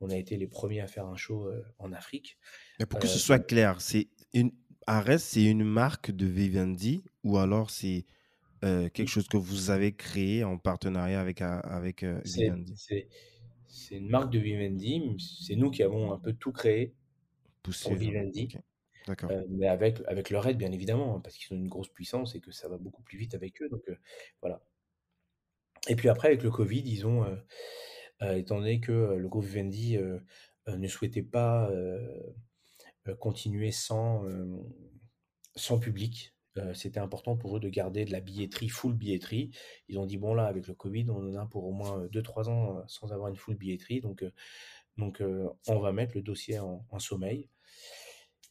on 0.00 0.10
a 0.10 0.16
été 0.16 0.36
les 0.36 0.46
premiers 0.46 0.80
à 0.80 0.86
faire 0.86 1.06
un 1.06 1.16
show 1.16 1.50
en 1.78 1.92
Afrique. 1.92 2.38
Mais 2.78 2.86
pour 2.86 2.98
que 2.98 3.06
ce 3.06 3.18
soit 3.18 3.38
clair, 3.38 3.80
c'est 3.80 4.08
une 4.34 4.52
Ares, 4.86 5.20
c'est 5.20 5.44
une 5.44 5.62
marque 5.64 6.10
de 6.10 6.26
Vivendi 6.26 7.04
ou 7.22 7.38
alors 7.38 7.70
c'est 7.70 8.04
quelque 8.60 9.06
chose 9.06 9.28
que 9.28 9.36
vous 9.36 9.70
avez 9.70 9.92
créé 9.92 10.44
en 10.44 10.58
partenariat 10.58 11.20
avec, 11.20 11.40
avec 11.40 12.04
Vivendi? 12.04 12.74
C'est 13.66 13.96
une 13.96 14.08
marque 14.08 14.30
de 14.30 14.38
Vivendi. 14.38 15.02
C'est 15.18 15.56
nous 15.56 15.70
qui 15.70 15.82
avons 15.82 16.12
un 16.12 16.18
peu 16.18 16.32
tout 16.32 16.52
créé 16.52 16.94
Poussé, 17.62 17.88
pour 17.88 17.94
Vivendi. 17.98 18.48
Euh, 19.08 19.44
mais 19.48 19.66
avec, 19.66 20.00
avec 20.06 20.30
leur 20.30 20.46
aide, 20.46 20.58
bien 20.58 20.72
évidemment, 20.72 21.16
hein, 21.16 21.20
parce 21.20 21.36
qu'ils 21.36 21.54
ont 21.54 21.58
une 21.58 21.68
grosse 21.68 21.88
puissance 21.88 22.34
et 22.34 22.40
que 22.40 22.52
ça 22.52 22.68
va 22.68 22.78
beaucoup 22.78 23.02
plus 23.02 23.18
vite 23.18 23.34
avec 23.34 23.60
eux. 23.62 23.68
Donc 23.68 23.82
euh, 23.88 23.96
voilà. 24.40 24.62
Et 25.88 25.96
puis 25.96 26.08
après, 26.08 26.28
avec 26.28 26.42
le 26.42 26.50
Covid, 26.50 26.82
ils 26.84 27.06
ont, 27.06 27.24
euh, 28.22 28.34
étant 28.34 28.58
donné 28.58 28.80
que 28.80 28.92
le 28.92 29.28
groupe 29.28 29.44
Vivendi 29.44 29.98
ne 30.68 30.86
souhaitait 30.86 31.24
pas 31.24 31.68
continuer 33.18 33.72
sans, 33.72 34.22
sans 35.56 35.80
public, 35.80 36.36
c'était 36.72 37.00
important 37.00 37.36
pour 37.36 37.56
eux 37.56 37.60
de 37.60 37.68
garder 37.68 38.04
de 38.04 38.12
la 38.12 38.20
billetterie, 38.20 38.68
full 38.68 38.94
billetterie. 38.94 39.50
Ils 39.88 39.98
ont 39.98 40.06
dit, 40.06 40.18
bon 40.18 40.34
là, 40.34 40.46
avec 40.46 40.68
le 40.68 40.74
Covid, 40.74 41.06
on 41.10 41.16
en 41.16 41.34
a 41.34 41.46
pour 41.46 41.64
au 41.64 41.72
moins 41.72 42.06
2-3 42.06 42.48
ans 42.48 42.84
sans 42.86 43.12
avoir 43.12 43.28
une 43.28 43.36
full 43.36 43.56
billetterie. 43.56 44.00
Donc, 44.00 44.24
donc 44.98 45.20
on 45.66 45.78
va 45.80 45.90
mettre 45.90 46.14
le 46.14 46.22
dossier 46.22 46.60
en, 46.60 46.86
en 46.90 46.98
sommeil. 47.00 47.48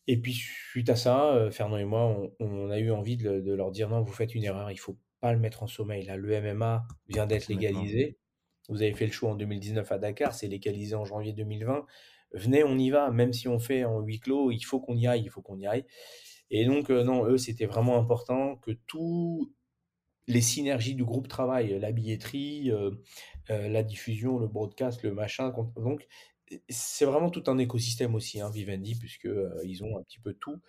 Et 0.07 0.19
puis, 0.19 0.33
suite 0.33 0.89
à 0.89 0.95
ça, 0.95 1.33
euh, 1.33 1.51
Fernand 1.51 1.77
et 1.77 1.85
moi, 1.85 2.31
on, 2.39 2.69
a 2.69 2.79
eu 2.79 2.91
envie 2.91 3.17
de, 3.17 3.53
leur 3.53 3.71
dire 3.71 3.89
non, 3.89 4.01
vous 4.01 4.11
faites 4.11 4.33
une 4.33 4.43
erreur, 4.43 4.71
il 4.71 4.79
faut 4.79 4.97
pas 5.19 5.33
le 5.33 5.39
mettre 5.39 5.63
en 5.63 5.67
sommeil. 5.67 6.05
Là, 6.05 6.17
le 6.17 6.41
MMA 6.41 6.83
vient 7.07 7.27
d'être 7.27 7.47
légalisé. 7.47 8.17
Vous 8.69 8.81
avez 8.81 8.93
fait 8.93 9.05
le 9.05 9.11
show 9.11 9.27
en 9.27 9.35
2019 9.35 9.91
à 9.91 9.97
Dakar, 9.97 10.33
c'est 10.33 10.47
légalisé 10.47 10.95
en 10.95 11.05
janvier 11.05 11.33
2020. 11.33 11.85
Venez, 12.33 12.63
on 12.63 12.77
y 12.77 12.89
va, 12.89 13.11
même 13.11 13.33
si 13.33 13.47
on 13.47 13.59
fait 13.59 13.83
en 13.83 13.99
huis 13.99 14.19
clos, 14.19 14.51
il 14.51 14.61
faut 14.61 14.79
qu'on 14.79 14.95
y 14.95 15.07
aille, 15.07 15.23
il 15.23 15.29
faut 15.29 15.41
qu'on 15.41 15.59
y 15.59 15.67
aille. 15.67 15.85
Et 16.49 16.65
donc, 16.65 16.89
euh, 16.89 17.03
non, 17.03 17.25
eux, 17.25 17.37
c'était 17.37 17.65
vraiment 17.65 17.97
important 17.97 18.55
que 18.57 18.71
tous 18.87 19.53
les 20.27 20.41
synergies 20.41 20.95
du 20.95 21.03
groupe 21.03 21.27
travaillent, 21.27 21.79
la 21.79 21.91
billetterie, 21.91 22.71
euh, 22.71 22.91
la 23.49 23.83
diffusion, 23.83 24.39
le 24.39 24.47
broadcast, 24.47 25.03
le 25.03 25.13
machin. 25.13 25.53
Donc, 25.75 26.07
c'est 26.69 27.05
vraiment 27.05 27.29
tout 27.29 27.43
un 27.47 27.57
écosystème 27.57 28.15
aussi, 28.15 28.41
hein, 28.41 28.49
Vivendi, 28.49 28.95
puisque 28.95 29.29
ils 29.63 29.83
ont 29.83 29.97
un 29.97 30.03
petit 30.03 30.19
peu 30.19 30.33
tout 30.33 30.59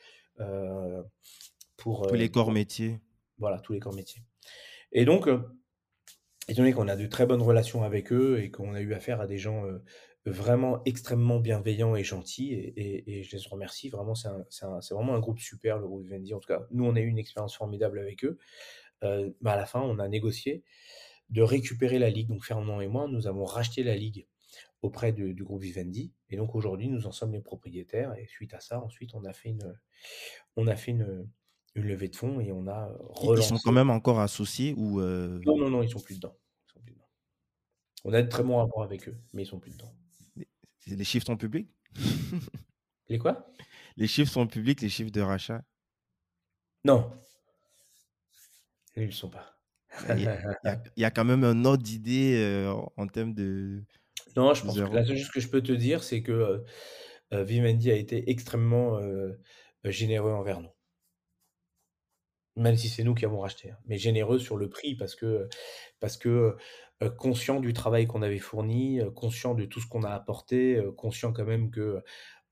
pour, 1.77 2.07
tous 2.07 2.15
les 2.15 2.31
corps 2.31 2.53
métiers. 2.53 3.01
Voilà, 3.39 3.59
tous 3.61 3.73
les 3.73 3.81
corps 3.81 3.95
métiers. 3.95 4.23
Et 4.93 5.05
donc, 5.05 5.29
étant 6.49 6.63
donné 6.63 6.73
qu'on 6.73 6.89
a 6.89 6.97
de 6.97 7.07
très 7.07 7.27
bonnes 7.27 7.43
relations 7.43 7.83
avec 7.83 8.13
eux 8.13 8.41
et 8.43 8.51
qu'on 8.51 8.75
a 8.75 8.81
eu 8.81 8.95
affaire 8.95 9.21
à 9.21 9.27
des 9.27 9.39
gens 9.39 9.65
vraiment 10.25 10.83
extrêmement 10.85 11.41
bienveillants 11.41 11.97
et 11.97 12.05
gentils, 12.05 12.53
et, 12.53 13.23
je 13.23 13.37
les 13.37 13.43
remercie, 13.51 13.89
vraiment, 13.89 14.15
c'est 14.15 14.95
vraiment 14.95 15.15
un 15.15 15.21
groupe 15.21 15.39
super, 15.39 15.79
le 15.79 15.87
groupe 15.87 16.03
Vivendi. 16.03 16.35
En 16.35 16.41
tout 16.41 16.49
cas, 16.49 16.67
nous, 16.71 16.85
on 16.85 16.95
a 16.95 17.01
eu 17.01 17.09
une 17.09 17.19
expérience 17.19 17.57
formidable 17.57 17.99
avec 17.99 18.25
eux. 18.25 18.39
Bah, 19.01 19.53
à 19.53 19.57
la 19.57 19.67
fin, 19.67 19.81
on 19.81 19.99
a 19.99 20.09
négocié 20.09 20.63
de 21.31 21.43
récupérer 21.43 21.99
la 21.99 22.11
ligue. 22.11 22.29
Donc 22.29 22.45
Fernand 22.45 22.81
et 22.81 22.89
moi, 22.89 23.09
nous 23.09 23.27
avons 23.27 23.45
racheté 23.45 23.83
la 23.83 23.97
ligue 23.97 24.27
auprès 24.83 25.13
du 25.13 25.43
groupe 25.45 25.63
Vivendi. 25.63 26.13
Et 26.29 26.37
donc 26.37 26.55
aujourd'hui, 26.55 26.89
nous 26.89 27.07
en 27.07 27.13
sommes 27.13 27.33
les 27.33 27.41
propriétaires. 27.41 28.15
Et 28.19 28.27
suite 28.27 28.55
à 28.55 28.61
ça, 28.61 28.81
ensuite, 28.81 29.15
on 29.15 29.25
a 29.25 29.33
fait 29.33 29.51
une, 29.51 29.75
on 30.57 30.67
a 30.67 30.77
fait 30.77 30.91
une, 30.93 31.29
une 31.75 31.85
levée 31.85 32.09
de 32.09 32.17
fonds 32.17 32.41
et 32.41 32.53
on 32.53 32.67
a 32.67 32.87
relancé. 33.11 33.43
Ils 33.43 33.49
sont 33.49 33.63
quand 33.63 33.73
même 33.73 33.91
encore 33.91 34.21
associés 34.21 34.75
ou 34.77 35.01
euh 35.01 35.41
Non, 35.47 35.57
non, 35.57 35.71
non, 35.71 35.83
ils 35.83 35.91
sont 35.91 36.01
plus 36.01 36.17
dedans. 36.17 36.37
sont 36.67 36.81
plus 36.81 36.93
dedans. 36.93 37.09
On 38.05 38.13
a 38.13 38.23
de 38.23 38.29
très 38.29 38.43
bons 38.43 38.57
rapports 38.57 38.83
avec 38.83 39.09
eux, 39.09 39.17
mais 39.33 39.43
ils 39.43 39.47
sont 39.47 39.61
plus 39.61 39.73
dedans. 39.73 39.95
Les 40.87 41.05
chiffres 41.05 41.27
sont 41.27 41.37
publics? 41.37 41.71
Les 43.09 43.19
quoi? 43.19 43.47
Les 43.97 44.07
chiffres 44.07 44.33
sont 44.33 44.47
publics, 44.47 44.81
les 44.81 44.89
chiffres 44.89 45.11
de 45.11 45.21
rachat 45.21 45.63
Non. 46.85 47.11
Ils 48.97 49.03
ne 49.03 49.07
le 49.07 49.13
sont 49.13 49.29
pas. 49.29 49.59
Il 50.09 50.23
y, 50.97 51.05
a, 51.05 51.11
quand 51.11 51.25
même 51.25 51.45
un 51.45 51.65
ordre 51.67 51.83
d'idée 51.83 52.37
euh, 52.39 52.73
en 52.97 53.07
termes 53.07 53.35
de. 53.35 53.85
Non, 54.37 54.55
je 54.55 54.65
pense 54.65 54.79
que 54.79 54.95
la 54.95 55.05
seule 55.05 55.19
chose 55.19 55.31
que 55.31 55.41
je 55.41 55.49
peux 55.49 55.63
te 55.63 55.73
dire, 55.73 56.03
c'est 56.03 56.23
que 56.23 56.65
euh, 57.33 57.45
Vivendi 57.45 57.91
a 57.91 57.95
été 57.95 58.31
extrêmement 58.31 59.01
généreux 59.85 60.33
envers 60.33 60.61
nous. 60.61 60.71
Même 62.57 62.77
si 62.77 62.89
c'est 62.89 63.03
nous 63.03 63.15
qui 63.15 63.25
avons 63.25 63.41
racheté, 63.41 63.71
hein, 63.71 63.79
mais 63.87 63.97
généreux 63.97 64.39
sur 64.39 64.59
le 64.59 64.69
prix 64.69 64.95
parce 64.95 65.15
que, 65.15 65.49
parce 66.01 66.19
que 66.19 66.57
conscient 67.17 67.61
du 67.61 67.73
travail 67.73 68.07
qu'on 68.07 68.21
avait 68.21 68.39
fourni, 68.39 69.01
conscient 69.15 69.55
de 69.55 69.65
tout 69.65 69.81
ce 69.81 69.87
qu'on 69.87 70.03
a 70.03 70.11
apporté, 70.11 70.83
conscient 70.99 71.33
quand 71.33 71.47
même 71.47 71.71
que 71.71 72.03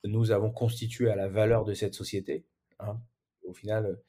nous 0.05 0.31
avons 0.31 0.51
constitué 0.51 1.11
à 1.11 1.17
la 1.17 1.29
valeur 1.29 1.65
de 1.65 1.75
cette 1.75 1.95
société. 1.95 2.47
Hein. 2.79 2.99
Au 3.45 3.53
final, 3.53 4.01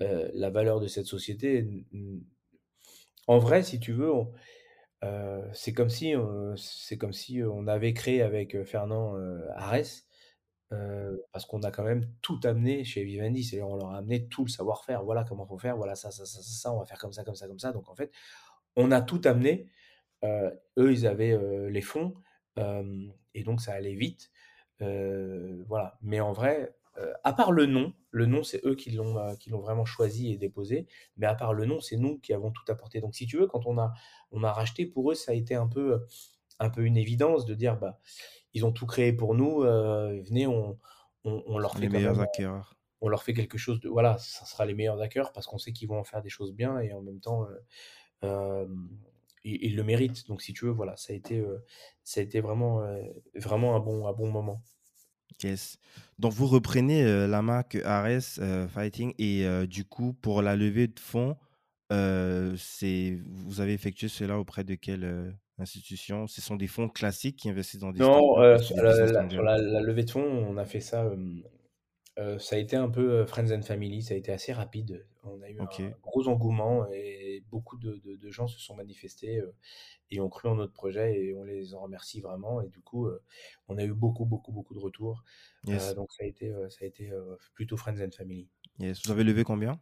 la 0.00 0.50
valeur 0.50 0.80
de 0.80 0.86
cette 0.86 1.06
société 1.06 1.66
en 3.26 3.38
vrai, 3.38 3.62
si 3.62 3.78
tu 3.80 3.92
veux, 3.92 4.10
c'est 5.52 5.72
comme 5.72 5.88
si, 5.88 6.14
c'est 6.56 6.98
comme 6.98 7.12
si, 7.12 7.42
on 7.42 7.66
avait 7.66 7.92
créé 7.92 8.22
avec, 8.22 8.62
Fernand, 8.64 9.16
Arès, 9.56 10.06
parce 11.32 11.44
qu'on 11.46 11.62
a 11.62 11.70
quand 11.70 11.84
même 11.84 12.06
tout 12.22 12.40
amené 12.44 12.84
chez 12.84 13.04
Vivendi. 13.04 13.44
C'est-à-dire 13.44 13.68
on 13.68 13.76
leur 13.76 13.90
a 13.90 13.98
amené 13.98 14.28
tout 14.28 14.44
le 14.44 14.50
savoir-faire. 14.50 15.04
Voilà 15.04 15.24
comment 15.24 15.46
faut 15.46 15.58
faire, 15.58 15.76
voilà 15.76 15.94
ça, 15.94 16.10
ça, 16.10 16.24
ça, 16.24 16.40
ça, 16.42 16.72
on 16.72 16.78
va 16.78 16.86
faire 16.86 16.98
comme 16.98 17.12
ça, 17.12 17.24
comme 17.24 17.34
ça, 17.34 17.46
comme 17.46 17.58
ça. 17.58 17.72
Donc 17.72 17.88
en 17.88 17.94
fait, 17.94 18.10
on 18.76 18.90
a 18.90 19.02
tout 19.02 19.20
amené. 19.24 19.68
eux, 20.24 20.92
ils 20.92 21.06
avaient, 21.06 21.38
les 21.70 21.80
fonds, 21.80 22.14
et 23.34 23.42
donc 23.42 23.60
ça 23.60 23.72
allait 23.72 23.94
vite. 23.94 24.30
voilà. 24.80 25.98
Mais 26.02 26.20
en 26.20 26.32
vrai, 26.32 26.74
à 27.24 27.32
part 27.32 27.52
le 27.52 27.66
nom, 27.66 27.94
le 28.12 28.26
nom, 28.26 28.44
c'est 28.44 28.64
eux 28.64 28.74
qui 28.74 28.90
l'ont 28.90 29.18
euh, 29.18 29.34
qui 29.34 29.50
l'ont 29.50 29.60
vraiment 29.60 29.86
choisi 29.86 30.30
et 30.30 30.36
déposé. 30.36 30.86
Mais 31.16 31.26
à 31.26 31.34
part 31.34 31.54
le 31.54 31.64
nom, 31.64 31.80
c'est 31.80 31.96
nous 31.96 32.18
qui 32.18 32.32
avons 32.32 32.50
tout 32.50 32.62
apporté. 32.68 33.00
Donc, 33.00 33.14
si 33.14 33.26
tu 33.26 33.38
veux, 33.38 33.46
quand 33.46 33.66
on 33.66 33.78
a, 33.78 33.92
on 34.30 34.44
a 34.44 34.52
racheté, 34.52 34.86
pour 34.86 35.10
eux, 35.10 35.14
ça 35.14 35.32
a 35.32 35.34
été 35.34 35.54
un 35.54 35.66
peu, 35.66 36.06
un 36.58 36.68
peu 36.68 36.84
une 36.84 36.98
évidence 36.98 37.46
de 37.46 37.54
dire, 37.54 37.78
bah, 37.78 37.98
ils 38.52 38.64
ont 38.66 38.72
tout 38.72 38.86
créé 38.86 39.12
pour 39.14 39.34
nous. 39.34 39.62
Euh, 39.62 40.22
venez, 40.26 40.46
on, 40.46 40.78
on, 41.24 41.58
leur 41.58 41.72
fait 41.74 41.80
les 41.80 41.88
meilleurs 41.88 42.20
acquéreurs. 42.20 42.76
On 43.00 43.08
leur 43.08 43.22
fait 43.22 43.32
quelque 43.32 43.58
chose 43.58 43.80
de, 43.80 43.88
voilà, 43.88 44.18
ça 44.18 44.44
sera 44.44 44.66
les 44.66 44.74
meilleurs 44.74 45.00
acquéreurs 45.00 45.32
parce 45.32 45.46
qu'on 45.46 45.58
sait 45.58 45.72
qu'ils 45.72 45.88
vont 45.88 45.98
en 45.98 46.04
faire 46.04 46.22
des 46.22 46.28
choses 46.28 46.52
bien 46.52 46.78
et 46.78 46.92
en 46.92 47.00
même 47.00 47.18
temps, 47.18 47.46
euh, 48.22 48.66
ils, 49.42 49.74
le 49.74 49.82
méritent. 49.82 50.28
Donc, 50.28 50.42
si 50.42 50.52
tu 50.52 50.66
veux, 50.66 50.70
voilà, 50.70 50.96
ça 50.96 51.14
a 51.14 51.16
été, 51.16 51.42
ça 52.04 52.20
a 52.20 52.22
été 52.22 52.42
vraiment, 52.42 52.86
vraiment 53.34 53.74
un 53.74 53.80
bon, 53.80 54.06
un 54.06 54.12
bon 54.12 54.30
moment. 54.30 54.62
Yes. 55.42 55.78
Donc, 56.18 56.32
vous 56.32 56.46
reprenez 56.46 57.04
la 57.26 57.42
marque 57.42 57.76
Ares 57.84 58.38
Fighting 58.68 59.14
et 59.18 59.46
du 59.66 59.84
coup, 59.84 60.12
pour 60.12 60.42
la 60.42 60.56
levée 60.56 60.88
de 60.88 60.98
fonds, 61.00 61.36
c'est 61.90 63.18
vous 63.24 63.60
avez 63.60 63.72
effectué 63.72 64.08
cela 64.08 64.38
auprès 64.38 64.64
de 64.64 64.74
quelle 64.74 65.34
institution? 65.58 66.26
Ce 66.26 66.40
sont 66.40 66.56
des 66.56 66.66
fonds 66.66 66.88
classiques 66.88 67.36
qui 67.36 67.50
investissent 67.50 67.80
dans 67.80 67.92
des 67.92 68.00
Non, 68.00 68.58
sur, 68.58 68.76
la, 68.76 69.80
levée 69.80 70.04
de 70.04 70.10
fonds, 70.10 70.46
on 70.48 70.56
a 70.56 70.64
fait 70.64 70.80
ça. 70.80 71.10
ça 72.38 72.56
a 72.56 72.58
été 72.58 72.76
un 72.76 72.88
peu 72.88 73.24
Friends 73.26 73.52
and 73.52 73.62
Family, 73.62 74.02
ça 74.02 74.14
a 74.14 74.16
été 74.16 74.32
assez 74.32 74.52
rapide. 74.52 75.04
On 75.24 75.40
a 75.42 75.48
eu 75.50 75.60
un 75.60 75.92
gros 76.02 76.28
engouement 76.28 76.86
et 76.92 77.21
beaucoup 77.52 77.76
de, 77.76 78.00
de, 78.04 78.30
gens 78.30 78.48
se 78.48 78.58
sont 78.58 78.74
manifestés 78.74 79.40
et 80.10 80.20
ont 80.20 80.28
cru 80.28 80.48
en 80.48 80.56
notre 80.56 80.72
projet 80.72 81.20
et 81.20 81.34
on 81.34 81.44
les 81.44 81.74
en 81.74 81.82
remercie 81.82 82.20
vraiment. 82.20 82.62
Et 82.62 82.68
du 82.68 82.80
coup, 82.80 83.08
on 83.68 83.76
a 83.76 83.84
eu 83.84 83.92
beaucoup, 83.92 84.24
beaucoup, 84.24 84.50
beaucoup 84.50 84.74
de 84.74 84.80
retours. 84.80 85.22
donc 85.64 86.12
ça 86.12 86.24
a 86.24 86.26
été, 86.26 86.52
ça 86.70 86.84
a 86.84 86.86
été 86.86 87.12
plutôt 87.54 87.76
Friends 87.76 88.00
and 88.00 88.10
Family. 88.16 88.48
Yes. 88.78 89.02
Vous 89.04 89.12
avez 89.12 89.22
levé 89.22 89.44
combien? 89.44 89.78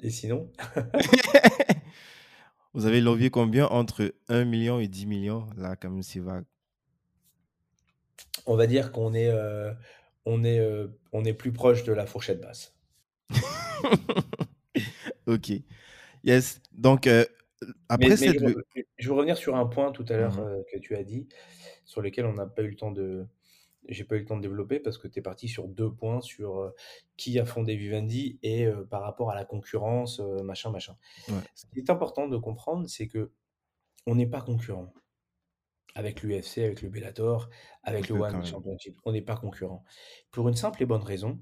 Et 0.00 0.10
sinon? 0.10 0.50
Vous 2.74 2.86
avez 2.86 3.00
levé 3.00 3.30
combien 3.30 3.66
entre 3.66 4.14
1 4.28 4.44
million 4.44 4.80
et 4.80 4.88
10 4.88 5.06
millions 5.06 5.46
Là, 5.56 5.76
comme 5.76 6.02
c'est 6.02 6.20
vague. 6.20 6.44
On 8.46 8.56
va 8.56 8.66
dire 8.66 8.92
qu'on 8.92 9.14
est, 9.14 9.30
on 10.26 10.44
est, 10.44 10.60
on 11.12 11.24
est 11.24 11.34
plus 11.34 11.52
proche 11.52 11.84
de 11.84 11.92
la 11.92 12.06
fourchette 12.06 12.40
basse. 12.40 12.74
ok. 15.26 15.52
Yes. 16.24 16.60
Donc, 16.72 17.06
euh, 17.06 17.24
après 17.88 18.16
cette... 18.16 18.38
je, 18.98 19.08
veux 19.08 19.14
revenir 19.14 19.36
sur 19.36 19.56
un 19.56 19.66
point 19.66 19.92
tout 19.92 20.04
à 20.08 20.16
l'heure 20.16 20.36
mmh 20.36 20.46
euh, 20.46 20.62
que 20.72 20.78
tu 20.78 20.96
as 20.96 21.04
dit, 21.04 21.28
sur 21.84 22.00
lequel 22.00 22.26
on 22.26 22.34
n'a 22.34 22.46
pas 22.46 22.62
eu 22.62 22.70
le 22.70 22.76
temps 22.76 22.90
de. 22.90 23.26
J'ai 23.90 24.04
pas 24.04 24.16
eu 24.16 24.20
le 24.20 24.24
temps 24.24 24.38
de 24.38 24.42
développer 24.42 24.80
parce 24.80 24.96
que 24.96 25.06
tu 25.08 25.18
es 25.18 25.22
parti 25.22 25.46
sur 25.46 25.68
deux 25.68 25.92
points 25.92 26.22
sur 26.22 26.58
euh, 26.58 26.74
qui 27.18 27.38
a 27.38 27.44
fondé 27.44 27.76
Vivendi 27.76 28.38
et 28.42 28.66
par 28.88 29.02
rapport 29.02 29.30
à 29.30 29.34
la 29.34 29.44
concurrence, 29.44 30.20
machin, 30.42 30.70
machin. 30.70 30.96
Ce 31.54 31.66
qui 31.66 31.80
est 31.80 31.90
important 31.90 32.26
de 32.26 32.38
comprendre, 32.38 32.88
c'est 32.88 33.08
que 33.08 33.30
on 34.06 34.14
n'est 34.14 34.26
pas 34.26 34.40
concurrent 34.40 34.90
avec 35.94 36.22
l'UFC, 36.22 36.58
avec 36.58 36.82
le 36.82 36.88
Bellator, 36.88 37.48
avec 37.82 38.08
le 38.08 38.16
One 38.16 38.44
Championship. 38.44 38.98
On 39.04 39.12
n'est 39.12 39.22
pas 39.22 39.36
concurrent. 39.36 39.84
Pour 40.30 40.48
une 40.48 40.56
simple 40.56 40.82
et 40.82 40.86
bonne 40.86 41.02
raison, 41.02 41.40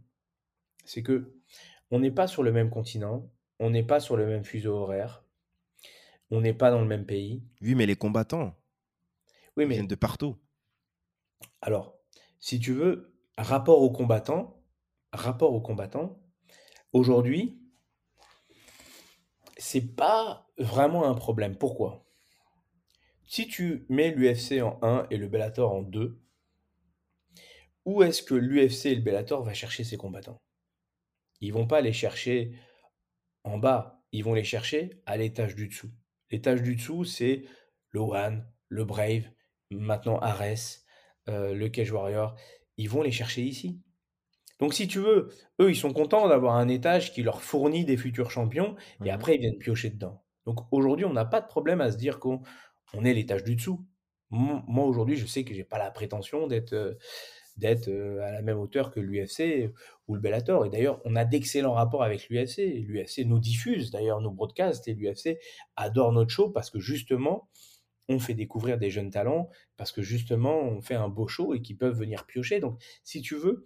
c'est 0.84 1.03
que 1.03 1.34
on 1.90 2.00
n'est 2.00 2.11
pas 2.11 2.26
sur 2.26 2.42
le 2.42 2.53
même 2.53 2.70
continent, 2.70 3.30
on 3.59 3.70
n'est 3.70 3.84
pas 3.84 4.00
sur 4.00 4.16
le 4.16 4.26
même 4.26 4.44
fuseau 4.44 4.74
horaire, 4.74 5.24
on 6.30 6.40
n'est 6.40 6.55
pas 6.55 6.70
dans 6.70 6.80
le 6.80 6.86
même 6.86 7.07
pays. 7.07 7.44
Oui, 7.61 7.74
mais 7.74 7.86
les 7.86 7.96
combattants 7.96 8.57
oui, 9.57 9.66
mais... 9.66 9.74
viennent 9.74 9.86
de 9.86 9.94
partout. 9.94 10.36
Alors, 11.61 11.98
si 12.40 12.59
tu 12.59 12.72
veux, 12.72 13.14
rapport 13.36 13.82
aux 13.82 13.90
combattants, 13.90 14.62
rapport 15.12 15.53
aux 15.53 15.61
combattants, 15.61 16.20
aujourd'hui, 16.92 17.59
c'est 19.57 19.95
pas 19.95 20.49
vraiment 20.58 21.07
un 21.08 21.14
problème. 21.14 21.57
Pourquoi? 21.57 22.04
Si 23.33 23.49
tu 23.49 23.87
mets 23.88 24.11
l'UFC 24.11 24.61
en 24.61 24.79
1 24.83 25.07
et 25.11 25.17
le 25.17 25.26
Bellator 25.26 25.72
en 25.72 25.80
2, 25.80 26.21
où 27.87 28.03
est-ce 28.03 28.22
que 28.22 28.34
l'UFC 28.34 28.84
et 28.91 28.95
le 28.95 29.00
Bellator 29.00 29.42
va 29.42 29.54
chercher 29.54 29.84
ses 29.84 29.96
combattants? 29.96 30.42
Ils 31.41 31.50
vont 31.50 31.67
pas 31.67 31.80
les 31.80 31.95
chercher 31.95 32.53
en 33.42 33.57
bas, 33.57 34.04
ils 34.13 34.22
vont 34.22 34.34
les 34.34 34.45
chercher 34.45 35.00
à 35.07 35.17
l'étage 35.17 35.54
du 35.54 35.67
dessous. 35.68 35.91
L'étage 36.30 36.63
du 36.63 36.76
dessous, 36.76 37.04
c'est 37.04 37.46
le 37.88 38.00
One, 38.00 38.46
le 38.68 38.84
Brave, 38.84 39.25
maintenant 39.71 40.18
Ares, 40.18 40.83
euh, 41.30 41.54
le 41.54 41.71
Cage 41.71 41.91
Warrior. 41.91 42.37
Ils 42.76 42.91
vont 42.91 43.00
les 43.00 43.13
chercher 43.13 43.41
ici. 43.41 43.80
Donc 44.61 44.75
si 44.75 44.87
tu 44.88 44.99
veux, 44.99 45.30
eux, 45.59 45.71
ils 45.71 45.76
sont 45.76 45.95
contents 45.95 46.29
d'avoir 46.29 46.57
un 46.57 46.68
étage 46.68 47.14
qui 47.14 47.22
leur 47.22 47.42
fournit 47.42 47.87
des 47.87 47.96
futurs 47.96 48.30
champions, 48.30 48.76
et 49.03 49.09
mmh 49.09 49.14
après, 49.14 49.37
ils 49.37 49.41
viennent 49.41 49.59
piocher 49.59 49.88
dedans. 49.88 50.22
Donc 50.45 50.67
aujourd'hui, 50.71 51.07
on 51.07 51.14
n'a 51.14 51.25
pas 51.25 51.41
de 51.41 51.46
problème 51.46 51.80
à 51.80 51.91
se 51.91 51.96
dire 51.96 52.18
qu'on 52.18 52.42
est 53.05 53.14
l'étage 53.14 53.45
du 53.45 53.57
dessous. 53.57 53.85
Moi, 54.31 54.85
aujourd'hui, 54.85 55.17
je 55.17 55.27
sais 55.27 55.45
que 55.45 55.53
j'ai 55.55 55.64
pas 55.64 55.79
la 55.79 55.91
prétention 55.91 56.47
d'être 56.47 56.73
euh, 56.73 56.95
d'être 57.59 57.91
à 58.23 58.33
la 58.33 58.41
même 58.41 58.59
hauteur 58.59 58.91
que 58.91 58.99
l'UFC 58.99 59.71
ou 60.09 60.14
le 60.14 60.21
Bellator. 60.21 60.64
Et 60.64 60.71
d'ailleurs, 60.71 61.03
on 61.05 61.17
a 61.17 61.27
d'excellents 61.27 61.75
rapports 61.75 62.03
avec 62.03 62.31
l'UFC. 62.31 62.83
L'UFC 62.87 63.27
nous 63.27 63.39
diffuse 63.39 63.91
d'ailleurs 63.91 64.23
nos 64.23 64.31
broadcasts 64.31 64.89
et 64.89 64.95
l'UFC 64.95 65.39
adore 65.77 66.13
notre 66.13 66.31
show 66.31 66.49
parce 66.49 66.71
que 66.71 66.81
justement, 66.81 67.51
on 68.09 68.19
fait 68.19 68.35
découvrir 68.35 68.79
des 68.79 68.91
jeunes 68.91 69.11
talents, 69.11 69.49
parce 69.77 69.93
que 69.93 70.03
justement, 70.03 70.61
on 70.61 70.81
fait 70.81 70.95
un 70.95 71.09
beau 71.09 71.29
show 71.29 71.55
et 71.55 71.63
qu'ils 71.63 71.77
peuvent 71.77 71.97
venir 71.97 72.27
piocher. 72.27 72.61
Donc, 72.61 72.81
si 73.05 73.23
tu 73.23 73.37
veux, 73.37 73.64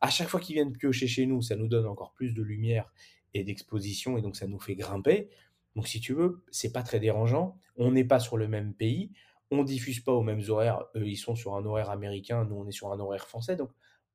à 0.00 0.10
chaque 0.10 0.28
fois 0.28 0.40
qu'ils 0.40 0.54
viennent 0.54 0.76
piocher 0.76 1.06
chez 1.06 1.26
nous, 1.26 1.42
ça 1.42 1.56
nous 1.56 1.68
donne 1.68 1.86
encore 1.86 2.12
plus 2.12 2.32
de 2.34 2.42
lumière 2.42 2.92
et 3.34 3.44
d'exposition 3.44 4.18
et 4.18 4.22
donc 4.22 4.36
ça 4.36 4.46
nous 4.46 4.60
fait 4.60 4.74
grimper. 4.74 5.30
Donc, 5.76 5.88
si 5.88 6.00
tu 6.00 6.12
veux, 6.14 6.44
c'est 6.50 6.72
pas 6.72 6.82
très 6.82 7.00
dérangeant. 7.00 7.58
On 7.76 7.90
n'est 7.90 8.04
pas 8.04 8.20
sur 8.20 8.36
le 8.36 8.48
même 8.48 8.74
pays 8.74 9.12
on 9.52 9.64
diffuse 9.64 10.00
pas 10.00 10.12
aux 10.12 10.22
mêmes 10.22 10.42
horaires. 10.48 10.84
Eux, 10.96 11.06
ils 11.06 11.16
sont 11.16 11.36
sur 11.36 11.54
un 11.54 11.64
horaire 11.64 11.90
américain, 11.90 12.44
nous, 12.44 12.56
on 12.56 12.66
est 12.66 12.72
sur 12.72 12.90
un 12.92 12.98
horaire 12.98 13.28
français. 13.28 13.56
Donc, 13.56 13.70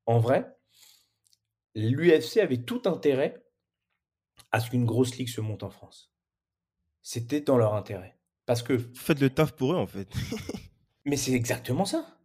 en 0.06 0.18
vrai, 0.18 0.46
l'UFC 1.74 2.38
avait 2.38 2.64
tout 2.64 2.82
intérêt 2.86 3.42
à 4.50 4.60
ce 4.60 4.70
qu'une 4.70 4.84
grosse 4.84 5.16
ligue 5.16 5.28
se 5.28 5.40
monte 5.40 5.62
en 5.62 5.70
France. 5.70 6.12
C'était 7.02 7.40
dans 7.40 7.56
leur 7.56 7.74
intérêt. 7.74 8.18
Parce 8.46 8.62
que. 8.62 8.78
Faites 8.94 9.20
le 9.20 9.30
taf 9.30 9.52
pour 9.52 9.74
eux, 9.74 9.76
en 9.76 9.86
fait. 9.86 10.08
mais 11.04 11.16
c'est 11.16 11.32
exactement 11.32 11.84
ça. 11.84 12.18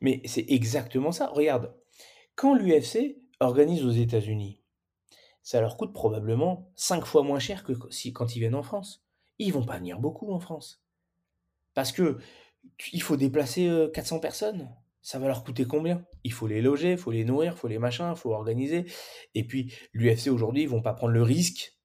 Mais 0.00 0.20
c'est 0.26 0.46
exactement 0.48 1.12
ça. 1.12 1.28
Regarde, 1.28 1.74
quand 2.34 2.54
l'UFC 2.54 3.16
organise 3.40 3.84
aux 3.84 3.90
États-Unis, 3.90 4.61
ça 5.42 5.60
leur 5.60 5.76
coûte 5.76 5.92
probablement 5.92 6.70
5 6.76 7.04
fois 7.04 7.22
moins 7.22 7.38
cher 7.38 7.64
que 7.64 7.72
si, 7.90 8.12
quand 8.12 8.36
ils 8.36 8.40
viennent 8.40 8.54
en 8.54 8.62
France. 8.62 9.04
Ils 9.38 9.52
vont 9.52 9.64
pas 9.64 9.78
venir 9.78 9.98
beaucoup 9.98 10.32
en 10.32 10.38
France. 10.38 10.84
Parce 11.74 11.92
que 11.92 12.18
il 12.92 13.02
faut 13.02 13.16
déplacer 13.16 13.88
400 13.92 14.20
personnes. 14.20 14.70
Ça 15.00 15.18
va 15.18 15.26
leur 15.26 15.42
coûter 15.42 15.64
combien? 15.64 16.06
Il 16.22 16.32
faut 16.32 16.46
les 16.46 16.62
loger, 16.62 16.92
il 16.92 16.98
faut 16.98 17.10
les 17.10 17.24
nourrir, 17.24 17.54
il 17.54 17.58
faut 17.58 17.66
les 17.66 17.78
machins, 17.80 18.10
il 18.10 18.16
faut 18.16 18.32
organiser. 18.32 18.86
Et 19.34 19.44
puis, 19.44 19.74
l'UFC 19.92 20.28
aujourd'hui, 20.28 20.62
ils 20.62 20.68
vont 20.68 20.82
pas 20.82 20.94
prendre 20.94 21.12
le 21.12 21.22
risque 21.22 21.76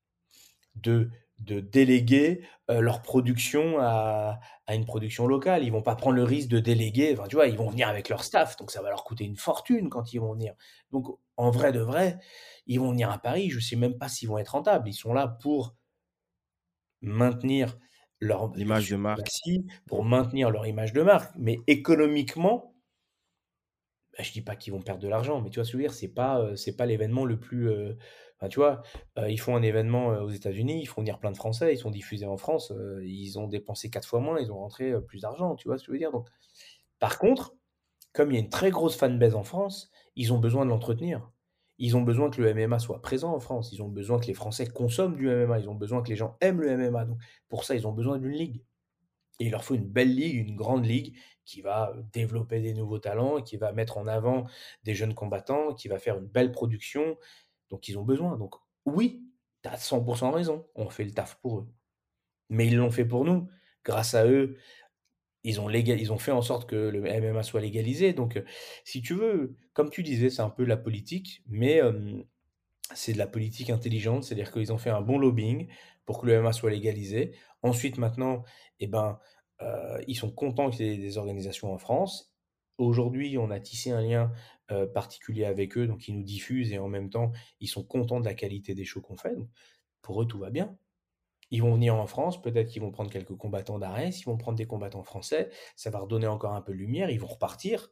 de, 0.76 1.10
de 1.40 1.60
déléguer 1.60 2.42
leur 2.70 3.02
production 3.02 3.80
à, 3.80 4.40
à, 4.66 4.76
une 4.76 4.86
production 4.86 5.28
locale. 5.28 5.64
Ils 5.64 5.72
vont 5.72 5.82
pas 5.82 5.96
prendre 5.96 6.16
le 6.16 6.24
risque 6.24 6.50
de 6.50 6.60
déléguer. 6.60 7.14
Enfin, 7.14 7.28
tu 7.28 7.36
vois, 7.36 7.48
ils 7.48 7.58
vont 7.58 7.70
venir 7.70 7.88
avec 7.88 8.10
leur 8.10 8.24
staff, 8.24 8.58
donc 8.58 8.72
ça 8.72 8.82
va 8.82 8.90
leur 8.90 9.04
coûter 9.04 9.24
une 9.24 9.38
fortune 9.38 9.90
quand 9.90 10.14
ils 10.14 10.20
vont 10.20 10.34
venir. 10.34 10.54
Donc, 10.92 11.08
en 11.38 11.52
vrai 11.52 11.72
de 11.72 11.80
vrai, 11.80 12.18
ils 12.66 12.80
vont 12.80 12.92
venir 12.92 13.12
à 13.12 13.20
Paris. 13.20 13.50
Je 13.50 13.60
sais 13.60 13.76
même 13.76 13.98
pas 13.98 14.10
s'ils 14.10 14.28
vont 14.28 14.38
être 14.38 14.50
rentables. 14.50 14.90
Ils 14.90 14.94
sont 14.94 15.14
là 15.14 15.28
pour 15.28 15.76
maintenir 17.02 17.78
leur 18.20 18.52
image 18.58 18.90
de 18.90 18.96
marque, 18.96 19.30
pour 19.86 20.04
maintenir 20.04 20.50
leur 20.50 20.66
image 20.66 20.94
de 20.94 21.02
marque. 21.02 21.34
Mais 21.38 21.60
économiquement, 21.68 22.74
bah, 24.18 24.24
je 24.24 24.32
dis 24.32 24.42
pas 24.42 24.56
qu'ils 24.56 24.74
vont 24.74 24.82
perdre 24.82 25.02
de 25.02 25.08
l'argent, 25.08 25.42
mais 25.42 25.50
tu 25.50 25.60
vois 25.60 25.66
ce 25.66 25.72
que 25.72 25.74
je 25.74 25.78
veux 25.78 25.84
dire, 25.84 25.94
c'est 25.94 26.08
pas 26.08 26.56
c'est 26.56 26.76
pas 26.76 26.86
l'événement 26.86 27.26
le 27.26 27.40
plus. 27.40 27.70
Enfin, 28.40 28.50
tu 28.50 28.60
vois, 28.60 28.82
ils 29.28 29.40
font 29.40 29.56
un 29.56 29.62
événement 29.64 30.08
aux 30.08 30.30
États-Unis, 30.30 30.82
ils 30.82 30.86
font 30.86 31.02
venir 31.02 31.20
plein 31.20 31.32
de 31.32 31.38
Français, 31.38 31.74
ils 31.74 31.78
sont 31.78 31.92
diffusés 31.92 32.26
en 32.26 32.38
France, 32.38 32.74
ils 33.04 33.38
ont 33.40 33.48
dépensé 33.48 33.90
quatre 33.90 34.08
fois 34.08 34.20
moins, 34.20 34.40
ils 34.40 34.52
ont 34.52 34.58
rentré 34.58 34.94
plus 35.02 35.22
d'argent, 35.22 35.56
tu 35.56 35.68
vois 35.68 35.78
ce 35.78 35.84
que 35.84 35.88
je 35.88 35.92
veux 35.94 36.00
dire. 36.00 36.12
Donc, 36.12 36.28
par 37.00 37.20
contre, 37.20 37.56
comme 38.14 38.32
il 38.32 38.36
y 38.36 38.38
a 38.38 38.42
une 38.42 38.50
très 38.50 38.72
grosse 38.72 38.96
fanbase 38.98 39.36
en 39.36 39.44
France, 39.44 39.92
ils 40.16 40.34
ont 40.34 40.40
besoin 40.40 40.66
de 40.66 40.72
l'entretenir. 40.72 41.32
Ils 41.80 41.96
ont 41.96 42.02
besoin 42.02 42.32
que 42.32 42.42
le 42.42 42.54
MMA 42.54 42.80
soit 42.80 43.02
présent 43.04 43.36
en 43.36 43.40
France. 43.40 43.72
Ils 43.72 43.84
ont 43.84 43.88
besoin 43.88 44.20
que 44.20 44.26
les 44.26 44.34
Français 44.34 44.66
consomment 44.66 45.16
du 45.16 45.30
MMA. 45.30 45.60
Ils 45.60 45.70
ont 45.70 45.76
besoin 45.76 46.02
que 46.02 46.10
les 46.10 46.16
gens 46.16 46.36
aiment 46.42 46.62
le 46.62 46.76
MMA. 46.76 47.06
Donc, 47.06 47.20
pour 47.50 47.64
ça, 47.64 47.76
ils 47.76 47.86
ont 47.88 47.92
besoin 47.92 48.18
d'une 48.18 48.32
ligue. 48.32 48.64
Et 49.40 49.46
il 49.46 49.52
leur 49.52 49.64
faut 49.64 49.76
une 49.76 49.88
belle 49.88 50.16
ligue, 50.16 50.36
une 50.36 50.56
grande 50.56 50.86
ligue 50.86 51.16
qui 51.46 51.62
va 51.62 51.94
développer 52.12 52.60
des 52.60 52.74
nouveaux 52.74 53.00
talents, 53.00 53.42
qui 53.42 53.58
va 53.58 53.72
mettre 53.72 53.98
en 53.98 54.08
avant 54.08 54.48
des 54.84 54.96
jeunes 54.96 55.14
combattants, 55.14 55.74
qui 55.74 55.88
va 55.88 56.00
faire 56.00 56.18
une 56.18 56.28
belle 56.28 56.52
production. 56.52 57.18
Donc, 57.70 57.88
ils 57.88 57.98
ont 57.98 58.04
besoin. 58.04 58.38
Donc, 58.38 58.56
oui, 58.86 59.24
tu 59.64 59.70
as 59.70 59.78
100% 59.78 60.32
raison. 60.32 60.68
On 60.76 60.90
fait 60.90 61.06
le 61.06 61.12
taf 61.12 61.36
pour 61.42 61.60
eux. 61.60 61.68
Mais 62.50 62.68
ils 62.68 62.76
l'ont 62.76 62.92
fait 62.92 63.06
pour 63.06 63.26
nous. 63.26 63.48
Grâce 63.86 64.14
à 64.14 64.26
eux, 64.26 64.58
ils 65.44 65.62
ont, 65.62 65.70
ils 65.70 66.12
ont 66.12 66.18
fait 66.18 66.32
en 66.32 66.42
sorte 66.42 66.70
que 66.70 66.76
le 66.76 67.02
MMA 67.02 67.44
soit 67.44 67.62
légalisé. 67.62 68.14
Donc, 68.14 68.42
si 68.84 69.02
tu 69.02 69.14
veux, 69.14 69.56
comme 69.74 69.90
tu 69.90 70.04
disais, 70.04 70.30
c'est 70.30 70.42
un 70.42 70.50
peu 70.50 70.66
la 70.66 70.78
politique, 70.78 71.44
mais 71.48 71.82
c'est 72.94 73.14
de 73.14 73.18
la 73.18 73.28
politique 73.28 73.70
intelligente, 73.70 74.24
c'est-à-dire 74.24 74.52
qu'ils 74.52 74.74
ont 74.74 74.78
fait 74.78 74.90
un 74.90 75.02
bon 75.02 75.18
lobbying 75.18 75.68
pour 76.06 76.22
que 76.22 76.28
le 76.28 76.42
MMA 76.42 76.54
soit 76.54 76.72
légalisé. 76.72 77.34
Ensuite, 77.62 77.98
maintenant, 77.98 78.44
eh 78.80 78.88
ben, 78.88 79.20
ils 80.08 80.16
sont 80.16 80.32
contents 80.32 80.70
qu'il 80.70 80.86
y 80.86 80.90
ait 80.90 80.98
des 80.98 81.18
organisations 81.18 81.74
en 81.74 81.78
France. 81.78 82.34
Aujourd'hui, 82.78 83.38
on 83.38 83.50
a 83.50 83.60
tissé 83.60 83.92
un 83.92 84.02
lien 84.02 84.32
particulier 84.94 85.46
avec 85.46 85.78
eux, 85.78 85.88
donc 85.88 86.08
ils 86.08 86.16
nous 86.16 86.24
diffusent 86.24 86.72
et 86.72 86.80
en 86.80 86.88
même 86.88 87.10
temps, 87.10 87.32
ils 87.60 87.68
sont 87.68 87.84
contents 87.84 88.20
de 88.20 88.26
la 88.26 88.34
qualité 88.36 88.76
des 88.76 88.86
shows 88.86 89.02
qu'on 89.02 89.18
fait. 89.18 89.36
pour 90.02 90.22
eux, 90.22 90.28
tout 90.28 90.40
va 90.40 90.50
bien. 90.52 90.78
Ils 91.52 91.62
vont 91.62 91.74
venir 91.74 91.96
en 91.96 92.08
France, 92.08 92.42
peut-être 92.42 92.70
qu'ils 92.70 92.82
vont 92.82 92.92
prendre 92.92 93.10
quelques 93.10 93.36
combattants 93.36 93.80
d'Arès, 93.80 94.20
ils 94.20 94.26
vont 94.26 94.38
prendre 94.38 94.58
des 94.58 94.68
combattants 94.68 95.04
français, 95.04 95.50
ça 95.76 95.90
va 95.90 96.00
redonner 96.00 96.28
encore 96.28 96.54
un 96.54 96.62
peu 96.62 96.74
de 96.74 96.78
lumière, 96.78 97.10
ils 97.10 97.20
vont 97.20 97.28
repartir, 97.28 97.90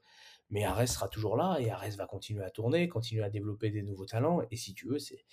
mais 0.50 0.66
Arès 0.66 0.92
sera 0.92 1.08
toujours 1.08 1.38
là 1.38 1.58
et 1.60 1.70
Arès 1.70 1.96
va 1.96 2.06
continuer 2.06 2.44
à 2.44 2.50
tourner, 2.50 2.90
continuer 2.90 3.24
à 3.24 3.30
développer 3.30 3.72
des 3.72 3.82
nouveaux 3.82 4.06
talents, 4.06 4.42
et 4.52 4.58
si 4.58 4.74
tu 4.74 4.88
veux, 4.88 5.00
c'est. 5.00 5.26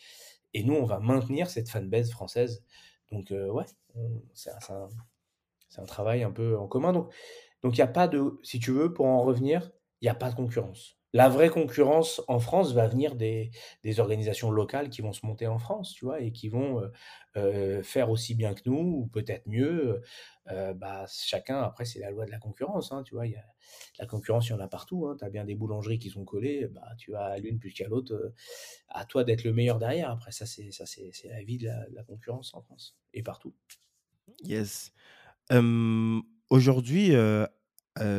Et 0.54 0.64
nous, 0.64 0.74
on 0.74 0.84
va 0.84 1.00
maintenir 1.00 1.48
cette 1.50 1.68
fanbase 1.68 2.10
française. 2.10 2.64
Donc, 3.10 3.30
ouais, 3.30 3.64
c'est 4.34 4.50
un, 4.70 4.88
un, 5.78 5.84
travail 5.84 6.22
un 6.22 6.30
peu 6.30 6.56
en 6.56 6.66
commun. 6.66 6.92
Donc, 6.92 7.08
il 7.64 7.74
n'y 7.74 7.82
a 7.82 7.86
pas 7.86 8.08
de. 8.08 8.38
Si 8.42 8.58
tu 8.58 8.72
veux, 8.72 8.92
pour 8.92 9.06
en 9.06 9.22
revenir, 9.22 9.70
il 10.00 10.06
n'y 10.06 10.10
a 10.10 10.14
pas 10.14 10.30
de 10.30 10.34
concurrence. 10.34 10.98
La 11.14 11.28
vraie 11.28 11.50
concurrence 11.50 12.22
en 12.26 12.38
France 12.38 12.72
va 12.72 12.88
venir 12.88 13.16
des, 13.16 13.50
des, 13.84 14.00
organisations 14.00 14.50
locales 14.50 14.88
qui 14.88 15.02
vont 15.02 15.12
se 15.12 15.26
monter 15.26 15.46
en 15.46 15.58
France, 15.58 15.92
tu 15.92 16.06
vois, 16.06 16.22
et 16.22 16.32
qui 16.32 16.48
vont 16.48 16.80
euh, 16.80 16.88
euh, 17.36 17.82
faire 17.82 18.08
aussi 18.08 18.34
bien 18.34 18.54
que 18.54 18.62
nous, 18.64 18.78
ou 18.78 19.06
peut-être 19.08 19.46
mieux. 19.46 20.02
Euh, 20.50 20.72
bah, 20.72 21.04
chacun, 21.10 21.60
après, 21.60 21.84
c'est 21.84 21.98
la 21.98 22.10
loi 22.10 22.24
de 22.24 22.30
la 22.30 22.38
concurrence, 22.38 22.92
hein, 22.92 23.02
tu 23.02 23.14
vois. 23.14 23.24
La 23.98 24.06
concurrence, 24.06 24.48
il 24.48 24.52
y 24.52 24.54
en 24.54 24.60
a 24.60 24.68
partout. 24.68 25.06
Hein, 25.06 25.16
tu 25.18 25.24
as 25.24 25.28
bien 25.28 25.44
des 25.44 25.54
boulangeries 25.54 25.98
qui 25.98 26.08
sont 26.08 26.24
collées, 26.24 26.66
bah, 26.68 26.88
tu 26.96 27.14
as 27.14 27.36
l'une 27.38 27.58
plus 27.58 27.74
qu'à 27.74 27.88
l'autre. 27.88 28.32
à 28.88 29.04
toi 29.04 29.22
d'être 29.22 29.44
le 29.44 29.52
meilleur 29.52 29.78
derrière. 29.78 30.10
Après, 30.10 30.32
ça, 30.32 30.46
c'est 30.46 30.70
la 31.28 31.42
vie 31.42 31.58
de 31.58 31.66
la, 31.66 31.86
de 31.90 31.94
la, 31.94 32.04
concurrence 32.04 32.54
en 32.54 32.62
France, 32.62 32.96
et 33.12 33.22
partout. 33.22 33.54
Yes. 34.44 34.92
Aujourd'hui, 36.50 37.12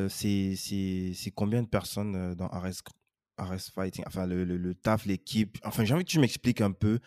c'est 0.10 1.32
combien 1.36 1.64
de 1.64 1.68
personnes 1.68 2.36
dans 2.36 2.48
Arrest, 2.48 2.84
Fighting? 3.74 4.04
Enfin, 4.08 4.26
le, 4.28 4.44
le, 4.44 4.76
taf, 4.76 5.06
l'équipe? 5.06 5.58
Enfin, 5.64 5.84
j'ai 5.86 5.94
envie 5.94 6.04
que 6.06 6.10
tu 6.10 6.20
m'expliques 6.20 6.62
un 6.62 6.72
peu, 6.72 7.00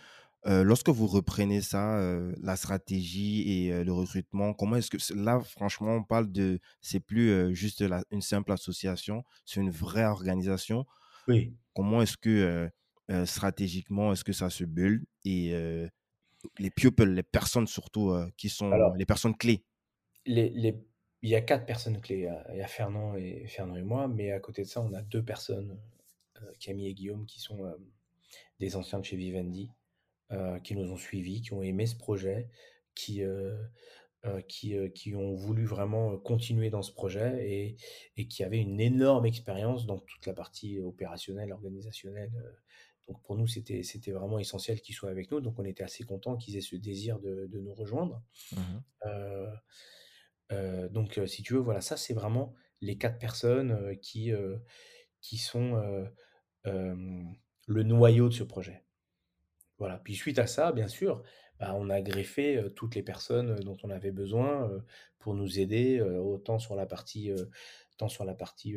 lorsque 0.44 0.88
vous 0.88 1.06
reprenez 1.06 1.60
ça, 1.60 2.00
la 2.40 2.56
stratégie 2.56 3.66
et 3.66 3.84
le 3.84 3.92
recrutement, 3.92 4.52
comment 4.52 4.76
est-ce 4.76 4.90
que. 4.90 5.14
Là, 5.14 5.40
franchement, 5.40 5.96
on 5.96 6.04
parle 6.04 6.30
de. 6.30 6.60
C'est 6.80 7.00
plus 7.00 7.54
juste 7.54 7.84
une 8.10 8.22
simple 8.22 8.52
association, 8.52 9.24
c'est 9.44 9.60
une 9.60 9.70
vraie 9.70 10.06
organisation. 10.06 10.86
Oui. 11.28 11.54
Comment 11.74 12.02
est-ce 12.02 12.16
que 12.16 12.70
stratégiquement, 13.24 14.12
est-ce 14.12 14.24
que 14.24 14.32
ça 14.32 14.50
se 14.50 14.64
bulle 14.64 15.06
Et 15.24 15.52
les 16.58 16.70
people, 16.70 17.10
les 17.10 17.22
personnes 17.22 17.66
surtout, 17.66 18.12
qui 18.36 18.48
sont 18.48 18.70
les 18.96 19.06
personnes 19.06 19.36
clés? 19.36 19.64
Les, 20.26 20.50
les 20.50 20.86
il 21.22 21.30
y 21.30 21.34
a 21.34 21.40
quatre 21.40 21.66
personnes 21.66 22.00
clés. 22.00 22.30
Il 22.52 22.58
y 22.58 22.62
a 22.62 22.68
Fernand 22.68 23.16
et, 23.16 23.46
Fernand 23.48 23.76
et 23.76 23.82
moi, 23.82 24.06
mais 24.06 24.30
à 24.30 24.38
côté 24.38 24.62
de 24.62 24.68
ça, 24.68 24.80
on 24.80 24.92
a 24.92 25.02
deux 25.02 25.24
personnes, 25.24 25.76
euh, 26.40 26.52
Camille 26.60 26.88
et 26.88 26.94
Guillaume, 26.94 27.26
qui 27.26 27.40
sont 27.40 27.64
euh, 27.64 27.74
des 28.60 28.76
anciens 28.76 29.00
de 29.00 29.04
chez 29.04 29.16
Vivendi, 29.16 29.70
euh, 30.30 30.60
qui 30.60 30.76
nous 30.76 30.92
ont 30.92 30.96
suivis, 30.96 31.42
qui 31.42 31.52
ont 31.52 31.62
aimé 31.62 31.86
ce 31.86 31.96
projet, 31.96 32.48
qui, 32.94 33.22
qui, 34.48 34.74
qui 34.94 35.14
ont 35.14 35.34
voulu 35.34 35.66
vraiment 35.66 36.16
continuer 36.16 36.70
dans 36.70 36.82
ce 36.82 36.92
projet 36.92 37.46
et, 37.46 37.76
et 38.16 38.26
qui 38.26 38.42
avaient 38.42 38.60
une 38.60 38.80
énorme 38.80 39.26
expérience 39.26 39.84
dans 39.84 39.98
toute 39.98 40.24
la 40.26 40.32
partie 40.32 40.80
opérationnelle, 40.80 41.52
organisationnelle. 41.52 42.32
Donc 43.06 43.22
pour 43.22 43.36
nous, 43.36 43.46
c'était, 43.46 43.82
c'était 43.82 44.12
vraiment 44.12 44.38
essentiel 44.38 44.80
qu'ils 44.80 44.94
soient 44.94 45.10
avec 45.10 45.30
nous. 45.30 45.40
Donc 45.40 45.58
on 45.58 45.64
était 45.64 45.84
assez 45.84 46.04
contents 46.04 46.36
qu'ils 46.36 46.56
aient 46.56 46.62
ce 46.62 46.76
désir 46.76 47.18
de, 47.20 47.46
de 47.46 47.60
nous 47.60 47.74
rejoindre. 47.74 48.22
Mmh 48.52 48.58
donc, 50.50 51.20
si 51.26 51.42
tu 51.42 51.54
veux, 51.54 51.60
voilà, 51.60 51.80
ça, 51.80 51.96
c'est 51.96 52.14
vraiment 52.14 52.54
les 52.80 52.98
quatre 52.98 53.18
personnes 53.18 53.96
qui, 54.00 54.32
qui 55.20 55.38
sont 55.38 56.06
le 56.64 57.82
noyau 57.82 58.28
de 58.28 58.34
ce 58.34 58.44
projet. 58.44 58.84
Voilà. 59.78 59.98
Puis 59.98 60.14
suite 60.14 60.38
à 60.38 60.46
ça, 60.46 60.72
bien 60.72 60.88
sûr, 60.88 61.22
bah, 61.58 61.74
on 61.74 61.90
a 61.90 62.00
greffé 62.00 62.62
toutes 62.74 62.94
les 62.94 63.02
personnes 63.02 63.56
dont 63.60 63.76
on 63.82 63.90
avait 63.90 64.12
besoin 64.12 64.70
pour 65.18 65.34
nous 65.34 65.58
aider, 65.58 66.00
autant 66.00 66.58
sur 66.58 66.76
la 66.76 66.86
partie, 66.86 67.32
tant 67.96 68.08
sur 68.08 68.24
la 68.24 68.34
partie 68.34 68.76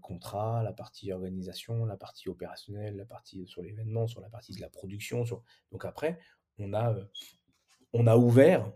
contrat, 0.00 0.62
la 0.62 0.72
partie 0.72 1.10
organisation, 1.12 1.84
la 1.84 1.96
partie 1.96 2.28
opérationnelle, 2.28 2.96
la 2.96 3.04
partie 3.04 3.46
sur 3.46 3.62
l'événement, 3.62 4.06
sur 4.06 4.20
la 4.20 4.28
partie 4.28 4.54
de 4.54 4.60
la 4.60 4.68
production. 4.68 5.24
Donc 5.72 5.84
après, 5.84 6.18
on 6.58 6.72
a, 6.72 6.94
on 7.92 8.06
a 8.06 8.16
ouvert 8.16 8.72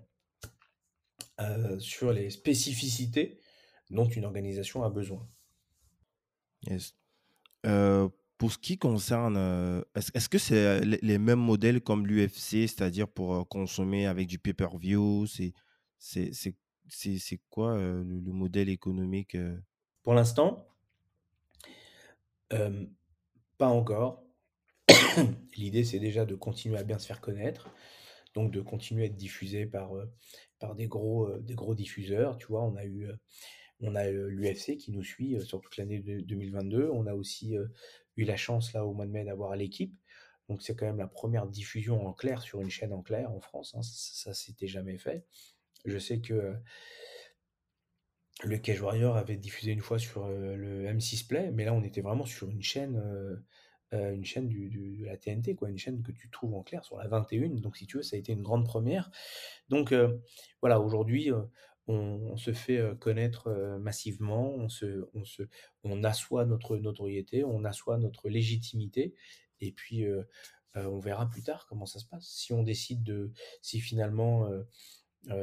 euh, 1.40 1.78
sur 1.78 2.12
les 2.12 2.28
spécificités 2.28 3.38
dont 3.88 4.06
une 4.06 4.24
organisation 4.24 4.82
a 4.84 4.90
besoin. 4.90 5.26
Yes. 6.66 6.94
Euh, 7.64 8.08
pour 8.36 8.52
ce 8.52 8.58
qui 8.58 8.76
concerne, 8.76 9.36
euh, 9.38 9.82
est-ce 9.94 10.28
que 10.28 10.38
c'est 10.38 10.80
les 10.84 11.18
mêmes 11.18 11.40
modèles 11.40 11.80
comme 11.80 12.06
l'UFC, 12.06 12.68
c'est-à-dire 12.68 13.08
pour 13.08 13.48
consommer 13.48 14.06
avec 14.06 14.26
du 14.26 14.38
pay-per-view 14.38 15.26
C'est 15.26 15.52
quoi 17.48 17.76
le, 17.76 18.02
le, 18.02 18.32
modèle 18.32 18.68
économique 18.68 19.36
Pour 20.02 20.14
l'instant, 20.14 20.66
pas 22.48 23.68
encore. 23.68 24.24
L'idée, 25.56 25.84
c'est 25.84 26.00
déjà 26.00 26.26
de 26.26 26.34
continuer 26.34 26.78
à 26.78 26.82
bien 26.82 26.98
se 26.98 27.06
faire 27.06 27.20
connaître, 27.20 27.70
donc 28.34 28.50
de 28.50 28.60
continuer 28.60 29.04
à 29.04 29.06
être 29.06 29.16
diffusé 29.16 29.66
par, 29.66 29.92
par 30.60 30.74
des 30.74 30.86
gros, 30.86 31.30
des 31.38 31.54
gros 31.54 31.74
diffuseurs. 31.74 32.36
Tu 32.36 32.46
vois, 32.46 32.62
on 32.62 32.76
a 32.76 32.84
eu, 32.84 33.08
on 33.80 33.94
a 33.96 34.08
l'UFC 34.10 34.76
qui 34.76 34.92
nous 34.92 35.02
suit 35.02 35.40
sur 35.44 35.60
toute 35.60 35.76
l'année 35.76 35.98
2022. 36.00 36.90
On 36.92 37.06
a 37.06 37.14
aussi 37.14 37.56
eu 38.16 38.24
la 38.24 38.36
chance 38.36 38.72
là 38.72 38.84
au 38.86 38.92
mois 38.92 39.06
de 39.06 39.10
mai 39.10 39.24
d'avoir 39.24 39.56
l'équipe. 39.56 39.94
Donc 40.48 40.62
c'est 40.62 40.74
quand 40.76 40.86
même 40.86 40.98
la 40.98 41.06
première 41.06 41.46
diffusion 41.46 42.06
en 42.06 42.12
clair 42.12 42.42
sur 42.42 42.60
une 42.60 42.70
chaîne 42.70 42.92
en 42.92 43.02
clair 43.02 43.30
en 43.30 43.40
France. 43.40 43.74
Hein. 43.74 43.82
Ça, 43.82 44.32
ça 44.32 44.34
s'était 44.34 44.66
jamais 44.66 44.98
fait. 44.98 45.24
Je 45.84 45.98
sais 45.98 46.20
que 46.20 46.54
le 48.44 48.58
Cage 48.58 48.80
Warrior 48.80 49.16
avait 49.16 49.36
diffusé 49.36 49.72
une 49.72 49.80
fois 49.80 49.98
sur 49.98 50.28
le 50.28 50.86
M6 50.86 51.26
Play, 51.26 51.50
mais 51.52 51.64
là 51.64 51.74
on 51.74 51.82
était 51.82 52.00
vraiment 52.00 52.26
sur 52.26 52.50
une 52.50 52.62
chaîne, 52.62 53.00
une 53.92 54.24
chaîne 54.24 54.48
de 54.48 55.04
la 55.04 55.16
TNT, 55.16 55.54
quoi, 55.54 55.68
une 55.68 55.78
chaîne 55.78 56.02
que 56.02 56.12
tu 56.12 56.30
trouves 56.30 56.54
en 56.54 56.62
clair 56.62 56.84
sur 56.84 56.96
la 56.98 57.08
21. 57.08 57.60
Donc 57.60 57.76
si 57.76 57.86
tu 57.86 57.96
veux, 57.96 58.02
ça 58.02 58.16
a 58.16 58.18
été 58.18 58.32
une 58.32 58.42
grande 58.42 58.64
première. 58.64 59.10
Donc 59.68 59.94
voilà, 60.60 60.80
aujourd'hui 60.80 61.30
on, 61.86 62.36
se 62.36 62.52
fait 62.52 62.80
connaître 63.00 63.50
massivement, 63.80 64.54
on, 64.54 64.68
se, 64.68 65.08
on, 65.14 65.24
se, 65.24 65.42
on 65.82 66.04
assoit 66.04 66.44
notre 66.44 66.76
notoriété, 66.76 67.44
on 67.44 67.64
assoit 67.64 67.98
notre 67.98 68.28
légitimité, 68.28 69.14
et 69.60 69.72
puis 69.72 70.06
on 70.74 70.98
verra 70.98 71.28
plus 71.28 71.42
tard 71.42 71.66
comment 71.68 71.86
ça 71.86 71.98
se 71.98 72.06
passe. 72.06 72.26
Si 72.26 72.52
on 72.52 72.62
décide 72.62 73.02
de, 73.02 73.32
si 73.60 73.80
finalement 73.80 74.48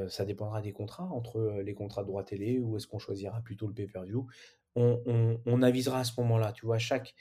ça 0.08 0.26
dépendra 0.26 0.62
des 0.62 0.72
contrats, 0.72 1.06
entre 1.06 1.62
les 1.64 1.74
contrats 1.74 2.04
de 2.04 2.08
droit 2.08 2.24
télé 2.24 2.60
ou 2.60 2.78
est-ce 2.78 2.88
qu'on 2.88 3.00
choisira 3.00 3.42
plutôt 3.42 3.68
le 3.68 3.74
pay-per-view. 3.74 4.28
On, 4.76 5.42
on, 5.46 5.62
avisera 5.64 6.02
à 6.02 6.04
ce 6.04 6.20
moment-là, 6.22 6.54
tu 6.54 6.68
vois, 6.68 6.78
chaque, 6.78 7.16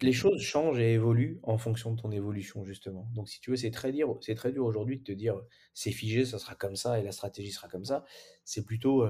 les 0.00 0.12
choses 0.12 0.40
changent 0.40 0.78
et 0.78 0.92
évoluent 0.92 1.38
en 1.42 1.58
fonction 1.58 1.92
de 1.92 2.00
ton 2.00 2.10
évolution, 2.10 2.64
justement. 2.64 3.08
Donc, 3.14 3.28
si 3.28 3.40
tu 3.40 3.50
veux, 3.50 3.56
c'est 3.56 3.70
très 3.70 3.92
dur, 3.92 4.18
c'est 4.20 4.34
très 4.34 4.52
dur 4.52 4.64
aujourd'hui 4.64 4.98
de 4.98 5.02
te 5.02 5.12
dire 5.12 5.40
c'est 5.74 5.92
figé, 5.92 6.24
ça 6.24 6.38
sera 6.38 6.54
comme 6.54 6.76
ça 6.76 6.98
et 6.98 7.02
la 7.02 7.12
stratégie 7.12 7.52
sera 7.52 7.68
comme 7.68 7.84
ça. 7.84 8.04
C'est 8.44 8.64
plutôt, 8.64 9.06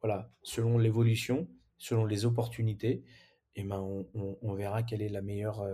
voilà, 0.00 0.32
selon 0.42 0.78
l'évolution, 0.78 1.48
selon 1.78 2.04
les 2.04 2.24
opportunités, 2.24 3.04
et 3.56 3.64
ben 3.64 3.80
on, 3.80 4.38
on, 4.42 4.54
verra 4.54 4.82
quelle 4.82 5.02
est 5.02 5.08
la 5.08 5.22
meilleure, 5.22 5.64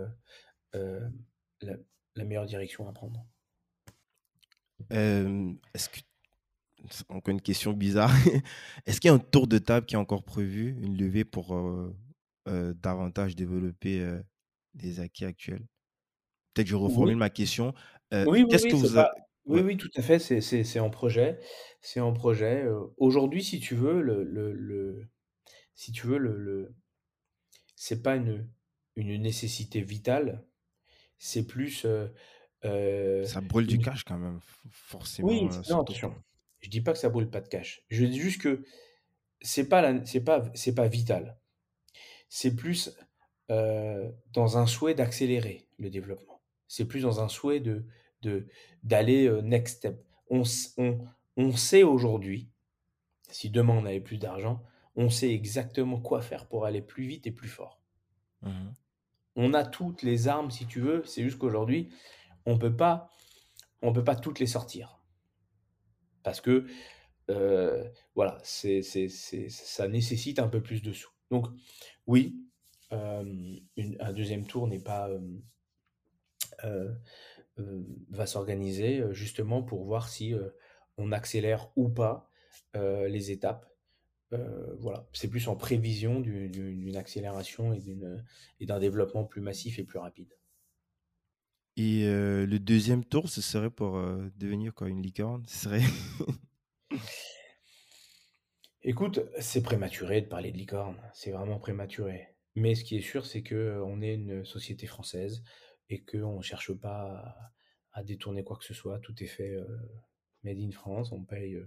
la, 0.73 1.77
la 2.15 2.23
meilleure 2.23 2.45
direction 2.45 2.87
à 2.87 2.93
prendre. 2.93 3.25
Est-ce 4.89 5.89
que 5.89 5.99
encore 7.09 7.31
une 7.31 7.41
question 7.41 7.73
bizarre. 7.73 8.11
Est-ce 8.85 9.01
qu'il 9.01 9.09
y 9.09 9.11
a 9.11 9.15
un 9.15 9.19
tour 9.19 9.47
de 9.47 9.57
table 9.57 9.85
qui 9.85 9.95
est 9.95 9.99
encore 9.99 10.23
prévu, 10.23 10.77
une 10.81 10.97
levée 10.97 11.25
pour 11.25 11.55
davantage 12.75 13.35
développer 13.35 14.05
des 14.73 14.99
acquis 14.99 15.25
actuels? 15.25 15.65
Peut-être 16.53 16.67
que 16.67 16.71
je 16.71 16.75
reformule 16.75 17.17
ma 17.17 17.29
question. 17.29 17.73
oui, 18.47 18.57
oui, 18.61 18.71
que 18.71 18.75
vous 18.75 18.97
oui, 19.45 19.61
oui, 19.61 19.77
tout 19.77 19.89
à 19.95 20.01
fait. 20.01 20.19
C'est 20.19 20.79
en 20.79 20.89
projet. 20.89 21.39
C'est 21.81 21.99
en 22.01 22.13
projet. 22.13 22.65
Aujourd'hui, 22.97 23.43
si 23.43 23.59
tu 23.59 23.75
veux, 23.75 24.01
le, 24.01 24.23
le, 24.23 24.53
le- 24.53 25.07
si 25.75 25.91
tu 25.93 26.07
veux, 26.07 26.17
le, 26.19 26.37
le- 26.37 26.75
c'est 27.75 28.01
pas 28.03 28.15
une, 28.15 28.49
une 28.95 29.21
nécessité 29.21 29.81
vitale. 29.81 30.45
C'est 31.19 31.47
plus 31.47 31.85
Ça 33.21 33.41
brûle 33.41 33.67
du 33.67 33.77
cash 33.79 34.03
quand 34.03 34.17
même, 34.17 34.39
forcément. 34.71 35.27
Oui, 35.27 35.49
non, 35.67 35.81
attention. 35.81 36.15
Je 36.59 36.69
dis 36.69 36.81
pas 36.81 36.93
que 36.93 36.99
ça 36.99 37.09
brûle 37.09 37.29
pas 37.29 37.41
de 37.41 37.47
cash. 37.47 37.83
Je 37.89 38.05
dis 38.05 38.19
juste 38.19 38.41
que 38.41 38.63
c'est 39.41 39.69
pas 39.69 39.81
la- 39.81 40.05
c'est 40.05 40.23
pas 40.23 40.43
c'est 40.55 40.75
pas 40.75 40.87
vital. 40.87 41.39
C'est 42.29 42.55
plus 42.55 42.97
dans 43.49 44.57
un 44.57 44.65
souhait 44.65 44.93
d'accélérer 44.93 45.67
le 45.77 45.89
développement. 45.89 46.41
C'est 46.67 46.85
plus 46.85 47.01
dans 47.03 47.21
un 47.21 47.29
souhait 47.29 47.59
de 47.59 47.85
de 48.21 48.47
d'aller 48.83 49.29
next 49.43 49.77
step. 49.77 50.03
On, 50.29 50.43
on, 50.77 50.99
on 51.37 51.51
sait 51.51 51.83
aujourd'hui, 51.83 52.49
si 53.29 53.49
demain 53.49 53.73
on 53.77 53.85
avait 53.85 54.01
plus 54.01 54.17
d'argent, 54.17 54.63
on 54.95 55.09
sait 55.09 55.31
exactement 55.31 56.01
quoi 56.01 56.21
faire 56.21 56.47
pour 56.47 56.65
aller 56.65 56.81
plus 56.81 57.05
vite 57.05 57.27
et 57.27 57.31
plus 57.31 57.49
fort. 57.49 57.81
Mmh 58.41 58.71
on 59.37 59.53
a 59.53 59.63
toutes 59.63 60.01
les 60.01 60.27
armes, 60.27 60.51
si 60.51 60.65
tu 60.65 60.81
veux. 60.81 61.03
C'est 61.05 61.23
juste 61.23 61.37
qu'aujourd'hui, 61.37 61.89
on 62.45 62.57
peut 62.57 62.75
pas, 62.75 63.11
on 63.81 63.93
peut 63.93 64.03
pas 64.03 64.15
toutes 64.15 64.39
les 64.39 64.47
sortir 64.47 64.99
parce 66.23 66.41
que 66.41 66.65
voilà, 68.15 68.37
c'est, 68.43 68.81
ça 68.81 69.87
nécessite 69.87 70.39
un 70.39 70.47
peu 70.47 70.61
plus 70.61 70.81
de 70.81 70.91
sous. 70.91 71.11
Donc 71.31 71.47
oui, 72.05 72.35
un 72.91 74.13
deuxième 74.13 74.45
tour 74.45 74.67
n'est 74.67 74.79
pas 74.79 75.09
va 78.09 78.25
s'organiser 78.25 79.03
justement 79.11 79.63
pour 79.63 79.83
voir 79.83 80.09
si 80.09 80.33
on 80.97 81.11
accélère 81.11 81.69
ou 81.75 81.89
pas 81.89 82.29
les 82.73 83.31
étapes. 83.31 83.65
voilà, 84.31 85.07
c'est 85.13 85.29
plus 85.29 85.47
en 85.47 85.55
prévision 85.55 86.19
d'une 86.19 86.95
accélération 86.95 87.73
et 87.73 88.65
d'un 88.65 88.79
développement 88.79 89.25
plus 89.25 89.41
massif 89.41 89.79
et 89.79 89.83
plus 89.83 89.99
rapide. 89.99 90.33
Et 91.75 92.05
le 92.05 92.57
deuxième 92.57 93.05
tour, 93.05 93.29
ce 93.29 93.41
serait 93.41 93.69
pour 93.69 93.99
devenir 94.37 94.73
quoi, 94.73 94.89
une 94.89 95.01
licorne? 95.01 95.43
Ce 95.47 95.65
serait 95.65 95.83
Écoute, 98.89 99.19
c'est 99.41 99.61
prématuré 99.61 100.21
de 100.21 100.27
parler 100.27 100.49
de 100.49 100.57
licorne, 100.57 100.95
c'est 101.13 101.31
vraiment 101.31 101.59
prématuré. 101.59 102.29
Mais 102.55 102.73
ce 102.73 102.85
qui 102.85 102.95
est 102.95 103.01
sûr, 103.01 103.25
c'est 103.25 103.41
que 103.41 103.81
on 103.85 104.01
est 104.01 104.13
une 104.13 104.45
société 104.45 104.87
française 104.87 105.43
et 105.89 106.05
qu'on 106.05 106.37
ne 106.37 106.41
cherche 106.41 106.71
pas 106.71 107.51
à, 107.91 108.03
détourner 108.03 108.45
quoi 108.45 108.55
que 108.55 108.63
ce 108.63 108.73
soit. 108.73 108.99
Tout 108.99 109.13
est 109.21 109.27
fait 109.27 109.57
made 110.45 110.57
in 110.57 110.71
France. 110.71 111.11
On 111.11 111.21
paye 111.25 111.57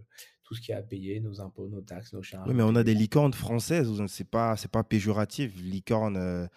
tout 0.45 0.55
ce 0.55 0.63
qu'il 0.63 0.71
y 0.71 0.75
a 0.75 0.79
à 0.79 0.83
payer, 0.83 1.21
nos 1.21 1.43
impôts, 1.43 1.69
nos 1.69 1.83
taxes, 1.83 2.15
nos 2.15 2.23
charges. 2.23 2.49
Oui, 2.49 2.55
mais 2.55 2.63
on 2.63 2.75
a 2.75 2.85
des 2.85 2.95
licornes 2.95 3.35
françaises. 3.35 3.91
C'est 4.07 4.31
pas, 4.31 4.57
c'est 4.57 4.71
pas 4.71 4.83
péjoratif. 4.83 5.55
Licorne, 5.61 6.49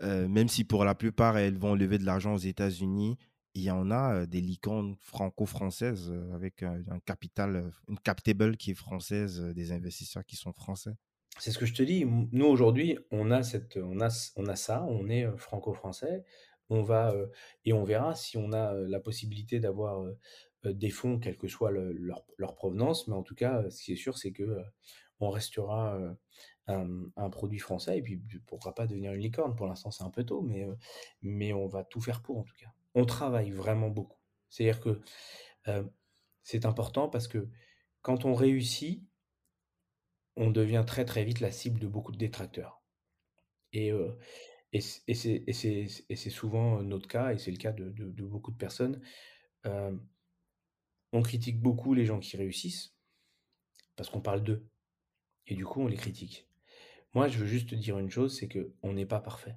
même 0.00 0.48
si 0.48 0.64
pour 0.64 0.86
la 0.86 0.94
plupart 0.94 1.36
elles 1.36 1.58
vont 1.58 1.74
lever 1.74 1.98
de 1.98 2.06
l'argent 2.06 2.32
aux 2.32 2.38
États-Unis, 2.38 3.18
il 3.56 3.62
y 3.62 3.70
en 3.70 3.90
a 3.90 4.26
des 4.26 4.42
licornes 4.42 4.96
franco-françaises 4.98 6.12
avec 6.34 6.62
un, 6.62 7.00
capital, 7.06 7.72
une 7.88 7.98
captable 7.98 8.58
qui 8.58 8.72
est 8.72 8.74
française, 8.74 9.40
des 9.40 9.72
investisseurs 9.72 10.26
qui 10.26 10.36
sont 10.36 10.52
français. 10.52 10.92
C'est 11.38 11.52
ce 11.52 11.58
que 11.58 11.64
je 11.64 11.72
te 11.72 11.82
dis. 11.82 12.04
Nous 12.04 12.44
aujourd'hui, 12.44 12.98
on 13.10 13.30
a 13.30 13.40
on 13.76 14.00
a, 14.00 14.32
on 14.36 14.46
a 14.46 14.56
ça. 14.56 14.84
On 14.84 15.08
est 15.08 15.26
franco-français. 15.38 16.24
On 16.68 16.82
va 16.82 17.14
et 17.64 17.72
on 17.72 17.82
verra 17.82 18.14
si 18.14 18.36
on 18.36 18.52
a 18.52 18.74
la 18.74 19.00
possibilité 19.00 19.58
d'avoir 19.58 20.04
des 20.64 20.90
fonds, 20.90 21.18
quelle 21.18 21.38
que 21.38 21.48
soit 21.48 21.70
leur, 21.70 22.24
leur, 22.36 22.54
provenance. 22.56 23.08
Mais 23.08 23.14
en 23.14 23.22
tout 23.22 23.34
cas, 23.34 23.70
ce 23.70 23.84
qui 23.84 23.92
est 23.92 23.96
sûr, 23.96 24.18
c'est 24.18 24.32
que 24.32 24.58
on 25.18 25.30
restera 25.30 25.98
un, 26.66 27.30
produit 27.30 27.58
français 27.58 27.98
et 27.98 28.02
puis 28.02 28.20
pourquoi 28.46 28.74
pas 28.74 28.86
devenir 28.86 29.14
une 29.14 29.22
licorne. 29.22 29.56
Pour 29.56 29.66
l'instant, 29.66 29.90
c'est 29.90 30.04
un 30.04 30.10
peu 30.10 30.24
tôt, 30.24 30.42
mais 30.42 30.66
mais 31.22 31.54
on 31.54 31.68
va 31.68 31.84
tout 31.84 32.02
faire 32.02 32.20
pour 32.20 32.38
en 32.38 32.42
tout 32.42 32.56
cas 32.60 32.70
on 32.96 33.04
travaille 33.04 33.50
vraiment 33.50 33.88
beaucoup. 33.88 34.18
C'est-à-dire 34.48 34.80
que 34.80 35.00
c'est 36.42 36.64
important 36.64 37.08
parce 37.08 37.28
que 37.28 37.48
quand 38.02 38.24
on 38.24 38.34
réussit, 38.34 39.06
on 40.36 40.50
devient 40.50 40.84
très 40.86 41.04
très 41.04 41.24
vite 41.24 41.40
la 41.40 41.52
cible 41.52 41.78
de 41.78 41.86
beaucoup 41.86 42.12
de 42.12 42.18
détracteurs. 42.18 42.82
Et, 43.72 43.92
et, 44.72 44.80
c'est 44.80 46.30
souvent 46.30 46.82
notre 46.82 47.06
cas, 47.06 47.32
et 47.32 47.38
c'est 47.38 47.50
le 47.50 47.58
cas 47.58 47.72
de, 47.72 47.90
beaucoup 48.22 48.50
de 48.50 48.56
personnes. 48.56 49.00
on 49.64 51.22
critique 51.22 51.60
beaucoup 51.60 51.94
les 51.94 52.06
gens 52.06 52.18
qui 52.18 52.36
réussissent 52.36 52.96
parce 53.94 54.08
qu'on 54.08 54.20
parle 54.20 54.42
d'eux. 54.42 54.68
Et 55.46 55.54
du 55.54 55.64
coup, 55.64 55.82
on 55.82 55.86
les 55.86 55.96
critique. 55.96 56.48
Moi, 57.14 57.28
je 57.28 57.38
veux 57.38 57.46
juste 57.46 57.70
te 57.70 57.74
dire 57.74 57.98
une 57.98 58.10
chose, 58.10 58.36
c'est 58.38 58.48
que 58.48 58.74
on 58.82 58.92
n'est 58.92 59.06
pas 59.06 59.20
parfait. 59.20 59.56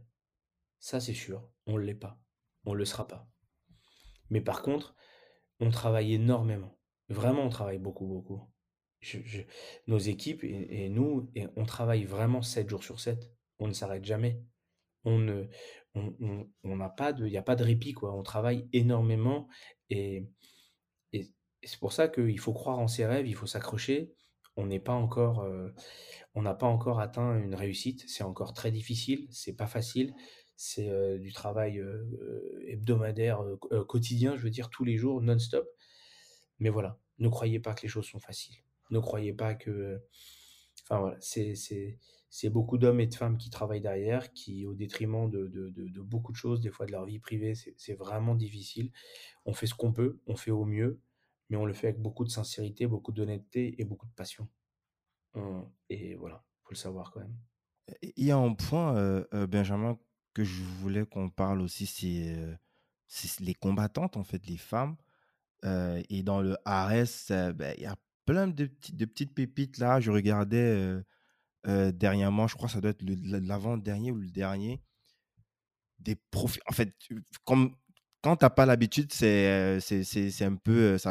Ça, 0.80 1.00
c'est 1.00 1.14
sûr, 1.14 1.50
on 1.66 1.78
ne 1.78 1.84
l'est 1.84 1.94
pas. 1.94 2.20
On 2.66 2.74
ne 2.74 2.78
le 2.78 2.86
sera 2.86 3.08
pas. 3.08 3.28
Mais 4.30 4.42
par 4.42 4.62
contre, 4.62 4.96
on 5.60 5.70
travaille 5.70 6.14
énormément. 6.14 6.78
Vraiment, 7.10 7.44
on 7.44 7.50
travaille 7.50 7.80
beaucoup, 7.80 8.06
beaucoup. 8.06 8.42
nos 9.88 9.98
équipes 9.98 10.44
et, 10.44 10.90
nous, 10.90 11.30
et 11.36 11.48
on 11.56 11.66
travaille 11.66 12.06
vraiment 12.06 12.42
7 12.42 12.70
jours 12.70 12.84
sur 12.84 13.00
7. 13.00 13.32
On 13.60 13.68
ne 13.68 13.74
s'arrête 13.74 14.06
jamais. 14.06 14.42
On 15.06 15.18
ne, 15.18 15.48
on, 15.96 16.76
n'a 16.76 16.90
pas 16.90 17.14
de, 17.14 17.26
il 17.26 17.32
n'y 17.32 17.38
a 17.38 17.44
pas 17.44 17.56
de 17.56 17.64
répit, 17.64 17.94
quoi. 17.94 18.14
On 18.14 18.24
travaille 18.24 18.68
énormément 18.74 19.48
et, 19.90 20.28
et, 21.14 21.32
c'est 21.64 21.80
pour 21.80 21.94
ça 21.94 22.08
qu'il 22.08 22.40
faut 22.40 22.54
croire 22.54 22.80
en 22.80 22.88
ses 22.88 23.06
rêves, 23.06 23.28
il 23.28 23.36
faut 23.36 23.48
s'accrocher. 23.48 24.14
On 24.56 24.66
n'est 24.66 24.80
pas 24.80 24.94
encore, 24.94 25.42
euh, 25.42 25.70
on 26.36 26.42
n'a 26.42 26.54
pas 26.54 26.68
encore 26.68 27.00
atteint 27.00 27.38
une 27.40 27.56
réussite. 27.56 28.04
C'est 28.08 28.24
encore 28.24 28.54
très 28.54 28.72
difficile, 28.72 29.28
c'est 29.32 29.56
pas 29.56 29.68
facile 29.68 30.14
c'est 30.62 31.20
du 31.20 31.32
travail 31.32 31.82
hebdomadaire, 32.68 33.42
quotidien, 33.88 34.36
je 34.36 34.44
veux 34.44 34.50
dire, 34.50 34.70
tous 34.70 34.84
les 34.84 34.98
jours, 34.98 35.22
non-stop. 35.22 35.70
Mais 36.60 36.70
voilà, 36.70 37.00
ne 37.20 37.30
croyez 37.30 37.62
pas 37.62 37.74
que 37.74 37.84
les 37.84 37.88
choses 37.88 38.08
sont 38.08 38.20
faciles. 38.20 38.58
Ne 38.90 39.00
croyez 39.00 39.32
pas 39.32 39.56
que... 39.56 40.02
Enfin 40.84 41.00
voilà, 41.00 41.18
c'est 41.22 42.50
beaucoup 42.50 42.78
d'hommes 42.78 43.00
et 43.00 43.08
de 43.08 43.16
femmes 43.16 43.38
qui 43.38 43.50
travaillent 43.50 43.80
derrière, 43.80 44.34
qui, 44.34 44.66
au 44.66 44.74
détriment 44.74 45.30
de, 45.30 45.48
de, 45.48 46.02
beaucoup 46.02 46.34
de 46.34 46.38
choses, 46.38 46.60
des 46.60 46.72
fois 46.72 46.86
de 46.86 46.92
leur 46.92 47.06
vie 47.06 47.20
privée, 47.20 47.54
c'est 47.56 47.94
vraiment 47.94 48.36
difficile. 48.36 48.92
On 49.46 49.54
fait 49.54 49.66
ce 49.66 49.76
qu'on 49.76 49.94
peut, 49.94 50.20
on 50.28 50.36
fait 50.36 50.52
au 50.52 50.66
mieux, 50.66 51.00
mais 51.50 51.56
on 51.56 51.66
le 51.66 51.74
fait 51.74 51.88
avec 51.88 52.02
beaucoup 52.02 52.26
de 52.26 52.30
sincérité, 52.32 52.86
beaucoup 52.86 53.14
d'honnêteté 53.14 53.82
et 53.82 53.86
beaucoup 53.86 54.08
de 54.08 54.14
passion. 54.14 54.50
Et 55.90 56.16
voilà, 56.16 56.44
faut 56.64 56.72
le 56.72 56.76
savoir 56.76 57.12
quand 57.12 57.22
même. 57.22 57.38
Il 58.02 58.26
y 58.26 58.32
a 58.32 58.38
un 58.38 58.54
point, 58.54 58.98
heu, 58.98 59.48
Benjamin, 59.48 59.98
que 60.34 60.44
je 60.44 60.62
voulais 60.64 61.06
qu'on 61.06 61.30
parle 61.30 61.62
aussi, 61.62 61.86
c'est, 61.86 62.36
les 63.40 63.54
combattantes, 63.54 64.18
en 64.18 64.24
fait, 64.24 64.46
les 64.48 64.58
femmes. 64.58 64.96
Et 65.64 66.24
dans 66.24 66.42
le 66.42 66.58
heu, 67.32 67.54
beh, 67.54 67.74
il 67.78 67.84
y 67.84 67.86
a 67.86 67.96
plein 68.26 68.48
de 68.48 68.66
petites 68.66 69.34
pépites 69.34 69.78
là. 69.78 70.00
Je 70.00 70.12
regardais, 70.12 71.02
dernièrement, 71.66 72.48
je 72.48 72.56
crois 72.56 72.68
que 72.68 72.74
ça 72.74 72.82
doit 72.82 72.92
être 72.92 73.04
l'avant-dernier 73.04 74.12
ou 74.12 74.18
le 74.18 74.30
dernier, 74.30 74.82
des 76.00 76.16
profils 76.16 76.62
en 76.70 76.74
fait, 76.74 76.94
comme 77.44 77.76
quand 78.22 78.38
tu 78.38 78.46
as 78.46 78.50
pas 78.50 78.66
l'habitude, 78.66 79.12
c'est, 79.12 79.80
c'est 79.82 80.30
ça 80.32 80.50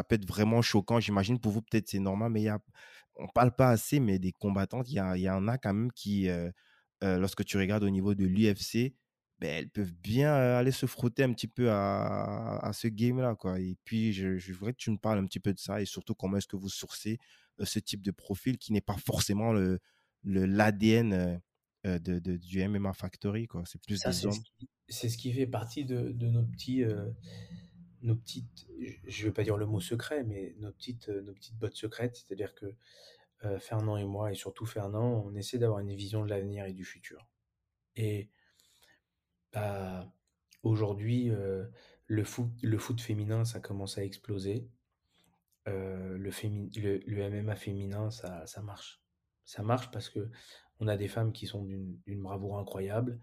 peut 0.03 0.15
être 0.15 0.25
vraiment 0.27 0.61
choquant. 0.61 0.99
J'imagine 0.99 1.39
pour 1.39 1.51
vous, 1.51 1.61
peut-être, 1.61 1.89
c'est 1.89 1.99
normal, 1.99 2.31
mais 2.31 2.41
y 2.41 2.49
a 2.49 2.59
on 3.21 3.27
parle 3.27 3.53
pas 3.53 3.69
assez, 3.69 3.99
mais 3.99 4.17
des 4.17 4.31
combattantes, 4.31 4.89
il 4.89 4.93
y 4.93 5.21
y 5.21 5.29
en 5.29 5.47
a 5.47 5.57
quand 5.57 5.73
même 5.73 5.91
qui, 5.91 6.29
lorsque 7.01 7.43
tu 7.45 7.57
regardes 7.57 7.83
au 7.83 7.89
niveau 7.89 8.15
de 8.15 8.25
l'UFC, 8.25 8.95
beh, 9.39 9.47
elles 9.47 9.69
peuvent 9.69 9.93
bien, 9.93 10.33
aller 10.33 10.71
se 10.71 10.85
frotter 10.85 11.23
un 11.23 11.33
petit 11.33 11.47
peu 11.47 11.71
à 11.71 12.57
à 12.65 12.73
ce 12.73 12.87
game-là, 12.87 13.35
quoi 13.35 13.59
et 13.59 13.75
puis 13.85 14.13
je 14.13 14.37
je 14.37 14.53
voudrais 14.53 14.73
que 14.73 14.77
tu 14.79 14.91
me 14.91 14.97
parles 14.97 15.19
un 15.19 15.25
petit 15.25 15.39
peu 15.39 15.53
de 15.53 15.59
ça 15.59 15.81
et 15.81 15.85
surtout 15.85 16.13
comment 16.15 16.37
est-ce 16.37 16.47
que 16.47 16.57
vous 16.57 16.69
sourcez, 16.69 17.17
ce 17.63 17.79
type 17.79 18.01
de 18.01 18.11
profil 18.11 18.57
qui 18.57 18.73
n'est 18.73 18.81
pas 18.81 18.97
forcément 18.97 19.53
le 19.53 19.79
le 20.23 20.45
l'ADN, 20.45 21.41
de 21.85 22.19
de 22.19 22.37
du 22.37 22.67
MMA 22.67 22.93
Factory, 22.93 23.47
quoi. 23.47 23.63
C'est 23.65 23.81
plus 23.81 23.97
Ça, 23.97 24.09
des 24.09 24.15
c'est 24.15 24.31
ce 24.31 24.39
qui 24.41 24.69
c'est 24.89 25.09
ce 25.09 25.17
qui 25.17 25.31
fait 25.33 25.47
partie 25.47 25.85
de 25.85 26.11
de 26.11 26.27
nos 26.27 26.43
petits, 26.43 26.83
nos 28.01 28.15
petites 28.15 28.67
je 28.79 28.93
je 29.07 29.25
vais 29.25 29.31
pas 29.31 29.43
dire 29.43 29.57
le 29.57 29.65
mot 29.65 29.79
secret, 29.79 30.23
mais 30.23 30.55
nos 30.59 30.71
petites, 30.71 31.07
nos 31.09 31.33
petites 31.33 31.55
bottes 31.57 31.75
secrètes. 31.75 32.17
C'est-à-dire 32.17 32.53
que, 32.55 32.75
Fernand 33.59 33.95
et 33.95 34.03
moi 34.05 34.31
et 34.31 34.35
surtout 34.35 34.65
Fernand, 34.65 35.23
on 35.25 35.33
essaie 35.35 35.57
d'avoir 35.57 35.79
une 35.79 35.95
vision 35.95 36.25
de 36.25 36.29
l'avenir 36.29 36.65
et 36.65 36.73
du 36.73 36.83
futur 36.83 37.25
et 37.95 38.29
bah, 39.53 40.13
aujourd'hui, 40.63 41.29
heu, 41.29 41.71
le 42.07 42.23
foot 42.23 42.49
le 42.63 42.77
foot 42.79 43.01
féminin, 43.01 43.45
ça 43.45 43.59
commence 43.59 43.97
à 43.97 44.03
exploser. 44.05 44.69
Heu, 45.67 46.17
le 46.17 46.31
le 46.81 46.99
le 47.07 47.21
MMA 47.23 47.55
féminin, 47.55 48.11
ça 48.11 48.45
ça 48.47 48.61
marche. 48.61 49.01
Ça 49.45 49.63
marche 49.63 49.91
parce 49.91 50.09
qu'on 50.09 50.87
a 50.87 50.97
des 50.97 51.07
femmes 51.07 51.33
qui 51.33 51.47
sont 51.47 51.63
d'une 51.65 51.99
d'une 52.07 52.21
bravoure 52.23 52.57
incroyable, 52.59 53.21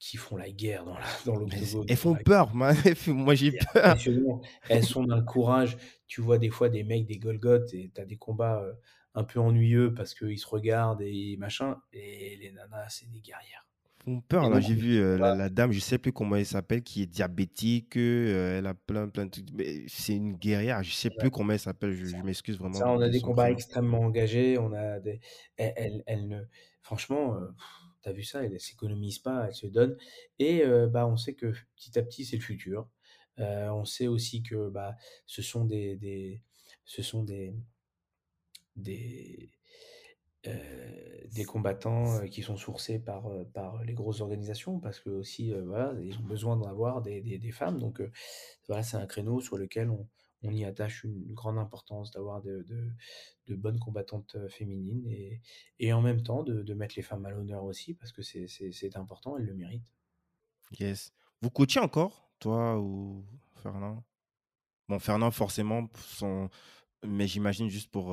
qui 0.00 0.16
font 0.18 0.36
la 0.38 0.50
guerre 0.52 0.84
dans 0.86 0.98
la 0.98 1.06
dans 1.26 1.36
Mais 1.46 1.56
c 1.64 1.76
l'octogone, 1.76 1.88
elles 1.88 1.96
font 1.96 2.16
peur, 2.16 2.54
moi 2.54 2.72
moi 3.08 3.34
j'ai 3.34 3.52
C'est 3.52 3.60
peur. 3.72 3.96
impressionnant. 3.96 4.40
Elles 4.68 4.84
sont 4.84 5.04
d'un 5.04 5.22
courage. 5.22 5.76
Tu 6.06 6.20
vois 6.20 6.38
des 6.38 6.50
fois 6.50 6.68
des 6.68 6.84
mecs, 6.84 7.06
des 7.06 7.18
Golgoth 7.18 7.72
et 7.74 7.90
tu 7.94 8.00
as 8.00 8.04
des 8.04 8.16
combats, 8.16 8.62
heu, 8.64 8.74
un 9.14 9.24
peu 9.24 9.40
ennuyeux 9.40 9.94
parce 9.94 10.14
qu'ils 10.14 10.38
se 10.38 10.46
regardent 10.46 11.02
et 11.02 11.36
machin 11.38 11.80
et 11.92 12.36
les 12.36 12.52
nanas, 12.52 12.88
c'est 12.90 13.10
des 13.10 13.20
guerrières 13.20 13.66
Font 14.04 14.20
peur 14.20 14.48
là, 14.50 14.58
j'ai 14.60 14.74
vu, 14.74 14.96
heu, 14.98 15.16
la 15.16 15.48
dame, 15.48 15.70
je 15.70 15.78
sais 15.78 15.96
plus 15.98 16.12
comment 16.12 16.34
elle 16.34 16.44
s'appelle, 16.46 16.82
qui 16.82 17.02
est 17.02 17.06
diabétique, 17.06 17.96
heu, 17.96 18.56
elle 18.58 18.66
a 18.66 18.74
plein 18.74 19.08
plein 19.08 19.26
de 19.26 19.30
trucs, 19.30 19.52
mais 19.52 19.84
c'est 19.86 20.16
une 20.16 20.34
guerrière, 20.34 20.82
je 20.82 20.90
sais 20.92 21.10
ouais, 21.10 21.12
plus 21.12 21.30
comment 21.30 21.52
elle 21.52 21.60
s'appelle, 21.60 21.92
je 21.94 22.16
m'excuse 22.22 22.58
vraiment 22.58 22.82
ça, 22.82 22.90
on 22.90 23.00
a 23.00 23.08
de 23.08 23.10
des 23.10 23.20
combats 23.20 23.50
extrêmement 23.50 24.00
engagés, 24.00 24.58
on 24.58 24.72
a 24.72 25.00
des 25.00 25.20
elles 25.56 26.02
elles 26.06 26.28
ne 26.28 26.42
franchement, 26.82 27.36
heu, 27.38 27.54
tu 28.02 28.08
as 28.08 28.12
vu 28.12 28.22
ça? 28.24 28.44
Elles 28.44 28.58
s'économisent 28.60 29.18
pas, 29.20 29.46
elles 29.48 29.54
se 29.54 29.66
donnent 29.66 29.96
et 30.38 30.64
heu, 30.64 30.86
bah, 30.88 31.06
on 31.06 31.16
sait 31.16 31.34
que 31.34 31.52
petit 31.76 31.98
à 31.98 32.02
petit, 32.02 32.24
c'est 32.24 32.36
le 32.36 32.42
futur. 32.42 32.88
On 33.38 33.84
sait 33.84 34.06
aussi 34.08 34.42
que, 34.42 34.68
bah, 34.70 34.96
ce 35.26 35.42
sont 35.42 35.64
des 35.64 35.96
des 35.96 36.42
ce 36.84 37.02
sont 37.02 37.24
des 37.24 37.54
des, 38.76 39.50
heu, 40.46 41.28
des 41.32 41.44
combattants, 41.44 42.20
heu, 42.22 42.26
qui 42.28 42.42
sont 42.42 42.56
sourcés 42.56 42.98
par, 42.98 43.28
heu, 43.30 43.44
par 43.52 43.82
les 43.84 43.94
grosses 43.94 44.20
organisations 44.20 44.80
parce 44.80 45.00
heu, 45.52 45.62
voilà, 45.62 45.94
ils 46.02 46.18
ont 46.18 46.22
besoin 46.24 46.56
d'avoir 46.56 47.02
des 47.02 47.20
des 47.20 47.38
des 47.38 47.52
femmes 47.52 47.78
donc 47.78 48.00
voilà, 48.68 48.82
c'est 48.82 48.96
un 48.96 49.06
créneau 49.06 49.40
sur 49.40 49.58
lequel 49.58 49.90
on 49.90 50.08
on 50.44 50.52
y 50.52 50.64
attache 50.64 51.04
une 51.04 51.32
grande 51.34 51.58
importance 51.58 52.10
d'avoir 52.10 52.42
de 52.42 52.62
de 53.48 53.54
bonnes 53.56 53.78
combattantes, 53.80 54.36
féminines 54.48 55.06
et 55.08 55.40
et 55.80 55.92
en 55.92 56.02
même 56.02 56.22
temps 56.22 56.42
de 56.44 56.62
de 56.62 56.74
mettre 56.74 56.94
les 56.96 57.02
femmes 57.02 57.26
à 57.26 57.30
l'honneur 57.30 57.64
aussi 57.64 57.94
parce 57.94 58.12
que 58.12 58.22
c'est 58.22 58.96
important, 58.96 59.36
elles 59.38 59.46
le 59.46 59.54
méritent. 59.54 59.92
Yes. 60.78 61.12
Vous 61.40 61.50
coachez 61.50 61.80
encore, 61.80 62.32
toi 62.38 62.78
ou 62.80 63.26
Fernand? 63.54 64.04
Bon, 64.88 64.98
Fernand 64.98 65.30
forcément 65.32 65.88
son 65.96 66.50
mais 67.06 67.28
j'imagine 67.28 67.68
juste 67.70 67.90
pour, 67.90 68.12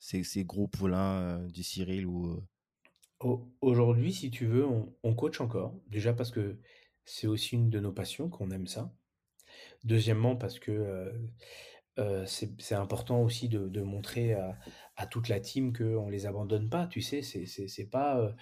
ces 0.00 0.44
gros 0.44 0.68
poulains, 0.68 1.46
du 1.48 1.62
Cyril 1.62 2.06
ou, 2.06 2.42
aujourd'hui, 3.60 4.12
si 4.12 4.30
tu 4.30 4.46
veux, 4.46 4.66
on 4.66 4.94
on 5.02 5.14
coach 5.14 5.40
encore. 5.40 5.74
Déjà 5.88 6.12
parce 6.12 6.30
que 6.30 6.58
c'est 7.04 7.26
aussi 7.26 7.56
une 7.56 7.70
de 7.70 7.80
nos 7.80 7.92
passions, 7.92 8.28
qu'on 8.30 8.50
aime 8.50 8.66
ça. 8.66 8.94
Deuxièmement 9.84 10.36
parce 10.36 10.58
que, 10.60 11.12
c'est 12.26 12.60
c'est 12.60 12.74
important 12.76 13.22
aussi 13.22 13.48
de 13.50 13.82
montrer 13.82 14.34
à 14.34 15.06
toute 15.08 15.28
la 15.28 15.40
team 15.40 15.72
qu'on 15.76 16.08
les 16.10 16.26
abandonne 16.26 16.70
pas, 16.70 16.86
tu 16.88 17.00
sais? 17.02 17.22
C'est 17.22 17.46
c'est 17.46 17.68
c'est 17.68 17.86
pas, 17.90 18.36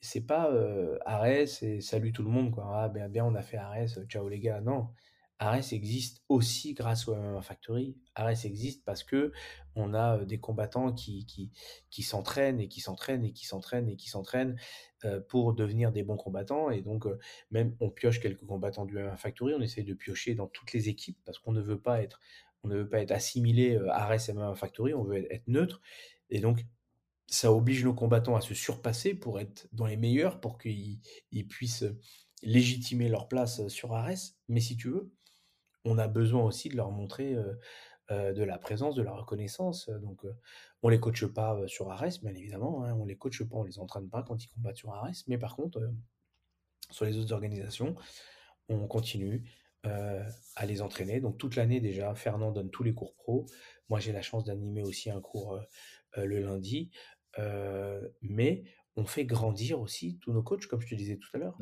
c'est 0.00 0.26
pas, 0.26 0.50
heu, 0.52 0.98
Arès 1.06 1.62
et 1.62 1.80
salut 1.80 2.12
tout 2.12 2.22
le 2.22 2.30
monde, 2.30 2.50
quoi. 2.52 2.84
Ah 2.84 2.88
bien 2.88 3.08
bien, 3.08 3.24
on 3.24 3.34
a 3.34 3.42
fait 3.42 3.56
heu, 3.98 4.04
ciao 4.06 4.28
les 4.28 4.40
gars. 4.40 4.60
Non, 4.60 4.90
Arès 5.38 5.72
existe 5.72 6.22
aussi 6.28 6.74
grâce 6.74 7.08
au 7.08 7.14
MMA 7.14 7.42
Factory. 7.42 7.96
Arès 8.14 8.44
existe 8.44 8.84
parce 8.84 9.02
qu'on 9.04 9.94
a, 9.94 10.18
heu, 10.18 10.26
des 10.26 10.38
combattants 10.38 10.92
qui 10.92 11.26
qui 11.90 12.02
s'entraînent 12.02 12.60
et 12.60 12.68
qui 12.68 12.80
s'entraînent 12.80 13.24
et 13.24 13.32
qui 13.32 13.46
s'entraînent 13.46 13.88
et 13.88 13.96
qui 13.96 14.08
s'entraînent, 14.08 14.56
heu, 15.04 15.24
pour 15.28 15.54
devenir 15.54 15.92
des 15.92 16.02
bons 16.02 16.16
combattants 16.16 16.70
et 16.70 16.82
donc 16.82 17.06
heu, 17.06 17.18
même 17.50 17.76
on 17.80 17.90
pioche 17.90 18.20
quelques 18.20 18.44
combattants 18.46 18.84
du 18.86 18.96
MMA 18.98 19.16
Factory, 19.16 19.54
on 19.54 19.60
essaye 19.60 19.84
de 19.84 19.94
piocher 19.94 20.34
dans 20.34 20.46
toutes 20.46 20.72
les 20.72 20.88
équipes 20.88 21.18
parce 21.24 21.38
qu'on 21.38 21.52
ne 21.52 21.60
veut 21.62 21.80
pas 21.80 22.02
être 22.02 22.20
on 22.62 22.68
ne 22.68 22.76
veut 22.76 22.88
pas 22.88 23.00
être 23.00 23.12
assimilé, 23.12 23.74
heu, 23.76 23.88
Arès 23.90 24.28
MMA 24.28 24.54
Factory, 24.54 24.94
on 24.94 25.04
veut 25.04 25.30
être 25.32 25.48
neutre 25.48 25.80
et 26.30 26.40
donc 26.40 26.64
ça 27.26 27.52
oblige 27.52 27.84
nos 27.84 27.94
combattants 27.94 28.36
à 28.36 28.40
se 28.40 28.54
surpasser 28.54 29.14
pour 29.14 29.40
être 29.40 29.68
dans 29.72 29.86
les 29.86 29.96
meilleurs, 29.96 30.40
pour 30.40 30.58
qu'ils 30.58 31.00
ils 31.32 31.46
puissent 31.48 31.84
légitimer 32.42 33.08
leur 33.08 33.28
place 33.28 33.66
sur 33.68 33.94
Arès. 33.94 34.36
Mais 34.48 34.60
si 34.60 34.76
tu 34.76 34.88
veux, 34.90 35.12
on 35.84 35.98
a 35.98 36.08
besoin 36.08 36.42
aussi 36.42 36.68
de 36.68 36.76
leur 36.76 36.90
montrer, 36.90 37.36
de 38.10 38.42
la 38.42 38.58
présence, 38.58 38.94
de 38.94 39.02
la 39.02 39.12
reconnaissance, 39.12 39.88
donc 39.88 40.24
on 40.82 40.88
les 40.88 41.00
coache 41.00 41.26
pas, 41.26 41.58
sur 41.66 41.90
Arès, 41.90 42.20
bien 42.20 42.34
évidemment, 42.34 42.84
hein, 42.84 42.94
on 42.94 43.04
les 43.04 43.16
coache 43.16 43.42
pas, 43.44 43.56
on 43.56 43.64
les 43.64 43.78
entraîne 43.78 44.08
pas 44.08 44.22
quand 44.22 44.42
ils 44.44 44.48
combattent 44.48 44.76
sur 44.76 44.92
Arès, 44.92 45.26
mais 45.26 45.38
par 45.38 45.56
contre, 45.56 45.80
sur 46.90 47.04
les 47.04 47.16
autres 47.18 47.32
organisations, 47.32 47.94
on 48.68 48.86
continue, 48.86 49.44
à 49.84 50.64
les 50.66 50.80
entraîner. 50.80 51.20
Donc 51.20 51.36
toute 51.36 51.56
l'année 51.56 51.78
déjà, 51.78 52.14
Fernand 52.14 52.52
donne 52.52 52.70
tous 52.70 52.82
les 52.82 52.94
cours 52.94 53.14
pro. 53.14 53.44
Moi, 53.90 54.00
j'ai 54.00 54.12
la 54.12 54.22
chance 54.22 54.44
d'animer 54.44 54.82
aussi 54.82 55.10
un 55.10 55.20
cours, 55.20 55.60
le 56.16 56.40
lundi, 56.40 56.90
mais 58.22 58.64
on 58.96 59.04
fait 59.04 59.26
grandir 59.26 59.80
aussi 59.80 60.18
tous 60.22 60.32
nos 60.32 60.42
coachs, 60.42 60.66
comme 60.66 60.80
je 60.80 60.88
te 60.88 60.94
disais 60.94 61.16
tout 61.18 61.28
à 61.34 61.38
l'heure. 61.38 61.58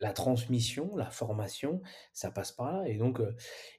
La 0.00 0.12
transmission, 0.14 0.96
la 0.96 1.10
formation, 1.10 1.82
ça 2.14 2.30
passe 2.30 2.52
par 2.52 2.72
là 2.72 2.88
et 2.88 2.96
donc 2.96 3.20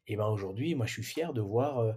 et 0.07 0.15
ben, 0.15 0.27
aujourd'hui, 0.27 0.76
moi, 0.76 0.85
je 0.85 0.93
suis 0.93 1.03
fier 1.03 1.34
de 1.34 1.41
voir, 1.41 1.81
heu 1.81 1.93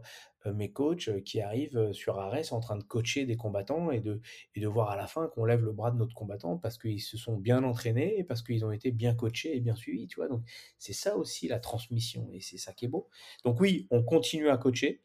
heu, 0.47 0.53
mes 0.53 0.73
coachs, 0.73 1.09
heu, 1.09 1.21
qui 1.21 1.41
arrivent, 1.41 1.93
sur 1.93 2.19
Arès 2.19 2.53
en 2.53 2.61
train 2.61 2.77
de 2.77 2.85
coacher 2.85 3.25
des 3.27 3.37
combattants 3.37 3.91
et 3.91 4.01
de 4.01 4.21
et 4.55 4.61
de 4.61 4.69
voir 4.69 4.91
à 4.91 4.97
la 4.97 5.07
fin 5.07 5.29
qu'on 5.29 5.45
lève 5.45 5.65
le 5.65 5.73
bras 5.73 5.91
de 5.91 5.97
notre 5.97 6.15
combattant 6.15 6.59
parce 6.59 6.79
qu'ils 6.79 7.01
se 7.01 7.17
sont 7.17 7.37
bien 7.37 7.65
entraînés 7.65 8.19
et 8.19 8.25
parce 8.25 8.43
qu'ils 8.43 8.65
ont 8.65 8.73
été 8.73 8.91
bien 8.93 9.15
coachés 9.15 9.57
et 9.57 9.61
bien 9.61 9.75
suivis, 9.75 10.07
tu 10.07 10.17
vois? 10.17 10.29
Donc 10.29 10.43
c'est 10.79 10.93
ça 10.93 11.17
aussi 11.17 11.49
la 11.49 11.61
transmission 11.61 12.29
et 12.33 12.41
c'est 12.41 12.59
ça 12.59 12.73
qui 12.73 12.87
est 12.87 12.89
beau. 12.89 13.09
Donc 13.45 13.61
oui, 13.61 13.87
on 13.91 14.03
continue 14.03 14.49
à 14.51 14.57
coacher, 14.59 15.03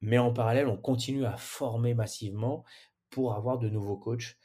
mais 0.00 0.18
en 0.18 0.32
parallèle, 0.32 0.68
on 0.68 0.78
continue 0.78 1.24
à 1.26 1.36
former 1.36 1.94
massivement 1.94 2.64
pour 3.10 3.34
avoir 3.34 3.58
de 3.58 3.68
nouveaux 3.68 3.98
coachs, 3.98 4.36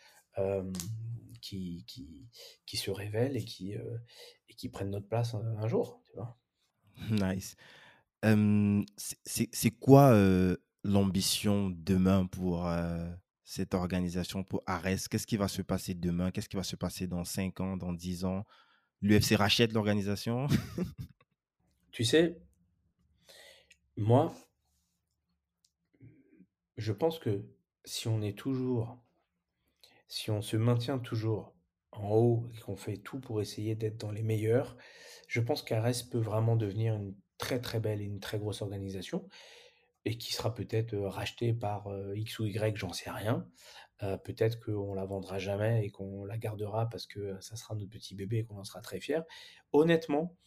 qui 1.47 1.85
qui 1.87 2.29
qui 2.65 2.77
se 2.77 2.91
révèlent 2.91 3.37
et 3.37 3.45
qui, 3.45 3.75
heu 3.75 4.01
et 4.49 4.53
qui 4.55 4.69
prennent 4.69 4.91
notre 4.91 5.07
place 5.09 5.33
un 5.35 5.57
un 5.57 5.67
jour, 5.67 6.01
tu 6.05 6.13
vois? 6.15 6.37
Nice. 7.09 7.55
C'est 9.25 9.71
quoi, 9.79 10.13
heu, 10.13 10.57
l'ambition 10.83 11.69
demain 11.69 12.25
pour, 12.25 12.67
heu, 12.67 13.09
cette 13.43 13.73
organisation, 13.73 14.43
pour 14.43 14.63
Arès? 14.65 15.07
Qu'est-ce 15.07 15.27
qui 15.27 15.37
va 15.37 15.47
se 15.47 15.61
passer 15.61 15.93
demain? 15.93 16.31
Qu'est-ce 16.31 16.49
qui 16.49 16.57
va 16.57 16.63
se 16.63 16.75
passer 16.75 17.07
dans 17.07 17.23
5 17.23 17.59
ans, 17.61 17.77
dans 17.77 17.93
10 17.93 18.25
ans? 18.25 18.45
L'UFC 19.01 19.35
rachète 19.35 19.73
l'organisation? 19.73 20.47
Tu 21.91 22.05
sais, 22.05 22.37
moi 23.97 24.33
je 26.77 26.91
pense 26.93 27.19
que 27.19 27.45
si 27.85 28.07
on 28.07 28.21
est 28.21 28.37
toujours 28.37 29.03
si 30.07 30.31
on 30.31 30.41
se 30.41 30.57
maintient 30.57 30.99
toujours 30.99 31.53
en 31.91 32.09
haut 32.11 32.49
et 32.55 32.59
qu'on 32.59 32.75
fait 32.75 32.97
tout 32.97 33.19
pour 33.19 33.41
essayer 33.41 33.75
d'être 33.75 33.97
dans 33.97 34.11
les 34.11 34.23
meilleurs, 34.23 34.77
je 35.27 35.41
pense 35.41 35.63
qu'Arès 35.63 36.03
peut 36.03 36.19
vraiment 36.19 36.55
devenir 36.55 36.95
une 36.95 37.15
très, 37.37 37.59
très 37.59 37.79
belle 37.79 38.01
et 38.01 38.05
une 38.05 38.19
très 38.19 38.39
grosse 38.39 38.61
organisation 38.61 39.27
et 40.05 40.17
qui 40.17 40.33
sera 40.33 40.53
peut-être 40.53 40.95
racheté 40.95 41.53
par 41.53 41.87
X 42.15 42.39
ou 42.39 42.45
Y, 42.45 42.77
j'en 42.77 42.93
sais 42.93 43.09
rien. 43.09 43.45
peut-être 44.23 44.63
qu'on 44.63 44.93
la 44.93 45.05
vendra 45.05 45.37
jamais 45.37 45.85
et 45.85 45.89
qu'on 45.89 46.23
la 46.23 46.37
gardera 46.37 46.87
parce 46.89 47.05
que 47.05 47.37
ça 47.41 47.57
sera 47.57 47.75
notre 47.75 47.89
petit 47.89 48.15
bébé 48.15 48.37
et 48.37 48.45
qu'on 48.45 48.57
en 48.57 48.63
sera 48.63 48.79
très 48.79 49.01
fier. 49.01 49.23
Honnêtement, 49.73 50.37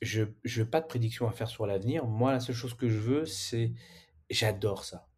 je 0.00 0.22
n'ai 0.22 0.64
pas 0.64 0.80
de 0.80 0.86
prédiction 0.86 1.28
à 1.28 1.32
faire 1.32 1.48
sur 1.48 1.66
l'avenir. 1.66 2.06
Moi, 2.06 2.32
la 2.32 2.40
seule 2.40 2.54
chose 2.54 2.74
que 2.74 2.88
je 2.88 2.98
veux, 2.98 3.26
c'est 3.26 3.72
j'adore 4.30 4.84
ça. 4.84 5.08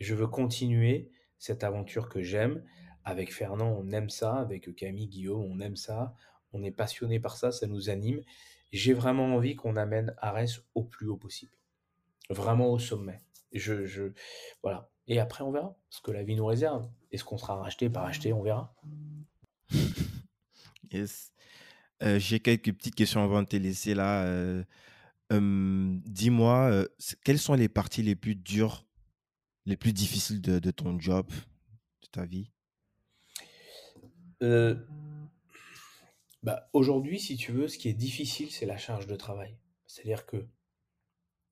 Je 0.00 0.14
veux 0.14 0.28
continuer 0.28 1.10
cette 1.38 1.64
aventure 1.64 2.08
que 2.08 2.22
j'aime. 2.22 2.64
Avec 3.04 3.32
Fernand, 3.32 3.76
on 3.78 3.90
aime 3.92 4.10
ça. 4.10 4.36
Avec 4.36 4.74
Camille, 4.74 5.08
Guillaume, 5.08 5.42
on 5.42 5.60
aime 5.60 5.76
ça. 5.76 6.14
On 6.52 6.62
est 6.62 6.70
passionné 6.70 7.20
par 7.20 7.36
ça, 7.36 7.52
ça 7.52 7.66
nous 7.66 7.90
anime. 7.90 8.22
J'ai 8.72 8.94
vraiment 8.94 9.34
envie 9.34 9.56
qu'on 9.56 9.76
amène 9.76 10.14
Arès 10.18 10.62
au 10.74 10.84
plus 10.84 11.08
haut 11.08 11.16
possible. 11.16 11.52
Vraiment 12.30 12.70
au 12.70 12.78
sommet. 12.78 13.22
Je, 13.52 13.86
je, 13.86 14.12
voilà. 14.62 14.90
Et 15.06 15.20
après, 15.20 15.44
on 15.44 15.52
verra 15.52 15.76
ce 15.90 16.00
que 16.00 16.10
la 16.10 16.22
vie 16.22 16.34
nous 16.34 16.46
réserve. 16.46 16.88
Est-ce 17.12 17.24
qu'on 17.24 17.38
sera 17.38 17.56
racheté, 17.56 17.90
par 17.90 18.04
acheté, 18.04 18.32
on 18.32 18.42
verra. 18.42 18.74
yes. 20.90 21.32
Euh, 22.02 22.18
j'ai 22.18 22.40
quelques 22.40 22.72
petites 22.72 22.94
questions 22.94 23.22
avant 23.22 23.42
de 23.42 23.48
te 23.48 23.56
laisser 23.56 23.94
là. 23.94 24.24
Euh, 24.24 24.64
dis-moi, 25.30 26.70
euh, 26.70 26.86
quelles 27.24 27.38
sont 27.38 27.54
les 27.54 27.68
parties 27.68 28.02
les 28.02 28.16
plus 28.16 28.34
dures, 28.34 28.86
les 29.66 29.76
plus 29.76 29.92
difficiles 29.92 30.40
de 30.40 30.70
ton 30.70 30.98
job, 30.98 31.28
de 31.30 32.08
ta 32.10 32.24
vie? 32.24 32.53
Bah, 36.42 36.68
Aujourd'hui, 36.72 37.18
si 37.18 37.36
tu 37.36 37.52
veux, 37.52 37.68
ce 37.68 37.78
qui 37.78 37.88
est 37.88 37.94
difficile, 37.94 38.50
c'est 38.50 38.66
la 38.66 38.76
charge 38.76 39.06
de 39.06 39.16
travail. 39.16 39.56
C'est-à-dire 39.86 40.26
que 40.26 40.46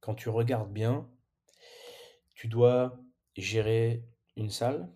quand 0.00 0.14
tu 0.14 0.28
regardes 0.28 0.72
bien, 0.72 1.08
tu 2.34 2.48
dois 2.48 2.98
gérer 3.36 4.04
une 4.36 4.50
salle, 4.50 4.92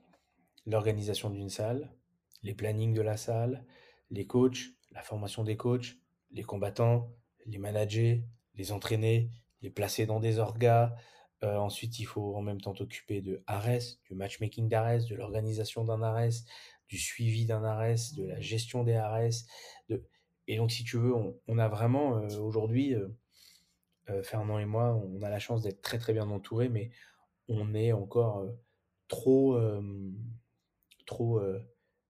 l'organisation 0.66 1.30
d'une 1.30 1.48
salle, 1.48 1.92
les 2.42 2.54
plannings 2.54 2.94
de 2.94 3.02
la 3.02 3.16
salle, 3.16 3.64
les 4.10 4.26
coachs, 4.26 4.74
la 4.90 5.02
formation 5.02 5.44
des 5.44 5.56
coachs, 5.56 5.96
les 6.30 6.42
combattants, 6.42 7.12
les 7.46 7.58
manager, 7.58 8.18
les 8.54 8.72
entraîner, 8.72 9.30
les 9.62 9.70
placer 9.70 10.06
dans 10.06 10.20
des 10.20 10.38
orgas. 10.38 10.94
Euh, 11.44 11.56
ensuite, 11.56 11.98
il 11.98 12.04
faut 12.04 12.34
en 12.34 12.42
même 12.42 12.60
temps 12.60 12.72
t'occuper 12.72 13.20
de 13.20 13.42
ARES, 13.46 14.00
du 14.04 14.14
matchmaking 14.14 14.68
d'ARES, 14.68 15.06
de 15.08 15.14
l'organisation 15.14 15.84
d'un 15.84 16.02
ARES, 16.02 16.44
du 16.88 16.98
suivi 16.98 17.46
d'un 17.46 17.64
ARES, 17.64 18.14
de 18.16 18.24
la 18.24 18.40
gestion 18.40 18.84
des 18.84 18.94
ARES. 18.94 19.46
De... 19.88 20.04
Et 20.46 20.56
donc, 20.56 20.70
si 20.70 20.84
tu 20.84 20.96
veux, 20.96 21.12
on, 21.14 21.58
a 21.58 21.68
vraiment 21.68 22.18
euh, 22.18 22.38
aujourd'hui, 22.38 22.94
euh, 22.94 24.22
Fernand 24.22 24.58
et 24.58 24.66
moi, 24.66 24.94
on 24.94 25.22
a 25.22 25.30
la 25.30 25.40
chance 25.40 25.62
d'être 25.62 25.82
très 25.82 25.98
très 25.98 26.12
bien 26.12 26.30
entourés, 26.30 26.68
mais 26.68 26.90
on 27.48 27.74
est 27.74 27.92
encore 27.92 28.46
trop, 29.08 29.58
trop 31.06 31.40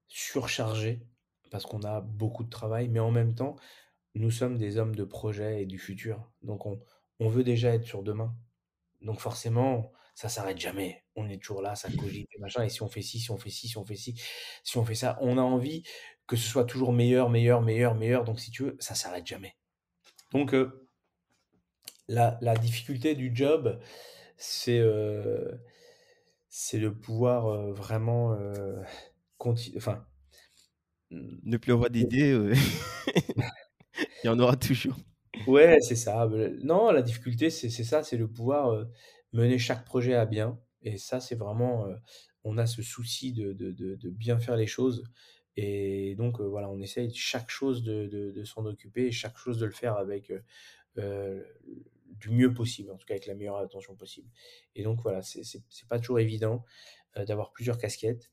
surchargé 0.09 1.07
parce 1.51 1.65
qu'on 1.65 1.83
a 1.85 2.01
beaucoup 2.01 2.45
de 2.45 2.51
travail, 2.51 2.89
mais 2.89 3.01
en 3.01 3.11
même 3.11 3.35
temps, 3.35 3.57
nous 4.15 4.31
sommes 4.31 4.59
des 4.59 4.79
hommes 4.79 4.95
de 4.95 5.05
projet 5.05 5.63
et 5.63 5.67
du 5.67 5.79
futur. 5.79 6.31
Donc 6.43 6.67
on, 6.67 6.81
on 7.19 7.29
veut 7.29 7.45
déjà 7.45 7.75
être 7.75 7.85
sur 7.85 8.03
demain. 8.03 8.35
Donc 9.03 9.21
forcément, 9.21 9.93
ça 10.17 10.31
s'arrête 10.31 10.59
jamais. 10.59 11.05
On 11.15 11.29
est 11.29 11.37
toujours 11.37 11.61
là, 11.61 11.77
ça 11.77 11.91
cogite, 11.91 12.31
machin. 12.41 12.65
Et 12.65 12.71
si 12.71 12.83
on 12.83 12.89
fait 12.89 13.03
ci, 13.03 13.21
si 13.21 13.31
on 13.31 13.37
fait 13.37 13.51
ci, 13.51 13.69
si 13.69 13.77
on 13.77 13.85
fait 13.85 13.97
ci, 13.97 14.19
si 14.65 14.79
on 14.79 14.85
fait 14.85 14.95
ça, 14.95 15.19
on 15.21 15.37
a 15.37 15.43
envie 15.43 15.83
que 16.27 16.37
ce 16.37 16.49
soit 16.49 16.65
toujours 16.65 16.93
meilleur, 16.93 17.29
meilleur, 17.29 17.61
meilleur, 17.61 17.95
meilleur. 17.95 18.25
Donc 18.25 18.41
si 18.41 18.51
tu 18.51 18.65
veux, 18.65 18.77
ça 18.81 18.95
s'arrête 18.95 19.27
jamais. 19.27 19.57
Donc 20.33 20.55
euh, 20.55 20.89
la, 22.09 22.39
la, 22.41 22.57
difficulté 22.57 23.15
du 23.15 23.31
job, 23.37 23.79
c'est 24.39 24.79
euh, 24.79 25.53
c'est 26.49 26.79
de 26.79 26.89
pouvoir 26.89 27.49
euh, 27.49 27.73
vraiment 27.75 28.35
continuer. 29.37 29.77
Enfin, 29.77 30.07
ne 31.11 31.59
plus 31.59 31.73
avoir 31.75 31.91
d'idées, 31.91 32.33
il 34.25 34.27
y 34.27 34.29
en 34.31 34.39
aura 34.39 34.57
toujours. 34.57 34.97
Ouais, 35.47 35.77
c'est 35.83 35.95
ça. 35.95 36.27
Non, 36.63 36.91
la 36.91 37.03
difficulté, 37.03 37.51
c'est 37.51 37.69
ça, 37.69 38.03
c'est 38.03 38.17
de 38.17 38.25
pouvoir 38.25 38.87
mener 39.37 39.59
chaque 39.59 39.85
projet 39.85 40.15
à 40.15 40.27
bien. 40.27 40.59
Et 40.83 40.99
ça, 40.99 41.21
c'est 41.21 41.35
vraiment, 41.35 41.87
on 42.45 42.59
a 42.59 42.67
ce 42.67 42.83
souci 42.83 43.33
de, 43.33 43.53
de, 43.53 43.73
de, 43.73 44.11
bien 44.11 44.39
faire 44.39 44.57
les 44.57 44.67
choses. 44.67 45.05
Et 45.57 46.15
donc, 46.17 46.41
voilà, 46.41 46.71
on 46.71 46.81
essaye 46.81 47.13
chaque 47.13 47.51
chose 47.51 47.83
de, 47.83 48.43
s'en 48.45 48.65
occuper, 48.67 49.11
chaque 49.11 49.37
chose 49.37 49.59
de 49.59 49.67
le 49.67 49.73
faire 49.73 49.97
avec 49.97 50.33
du 50.97 52.31
mieux 52.31 52.55
possible, 52.55 52.93
en 52.93 52.97
tout 52.97 53.07
cas 53.07 53.15
avec 53.15 53.27
la 53.27 53.35
meilleure 53.35 53.57
attention 53.57 53.97
possible. 53.97 54.29
Et 54.77 54.85
donc, 54.85 55.01
voilà, 55.03 55.23
c'est 55.23 55.89
pas 55.89 55.99
toujours 55.99 56.21
évident 56.21 56.65
d'avoir 57.17 57.53
plusieurs 57.53 57.79
casquettes. 57.79 58.31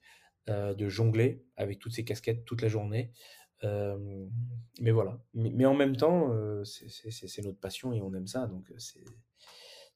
Euh, 0.49 0.73
de 0.73 0.89
jongler 0.89 1.41
avec 1.55 1.79
toutes 1.79 1.93
ces 1.93 2.03
casquettes 2.03 2.43
toute 2.43 2.61
la 2.61 2.67
journée. 2.67 3.13
Euh, 3.63 4.27
mais 4.81 4.91
voilà. 4.91 5.23
Mais, 5.33 5.65
en 5.65 5.73
même 5.73 5.95
temps, 5.95 6.33
euh, 6.33 6.65
c'est 6.65 7.41
notre 7.43 7.61
passion 7.61 7.93
et 7.93 8.01
on 8.01 8.13
aime 8.13 8.27
ça. 8.27 8.47
Donc, 8.47 8.69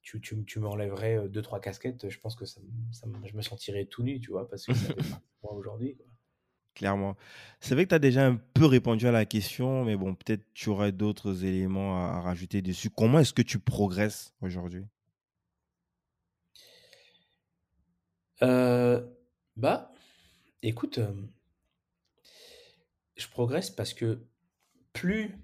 tu, 0.07 0.21
tu, 0.21 0.41
tu 0.45 0.59
m'enlèverais 0.59 1.27
deux, 1.27 1.41
trois 1.41 1.59
casquettes, 1.59 2.09
je 2.09 2.17
pense 2.19 2.37
que 2.37 2.45
ça, 2.45 2.61
je 3.25 3.35
me 3.35 3.41
sentirais 3.41 3.83
tout 3.83 4.03
nu, 4.03 4.21
tu 4.21 4.31
vois, 4.31 4.49
parce 4.49 4.65
que 4.65 4.73
ça 4.73 4.93
fait 4.93 5.15
moi 5.43 5.53
aujourd'hui. 5.53 5.97
Clairement. 6.75 7.17
C'est 7.59 7.73
vrai 7.73 7.83
que 7.83 7.89
tu 7.89 7.95
as 7.95 7.99
déjà 7.99 8.25
un 8.25 8.37
peu 8.53 8.65
répondu 8.65 9.05
à 9.05 9.11
la 9.11 9.25
question, 9.25 9.83
mais 9.83 9.97
bon, 9.97 10.15
peut-être 10.15 10.45
tu 10.53 10.69
aurais 10.69 10.93
d'autres 10.93 11.43
éléments 11.43 12.07
à, 12.07 12.21
rajouter 12.21 12.61
dessus. 12.61 12.89
Comment 12.89 13.19
est-ce 13.19 13.33
que 13.33 13.41
tu 13.41 13.59
progresses 13.59 14.33
aujourd'hui? 14.41 14.85
Bah, 18.39 19.91
Écoute, 20.63 21.01
je 23.17 23.27
progresse 23.27 23.69
parce 23.69 23.93
que 23.93 24.23
plus 24.93 25.35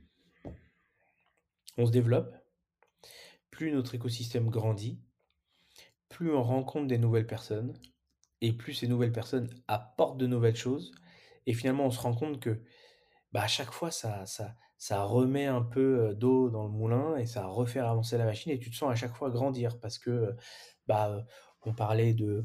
on 1.78 1.86
se 1.86 1.92
développe, 1.92 2.34
plus 3.54 3.72
notre 3.72 3.94
écosystème 3.94 4.50
grandit, 4.50 5.00
plus 6.10 6.34
on 6.34 6.42
rencontre 6.42 6.88
des 6.88 6.98
nouvelles 6.98 7.28
personnes, 7.28 7.78
et 8.42 8.52
plus 8.52 8.74
ces 8.74 8.88
nouvelles 8.88 9.12
personnes 9.12 9.48
apportent 9.68 10.18
de 10.18 10.26
nouvelles 10.26 10.56
choses, 10.56 10.92
et 11.46 11.54
finalement 11.54 11.86
on 11.86 11.92
se 11.92 12.00
rend 12.00 12.16
compte 12.16 12.40
que 12.40 12.64
bah, 13.32 13.44
à 13.44 13.48
chaque 13.48 13.72
fois 13.72 13.92
ça, 13.92 14.26
ça, 14.26 14.56
ça 14.80 15.04
remet 15.04 15.46
un 15.46 15.62
peu 15.62 16.16
d'eau 16.16 16.50
dans 16.50 16.64
le 16.64 16.72
moulin 16.72 17.16
et 17.16 17.28
ça 17.28 17.46
refait 17.46 17.80
avancer 17.80 18.18
la 18.18 18.26
machine, 18.26 18.52
et 18.52 18.58
tu 18.58 18.72
te 18.72 18.76
sens 18.76 18.92
à 18.92 18.96
chaque 18.96 19.16
fois 19.16 19.30
grandir 19.30 19.80
parce 19.80 20.00
que 20.00 20.36
bah, 20.88 21.24
on 21.62 21.76
parlait 21.76 22.16
de 22.16 22.44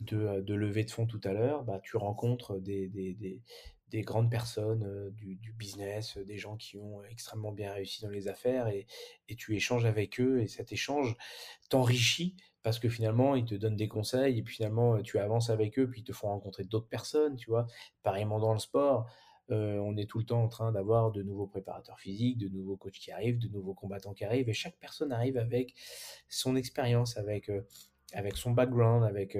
de, 0.00 0.40
de 0.40 0.54
levée 0.54 0.84
de 0.84 0.90
fonds 0.90 1.06
tout 1.06 1.20
à 1.22 1.32
l'heure, 1.32 1.62
bah, 1.62 1.80
tu 1.82 1.96
rencontres 1.96 2.58
des, 2.58 2.88
des, 2.88 3.14
des, 3.14 3.42
des 3.88 4.02
grandes 4.02 4.30
personnes 4.30 5.10
du, 5.12 5.52
business, 5.52 6.18
des 6.18 6.38
gens 6.38 6.56
qui 6.56 6.76
ont 6.76 7.02
extrêmement 7.04 7.52
bien 7.52 7.72
réussi 7.72 8.02
dans 8.02 8.10
les 8.10 8.28
affaires 8.28 8.68
et, 8.68 8.86
et 9.28 9.36
tu 9.36 9.54
échanges 9.54 9.84
avec 9.84 10.20
eux 10.20 10.40
et 10.40 10.48
cet 10.48 10.72
échange 10.72 11.16
t'enrichit 11.68 12.36
parce 12.62 12.78
que 12.78 12.88
finalement 12.88 13.36
ils 13.36 13.44
te 13.44 13.54
donnent 13.54 13.76
des 13.76 13.88
conseils 13.88 14.38
et 14.38 14.42
puis 14.42 14.56
finalement 14.56 15.00
tu 15.02 15.18
avances 15.18 15.50
avec 15.50 15.78
eux 15.78 15.88
puis 15.88 16.00
ils 16.00 16.04
te 16.04 16.12
font 16.12 16.28
rencontrer 16.28 16.64
d'autres 16.64 16.88
personnes, 16.88 17.36
tu 17.36 17.50
vois? 17.50 17.66
Pareillement 18.02 18.40
dans 18.40 18.52
le 18.52 18.58
sport, 18.58 19.06
on 19.48 19.96
est 19.96 20.10
tout 20.10 20.18
le 20.18 20.24
temps 20.24 20.42
en 20.42 20.48
train 20.48 20.72
d'avoir 20.72 21.12
de 21.12 21.22
nouveaux 21.22 21.46
préparateurs 21.46 22.00
physiques, 22.00 22.38
de 22.38 22.48
nouveaux 22.48 22.76
coachs 22.76 22.98
qui 22.98 23.12
arrivent, 23.12 23.38
de 23.38 23.48
nouveaux 23.48 23.74
combattants 23.74 24.14
qui 24.14 24.24
arrivent 24.24 24.48
et 24.48 24.52
chaque 24.52 24.76
personne 24.78 25.12
arrive 25.12 25.38
avec 25.38 25.74
son 26.28 26.56
expérience, 26.56 27.16
avec 27.16 27.50
avec 28.12 28.36
son 28.36 28.52
background, 28.52 29.04
avec 29.04 29.36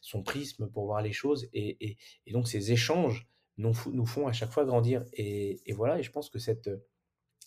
son 0.00 0.22
prisme 0.22 0.68
pour 0.68 0.86
voir 0.86 1.02
les 1.02 1.12
choses. 1.12 1.48
Et, 1.52 1.96
donc 2.30 2.48
ces 2.48 2.72
échanges 2.72 3.26
nous, 3.58 3.74
nous, 3.92 4.06
font 4.06 4.26
à 4.26 4.32
chaque 4.32 4.50
fois 4.50 4.64
grandir. 4.64 5.04
Et, 5.12 5.60
voilà, 5.74 5.98
et 5.98 6.02
je 6.02 6.10
pense 6.10 6.30
que 6.30 6.38
cette, 6.38 6.70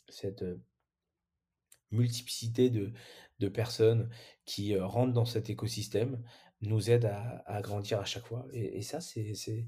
cette 0.09 0.43
multiplicité 1.91 2.69
de, 2.69 2.93
de 3.39 3.47
personnes 3.49 4.09
qui 4.45 4.77
rentrent 4.77 5.13
dans 5.13 5.25
cet 5.25 5.49
écosystème 5.49 6.23
nous 6.61 6.91
aide 6.91 7.05
à, 7.05 7.61
grandir 7.61 7.99
à 7.99 8.05
chaque 8.05 8.25
fois. 8.25 8.47
Et, 8.53 8.83
ça, 8.83 9.01
c'est 9.01 9.65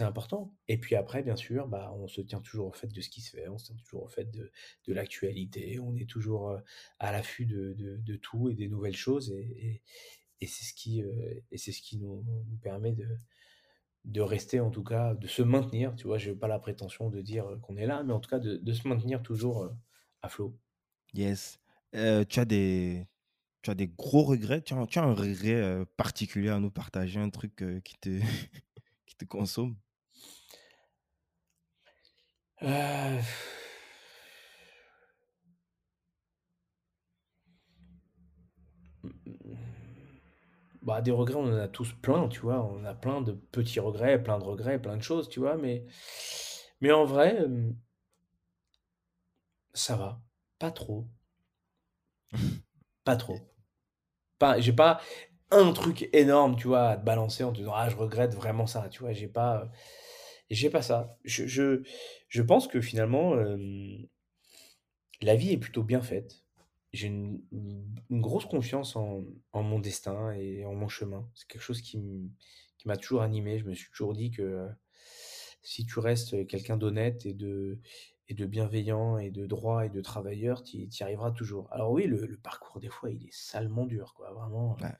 important. 0.00 0.54
Et 0.68 0.78
puis 0.78 0.94
après, 0.94 1.22
bien 1.22 1.34
sûr, 1.34 1.66
bah, 1.66 1.92
on 1.96 2.06
se 2.06 2.20
tient 2.20 2.40
toujours 2.40 2.68
au 2.68 2.72
fait 2.72 2.86
de 2.86 3.00
ce 3.00 3.08
qui 3.08 3.20
se 3.20 3.30
fait, 3.30 3.48
on 3.48 3.58
se 3.58 3.66
tient 3.66 3.76
toujours 3.76 4.04
au 4.04 4.08
fait 4.08 4.30
de, 4.30 4.52
de 4.86 4.92
l'actualité, 4.92 5.80
on 5.80 5.96
est 5.96 6.08
toujours 6.08 6.56
à 7.00 7.12
l'affût 7.12 7.46
de, 7.46 7.74
de, 7.76 8.16
tout 8.16 8.50
et 8.50 8.54
des 8.54 8.68
nouvelles 8.68 8.96
choses. 8.96 9.32
Et, 9.32 9.82
et 10.40 10.46
c'est 10.46 10.64
ce 10.64 10.74
qui, 10.74 11.02
euh, 11.02 11.40
et 11.50 11.58
ce 11.58 11.70
qui 11.70 11.98
nous, 11.98 12.22
nous, 12.22 12.56
permet 12.62 12.92
de, 12.92 13.08
de 14.08 14.20
rester, 14.20 14.58
en 14.58 14.70
tout 14.70 14.82
cas, 14.82 15.14
de 15.14 15.26
se 15.26 15.42
maintenir. 15.42 15.94
Tu 15.94 16.06
vois, 16.06 16.18
je 16.18 16.30
n'ai 16.30 16.36
pas 16.36 16.48
la 16.48 16.58
prétention 16.58 17.10
de 17.10 17.20
dire 17.20 17.46
qu'on 17.62 17.76
est 17.76 17.86
là, 17.86 18.02
mais 18.02 18.12
en 18.12 18.20
tout 18.20 18.30
cas, 18.30 18.38
de, 18.38 18.56
de 18.56 18.72
se 18.72 18.88
maintenir 18.88 19.22
toujours 19.22 19.64
euh, 19.64 19.68
à 20.22 20.28
flot. 20.28 20.58
Yes. 21.14 21.60
Euh, 21.94 22.24
tu, 22.24 22.40
as 22.40 22.44
des, 22.44 23.06
tu 23.62 23.70
as 23.70 23.74
des 23.74 23.88
gros 23.88 24.24
regrets? 24.24 24.62
Tu 24.62 24.74
as, 24.74 24.86
tu 24.86 24.98
as 24.98 25.04
un 25.04 25.14
regret 25.14 25.84
particulier 25.96 26.48
à 26.48 26.58
nous 26.58 26.70
partager, 26.70 27.20
un 27.20 27.30
truc 27.30 27.64
qui, 27.84 27.96
te, 28.00 28.20
qui 29.06 29.16
te 29.16 29.24
consomme? 29.24 29.76
Bah, 40.88 41.02
des 41.02 41.12
regrets, 41.12 41.36
on 41.36 41.44
en 41.46 41.58
a 41.58 41.68
tous 41.68 41.92
plein, 42.02 42.28
tu 42.28 42.40
vois? 42.40 42.62
On 42.64 42.84
a 42.84 42.94
plein 42.94 43.20
de 43.22 43.32
petits 43.32 43.80
regrets, 43.80 44.22
plein 44.22 44.38
de 44.38 44.44
regrets, 44.44 44.80
plein 44.82 44.96
de 44.98 45.02
choses, 45.02 45.28
tu 45.28 45.40
vois? 45.40 45.56
Mais 45.56 45.84
mais 46.80 46.92
en 46.92 47.04
vrai, 47.04 47.36
hem 47.36 47.76
ça 49.72 49.96
va, 49.96 50.20
pas 50.58 50.70
trop. 50.70 51.08
Pas 53.04 53.16
trop. 53.16 53.38
Pas 54.38 54.60
j'ai 54.60 54.72
pas 54.72 55.00
un 55.50 55.72
truc 55.72 56.08
énorme, 56.14 56.56
tu 56.56 56.68
vois, 56.68 56.90
à 56.90 56.96
te 56.98 57.04
balancer 57.04 57.44
en 57.44 57.52
te 57.52 57.58
disant: 57.58 57.72
«Ah, 57.74 57.88
je 57.90 57.96
regrette 57.96 58.34
vraiment 58.34 58.66
ça», 58.66 58.88
tu 58.90 59.00
vois? 59.00 59.12
J'ai 59.12 59.28
pas, 59.28 59.70
j'ai 60.50 60.70
pas 60.70 60.82
ça. 60.82 61.18
Je 61.24 61.82
je 62.28 62.42
pense 62.42 62.68
que 62.68 62.80
finalement, 62.80 63.34
hem, 63.38 64.06
la 65.20 65.36
vie 65.36 65.52
est 65.52 65.58
plutôt 65.58 65.84
bien 65.84 66.02
faite. 66.02 66.42
J'ai 66.98 67.08
une 67.08 67.42
grosse 68.10 68.46
confiance 68.46 68.96
en 68.96 69.24
en 69.52 69.62
mon 69.62 69.78
destin 69.78 70.32
et 70.32 70.64
en 70.64 70.74
mon 70.74 70.88
chemin. 70.88 71.30
C'est 71.34 71.46
quelque 71.48 71.62
chose 71.62 71.80
qui 71.82 71.98
m'a 72.86 72.96
toujours 72.96 73.22
animé. 73.22 73.58
Je 73.58 73.64
me 73.66 73.74
suis 73.74 73.90
toujours 73.90 74.14
dit 74.14 74.30
que, 74.30 74.42
heu, 74.42 74.68
si 75.62 75.86
tu 75.86 75.98
restes, 76.00 76.46
quelqu'un 76.46 76.76
d'honnête 76.76 77.26
et 77.26 77.34
de 77.34 77.80
et 78.28 78.34
de 78.34 78.46
bienveillant 78.46 79.18
et 79.18 79.30
de 79.30 79.46
droit 79.46 79.86
et 79.86 79.90
de 79.90 80.00
travailleur, 80.02 80.62
tu 80.62 80.76
y 80.78 81.02
arriveras 81.02 81.30
toujours. 81.32 81.72
Alors 81.72 81.92
oui, 81.92 82.06
le 82.06 82.26
le 82.26 82.36
parcours 82.38 82.80
des 82.80 82.90
fois, 82.90 83.10
il 83.10 83.24
est 83.26 83.32
salement 83.32 83.86
dur, 83.86 84.14
quoi, 84.14 84.32
vraiment, 84.32 84.78
heu, 84.80 84.82
Ouais. 84.82 84.98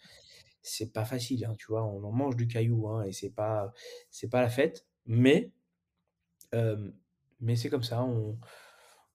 c'est 0.63 0.93
pas 0.93 1.05
facile, 1.07 1.45
hein, 1.47 1.55
tu 1.59 1.67
vois? 1.69 1.85
On 1.87 2.05
en 2.05 2.13
mange 2.13 2.37
du 2.37 2.49
caillou, 2.49 2.89
hein, 2.89 3.05
et 3.05 3.13
c'est 3.13 3.31
pas 3.31 3.73
c'est 4.11 4.31
pas 4.31 4.43
la 4.43 4.51
fête, 4.51 4.87
mais 5.07 5.53
hem, 6.53 6.95
mais 7.41 7.57
c'est 7.57 7.69
comme 7.71 7.83
ça, 7.83 8.03
on 8.05 8.39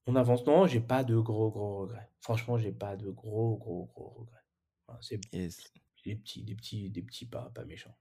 on 0.06 0.16
avance. 0.16 0.46
Non, 0.46 0.66
j'ai 0.66 0.80
pas 0.80 1.04
de 1.04 1.16
gros, 1.18 1.50
gros 1.50 1.78
regrets. 1.80 2.10
Franchement, 2.20 2.58
j'ai 2.58 2.72
pas 2.72 2.96
de 2.96 3.10
gros, 3.10 3.56
gros, 3.56 3.90
gros 3.94 4.10
regrets. 4.10 4.42
Voilà, 4.86 5.00
c'est 5.02 5.20
Yes. 5.32 5.70
des 6.04 6.16
petits 6.16 6.44
des 6.44 6.54
petits 6.56 6.90
des 6.90 7.02
petits 7.02 7.26
pas 7.26 7.50
pas 7.54 7.64
méchants. 7.64 7.96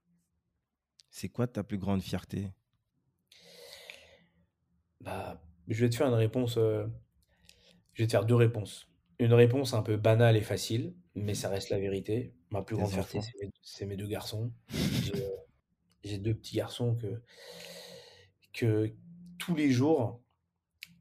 C'est 1.09 1.29
quoi 1.29 1.47
ta 1.47 1.63
plus 1.63 1.77
grande 1.77 2.01
fierté? 2.01 2.51
Bah, 5.01 5.41
je 5.67 5.81
vais 5.85 5.89
te 5.89 5.95
faire 5.95 6.07
une 6.07 6.13
réponse, 6.13 6.57
heu, 6.57 6.91
je 7.93 8.03
vais 8.03 8.07
te 8.07 8.11
faire 8.11 8.25
2 8.25 8.35
réponses. 8.35 8.87
Une 9.19 9.33
réponse 9.33 9.73
un 9.73 9.83
peu 9.83 9.97
banale 9.97 10.37
et 10.37 10.41
facile, 10.41 10.95
mais 11.15 11.33
ça 11.35 11.49
reste 11.49 11.69
la 11.69 11.79
vérité. 11.79 12.33
Ma 12.51 12.61
plus 12.63 12.77
grande 12.77 12.91
Tes 12.91 12.93
fierté, 12.93 13.19
enfants. 13.19 13.21
c'est 13.21 13.37
mes 13.41 13.51
c'est 13.61 13.85
mes 13.85 13.97
2 13.97 14.07
garçons. 14.07 14.53
J'ai, 14.99 15.13
heu, 15.23 15.29
j'ai 16.03 16.17
2 16.19 16.35
petits 16.35 16.57
garçons 16.57 16.95
que 16.97 17.21
que 18.53 18.95
tous 19.39 19.55
les 19.55 19.71
jours, 19.71 20.23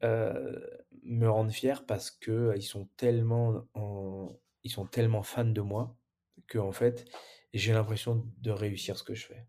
heu, 0.05 0.82
me 1.03 1.29
rendent 1.29 1.53
fier 1.53 1.87
parce 1.87 2.11
qu'ils 2.11 2.63
sont 2.63 2.87
tellement 2.97 3.67
en 3.75 4.29
ils 4.65 4.71
sont 4.71 4.87
tellement 4.87 5.23
fans 5.25 5.45
de 5.45 5.61
moi 5.61 5.97
qu'en 6.49 6.73
fait, 6.73 7.07
j'ai 7.55 7.73
l'impression 7.73 8.27
de 8.39 8.51
réussir 8.53 8.97
ce 8.99 9.03
que 9.05 9.15
je 9.15 9.27
fais. 9.27 9.47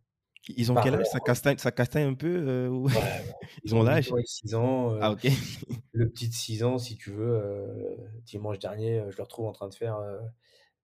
ils 0.48 0.72
ont 0.72 0.78
Par 0.78 0.80
quel 0.80 0.96
âge? 0.96 1.06
Ça 1.08 1.20
castagne 1.20 1.58
ça 1.58 1.72
castagne 1.72 2.06
un 2.08 2.14
peu, 2.16 2.68
ou 2.68 2.88
Ouais, 2.92 3.26
ils 3.64 3.74
Ils 3.74 3.76
ont 3.76 3.82
ont 3.82 3.86
8 3.86 4.00
l'âge? 4.00 4.12
ans 4.12 4.18
et 4.18 4.26
6 4.26 4.56
ans, 4.56 4.94
Ah 5.00 5.16
le 5.94 6.10
petit 6.10 6.30
de 6.30 6.34
6 6.34 6.64
ans, 6.64 6.78
si 6.80 6.98
tu 6.98 7.12
veux, 7.12 7.98
dimanche 8.26 8.60
dernier, 8.60 9.04
je 9.12 9.18
le 9.18 9.24
retrouve 9.24 9.48
en 9.48 9.54
train 9.54 9.70
de 9.70 9.76
faire, 9.76 10.00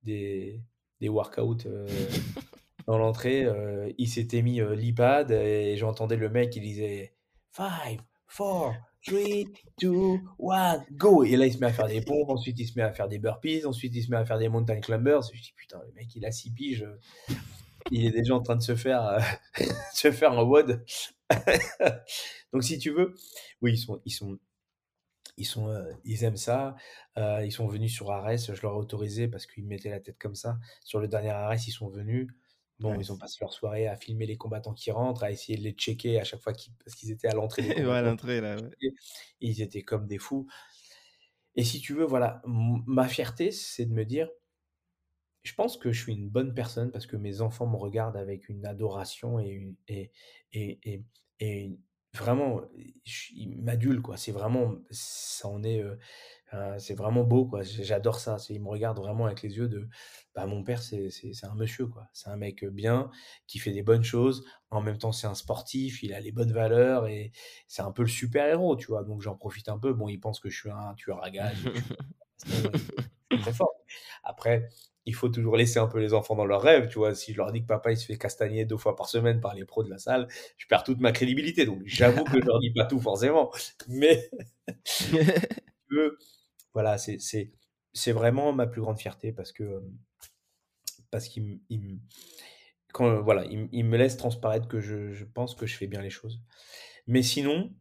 des 0.03 0.61
des 1.01 1.09
workouts, 1.09 1.57
dans 2.87 2.97
l'entrée, 2.97 3.45
il 3.97 4.07
s'était 4.09 4.41
mis, 4.41 4.59
l'iPad 4.59 5.31
et 5.31 5.77
j'entendais 5.77 6.15
le 6.17 6.29
mec, 6.29 6.55
il 6.55 6.61
disait: 6.63 7.13
«5, 7.51 7.99
4, 8.27 8.88
3, 9.05 9.45
2, 9.81 10.19
1, 10.39 10.83
go!» 10.91 11.23
et 11.23 11.35
là, 11.37 11.45
il 11.45 11.53
se 11.53 11.59
met 11.59 11.67
à 11.67 11.73
faire 11.73 11.87
des 11.87 12.01
pompes, 12.01 12.29
ensuite 12.29 12.59
il 12.59 12.67
se 12.67 12.77
met 12.77 12.83
à 12.83 12.91
faire 12.93 13.07
des 13.07 13.19
burpees, 13.19 13.65
ensuite 13.65 13.95
il 13.95 14.03
se 14.03 14.11
met 14.11 14.17
à 14.17 14.25
faire 14.25 14.39
des 14.39 14.49
mountain 14.49 14.79
climbers. 14.79 15.21
Je 15.33 15.41
dis: 15.41 15.53
«Putain, 15.55 15.79
le 15.87 15.93
mec, 15.93 16.13
il 16.15 16.25
a 16.25 16.31
6 16.31 16.51
piges, 16.51 16.87
il 17.91 18.05
est 18.05 18.11
déjà 18.11 18.35
en 18.35 18.41
train 18.41 18.55
de 18.55 18.61
se 18.61 18.75
faire, 18.75 19.03
heu, 19.03 19.19
se 19.93 20.11
faire 20.11 20.33
un 20.33 20.43
WOD». 20.43 20.83
Donc 22.53 22.63
si 22.63 22.79
tu 22.79 22.91
veux, 22.91 23.13
oui, 23.61 23.73
ils 23.73 23.77
sont 23.77 24.01
ils 24.05 24.11
sont 24.11 24.39
ils 25.37 25.45
sont, 25.45 25.69
heu, 25.69 25.95
ils 26.03 26.23
aiment 26.23 26.35
ça. 26.37 26.75
Heu, 27.17 27.45
ils 27.45 27.51
sont 27.51 27.67
venus 27.67 27.93
sur 27.93 28.11
Arès, 28.11 28.53
je 28.53 28.61
leur 28.61 28.73
ai 28.73 28.77
autorisé 28.77 29.27
parce 29.27 29.45
qu'ils 29.45 29.63
me 29.63 29.69
mettaient 29.69 29.89
la 29.89 29.99
tête 29.99 30.17
comme 30.19 30.35
ça. 30.35 30.57
Sur 30.83 30.99
le 30.99 31.07
dernier 31.07 31.29
Arès, 31.29 31.65
ils 31.67 31.71
sont 31.71 31.89
venus. 31.89 32.27
Bon, 32.79 32.97
ils 32.99 33.11
ont 33.11 33.17
passé 33.17 33.37
leur 33.41 33.51
soirée 33.53 33.87
à 33.87 33.97
filmer 33.97 34.25
les 34.25 34.37
combattants 34.37 34.73
qui 34.73 34.91
rentrent, 34.91 35.23
à 35.23 35.31
essayer 35.31 35.57
de 35.57 35.63
les 35.63 35.71
checker 35.73 36.19
à 36.19 36.23
chaque 36.23 36.41
fois 36.41 36.53
qu'ils 36.53 36.73
parce 36.83 36.95
qu'ils 36.95 37.11
étaient 37.11 37.27
à 37.27 37.33
l'entrée 37.33 37.69
à 37.83 38.01
l'entrée 38.01 38.41
là, 38.41 38.55
ouais. 38.57 38.69
Ils 39.41 39.61
étaient 39.61 39.83
comme 39.83 40.07
des 40.07 40.17
fous 40.17 40.47
et 41.55 41.63
si 41.63 41.79
tu 41.81 41.93
veux, 41.93 42.05
voilà, 42.05 42.41
ma 42.45 43.07
fierté, 43.07 43.51
c'est 43.51 43.85
de 43.85 43.93
me 43.93 44.03
dire 44.05 44.29
je 45.43 45.53
pense 45.53 45.77
que 45.77 45.91
je 45.91 46.01
suis 46.03 46.13
une 46.13 46.29
bonne 46.29 46.53
personne 46.53 46.91
parce 46.91 47.07
que 47.07 47.15
mes 47.15 47.41
enfants 47.41 47.67
me 47.67 47.77
regardent 47.77 48.17
avec 48.17 48.49
une 48.49 48.65
adoration 48.65 49.39
et 49.39 49.47
une 49.49 49.75
et 49.87 50.11
et 50.53 50.79
et 50.83 51.05
et 51.39 51.61
une 51.61 51.79
vraiment, 52.15 52.61
ils 53.31 53.61
m'adulent, 53.61 54.01
quoi. 54.01 54.17
C'est 54.17 54.31
vraiment 54.31 54.77
ça 54.89 55.47
en 55.47 55.63
est, 55.63 55.79
heu 55.83 55.99
heu, 56.53 56.79
c'est 56.79 56.95
vraiment 56.95 57.23
beau, 57.23 57.45
quoi. 57.45 57.61
J'adore 57.63 58.19
ça. 58.19 58.37
Ils 58.49 58.61
me 58.61 58.67
regardent 58.69 58.99
vraiment 58.99 59.25
avec 59.25 59.41
les 59.41 59.57
yeux 59.57 59.67
de 59.67 59.87
bah, 60.35 60.45
mon 60.45 60.63
père, 60.63 60.81
c'est 60.81 61.09
un 61.43 61.55
monsieur, 61.55 61.87
quoi. 61.87 62.07
C'est 62.13 62.29
un 62.29 62.37
mec, 62.37 62.65
bien, 62.65 63.09
qui 63.47 63.59
fait 63.59 63.71
des 63.71 63.83
bonnes 63.83 64.03
choses. 64.03 64.45
En 64.69 64.81
même 64.81 64.97
temps, 64.97 65.11
c'est 65.11 65.27
un 65.27 65.35
sportif, 65.35 66.03
il 66.03 66.13
a 66.13 66.19
les 66.19 66.31
bonnes 66.31 66.53
valeurs 66.53 67.07
et 67.07 67.31
c'est 67.67 67.81
un 67.81 67.91
peu 67.91 68.03
le 68.03 68.07
super 68.07 68.45
héros, 68.47 68.75
tu 68.75 68.87
vois? 68.87 69.03
Donc 69.03 69.21
j'en 69.21 69.35
profite 69.35 69.69
un 69.69 69.79
peu. 69.79 69.93
Bon, 69.93 70.07
ils 70.07 70.19
pensent 70.19 70.39
que 70.39 70.49
je 70.49 70.59
suis 70.59 70.69
un 70.71 70.93
tueur 70.95 71.23
à 71.23 71.29
suis 71.31 71.71
très 73.41 73.53
fort. 73.53 73.73
Après, 74.23 74.69
il 75.05 75.15
faut 75.15 75.29
toujours 75.29 75.55
laisser 75.57 75.79
un 75.79 75.87
peu 75.87 75.99
les 75.99 76.13
enfants 76.13 76.35
dans 76.35 76.45
leurs 76.45 76.61
rêves, 76.61 76.87
tu 76.89 76.99
vois? 76.99 77.15
Si 77.15 77.33
je 77.33 77.37
leur 77.37 77.51
dis 77.51 77.61
que 77.61 77.67
papa, 77.67 77.91
il 77.91 77.97
se 77.97 78.05
fait 78.05 78.17
castagner 78.17 78.65
2 78.65 78.77
fois 78.77 78.95
par 78.95 79.09
semaine 79.09 79.41
par 79.41 79.55
les 79.55 79.65
pros 79.65 79.83
de 79.83 79.89
la 79.89 79.97
salle, 79.97 80.27
je 80.57 80.67
perds 80.67 80.83
toute 80.83 80.99
ma 80.99 81.11
crédibilité. 81.11 81.65
Donc 81.65 81.81
j'avoue 81.85 82.23
que 82.25 82.39
je 82.39 82.45
leur 82.45 82.59
dis 82.59 82.71
pas 82.71 82.85
tout 82.85 82.99
forcément, 82.99 83.51
mais 83.87 84.29
voilà, 86.73 86.97
c'est 86.97 88.11
vraiment 88.11 88.53
ma 88.53 88.67
plus 88.67 88.81
grande 88.81 88.99
fierté 88.99 89.31
parce 89.31 89.51
que, 89.51 89.81
parce 91.11 91.29
m 91.37 91.99
quand 92.91 93.21
voilà, 93.21 93.45
ils 93.45 93.85
me 93.85 93.97
laissent 93.97 94.17
transparaître 94.17 94.67
que 94.67 94.79
je 94.79 95.23
pense 95.23 95.55
que 95.55 95.67
je 95.67 95.75
fais 95.75 95.87
bien 95.87 96.01
les 96.01 96.09
choses. 96.09 96.41
Mais 97.07 97.21
sinon, 97.21 97.73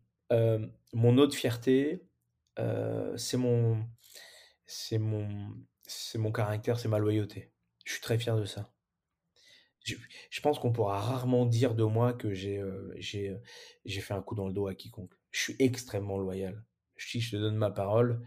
mon 0.92 1.18
autre 1.18 1.34
fierté, 1.34 2.02
c'est 3.16 3.36
mon 3.36 3.84
c'est 4.66 4.98
mon 4.98 5.54
c'est 5.86 6.18
mon 6.18 6.32
caractère, 6.32 6.78
c'est 6.78 6.88
ma 6.88 6.98
loyauté. 6.98 7.50
Je 7.84 7.92
suis 7.92 8.02
très 8.02 8.18
fier 8.18 8.36
de 8.36 8.44
ça. 8.44 8.72
Je 9.84 10.40
pense 10.42 10.58
qu'on 10.58 10.72
pourra 10.72 11.00
rarement 11.00 11.46
dire 11.46 11.74
de 11.74 11.84
moi 11.84 12.12
que 12.12 12.34
j'ai, 12.34 12.62
j'ai 12.98 14.00
fait 14.00 14.12
un 14.12 14.20
coup 14.20 14.34
dans 14.34 14.46
le 14.46 14.52
dos 14.52 14.66
à 14.66 14.74
quiconque. 14.74 15.14
Je 15.30 15.40
suis 15.40 15.56
extrêmement 15.58 16.18
loyal. 16.18 16.64
Si 16.98 17.20
je 17.20 17.30
te 17.30 17.36
donne 17.36 17.56
ma 17.56 17.70
parole, 17.70 18.26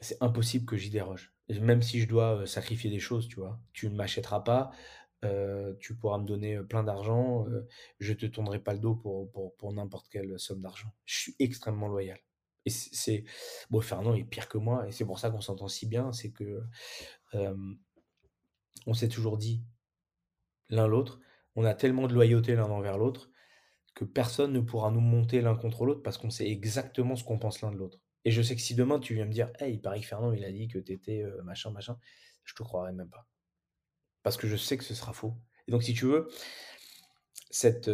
c'est 0.00 0.22
impossible 0.22 0.64
que 0.66 0.76
j'y 0.76 0.90
déroge. 0.90 1.34
Même 1.48 1.82
si 1.82 2.00
je 2.00 2.08
dois, 2.08 2.42
heu, 2.42 2.46
sacrifier 2.46 2.90
des 2.90 2.98
choses, 3.00 3.28
tu 3.28 3.36
vois? 3.40 3.60
Tu 3.72 3.88
ne 3.90 3.96
m'achèteras 3.96 4.40
pas, 4.40 4.70
heu, 5.24 5.76
tu 5.80 5.96
pourras 5.96 6.18
me 6.18 6.26
donner, 6.26 6.56
heu, 6.56 6.66
plein 6.66 6.84
d'argent, 6.84 7.46
heu, 7.48 7.66
je 8.00 8.12
te 8.14 8.26
tournerai 8.26 8.60
pas 8.60 8.74
le 8.74 8.80
dos 8.80 8.94
pour 8.96 9.72
n'importe 9.72 10.08
quelle 10.10 10.38
somme 10.38 10.60
d'argent. 10.62 10.92
Je 11.06 11.18
suis 11.18 11.36
extrêmement 11.40 11.88
loyal 11.88 12.18
et 12.66 12.70
c'est 12.70 13.24
bon, 13.70 13.80
Fernand 13.80 14.14
est 14.14 14.24
pire 14.24 14.48
que 14.48 14.58
moi 14.58 14.86
et 14.88 14.92
c'est 14.92 15.06
pour 15.06 15.18
ça 15.18 15.30
qu'on 15.30 15.40
s'entend 15.40 15.68
si 15.68 15.86
bien, 15.86 16.12
c'est 16.12 16.30
que, 16.32 16.62
on 18.88 18.92
s'est 18.94 19.08
toujours 19.08 19.38
dit 19.38 19.62
l'un 20.70 20.86
l'autre, 20.86 21.20
on 21.56 21.64
a 21.66 21.74
tellement 21.74 22.06
de 22.06 22.14
loyauté 22.14 22.54
l'un 22.54 22.70
envers 22.70 22.96
l'autre 22.96 23.30
que 23.94 24.04
personne 24.04 24.52
ne 24.52 24.60
pourra 24.60 24.90
nous 24.92 25.00
monter 25.00 25.40
l'un 25.42 25.56
contre 25.56 25.86
l'autre 25.86 26.02
parce 26.02 26.18
qu'on 26.18 26.30
sait 26.30 26.48
exactement 26.50 27.16
ce 27.16 27.24
qu'on 27.24 27.38
pense 27.38 27.62
l'un 27.62 27.72
de 27.72 27.76
l'autre. 27.78 28.00
Et 28.24 28.30
je 28.30 28.42
sais 28.42 28.54
que 28.56 28.62
si 28.62 28.74
demain 28.74 28.98
tu 29.00 29.14
viens 29.14 29.26
me 29.26 29.32
dire: 29.32 29.50
«Hey, 29.60 29.74
il 29.74 29.80
paraît 29.80 30.00
que 30.00 30.06
Fernand, 30.06 30.32
il 30.32 30.44
a 30.44 30.52
dit 30.52 30.68
que 30.68 30.78
tu 30.78 30.92
étais, 30.92 31.22
heu, 31.22 31.40
machin, 31.44 31.70
machin», 31.70 31.98
je 32.44 32.54
te 32.54 32.62
croirai 32.62 32.92
même 32.92 33.10
pas. 33.10 33.28
Parce 34.22 34.36
que 34.36 34.48
je 34.48 34.56
sais 34.56 34.78
que 34.78 34.84
ce 34.84 34.94
sera 34.94 35.12
faux. 35.12 35.34
Et 35.68 35.72
donc 35.72 35.82
si 35.82 35.94
tu 35.94 36.06
veux, 36.06 36.28
cette, 37.50 37.90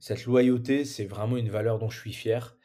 cette 0.00 0.24
loyauté, 0.24 0.84
c'est 0.84 1.04
vraiment 1.06 1.36
une 1.36 1.50
valeur 1.50 1.78
dont 1.78 1.90
je 1.90 1.98
suis 2.00 2.12
fier 2.12 2.56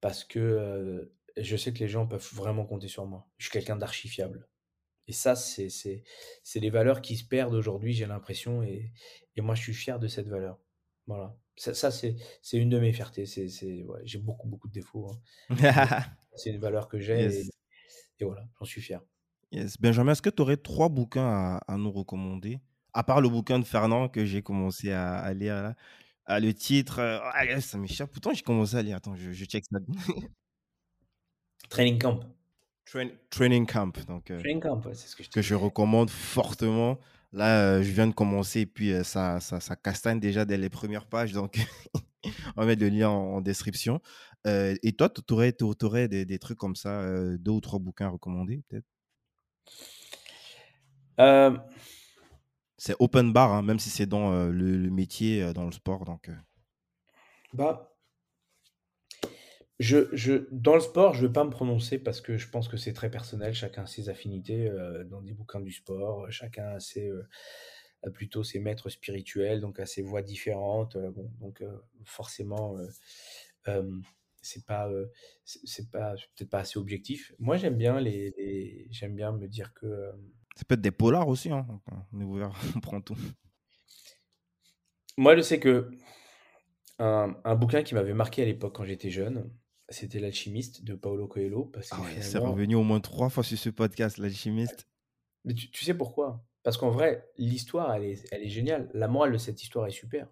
parce 0.00 0.24
que, 0.24 0.40
heu, 0.40 1.14
je 1.38 1.56
sais 1.56 1.72
que 1.72 1.80
les 1.80 1.88
gens 1.88 2.06
peuvent 2.06 2.28
vraiment 2.34 2.66
compter 2.66 2.88
sur 2.88 3.06
moi. 3.06 3.28
Je 3.38 3.46
suis 3.46 3.52
quelqu'un 3.52 3.76
d'archi 3.76 4.08
fiable. 4.08 4.48
Et 5.08 5.12
ça, 5.12 5.36
c'est 5.36 5.70
les 6.56 6.70
valeurs 6.70 7.02
qui 7.02 7.16
se 7.16 7.24
perdent 7.26 7.54
aujourd'hui, 7.54 7.94
j'ai 7.94 8.06
l'impression 8.06 8.62
et 8.64 8.92
et 9.36 9.42
moi, 9.42 9.54
je 9.56 9.62
suis 9.62 9.74
fier 9.74 9.98
de 10.00 10.08
cette 10.08 10.28
valeur. 10.28 10.60
Voilà. 11.06 11.36
Ça 11.56 11.74
ça, 11.74 11.90
c'est 11.92 12.16
une 12.54 12.70
de 12.70 12.78
mes 12.80 12.92
fiertés. 12.92 13.26
C'est 13.26 13.48
c'est 13.48 13.84
ouais, 13.84 14.00
j'ai 14.04 14.18
beaucoup, 14.20 14.48
beaucoup 14.48 14.68
de 14.68 14.74
défauts, 14.74 15.10
hein, 15.10 15.20
c'est 16.36 16.50
une 16.50 16.58
valeur 16.60 16.88
que 16.88 16.98
j'ai 16.98 17.20
et 17.20 17.24
Yes, 17.24 17.50
et 18.20 18.24
voilà, 18.24 18.44
j'en 18.58 18.64
suis 18.64 18.80
fier. 18.80 19.00
yes. 19.52 19.78
Benjamin, 19.80 20.12
est-ce 20.12 20.22
que 20.22 20.30
tu 20.30 20.42
aurais 20.42 20.56
3 20.56 20.88
bouquins 20.88 21.26
à 21.26 21.60
à 21.68 21.76
nous 21.76 21.92
recommander? 21.92 22.60
À 22.92 23.02
part 23.04 23.20
le 23.20 23.28
bouquin 23.28 23.58
de 23.58 23.64
Fernand 23.64 24.08
que 24.08 24.24
j'ai 24.24 24.42
commencé 24.42 24.92
à 24.92 25.16
à 25.18 25.32
lire 25.34 25.62
là. 25.62 25.74
Ah, 26.26 26.40
le 26.40 26.54
titre, 26.54 27.00
heu, 27.00 27.20
ah 27.22 27.60
ça 27.60 27.76
m'échappe. 27.78 28.10
Pourtant, 28.10 28.32
j'ai 28.32 28.42
commencé 28.42 28.76
à 28.76 28.82
lire. 28.82 28.96
Attends, 28.96 29.16
je 29.16 29.32
je 29.32 29.44
check 29.44 29.64
ça. 29.70 29.78
Training 31.68 31.98
Camp. 31.98 32.20
Train 32.86 33.08
Training 33.30 33.66
Camp, 33.66 33.92
donc 34.06 34.30
heu, 34.30 34.38
Training 34.38 34.60
Camp, 34.60 34.84
ouais, 34.86 34.94
c'est 34.94 35.08
ce 35.08 35.16
que 35.16 35.22
je 35.24 35.30
que 35.30 35.42
je 35.42 35.54
recommande 35.54 36.10
fortement. 36.10 36.98
Là, 37.32 37.82
je 37.82 37.90
viens 37.90 38.06
de 38.06 38.12
commencer 38.12 38.60
et 38.60 38.66
puis 38.66 38.92
ça, 39.02 39.40
ça, 39.40 39.58
ça 39.58 39.74
castagne 39.74 40.20
déjà 40.20 40.44
dès 40.44 40.56
les 40.56 40.68
premières 40.68 41.06
pages. 41.06 41.32
Donc, 41.32 41.58
on 42.56 42.60
va 42.60 42.66
mettre 42.66 42.82
le 42.82 42.90
lien 42.90 43.08
en, 43.08 43.40
description. 43.40 44.00
Et 44.46 44.92
toi, 44.92 45.08
tu 45.08 45.22
aurais, 45.32 45.54
aurais 45.82 46.08
des, 46.08 46.24
des, 46.24 46.38
trucs 46.38 46.58
comme 46.58 46.76
ça, 46.76 47.02
deux 47.38 47.52
ou 47.52 47.60
trois 47.60 47.78
bouquins 47.78 48.08
recommandés 48.08 48.62
peut-être? 48.68 48.86
C'est 52.76 52.96
open 52.98 53.32
bar, 53.32 53.52
hein, 53.52 53.62
même 53.62 53.78
si 53.78 53.88
c'est 53.88 54.06
dans 54.06 54.48
le, 54.50 54.90
métier, 54.90 55.52
dans 55.54 55.64
le 55.64 55.72
sport. 55.72 56.04
Donc, 56.04 56.30
bah, 57.52 57.94
je, 59.78 60.08
je, 60.12 60.46
dans 60.50 60.74
le 60.74 60.80
sport, 60.80 61.14
je 61.14 61.22
ne 61.22 61.26
vais 61.28 61.32
pas 61.32 61.44
me 61.44 61.50
prononcer 61.50 61.98
parce 61.98 62.20
que 62.20 62.36
je 62.36 62.48
pense 62.48 62.68
que 62.68 62.76
c'est 62.76 62.92
très 62.92 63.10
personnel. 63.10 63.54
Chacun 63.54 63.84
a 63.84 63.86
ses 63.86 64.08
affinités 64.08 64.70
dans 65.06 65.22
des 65.22 65.32
bouquins 65.32 65.60
du 65.60 65.72
sport. 65.72 66.30
Chacun 66.30 66.66
a 66.66 66.80
ses, 66.80 67.10
plutôt 68.12 68.44
ses 68.44 68.58
maîtres 68.58 68.88
spirituels, 68.88 69.60
donc 69.60 69.80
à 69.80 69.86
ses 69.86 70.02
voix 70.02 70.22
différentes. 70.22 70.96
bon, 70.96 71.30
donc 71.40 71.64
forcément, 72.04 72.76
c'est 74.44 74.64
pas, 74.64 74.88
c'est 75.44 75.90
pas 75.90 76.14
peut-être 76.36 76.50
pas 76.50 76.60
assez 76.60 76.78
objectif. 76.78 77.32
Moi, 77.38 77.56
j'aime 77.56 77.76
bien 77.76 78.00
les, 78.00 78.86
j'aime 78.90 79.14
bien 79.14 79.32
me 79.32 79.48
dire 79.48 79.72
que 79.74 80.12
ça 80.56 80.64
peut 80.64 80.74
être 80.74 80.80
des 80.80 80.92
polars 80.92 81.28
aussi. 81.28 81.50
Hein. 81.50 81.66
On 82.12 82.20
est 82.20 82.24
ouvert, 82.24 82.52
on 82.76 82.80
prend 82.80 83.00
tout. 83.00 83.16
Moi, 85.16 85.36
je 85.36 85.42
sais 85.42 85.60
que 85.60 85.90
un, 86.98 87.36
un 87.44 87.54
bouquin 87.56 87.82
qui 87.82 87.94
m'avait 87.94 88.14
marqué 88.14 88.42
à 88.42 88.44
l'époque 88.44 88.76
quand 88.76 88.84
j'étais 88.84 89.10
jeune, 89.10 89.50
c'était 89.88 90.20
L'Alchimiste 90.20 90.84
de 90.84 90.94
Paolo 90.94 91.26
Coelho. 91.26 91.64
Parce 91.64 91.90
que 91.90 91.96
ah 91.98 92.20
c'est 92.20 92.38
revenu 92.38 92.76
au 92.76 92.82
moins 92.82 93.00
trois 93.00 93.30
fois 93.30 93.42
sur 93.42 93.58
ce 93.58 93.70
podcast, 93.70 94.18
L'Alchimiste. 94.18 94.88
Mais 95.44 95.54
tu, 95.54 95.84
sais 95.84 95.94
pourquoi? 95.94 96.44
Parce 96.62 96.78
qu'en 96.78 96.90
vrai, 96.90 97.28
l'histoire, 97.36 97.92
elle 97.94 98.04
est, 98.04 98.24
elle 98.32 98.42
est 98.42 98.48
géniale. 98.48 98.90
La 98.94 99.08
morale 99.08 99.32
de 99.32 99.38
cette 99.38 99.62
histoire 99.62 99.86
est 99.86 99.90
super. 99.90 100.28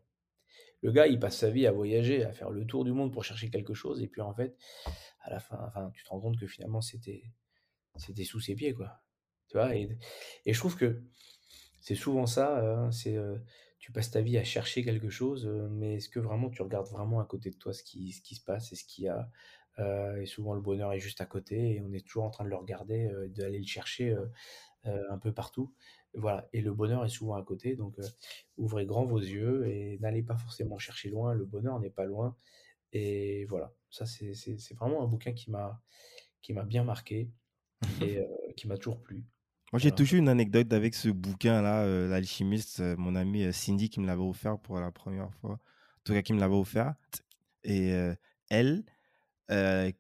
Le 0.82 0.90
gars, 0.90 1.06
il 1.06 1.18
passe 1.18 1.38
sa 1.38 1.50
vie 1.50 1.66
à 1.66 1.72
voyager, 1.72 2.24
à 2.24 2.32
faire 2.32 2.50
le 2.50 2.66
tour 2.66 2.84
du 2.84 2.92
monde 2.92 3.12
pour 3.12 3.24
chercher 3.24 3.50
quelque 3.50 3.74
chose. 3.74 4.02
Et 4.02 4.09
puis, 4.09 4.20
en 4.20 4.34
fait, 4.34 4.56
à 5.20 5.30
la 5.30 5.38
fin, 5.38 5.70
tu 5.94 6.02
te 6.02 6.09
rends 6.09 6.20
compte 6.20 6.38
que 6.38 6.46
finalement, 6.46 6.80
c'était, 6.80 7.22
sous 8.24 8.40
ses 8.40 8.54
pieds, 8.54 8.74
quoi. 8.74 9.00
Tu 9.48 9.56
vois? 9.56 9.76
Et, 9.76 9.96
je 10.44 10.59
trouve 10.59 10.76
que 10.76 11.02
c'est 11.80 11.94
souvent 11.94 12.26
ça. 12.26 12.59
Hein, 12.59 12.90
c'est 12.90 13.16
tu 13.78 13.90
passes 13.90 14.12
ta 14.12 14.20
vie 14.20 14.38
à 14.38 14.44
chercher 14.44 14.84
quelque 14.84 15.10
chose, 15.10 15.46
mais 15.70 15.96
est-ce 15.96 16.09
que 16.09 16.20
vraiment 16.20 16.50
tu 16.50 16.62
regardes 16.62 16.86
vraiment 16.86 17.18
à 17.18 17.24
côté 17.24 17.50
de 17.50 17.56
toi 17.56 17.72
ce 17.72 17.82
qui, 17.82 18.12
se 18.12 18.40
passe 18.40 18.72
et 18.72 18.76
ce 18.76 18.84
qu'il 18.84 19.04
y 19.04 19.09
a 19.09 19.28
Et 20.20 20.26
souvent 20.26 20.54
le 20.54 20.60
bonheur 20.60 20.92
est 20.92 21.00
juste 21.00 21.20
à 21.20 21.26
côté 21.26 21.74
et 21.74 21.80
on 21.80 21.92
est 21.92 22.06
toujours 22.06 22.22
en 22.24 22.30
train 22.30 22.44
de 22.44 22.48
le 22.48 22.56
regarder, 22.56 23.10
d'aller 23.30 23.59
le 23.59 23.66
chercher 23.66 24.16
un 24.84 25.18
peu 25.18 25.32
partout. 25.32 25.74
Voilà, 26.14 26.47
et 26.52 26.60
le 26.60 26.74
bonheur 26.74 27.05
est 27.05 27.09
souvent 27.09 27.36
à 27.36 27.43
côté, 27.43 27.74
donc 27.74 27.97
ouvrez 28.59 28.84
grand 28.84 29.06
vos 29.06 29.18
yeux 29.18 29.66
et 29.66 29.98
n'allez 30.01 30.22
pas 30.22 30.36
forcément 30.36 30.78
chercher 30.78 31.09
loin, 31.09 31.34
le 31.34 31.47
bonheur 31.47 31.80
n'est 31.80 31.90
pas 31.90 32.05
loin. 32.05 32.36
Et 32.93 33.47
voilà, 33.47 33.72
ça 33.90 34.05
c'est 34.05 34.74
vraiment 34.74 35.02
un 35.02 35.06
bouquin 35.06 35.32
qui 35.32 35.51
m'a 35.51 35.82
bien 36.64 36.84
marqué 36.84 37.30
et 38.02 38.20
qui 38.56 38.68
m'a 38.68 38.76
toujours 38.76 39.01
plu. 39.01 39.24
Moi, 39.72 39.80
j'ai 39.80 39.90
toujours 39.90 40.18
une 40.18 40.28
anecdote 40.28 40.70
avec 40.74 40.94
ce 40.94 41.09
bouquin-là, 41.09 41.86
L'Alchimiste, 42.06 42.80
mon 42.98 43.14
amie 43.14 43.51
Cindy 43.55 43.89
qui 43.89 44.01
me 44.01 44.06
l'avait 44.06 44.20
offert 44.20 44.59
pour 44.59 44.78
la 44.78 44.90
première 44.90 45.32
fois. 45.36 45.52
En 45.52 46.05
tout 46.05 46.12
cas, 46.12 46.20
qui 46.20 46.34
me 46.34 46.40
l'avait 46.40 46.55
offert. 46.55 46.94
Et 47.64 47.94
elle, 48.51 48.84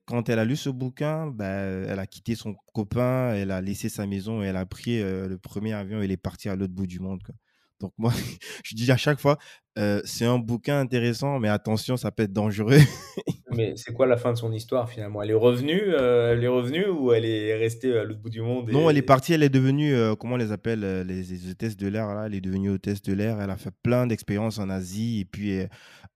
quand 0.06 0.28
elle 0.28 0.38
a 0.38 0.44
lu 0.44 0.56
ce 0.56 0.70
bouquin, 0.70 1.26
bah, 1.26 1.46
elle 1.46 1.98
a 1.98 2.06
quitté 2.06 2.34
son 2.34 2.54
copain, 2.72 3.34
elle 3.34 3.50
a 3.50 3.60
laissé 3.60 3.88
sa 3.88 4.06
maison 4.06 4.42
et 4.42 4.46
elle 4.46 4.56
a 4.56 4.66
pris 4.66 5.00
le 5.00 5.36
premier 5.36 5.72
avion 5.72 6.00
et 6.00 6.04
elle 6.04 6.12
est 6.12 6.16
partie 6.16 6.48
à 6.48 6.56
l'autre 6.56 6.74
bout 6.74 6.86
du 6.86 7.00
monde. 7.00 7.20
Donc 7.80 7.92
moi, 7.98 8.12
je 8.64 8.74
dis 8.74 8.90
à 8.90 8.96
chaque 8.96 9.20
fois, 9.20 9.38
c'est 10.04 10.24
un 10.24 10.38
bouquin 10.38 10.80
intéressant, 10.80 11.38
mais 11.38 11.48
attention, 11.48 11.96
ça 11.96 12.10
peut 12.10 12.22
être 12.22 12.32
dangereux. 12.32 12.78
mais 13.50 13.74
c'est 13.76 13.92
quoi 13.92 14.06
la 14.06 14.16
fin 14.16 14.32
de 14.32 14.38
son 14.38 14.52
histoire 14.52 14.88
finalement? 14.88 15.22
Elle 15.22 15.30
est 15.30 15.34
revenue, 15.34 15.80
elle 15.94 16.42
est 16.42 16.48
revenue 16.48 16.86
ou 16.86 17.12
elle 17.12 17.24
est 17.24 17.54
restée 17.54 17.96
à 17.98 18.04
l'autre 18.04 18.20
bout 18.20 18.30
du 18.30 18.40
monde 18.40 18.70
Non, 18.70 18.88
elle 18.88 18.98
est 18.98 19.02
partie, 19.02 19.34
elle 19.34 19.42
est 19.42 19.48
devenue, 19.48 19.94
comment 20.18 20.34
on 20.34 20.38
les 20.38 20.52
appelle, 20.52 20.80
les, 21.06 21.22
les 21.22 21.50
hôtesses 21.50 21.76
de 21.76 21.88
l'air 21.88 22.14
là? 22.14 22.26
Elle 22.26 22.34
est 22.34 22.40
devenue 22.40 22.70
hôtesse 22.70 23.02
de 23.02 23.12
l'air. 23.12 23.40
Elle 23.40 23.50
a 23.50 23.56
fait 23.56 23.74
plein 23.82 24.06
d'expériences 24.06 24.58
en 24.58 24.70
Asie 24.70 25.20
et 25.20 25.24
puis 25.24 25.60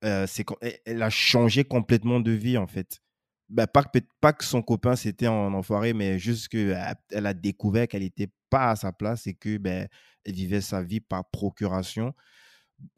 c'est 0.03 0.45
elle 0.85 1.03
a 1.03 1.11
changé 1.11 1.65
complètement 1.65 2.21
de 2.21 2.31
vie 2.31 2.57
en 2.57 2.69
fait. 2.69 3.01
Bah, 3.49 3.69
pas, 3.69 3.85
que, 3.85 4.01
pas 4.21 4.33
que 4.33 4.45
son 4.45 4.61
copain 4.61 4.97
c'était 4.97 5.29
en 5.29 5.55
enfoiré, 5.55 5.93
mais 5.93 6.19
juste 6.19 6.49
qu'elle 6.49 7.27
a 7.27 7.35
découvert 7.35 7.87
qu'elle 7.87 8.03
n'était 8.03 8.31
pas 8.51 8.71
à 8.71 8.77
sa 8.77 8.93
place 8.93 9.27
et 9.29 9.35
que 9.35 9.57
ben, 9.59 9.87
elle 10.25 10.33
vivait 10.35 10.61
sa 10.61 10.83
vie 10.83 11.01
par 11.01 11.31
procuration. 11.31 12.13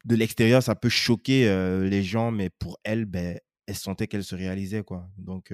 De 0.05 0.15
l'extérieur, 0.15 0.63
ça 0.63 0.75
peut 0.75 0.89
choquer 0.89 1.45
les 1.87 2.03
gens, 2.03 2.31
mais 2.31 2.49
pour 2.49 2.79
elle, 2.83 3.05
ben, 3.05 3.39
elle 3.67 3.75
sentait 3.75 4.07
qu'elle 4.07 4.23
se 4.23 4.35
réalisait. 4.35 4.83
Quoi. 4.83 5.07
Donc, 5.17 5.53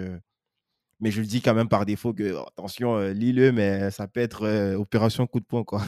mais 1.01 1.11
je 1.11 1.19
le 1.19 1.27
dis 1.27 1.41
quand 1.41 1.53
même 1.53 1.67
par 1.67 1.85
défaut 1.85 2.13
que, 2.13 2.41
attention, 2.47 2.97
lis-le, 3.09 3.51
mais 3.51 3.91
ça 3.91 4.07
peut 4.07 4.22
être 4.22 4.76
opération 4.76 5.27
coup 5.27 5.41
de 5.41 5.45
poing. 5.45 5.65
Quoi. 5.65 5.81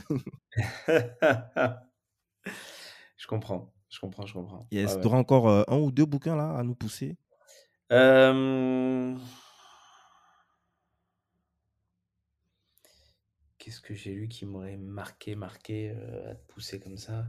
je 3.17 3.27
comprends, 3.27 3.73
je 3.89 3.99
comprends, 3.99 4.25
je 4.25 4.33
comprends. 4.33 4.67
Yes, 4.69 4.99
tu 4.99 5.07
auras 5.07 5.17
encore 5.17 5.47
un 5.49 5.77
ou 5.77 5.91
deux 5.91 6.05
bouquins 6.05 6.35
là 6.35 6.57
à 6.57 6.63
nous 6.63 6.75
pousser? 6.75 7.15
Qu'est-ce 13.59 13.81
que 13.81 13.93
j'ai 13.93 14.13
lu 14.15 14.27
qui 14.27 14.45
m'aurait 14.47 14.77
marqué, 14.77 15.35
marqué, 15.35 15.91
à 15.91 16.33
te 16.35 16.51
pousser 16.51 16.79
comme 16.79 16.97
ça? 16.97 17.27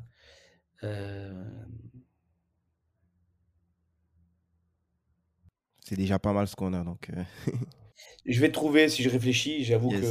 C'est 5.84 5.96
déjà 5.96 6.18
pas 6.20 6.32
mal 6.32 6.46
ce 6.46 6.54
qu'on 6.54 6.72
a 6.72 6.84
donc 6.84 7.10
Je 8.26 8.40
vais 8.40 8.52
trouver 8.52 8.88
si 8.88 9.02
je 9.02 9.08
réfléchis. 9.10 9.64
J'avoue 9.64 9.92
que, 9.92 10.06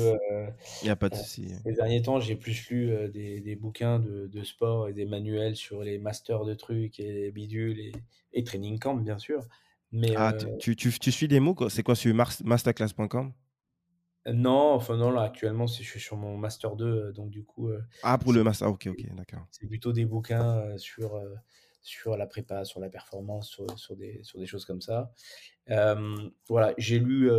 Il 0.81 0.85
n'y 0.85 0.89
a 0.89 0.95
pas 0.95 1.09
de 1.09 1.15
souci. 1.15 1.53
ces 1.65 1.73
derniers 1.73 2.01
temps, 2.01 2.19
j'ai 2.19 2.35
plus 2.35 2.69
lu, 2.69 3.09
des 3.09 3.41
des 3.41 3.55
bouquins 3.55 3.99
de 3.99 4.27
de 4.27 4.43
sport 4.43 4.87
et 4.89 4.93
des 4.93 5.05
manuels 5.05 5.55
sur 5.55 5.83
les 5.83 5.97
masters 5.99 6.45
de 6.45 6.53
trucs 6.53 6.99
et 6.99 7.31
bidules 7.31 7.79
et 7.79 7.91
et 8.33 8.43
training 8.43 8.79
camp, 8.79 8.95
bien 8.95 9.17
sûr. 9.19 9.47
Mais 9.91 10.15
Ah, 10.15 10.33
tu 10.57 10.75
tu 10.75 10.91
tu 10.99 11.11
suis 11.13 11.27
des 11.29 11.39
mots, 11.39 11.55
C'est 11.69 11.81
quoi 11.83 11.95
sur 11.95 12.13
masterclass.com? 12.13 13.33
Non, 14.27 14.73
enfin 14.73 14.95
non, 14.97 15.09
là 15.11 15.21
actuellement, 15.23 15.65
je 15.67 15.81
suis 15.83 15.99
sur 15.99 16.17
mon 16.17 16.37
master 16.37 16.75
2, 16.75 17.13
donc 17.13 17.29
du 17.31 17.43
coup, 17.45 17.69
Ah, 18.01 18.17
pour 18.17 18.33
le 18.33 18.43
master, 18.43 18.69
OK, 18.69 18.87
OK, 18.87 19.05
d'accord. 19.15 19.47
c'est 19.51 19.67
plutôt 19.67 19.93
des 19.93 20.05
bouquins, 20.05 20.77
sur, 20.77 21.21
sur 21.81 22.17
la 22.17 22.27
prépa, 22.27 22.65
sur 22.65 22.79
la 22.79 22.89
performance, 22.89 23.49
sur 23.49 23.77
sur 23.79 23.95
des 23.95 24.21
sur 24.23 24.39
des 24.39 24.45
choses 24.45 24.65
comme 24.65 24.81
ça. 24.81 25.13
voilà, 26.49 26.73
j'ai 26.77 26.99
lu, 26.99 27.29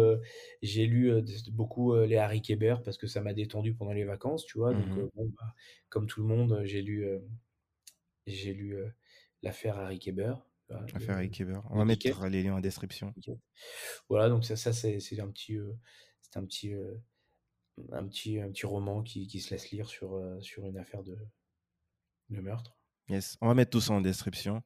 j'ai 0.62 0.86
lu, 0.86 1.12
beaucoup, 1.52 1.96
les 1.96 2.16
Harry 2.16 2.42
Kéber 2.42 2.76
parce 2.84 2.98
que 2.98 3.06
ça 3.06 3.20
m'a 3.20 3.34
détendu 3.34 3.74
pendant 3.74 3.92
les 3.92 4.04
vacances, 4.04 4.44
tu 4.46 4.58
vois? 4.58 4.74
Donc 4.74 4.94
mmh 4.94 5.08
bon, 5.14 5.32
bah, 5.38 5.54
comme 5.88 6.06
tout 6.06 6.20
le 6.22 6.28
monde, 6.28 6.60
j'ai 6.64 6.82
lu, 6.82 7.06
j'ai 8.28 8.54
lu, 8.54 8.76
l'affaire 9.42 9.76
Harry 9.78 9.98
Kéber. 9.98 10.34
Affaire 10.70 11.16
Harry 11.16 11.30
Kéber. 11.30 11.60
On 11.70 11.78
va 11.78 11.84
mettre 11.84 12.26
les 12.26 12.42
liens 12.42 12.56
en 12.56 12.60
description. 12.60 13.14
Voilà, 14.08 14.28
donc 14.28 14.44
ça 14.44 14.56
ça 14.56 14.72
c'est 14.72 14.96
un 15.20 15.30
petit, 15.30 15.56
c'est 16.20 16.36
un 16.36 16.44
petit, 16.44 16.72
un 17.92 18.06
petit 18.06 18.38
un 18.40 18.50
petit 18.50 18.66
roman 18.66 19.02
qui 19.02 19.26
qui 19.26 19.40
se 19.40 19.50
laisse 19.50 19.70
lire 19.70 19.88
sur, 19.88 20.20
sur 20.40 20.66
une 20.66 20.78
affaire 20.78 21.02
de 21.02 21.16
de 22.30 22.40
meurtre. 22.40 22.76
Yes, 23.08 23.38
on 23.40 23.48
va 23.48 23.54
mettre 23.54 23.70
tout 23.70 23.80
ça 23.80 23.94
en 23.94 24.00
description. 24.00 24.62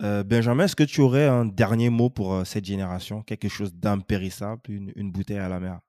Benjamin, 0.00 0.64
est-ce 0.64 0.76
que 0.76 0.84
tu 0.84 1.00
aurais 1.00 1.26
un 1.26 1.44
dernier 1.44 1.90
mot 1.90 2.10
pour, 2.10 2.46
cette 2.46 2.64
génération? 2.64 3.22
Quelque 3.22 3.48
chose 3.48 3.74
d'impérissable, 3.74 4.60
une 4.68 4.92
une 4.96 5.10
bouteille 5.10 5.38
à 5.38 5.48
la 5.48 5.60
mer? 5.60 5.80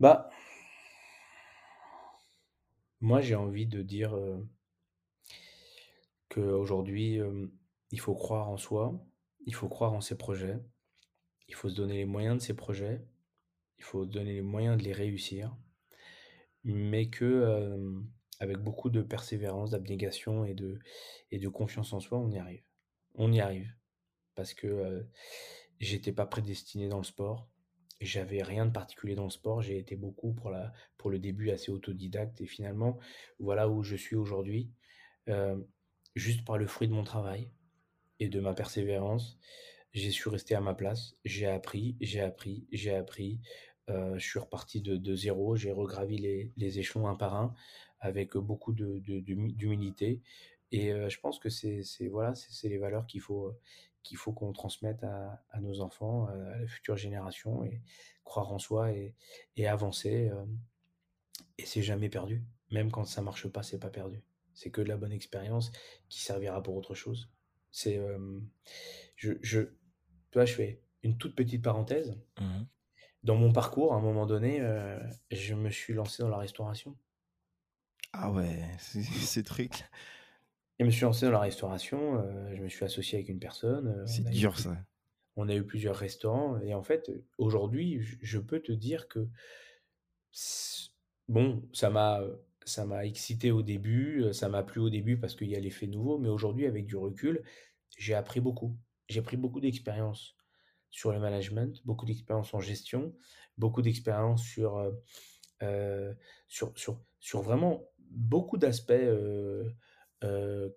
Bah 0.00 0.30
moi, 3.00 3.20
j'ai 3.20 3.34
envie 3.34 3.66
de 3.66 3.82
dire, 3.82 4.16
qu'aujourd'hui, 6.36 7.18
il 7.90 8.00
faut 8.00 8.14
croire 8.14 8.48
en 8.48 8.58
soi, 8.58 8.94
il 9.46 9.54
faut 9.54 9.68
croire 9.68 9.92
en 9.94 10.00
ses 10.00 10.16
projets, 10.16 10.58
il 11.48 11.54
faut 11.54 11.68
se 11.68 11.74
donner 11.74 11.96
les 11.96 12.04
moyens 12.04 12.36
de 12.36 12.42
ses 12.42 12.54
projets, 12.54 13.04
il 13.78 13.84
faut 13.84 14.04
se 14.04 14.10
donner 14.10 14.34
les 14.34 14.42
moyens 14.42 14.76
de 14.76 14.82
les 14.82 14.92
réussir, 14.92 15.56
mais 16.64 17.08
que, 17.08 17.78
avec 18.40 18.58
beaucoup 18.58 18.90
de 18.90 19.02
persévérance, 19.02 19.70
d'abnégation 19.70 20.44
et 20.44 20.54
de 20.54 20.78
et 21.30 21.38
de 21.38 21.48
confiance 21.48 21.92
en 21.92 22.00
soi, 22.00 22.18
on 22.18 22.30
y 22.30 22.38
arrive. 22.38 22.64
On 23.14 23.32
y 23.32 23.40
arrive 23.40 23.74
parce 24.34 24.52
que, 24.52 25.06
j'étais 25.80 26.12
pas 26.12 26.26
prédestiné 26.26 26.88
dans 26.88 26.98
le 26.98 27.04
sport, 27.04 27.48
j'avais 28.00 28.42
rien 28.42 28.66
de 28.66 28.72
particulier 28.72 29.14
dans 29.14 29.24
le 29.24 29.30
sport, 29.30 29.62
j'ai 29.62 29.78
été 29.78 29.96
beaucoup 29.96 30.32
pour 30.34 30.50
la 30.50 30.72
pour 30.98 31.10
le 31.10 31.18
début 31.18 31.50
assez 31.50 31.70
autodidacte 31.70 32.40
et 32.40 32.46
finalement, 32.46 32.98
voilà 33.38 33.68
où 33.68 33.82
je 33.82 33.96
suis 33.96 34.16
aujourd'hui, 34.16 34.70
juste 36.16 36.44
par 36.44 36.58
le 36.58 36.66
fruit 36.66 36.88
de 36.88 36.94
mon 36.94 37.04
travail 37.04 37.50
et 38.18 38.28
de 38.28 38.40
ma 38.40 38.54
persévérance. 38.54 39.38
J'ai 39.92 40.10
su 40.10 40.28
rester 40.28 40.54
à 40.54 40.60
ma 40.60 40.74
place, 40.74 41.14
j'ai 41.24 41.46
appris, 41.46 41.96
j'ai 42.00 42.20
appris, 42.20 42.66
j'ai 42.72 42.94
appris, 42.94 43.40
je 43.88 44.18
suis 44.18 44.38
reparti 44.38 44.82
de, 44.82 45.14
zéro, 45.14 45.56
j'ai 45.56 45.72
regravi 45.72 46.52
les, 46.56 46.78
échelons 46.78 47.06
un 47.06 47.14
par 47.14 47.34
un 47.34 47.54
avec 48.00 48.36
beaucoup 48.36 48.72
d'humilité. 48.72 50.22
Et 50.72 50.90
je 51.08 51.20
pense 51.20 51.38
que 51.38 51.48
c'est 51.48 51.82
les 52.64 52.78
valeurs 52.78 53.06
qu'il 53.06 53.20
faut 53.20 54.32
qu'on 54.34 54.52
transmette 54.52 55.02
à, 55.04 55.60
nos 55.60 55.80
enfants, 55.80 56.26
à 56.26 56.58
la 56.60 56.66
future 56.66 56.96
génération, 56.96 57.64
et 57.64 57.80
croire 58.24 58.52
en 58.52 58.58
soi 58.58 58.92
et, 58.92 59.14
et 59.56 59.66
avancer. 59.66 60.30
et 61.58 61.64
c'est 61.64 61.82
jamais 61.82 62.08
perdu. 62.10 62.44
Même 62.70 62.90
quand 62.90 63.04
ça 63.04 63.22
marche 63.22 63.48
pas, 63.48 63.62
c'est 63.62 63.78
pas 63.78 63.90
perdu. 63.90 64.22
C'est 64.56 64.70
que 64.70 64.80
de 64.80 64.88
la 64.88 64.96
bonne 64.96 65.12
expérience 65.12 65.70
qui 66.08 66.20
servira 66.20 66.60
pour 66.62 66.74
autre 66.74 66.94
chose. 66.94 67.30
C'est, 67.70 68.00
je, 69.14 69.34
je, 69.42 69.60
tu 69.60 69.70
vois, 70.34 70.46
je 70.46 70.54
fais 70.54 70.82
une 71.04 71.16
toute 71.16 71.36
petite 71.36 71.62
parenthèse. 71.62 72.18
Mmh 72.40 72.64
dans 73.26 73.34
mon 73.36 73.52
parcours, 73.52 73.92
à 73.92 73.96
un 73.96 74.00
moment 74.00 74.24
donné, 74.24 74.62
je 75.32 75.54
me 75.54 75.68
suis 75.68 75.92
lancé 75.92 76.22
dans 76.22 76.28
la 76.28 76.38
restauration. 76.38 76.96
Ah 78.12 78.30
ouais, 78.30 78.64
c'est 78.78 79.42
truc. 79.44 79.84
Je 80.78 80.84
me 80.84 80.90
suis 80.90 81.02
lancé 81.02 81.26
dans 81.26 81.32
la 81.32 81.40
restauration, 81.40 82.22
je 82.54 82.62
me 82.62 82.68
suis 82.68 82.84
associé 82.84 83.18
avec 83.18 83.28
une 83.28 83.40
personne. 83.40 84.06
c'est 84.06 84.24
dur 84.30 84.58
ça. 84.58 84.76
On 85.34 85.48
a 85.50 85.54
eu 85.54 85.64
plusieurs 85.64 85.96
restaurants 85.96 86.58
et 86.60 86.72
en 86.72 86.82
fait, 86.82 87.10
aujourd'hui, 87.36 88.00
je 88.22 88.38
peux 88.38 88.60
te 88.60 88.72
dire 88.72 89.08
que 89.08 89.28
bon, 91.28 91.68
ça 91.74 91.90
m'a 91.90 92.22
ça 92.66 92.84
m'a 92.84 93.06
excité 93.06 93.52
au 93.52 93.62
début, 93.62 94.26
ça 94.32 94.48
m'a 94.48 94.64
plu 94.64 94.80
au 94.80 94.90
début 94.90 95.18
parce 95.18 95.36
qu'il 95.36 95.48
y 95.48 95.56
a 95.56 95.60
l'effet 95.60 95.86
nouveau, 95.86 96.18
mais 96.18 96.28
aujourd'hui, 96.28 96.66
avec 96.66 96.84
du 96.84 96.96
recul, 96.96 97.42
j'ai 97.96 98.14
appris 98.14 98.40
beaucoup. 98.40 98.76
J'ai 99.08 99.22
pris 99.22 99.36
beaucoup 99.36 99.60
d'expérience 99.60 100.36
sur 100.90 101.12
le 101.12 101.20
management, 101.20 101.80
beaucoup 101.86 102.06
d'expérience 102.06 102.52
en 102.54 102.60
gestion, 102.60 103.14
beaucoup 103.56 103.82
d'expérience 103.82 104.42
sur, 104.42 104.92
sur, 106.48 106.76
sur, 106.76 107.00
sur, 107.20 107.40
vraiment 107.42 107.84
beaucoup 108.10 108.58
d'aspects 108.58 108.92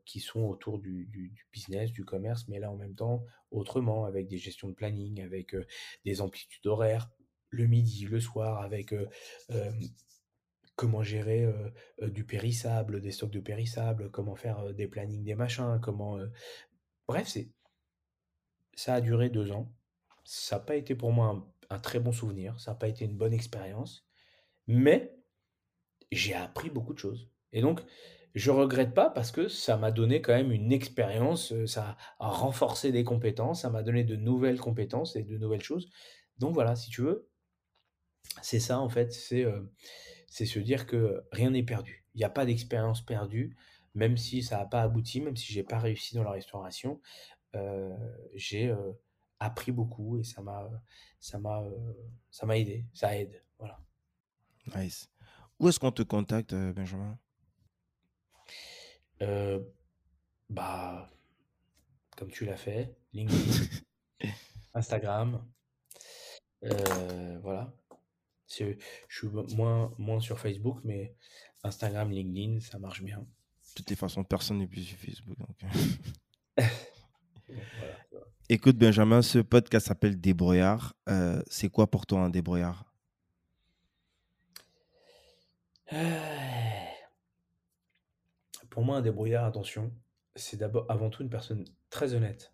qui 0.05 0.19
sont 0.19 0.41
autour 0.41 0.77
du, 0.77 1.09
business, 1.51 1.91
du 1.91 2.05
commerce, 2.05 2.47
mais 2.47 2.59
là 2.59 2.71
en 2.71 2.77
même 2.77 2.93
temps 2.93 3.25
autrement, 3.49 4.05
avec 4.05 4.27
des 4.27 4.37
gestions 4.37 4.69
de 4.69 4.75
planning, 4.75 5.21
avec 5.21 5.55
des 6.05 6.21
amplitudes 6.21 6.67
horaires, 6.67 7.09
le 7.49 7.65
midi, 7.65 8.05
le 8.05 8.19
soir, 8.19 8.61
avec 8.61 8.93
comment 10.79 11.03
gérer 11.03 11.45
du 12.01 12.23
périssable, 12.23 13.01
des 13.01 13.11
stocks 13.11 13.31
de 13.31 13.41
périssable, 13.41 14.09
comment 14.11 14.37
faire 14.37 14.73
des 14.73 14.87
plannings 14.87 15.25
des 15.25 15.35
machins, 15.35 15.77
comment... 15.83 16.17
Bref, 17.05 17.27
c'est 17.27 17.49
ça 18.79 18.93
a 18.93 19.01
duré 19.01 19.29
deux 19.29 19.51
ans. 19.51 19.73
Ça 20.23 20.55
n'a 20.55 20.61
pas 20.61 20.77
été 20.77 20.95
pour 20.95 21.11
moi 21.11 21.45
un, 21.69 21.79
très 21.79 21.99
bon 21.99 22.13
souvenir, 22.13 22.57
ça 22.61 22.71
n'a 22.71 22.75
pas 22.75 22.87
été 22.87 23.03
une 23.03 23.17
bonne 23.17 23.33
expérience, 23.33 24.07
mais 24.67 25.13
j'ai 26.13 26.33
appris 26.33 26.69
beaucoup 26.69 26.93
de 26.93 26.99
choses. 26.99 27.29
Et 27.51 27.61
donc, 27.61 27.81
je 28.35 28.51
regrette 28.51 28.93
pas 28.93 29.09
parce 29.09 29.31
que 29.31 29.49
ça 29.49 29.75
m'a 29.75 29.91
donné 29.91 30.21
quand 30.21 30.33
même 30.33 30.53
une 30.53 30.71
expérience, 30.71 31.53
ça 31.65 31.97
a 32.19 32.29
renforcé 32.29 32.93
des 32.93 33.03
compétences, 33.03 33.63
ça 33.63 33.69
m'a 33.69 33.83
donné 33.83 34.05
de 34.05 34.15
nouvelles 34.15 34.61
compétences 34.61 35.17
et 35.17 35.23
de 35.23 35.37
nouvelles 35.37 35.63
choses. 35.63 35.89
Donc 36.37 36.53
voilà, 36.53 36.77
si 36.77 36.89
tu 36.89 37.01
veux, 37.01 37.27
c'est 38.41 38.61
ça 38.61 38.79
en 38.79 38.87
fait, 38.87 39.11
c'est 39.11 39.45
c'est 40.29 40.45
se 40.45 40.59
dire 40.59 40.85
que 40.85 41.23
rien 41.31 41.51
n'est 41.51 41.63
perdu. 41.63 42.05
Il 42.15 42.19
n'y 42.19 42.23
a 42.23 42.29
pas 42.29 42.45
d'expérience 42.45 43.01
perdue, 43.05 43.55
même 43.95 44.17
si 44.17 44.43
ça 44.43 44.57
n'a 44.57 44.65
pas 44.65 44.81
abouti, 44.81 45.21
même 45.21 45.35
si 45.35 45.51
j'ai 45.51 45.63
pas 45.63 45.79
réussi 45.79 46.15
dans 46.15 46.23
la 46.23 46.31
restauration, 46.31 47.01
j'ai 48.35 48.73
appris 49.39 49.71
beaucoup 49.71 50.17
et 50.19 50.23
ça 50.23 50.41
m'a 50.41 50.69
ça 51.19 51.39
m'a 51.39 51.63
ça 52.29 52.45
m'a 52.45 52.57
aidé, 52.57 52.85
ça 52.93 53.17
aide, 53.17 53.43
voilà. 53.57 53.79
Nice. 54.75 55.09
Où 55.59 55.67
est-ce 55.67 55.79
qu'on 55.79 55.91
te 55.91 56.03
contacte, 56.03 56.53
Benjamin? 56.53 57.17
Bah, 60.49 61.11
comme 62.17 62.31
tu 62.31 62.45
l'as 62.45 62.57
fait, 62.57 62.95
LinkedIn, 63.13 63.65
Instagram, 64.73 65.45
voilà. 66.61 67.73
Je 68.49 68.75
suis 69.09 69.27
moins, 69.27 69.93
moins 69.97 70.19
sur 70.19 70.39
Facebook, 70.39 70.79
mais 70.83 71.15
Instagram, 71.63 72.11
LinkedIn, 72.11 72.59
ça 72.59 72.79
marche 72.79 73.03
bien. 73.03 73.19
De 73.19 73.25
toutes 73.75 73.89
les 73.89 73.95
façons, 73.95 74.23
personne 74.23 74.57
n'est 74.57 74.67
plus 74.67 74.83
sur 74.83 74.97
Facebook. 74.97 75.37
Euh. 76.59 76.63
Écoute, 78.49 78.77
Benjamin, 78.77 79.21
ce 79.21 79.39
podcast 79.39 79.87
s'appelle 79.87 80.19
Débrouillard. 80.19 80.95
Euh, 81.07 81.41
c'est 81.47 81.69
quoi 81.69 81.89
pour 81.89 82.05
toi 82.07 82.21
un 82.21 82.29
débrouillard? 82.29 82.85
Pour 88.69 88.83
moi, 88.83 88.97
un 88.97 89.01
débrouillard, 89.01 89.45
attention, 89.45 89.91
c'est 90.35 90.57
d'abord 90.57 90.85
avant 90.89 91.09
tout 91.09 91.23
une 91.23 91.29
personne 91.29 91.65
très 91.89 92.13
honnête. 92.13 92.53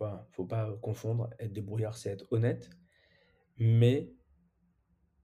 Il 0.00 0.06
ne 0.06 0.18
faut 0.30 0.44
pas 0.44 0.70
confondre. 0.82 1.30
Être 1.38 1.52
débrouillard, 1.52 1.96
c'est 1.96 2.10
être 2.10 2.30
honnête. 2.32 2.68
Mais 3.56 4.12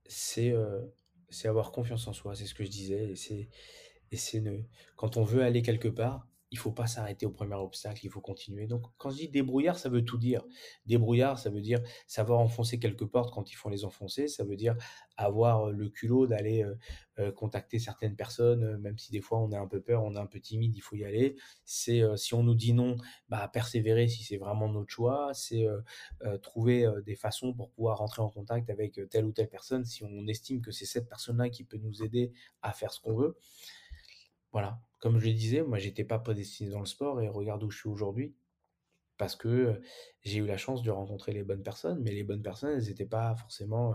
c'est 0.09 0.53
avoir 1.45 1.71
confiance 1.71 2.07
en 2.07 2.13
soi, 2.13 2.35
c'est 2.35 2.45
ce 2.45 2.53
que 2.53 2.63
je 2.63 2.69
disais. 2.69 3.11
Et 3.11 3.15
c'est, 3.15 3.49
et 4.11 4.17
c'est 4.17 4.43
quand 4.95 5.17
on 5.17 5.23
veut 5.23 5.43
aller 5.43 5.61
quelque 5.61 5.89
part, 5.89 6.27
il 6.51 6.57
faut 6.57 6.71
pas 6.71 6.87
s'arrêter 6.87 7.25
au 7.25 7.31
premier 7.31 7.55
obstacle, 7.55 8.03
il 8.03 8.09
faut 8.09 8.21
continuer. 8.21 8.65
Donc, 8.65 8.83
quand 8.97 9.09
je 9.11 9.17
dis 9.17 9.29
débrouillard, 9.29 9.77
ça 9.77 9.89
veut 9.89 10.03
tout 10.03 10.17
dire. 10.17 10.43
Débrouillard, 10.85 11.37
ça 11.37 11.49
veut 11.49 11.61
dire 11.61 11.79
savoir 12.07 12.39
enfoncer 12.39 12.79
quelques 12.79 13.05
portes 13.05 13.33
quand 13.33 13.51
il 13.51 13.55
faut 13.55 13.69
les 13.69 13.85
enfoncer. 13.85 14.27
Ça 14.27 14.43
veut 14.43 14.55
dire 14.55 14.75
avoir 15.15 15.69
le 15.71 15.89
culot 15.89 16.25
d'aller 16.25 16.65
contacter 17.35 17.79
certaines 17.79 18.15
personnes, 18.15 18.77
même 18.77 18.97
si 18.97 19.11
des 19.11 19.19
fois 19.19 19.39
on 19.39 19.51
a 19.51 19.59
un 19.59 19.67
peu 19.67 19.81
peur, 19.81 20.03
on 20.03 20.15
est 20.15 20.19
un 20.19 20.25
peu 20.25 20.39
timide, 20.39 20.75
il 20.75 20.79
faut 20.79 20.95
y 20.95 21.03
aller. 21.03 21.35
C'est 21.65 22.01
si 22.15 22.33
on 22.33 22.43
nous 22.43 22.55
dit 22.55 22.73
non, 22.73 22.95
bah 23.27 23.47
persévérer 23.51 24.07
si 24.07 24.23
c'est 24.23 24.37
vraiment 24.37 24.69
notre 24.69 24.89
choix. 24.89 25.31
C'est 25.33 25.67
trouver 26.41 26.89
des 27.05 27.15
façons 27.15 27.53
pour 27.53 27.69
pouvoir 27.69 27.99
rentrer 27.99 28.21
en 28.21 28.29
contact 28.29 28.69
avec 28.69 28.99
telle 29.09 29.25
ou 29.25 29.33
telle 29.33 29.49
personne 29.49 29.85
si 29.85 30.03
on 30.03 30.27
estime 30.27 30.61
que 30.61 30.71
c'est 30.71 30.85
cette 30.85 31.07
personne-là 31.07 31.49
qui 31.49 31.63
peut 31.63 31.77
nous 31.77 32.01
aider 32.01 32.31
à 32.61 32.71
faire 32.71 32.91
ce 32.91 33.01
qu'on 33.01 33.13
veut. 33.13 33.37
Voilà, 34.51 34.81
comme 34.99 35.19
je 35.19 35.27
le 35.27 35.33
disais, 35.33 35.61
moi 35.61 35.77
j'étais 35.77 36.03
pas 36.03 36.19
prédestiné 36.19 36.69
dans 36.69 36.79
le 36.79 36.85
sport 36.85 37.21
et 37.21 37.27
regarde 37.27 37.63
où 37.63 37.69
je 37.69 37.77
suis 37.77 37.89
aujourd'hui. 37.89 38.35
Parce 39.17 39.35
que 39.35 39.81
j'ai 40.23 40.39
eu 40.39 40.45
la 40.45 40.55
chance 40.55 40.81
de 40.81 40.91
rencontrer 40.91 41.33
les 41.33 41.43
bonnes 41.43 41.61
personnes, 41.61 42.01
mais 42.01 42.11
les 42.11 42.23
bonnes 42.23 42.41
personnes, 42.41 42.77
elles 42.77 42.87
n'étaient 42.87 43.05
pas 43.05 43.35
forcément 43.35 43.93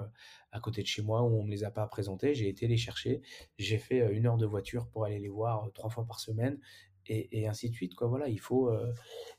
à 0.52 0.60
côté 0.60 0.82
de 0.82 0.86
chez 0.86 1.00
moi 1.00 1.22
où 1.22 1.38
on 1.38 1.42
ne 1.42 1.46
me 1.46 1.50
les 1.50 1.64
a 1.64 1.70
pas 1.70 1.86
présentées. 1.86 2.34
J'ai 2.34 2.46
été 2.46 2.66
les 2.66 2.76
chercher. 2.76 3.22
J'ai 3.56 3.78
fait 3.78 4.06
une 4.14 4.26
heure 4.26 4.36
de 4.36 4.44
voiture 4.44 4.86
pour 4.86 5.06
aller 5.06 5.18
les 5.18 5.30
voir 5.30 5.70
trois 5.72 5.88
fois 5.88 6.04
par 6.06 6.20
semaine 6.20 6.60
et, 7.06 7.48
ainsi 7.48 7.70
de 7.70 7.74
suite. 7.74 7.94
Quoi. 7.94 8.08
Voilà, 8.08 8.28
il 8.28 8.38
faut, 8.38 8.70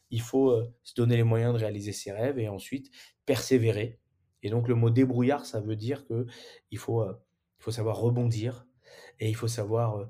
il 0.09 0.21
faut 0.21 0.59
se 0.81 0.95
donner 0.95 1.17
les 1.17 1.23
moyens 1.23 1.53
de 1.53 1.59
réaliser 1.59 1.91
ses 1.91 2.11
rêves 2.11 2.39
et 2.39 2.49
ensuite 2.49 2.89
persévérer. 3.27 3.99
Et 4.41 4.49
donc 4.49 4.67
le 4.67 4.73
mot 4.73 4.89
débrouillard, 4.89 5.45
ça 5.45 5.61
veut 5.61 5.75
dire 5.75 6.07
que 6.07 6.25
il 6.71 6.79
faut, 6.79 7.05
il 7.05 7.63
faut 7.63 7.71
savoir 7.71 7.97
rebondir 7.97 8.65
et 9.19 9.29
il 9.29 9.35
faut 9.35 9.47
savoir 9.47 10.09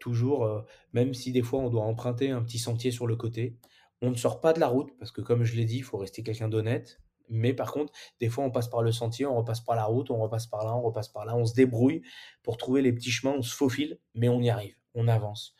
toujours, 0.00 0.64
même 0.92 1.14
si 1.14 1.32
des 1.32 1.42
fois 1.42 1.60
on 1.60 1.70
doit 1.70 1.82
emprunter 1.82 2.30
un 2.30 2.42
petit 2.42 2.58
sentier 2.58 2.90
sur 2.90 3.06
le 3.06 3.16
côté, 3.16 3.56
on 4.02 4.10
ne 4.10 4.16
sort 4.16 4.40
pas 4.40 4.52
de 4.52 4.60
la 4.60 4.68
route 4.68 4.90
parce 4.98 5.10
que 5.10 5.20
comme 5.20 5.44
je 5.44 5.56
l'ai 5.56 5.64
dit, 5.64 5.78
il 5.78 5.82
faut 5.84 5.96
rester 5.96 6.22
quelqu'un 6.22 6.48
d'honnête. 6.48 7.00
Mais 7.28 7.52
par 7.52 7.72
contre, 7.72 7.92
des 8.20 8.28
fois 8.28 8.44
on 8.44 8.50
passe 8.50 8.68
par 8.68 8.82
le 8.82 8.92
sentier, 8.92 9.26
on 9.26 9.36
repasse 9.36 9.60
par 9.60 9.74
la 9.74 9.84
route, 9.84 10.10
on 10.10 10.18
repasse 10.18 10.46
par 10.46 10.64
là, 10.64 10.76
on 10.76 10.82
repasse 10.82 11.08
par 11.08 11.24
là, 11.24 11.36
on 11.36 11.44
se 11.44 11.54
débrouille 11.54 12.02
pour 12.42 12.56
trouver 12.56 12.82
les 12.82 12.92
petits 12.92 13.10
chemins, 13.10 13.34
on 13.36 13.42
se 13.42 13.54
faufile, 13.54 13.98
mais 14.14 14.28
on 14.28 14.40
y 14.40 14.50
arrive, 14.50 14.76
on 14.94 15.08
avance. 15.08 15.54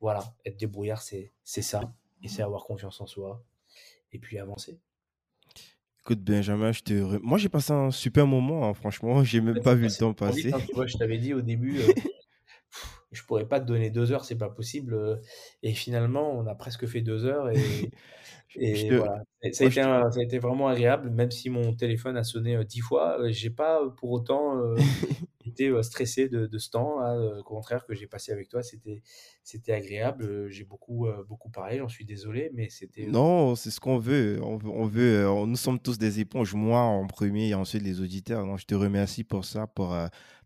Voilà, 0.00 0.34
être 0.46 0.58
débrouillard, 0.58 1.02
c'est 1.02 1.32
ça. 1.44 1.92
Et 2.22 2.28
c'est 2.28 2.42
avoir 2.42 2.64
confiance 2.64 3.00
en 3.00 3.06
soi. 3.06 3.44
Et 4.12 4.18
puis 4.18 4.38
avancer. 4.38 4.80
Écoute, 6.00 6.20
Benjamin, 6.20 6.72
je 6.72 6.80
te 6.80 7.18
moi 7.18 7.36
j'ai 7.36 7.50
passé 7.50 7.72
un 7.72 7.90
super 7.90 8.26
moment, 8.26 8.66
hein, 8.66 8.74
franchement, 8.74 9.22
j'ai 9.24 9.42
même 9.42 9.60
pas 9.60 9.74
vu 9.74 9.84
le 9.84 9.92
temps 9.92 10.14
passer. 10.14 10.52
Hein, 10.52 10.86
je 10.86 10.96
t'avais 10.96 11.18
dit 11.18 11.34
au 11.34 11.42
début, 11.42 11.78
je 13.12 13.22
pourrais 13.24 13.46
pas 13.46 13.60
te 13.60 13.66
donner 13.66 13.90
deux 13.90 14.12
heures, 14.12 14.24
c'est 14.24 14.38
pas 14.38 14.50
possible. 14.50 14.94
Euh, 14.94 15.16
et 15.62 15.72
finalement, 15.72 16.30
on 16.30 16.46
a 16.46 16.54
presque 16.54 16.86
fait 16.86 17.00
deux 17.00 17.24
heures 17.24 17.50
et, 17.50 17.90
voilà. 18.90 19.22
Ça 19.52 19.64
a, 19.64 20.22
été 20.22 20.38
vraiment 20.38 20.68
agréable, 20.68 21.08
même 21.10 21.30
si 21.30 21.50
mon 21.50 21.72
téléphone 21.72 22.16
a 22.16 22.24
sonné 22.24 22.56
euh, 22.56 22.64
dix 22.64 22.80
fois. 22.80 23.20
Euh, 23.20 23.30
j'ai 23.30 23.50
pas 23.50 23.80
pour 23.96 24.10
autant 24.10 24.56
été 25.46 25.72
stressé 25.82 26.28
de, 26.28 26.58
ce 26.58 26.70
temps. 26.70 26.98
Au 27.38 27.42
contraire, 27.44 27.86
que 27.86 27.94
j'ai 27.94 28.06
passé 28.08 28.32
avec 28.32 28.48
toi, 28.48 28.62
c'était 28.62 29.02
c'était 29.44 29.72
agréable. 29.72 30.48
J'ai 30.48 30.64
beaucoup 30.64 31.06
beaucoup 31.28 31.48
parlé. 31.48 31.78
J'en 31.78 31.88
suis 31.88 32.04
désolé, 32.04 32.50
mais 32.52 32.68
c'était. 32.70 33.06
Non, 33.06 33.54
c'est 33.54 33.70
ce 33.70 33.78
qu'on 33.78 33.98
veut. 33.98 34.40
On 34.42 34.56
veut, 34.56 34.68
on 34.68 34.86
veut 34.86 35.46
nous 35.46 35.56
sommes 35.56 35.78
tous 35.78 35.98
des 35.98 36.18
éponges. 36.18 36.54
Moi 36.54 36.80
en 36.80 37.06
premier 37.06 37.48
et 37.50 37.54
ensuite 37.54 37.82
les 37.82 38.00
auditeurs. 38.00 38.44
Donc, 38.44 38.58
je 38.58 38.66
te 38.66 38.74
remercie 38.74 39.22
pour 39.22 39.44
ça, 39.44 39.68
pour 39.68 39.96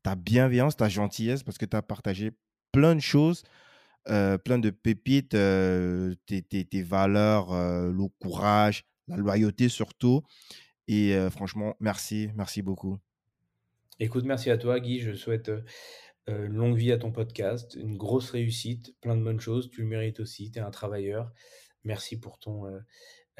ta 0.03 0.15
bienveillance, 0.15 0.77
ta 0.77 0.91
gentillesse, 0.91 1.43
parce 1.43 1.57
que 1.57 1.65
tu 1.65 1.77
as 1.77 1.83
partagé 1.83 2.33
plein 2.75 2.95
de 2.95 3.01
choses, 3.01 3.45
euh, 4.09 4.37
plein 4.37 4.59
de 4.59 4.71
pépites, 4.71 5.35
euh, 5.35 6.15
tes, 6.27 6.43
tes, 6.43 6.83
valeurs, 6.83 7.53
euh, 7.53 7.91
le 7.91 8.09
courage, 8.19 8.85
la 9.09 9.17
loyauté 9.17 9.69
surtout. 9.69 10.23
Et 10.87 11.17
franchement, 11.31 11.77
merci, 11.81 12.29
merci 12.35 12.61
beaucoup. 12.61 12.99
Écoute, 14.01 14.25
merci 14.25 14.51
à 14.51 14.59
toi, 14.59 14.81
Guy. 14.81 15.01
Je 15.01 15.15
souhaite 15.15 15.51
longue 16.27 16.77
vie 16.77 16.93
à 16.93 16.99
ton 16.99 17.11
podcast, 17.11 17.75
une 17.75 17.97
grosse 17.97 18.31
réussite, 18.31 18.95
plein 19.01 19.17
de 19.17 19.23
bonnes 19.23 19.41
choses. 19.41 19.71
Tu 19.71 19.81
le 19.81 19.87
mérites 19.87 20.21
aussi. 20.21 20.51
Tu 20.51 20.59
es 20.59 20.63
un 20.63 20.71
travailleur. 20.71 21.33
Merci 21.85 22.21
pour 22.21 22.39
ton, 22.39 22.65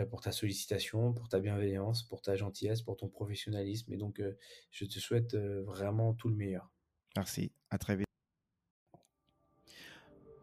pour 0.09 0.23
ta 0.23 0.33
sollicitation, 0.33 1.13
pour 1.13 1.29
ta 1.29 1.39
bienveillance, 1.39 2.03
pour 2.03 2.23
ta 2.23 2.35
gentillesse, 2.35 2.81
pour 2.81 2.97
ton 2.97 3.09
professionnalisme. 3.09 3.93
Et 3.93 3.99
donc, 3.99 4.23
je 4.71 4.85
te 4.87 4.99
souhaite 4.99 5.37
vraiment 5.37 6.15
tout 6.15 6.31
le 6.31 6.37
meilleur. 6.37 6.73
Merci. 7.15 7.53
À 7.69 7.77
très 7.77 7.97
vite. 7.97 8.07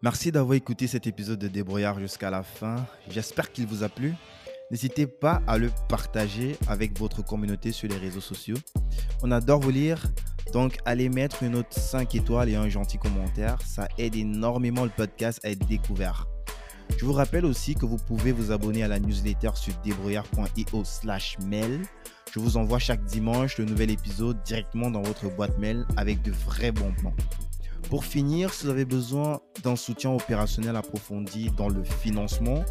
Merci 0.04 0.32
d'avoir 0.32 0.56
écouté 0.56 0.88
cet 0.88 1.06
épisode 1.06 1.38
de 1.38 1.48
Débrouillard 1.48 2.00
jusqu'à 2.00 2.32
la 2.32 2.42
fin. 2.42 2.88
J'espère 3.08 3.52
qu'il 3.52 3.68
vous 3.68 3.84
a 3.84 3.90
plu. 3.90 4.16
N'hésitez 4.72 5.06
pas 5.06 5.44
à 5.46 5.60
le 5.60 5.70
partager 5.90 6.58
avec 6.68 6.98
votre 6.98 7.24
communauté 7.24 7.72
sur 7.72 7.88
les 7.88 7.98
réseaux 7.98 8.20
sociaux. 8.20 8.58
On 9.22 9.30
adore 9.30 9.60
vous 9.60 9.70
lire, 9.70 10.04
donc 10.54 10.80
allez 10.86 11.08
mettre 11.08 11.44
une 11.44 11.52
note 11.52 11.72
5 11.72 12.16
étoiles 12.16 12.50
et 12.50 12.56
un 12.56 12.68
gentil 12.68 12.98
commentaire. 12.98 13.62
Ça 13.64 13.88
aide 14.00 14.16
énormément 14.16 14.86
le 14.86 14.90
podcast 14.90 15.40
à 15.44 15.52
être 15.52 15.68
découvert. 15.68 16.26
Je 16.98 17.06
vous 17.06 17.14
rappelle 17.14 17.46
aussi 17.46 17.76
que 17.76 17.86
vous 17.86 17.98
pouvez 17.98 18.32
vous 18.32 18.52
abonner 18.52 18.82
à 18.82 18.88
la 18.88 19.00
newsletter 19.00 19.52
sur 19.54 19.74
débrouillard.io 19.84 20.84
slash 20.84 21.38
mail. 21.46 21.82
Je 22.34 22.40
vous 22.40 22.58
envoie 22.58 22.80
chaque 22.80 23.04
dimanche 23.04 23.60
le 23.60 23.66
nouvel 23.66 23.92
épisode 23.92 24.42
directement 24.42 24.90
dans 24.90 25.04
votre 25.04 25.30
boîte 25.30 25.60
mail 25.60 25.86
avec 25.96 26.24
de 26.24 26.32
vrais 26.32 26.72
bons 26.72 26.94
plans. 26.94 27.14
Pour 27.90 28.06
finir, 28.06 28.54
si 28.54 28.64
vous 28.64 28.70
avez 28.70 28.86
besoin 28.86 29.42
d'un 29.64 29.76
soutien 29.76 30.12
opérationnel 30.12 30.76
approfondi 30.76 31.50
dans 31.52 31.70
le 31.70 31.84
financement, 31.84 32.64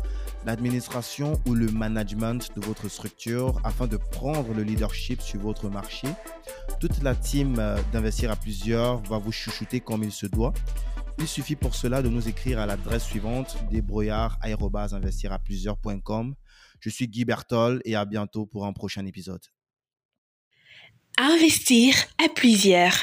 l'administration 0.47 1.41
ou 1.47 1.55
le 1.55 1.67
management 1.67 2.49
de 2.57 2.65
votre 2.65 2.89
structure 2.89 3.61
afin 3.65 3.87
de 3.87 3.97
prendre 3.97 4.55
le 4.55 4.63
leadership 4.63 5.21
sur 5.21 5.41
votre 5.41 5.69
marché, 5.69 6.09
toute 6.81 7.03
la 7.03 7.15
team 7.15 7.59
euh, 7.59 7.79
d'investir 7.93 8.31
à 8.31 8.37
plusieurs 8.37 9.03
va 9.03 9.19
vous 9.19 9.33
chouchouter 9.33 9.81
comme 9.81 10.03
il 10.03 10.13
se 10.13 10.25
doit. 10.27 10.55
Il 11.19 11.29
suffit 11.29 11.57
pour 11.57 11.75
cela 11.75 12.01
de 12.01 12.09
nous 12.09 12.29
écrire 12.29 12.59
à 12.59 12.65
l'adresse 12.67 13.05
suivante 13.05 13.59
débrouillard@investiraplusieurs.com. 13.71 16.35
Je 16.81 16.89
suis 16.89 17.09
Guy 17.09 17.27
Bertol 17.27 17.83
et 17.85 17.95
à 17.95 18.07
bientôt 18.07 18.47
pour 18.47 18.65
un 18.65 18.73
prochain 18.73 19.05
épisode. 19.05 19.43
Investir 21.19 21.95
à 22.25 22.31
plusieurs. 22.35 22.95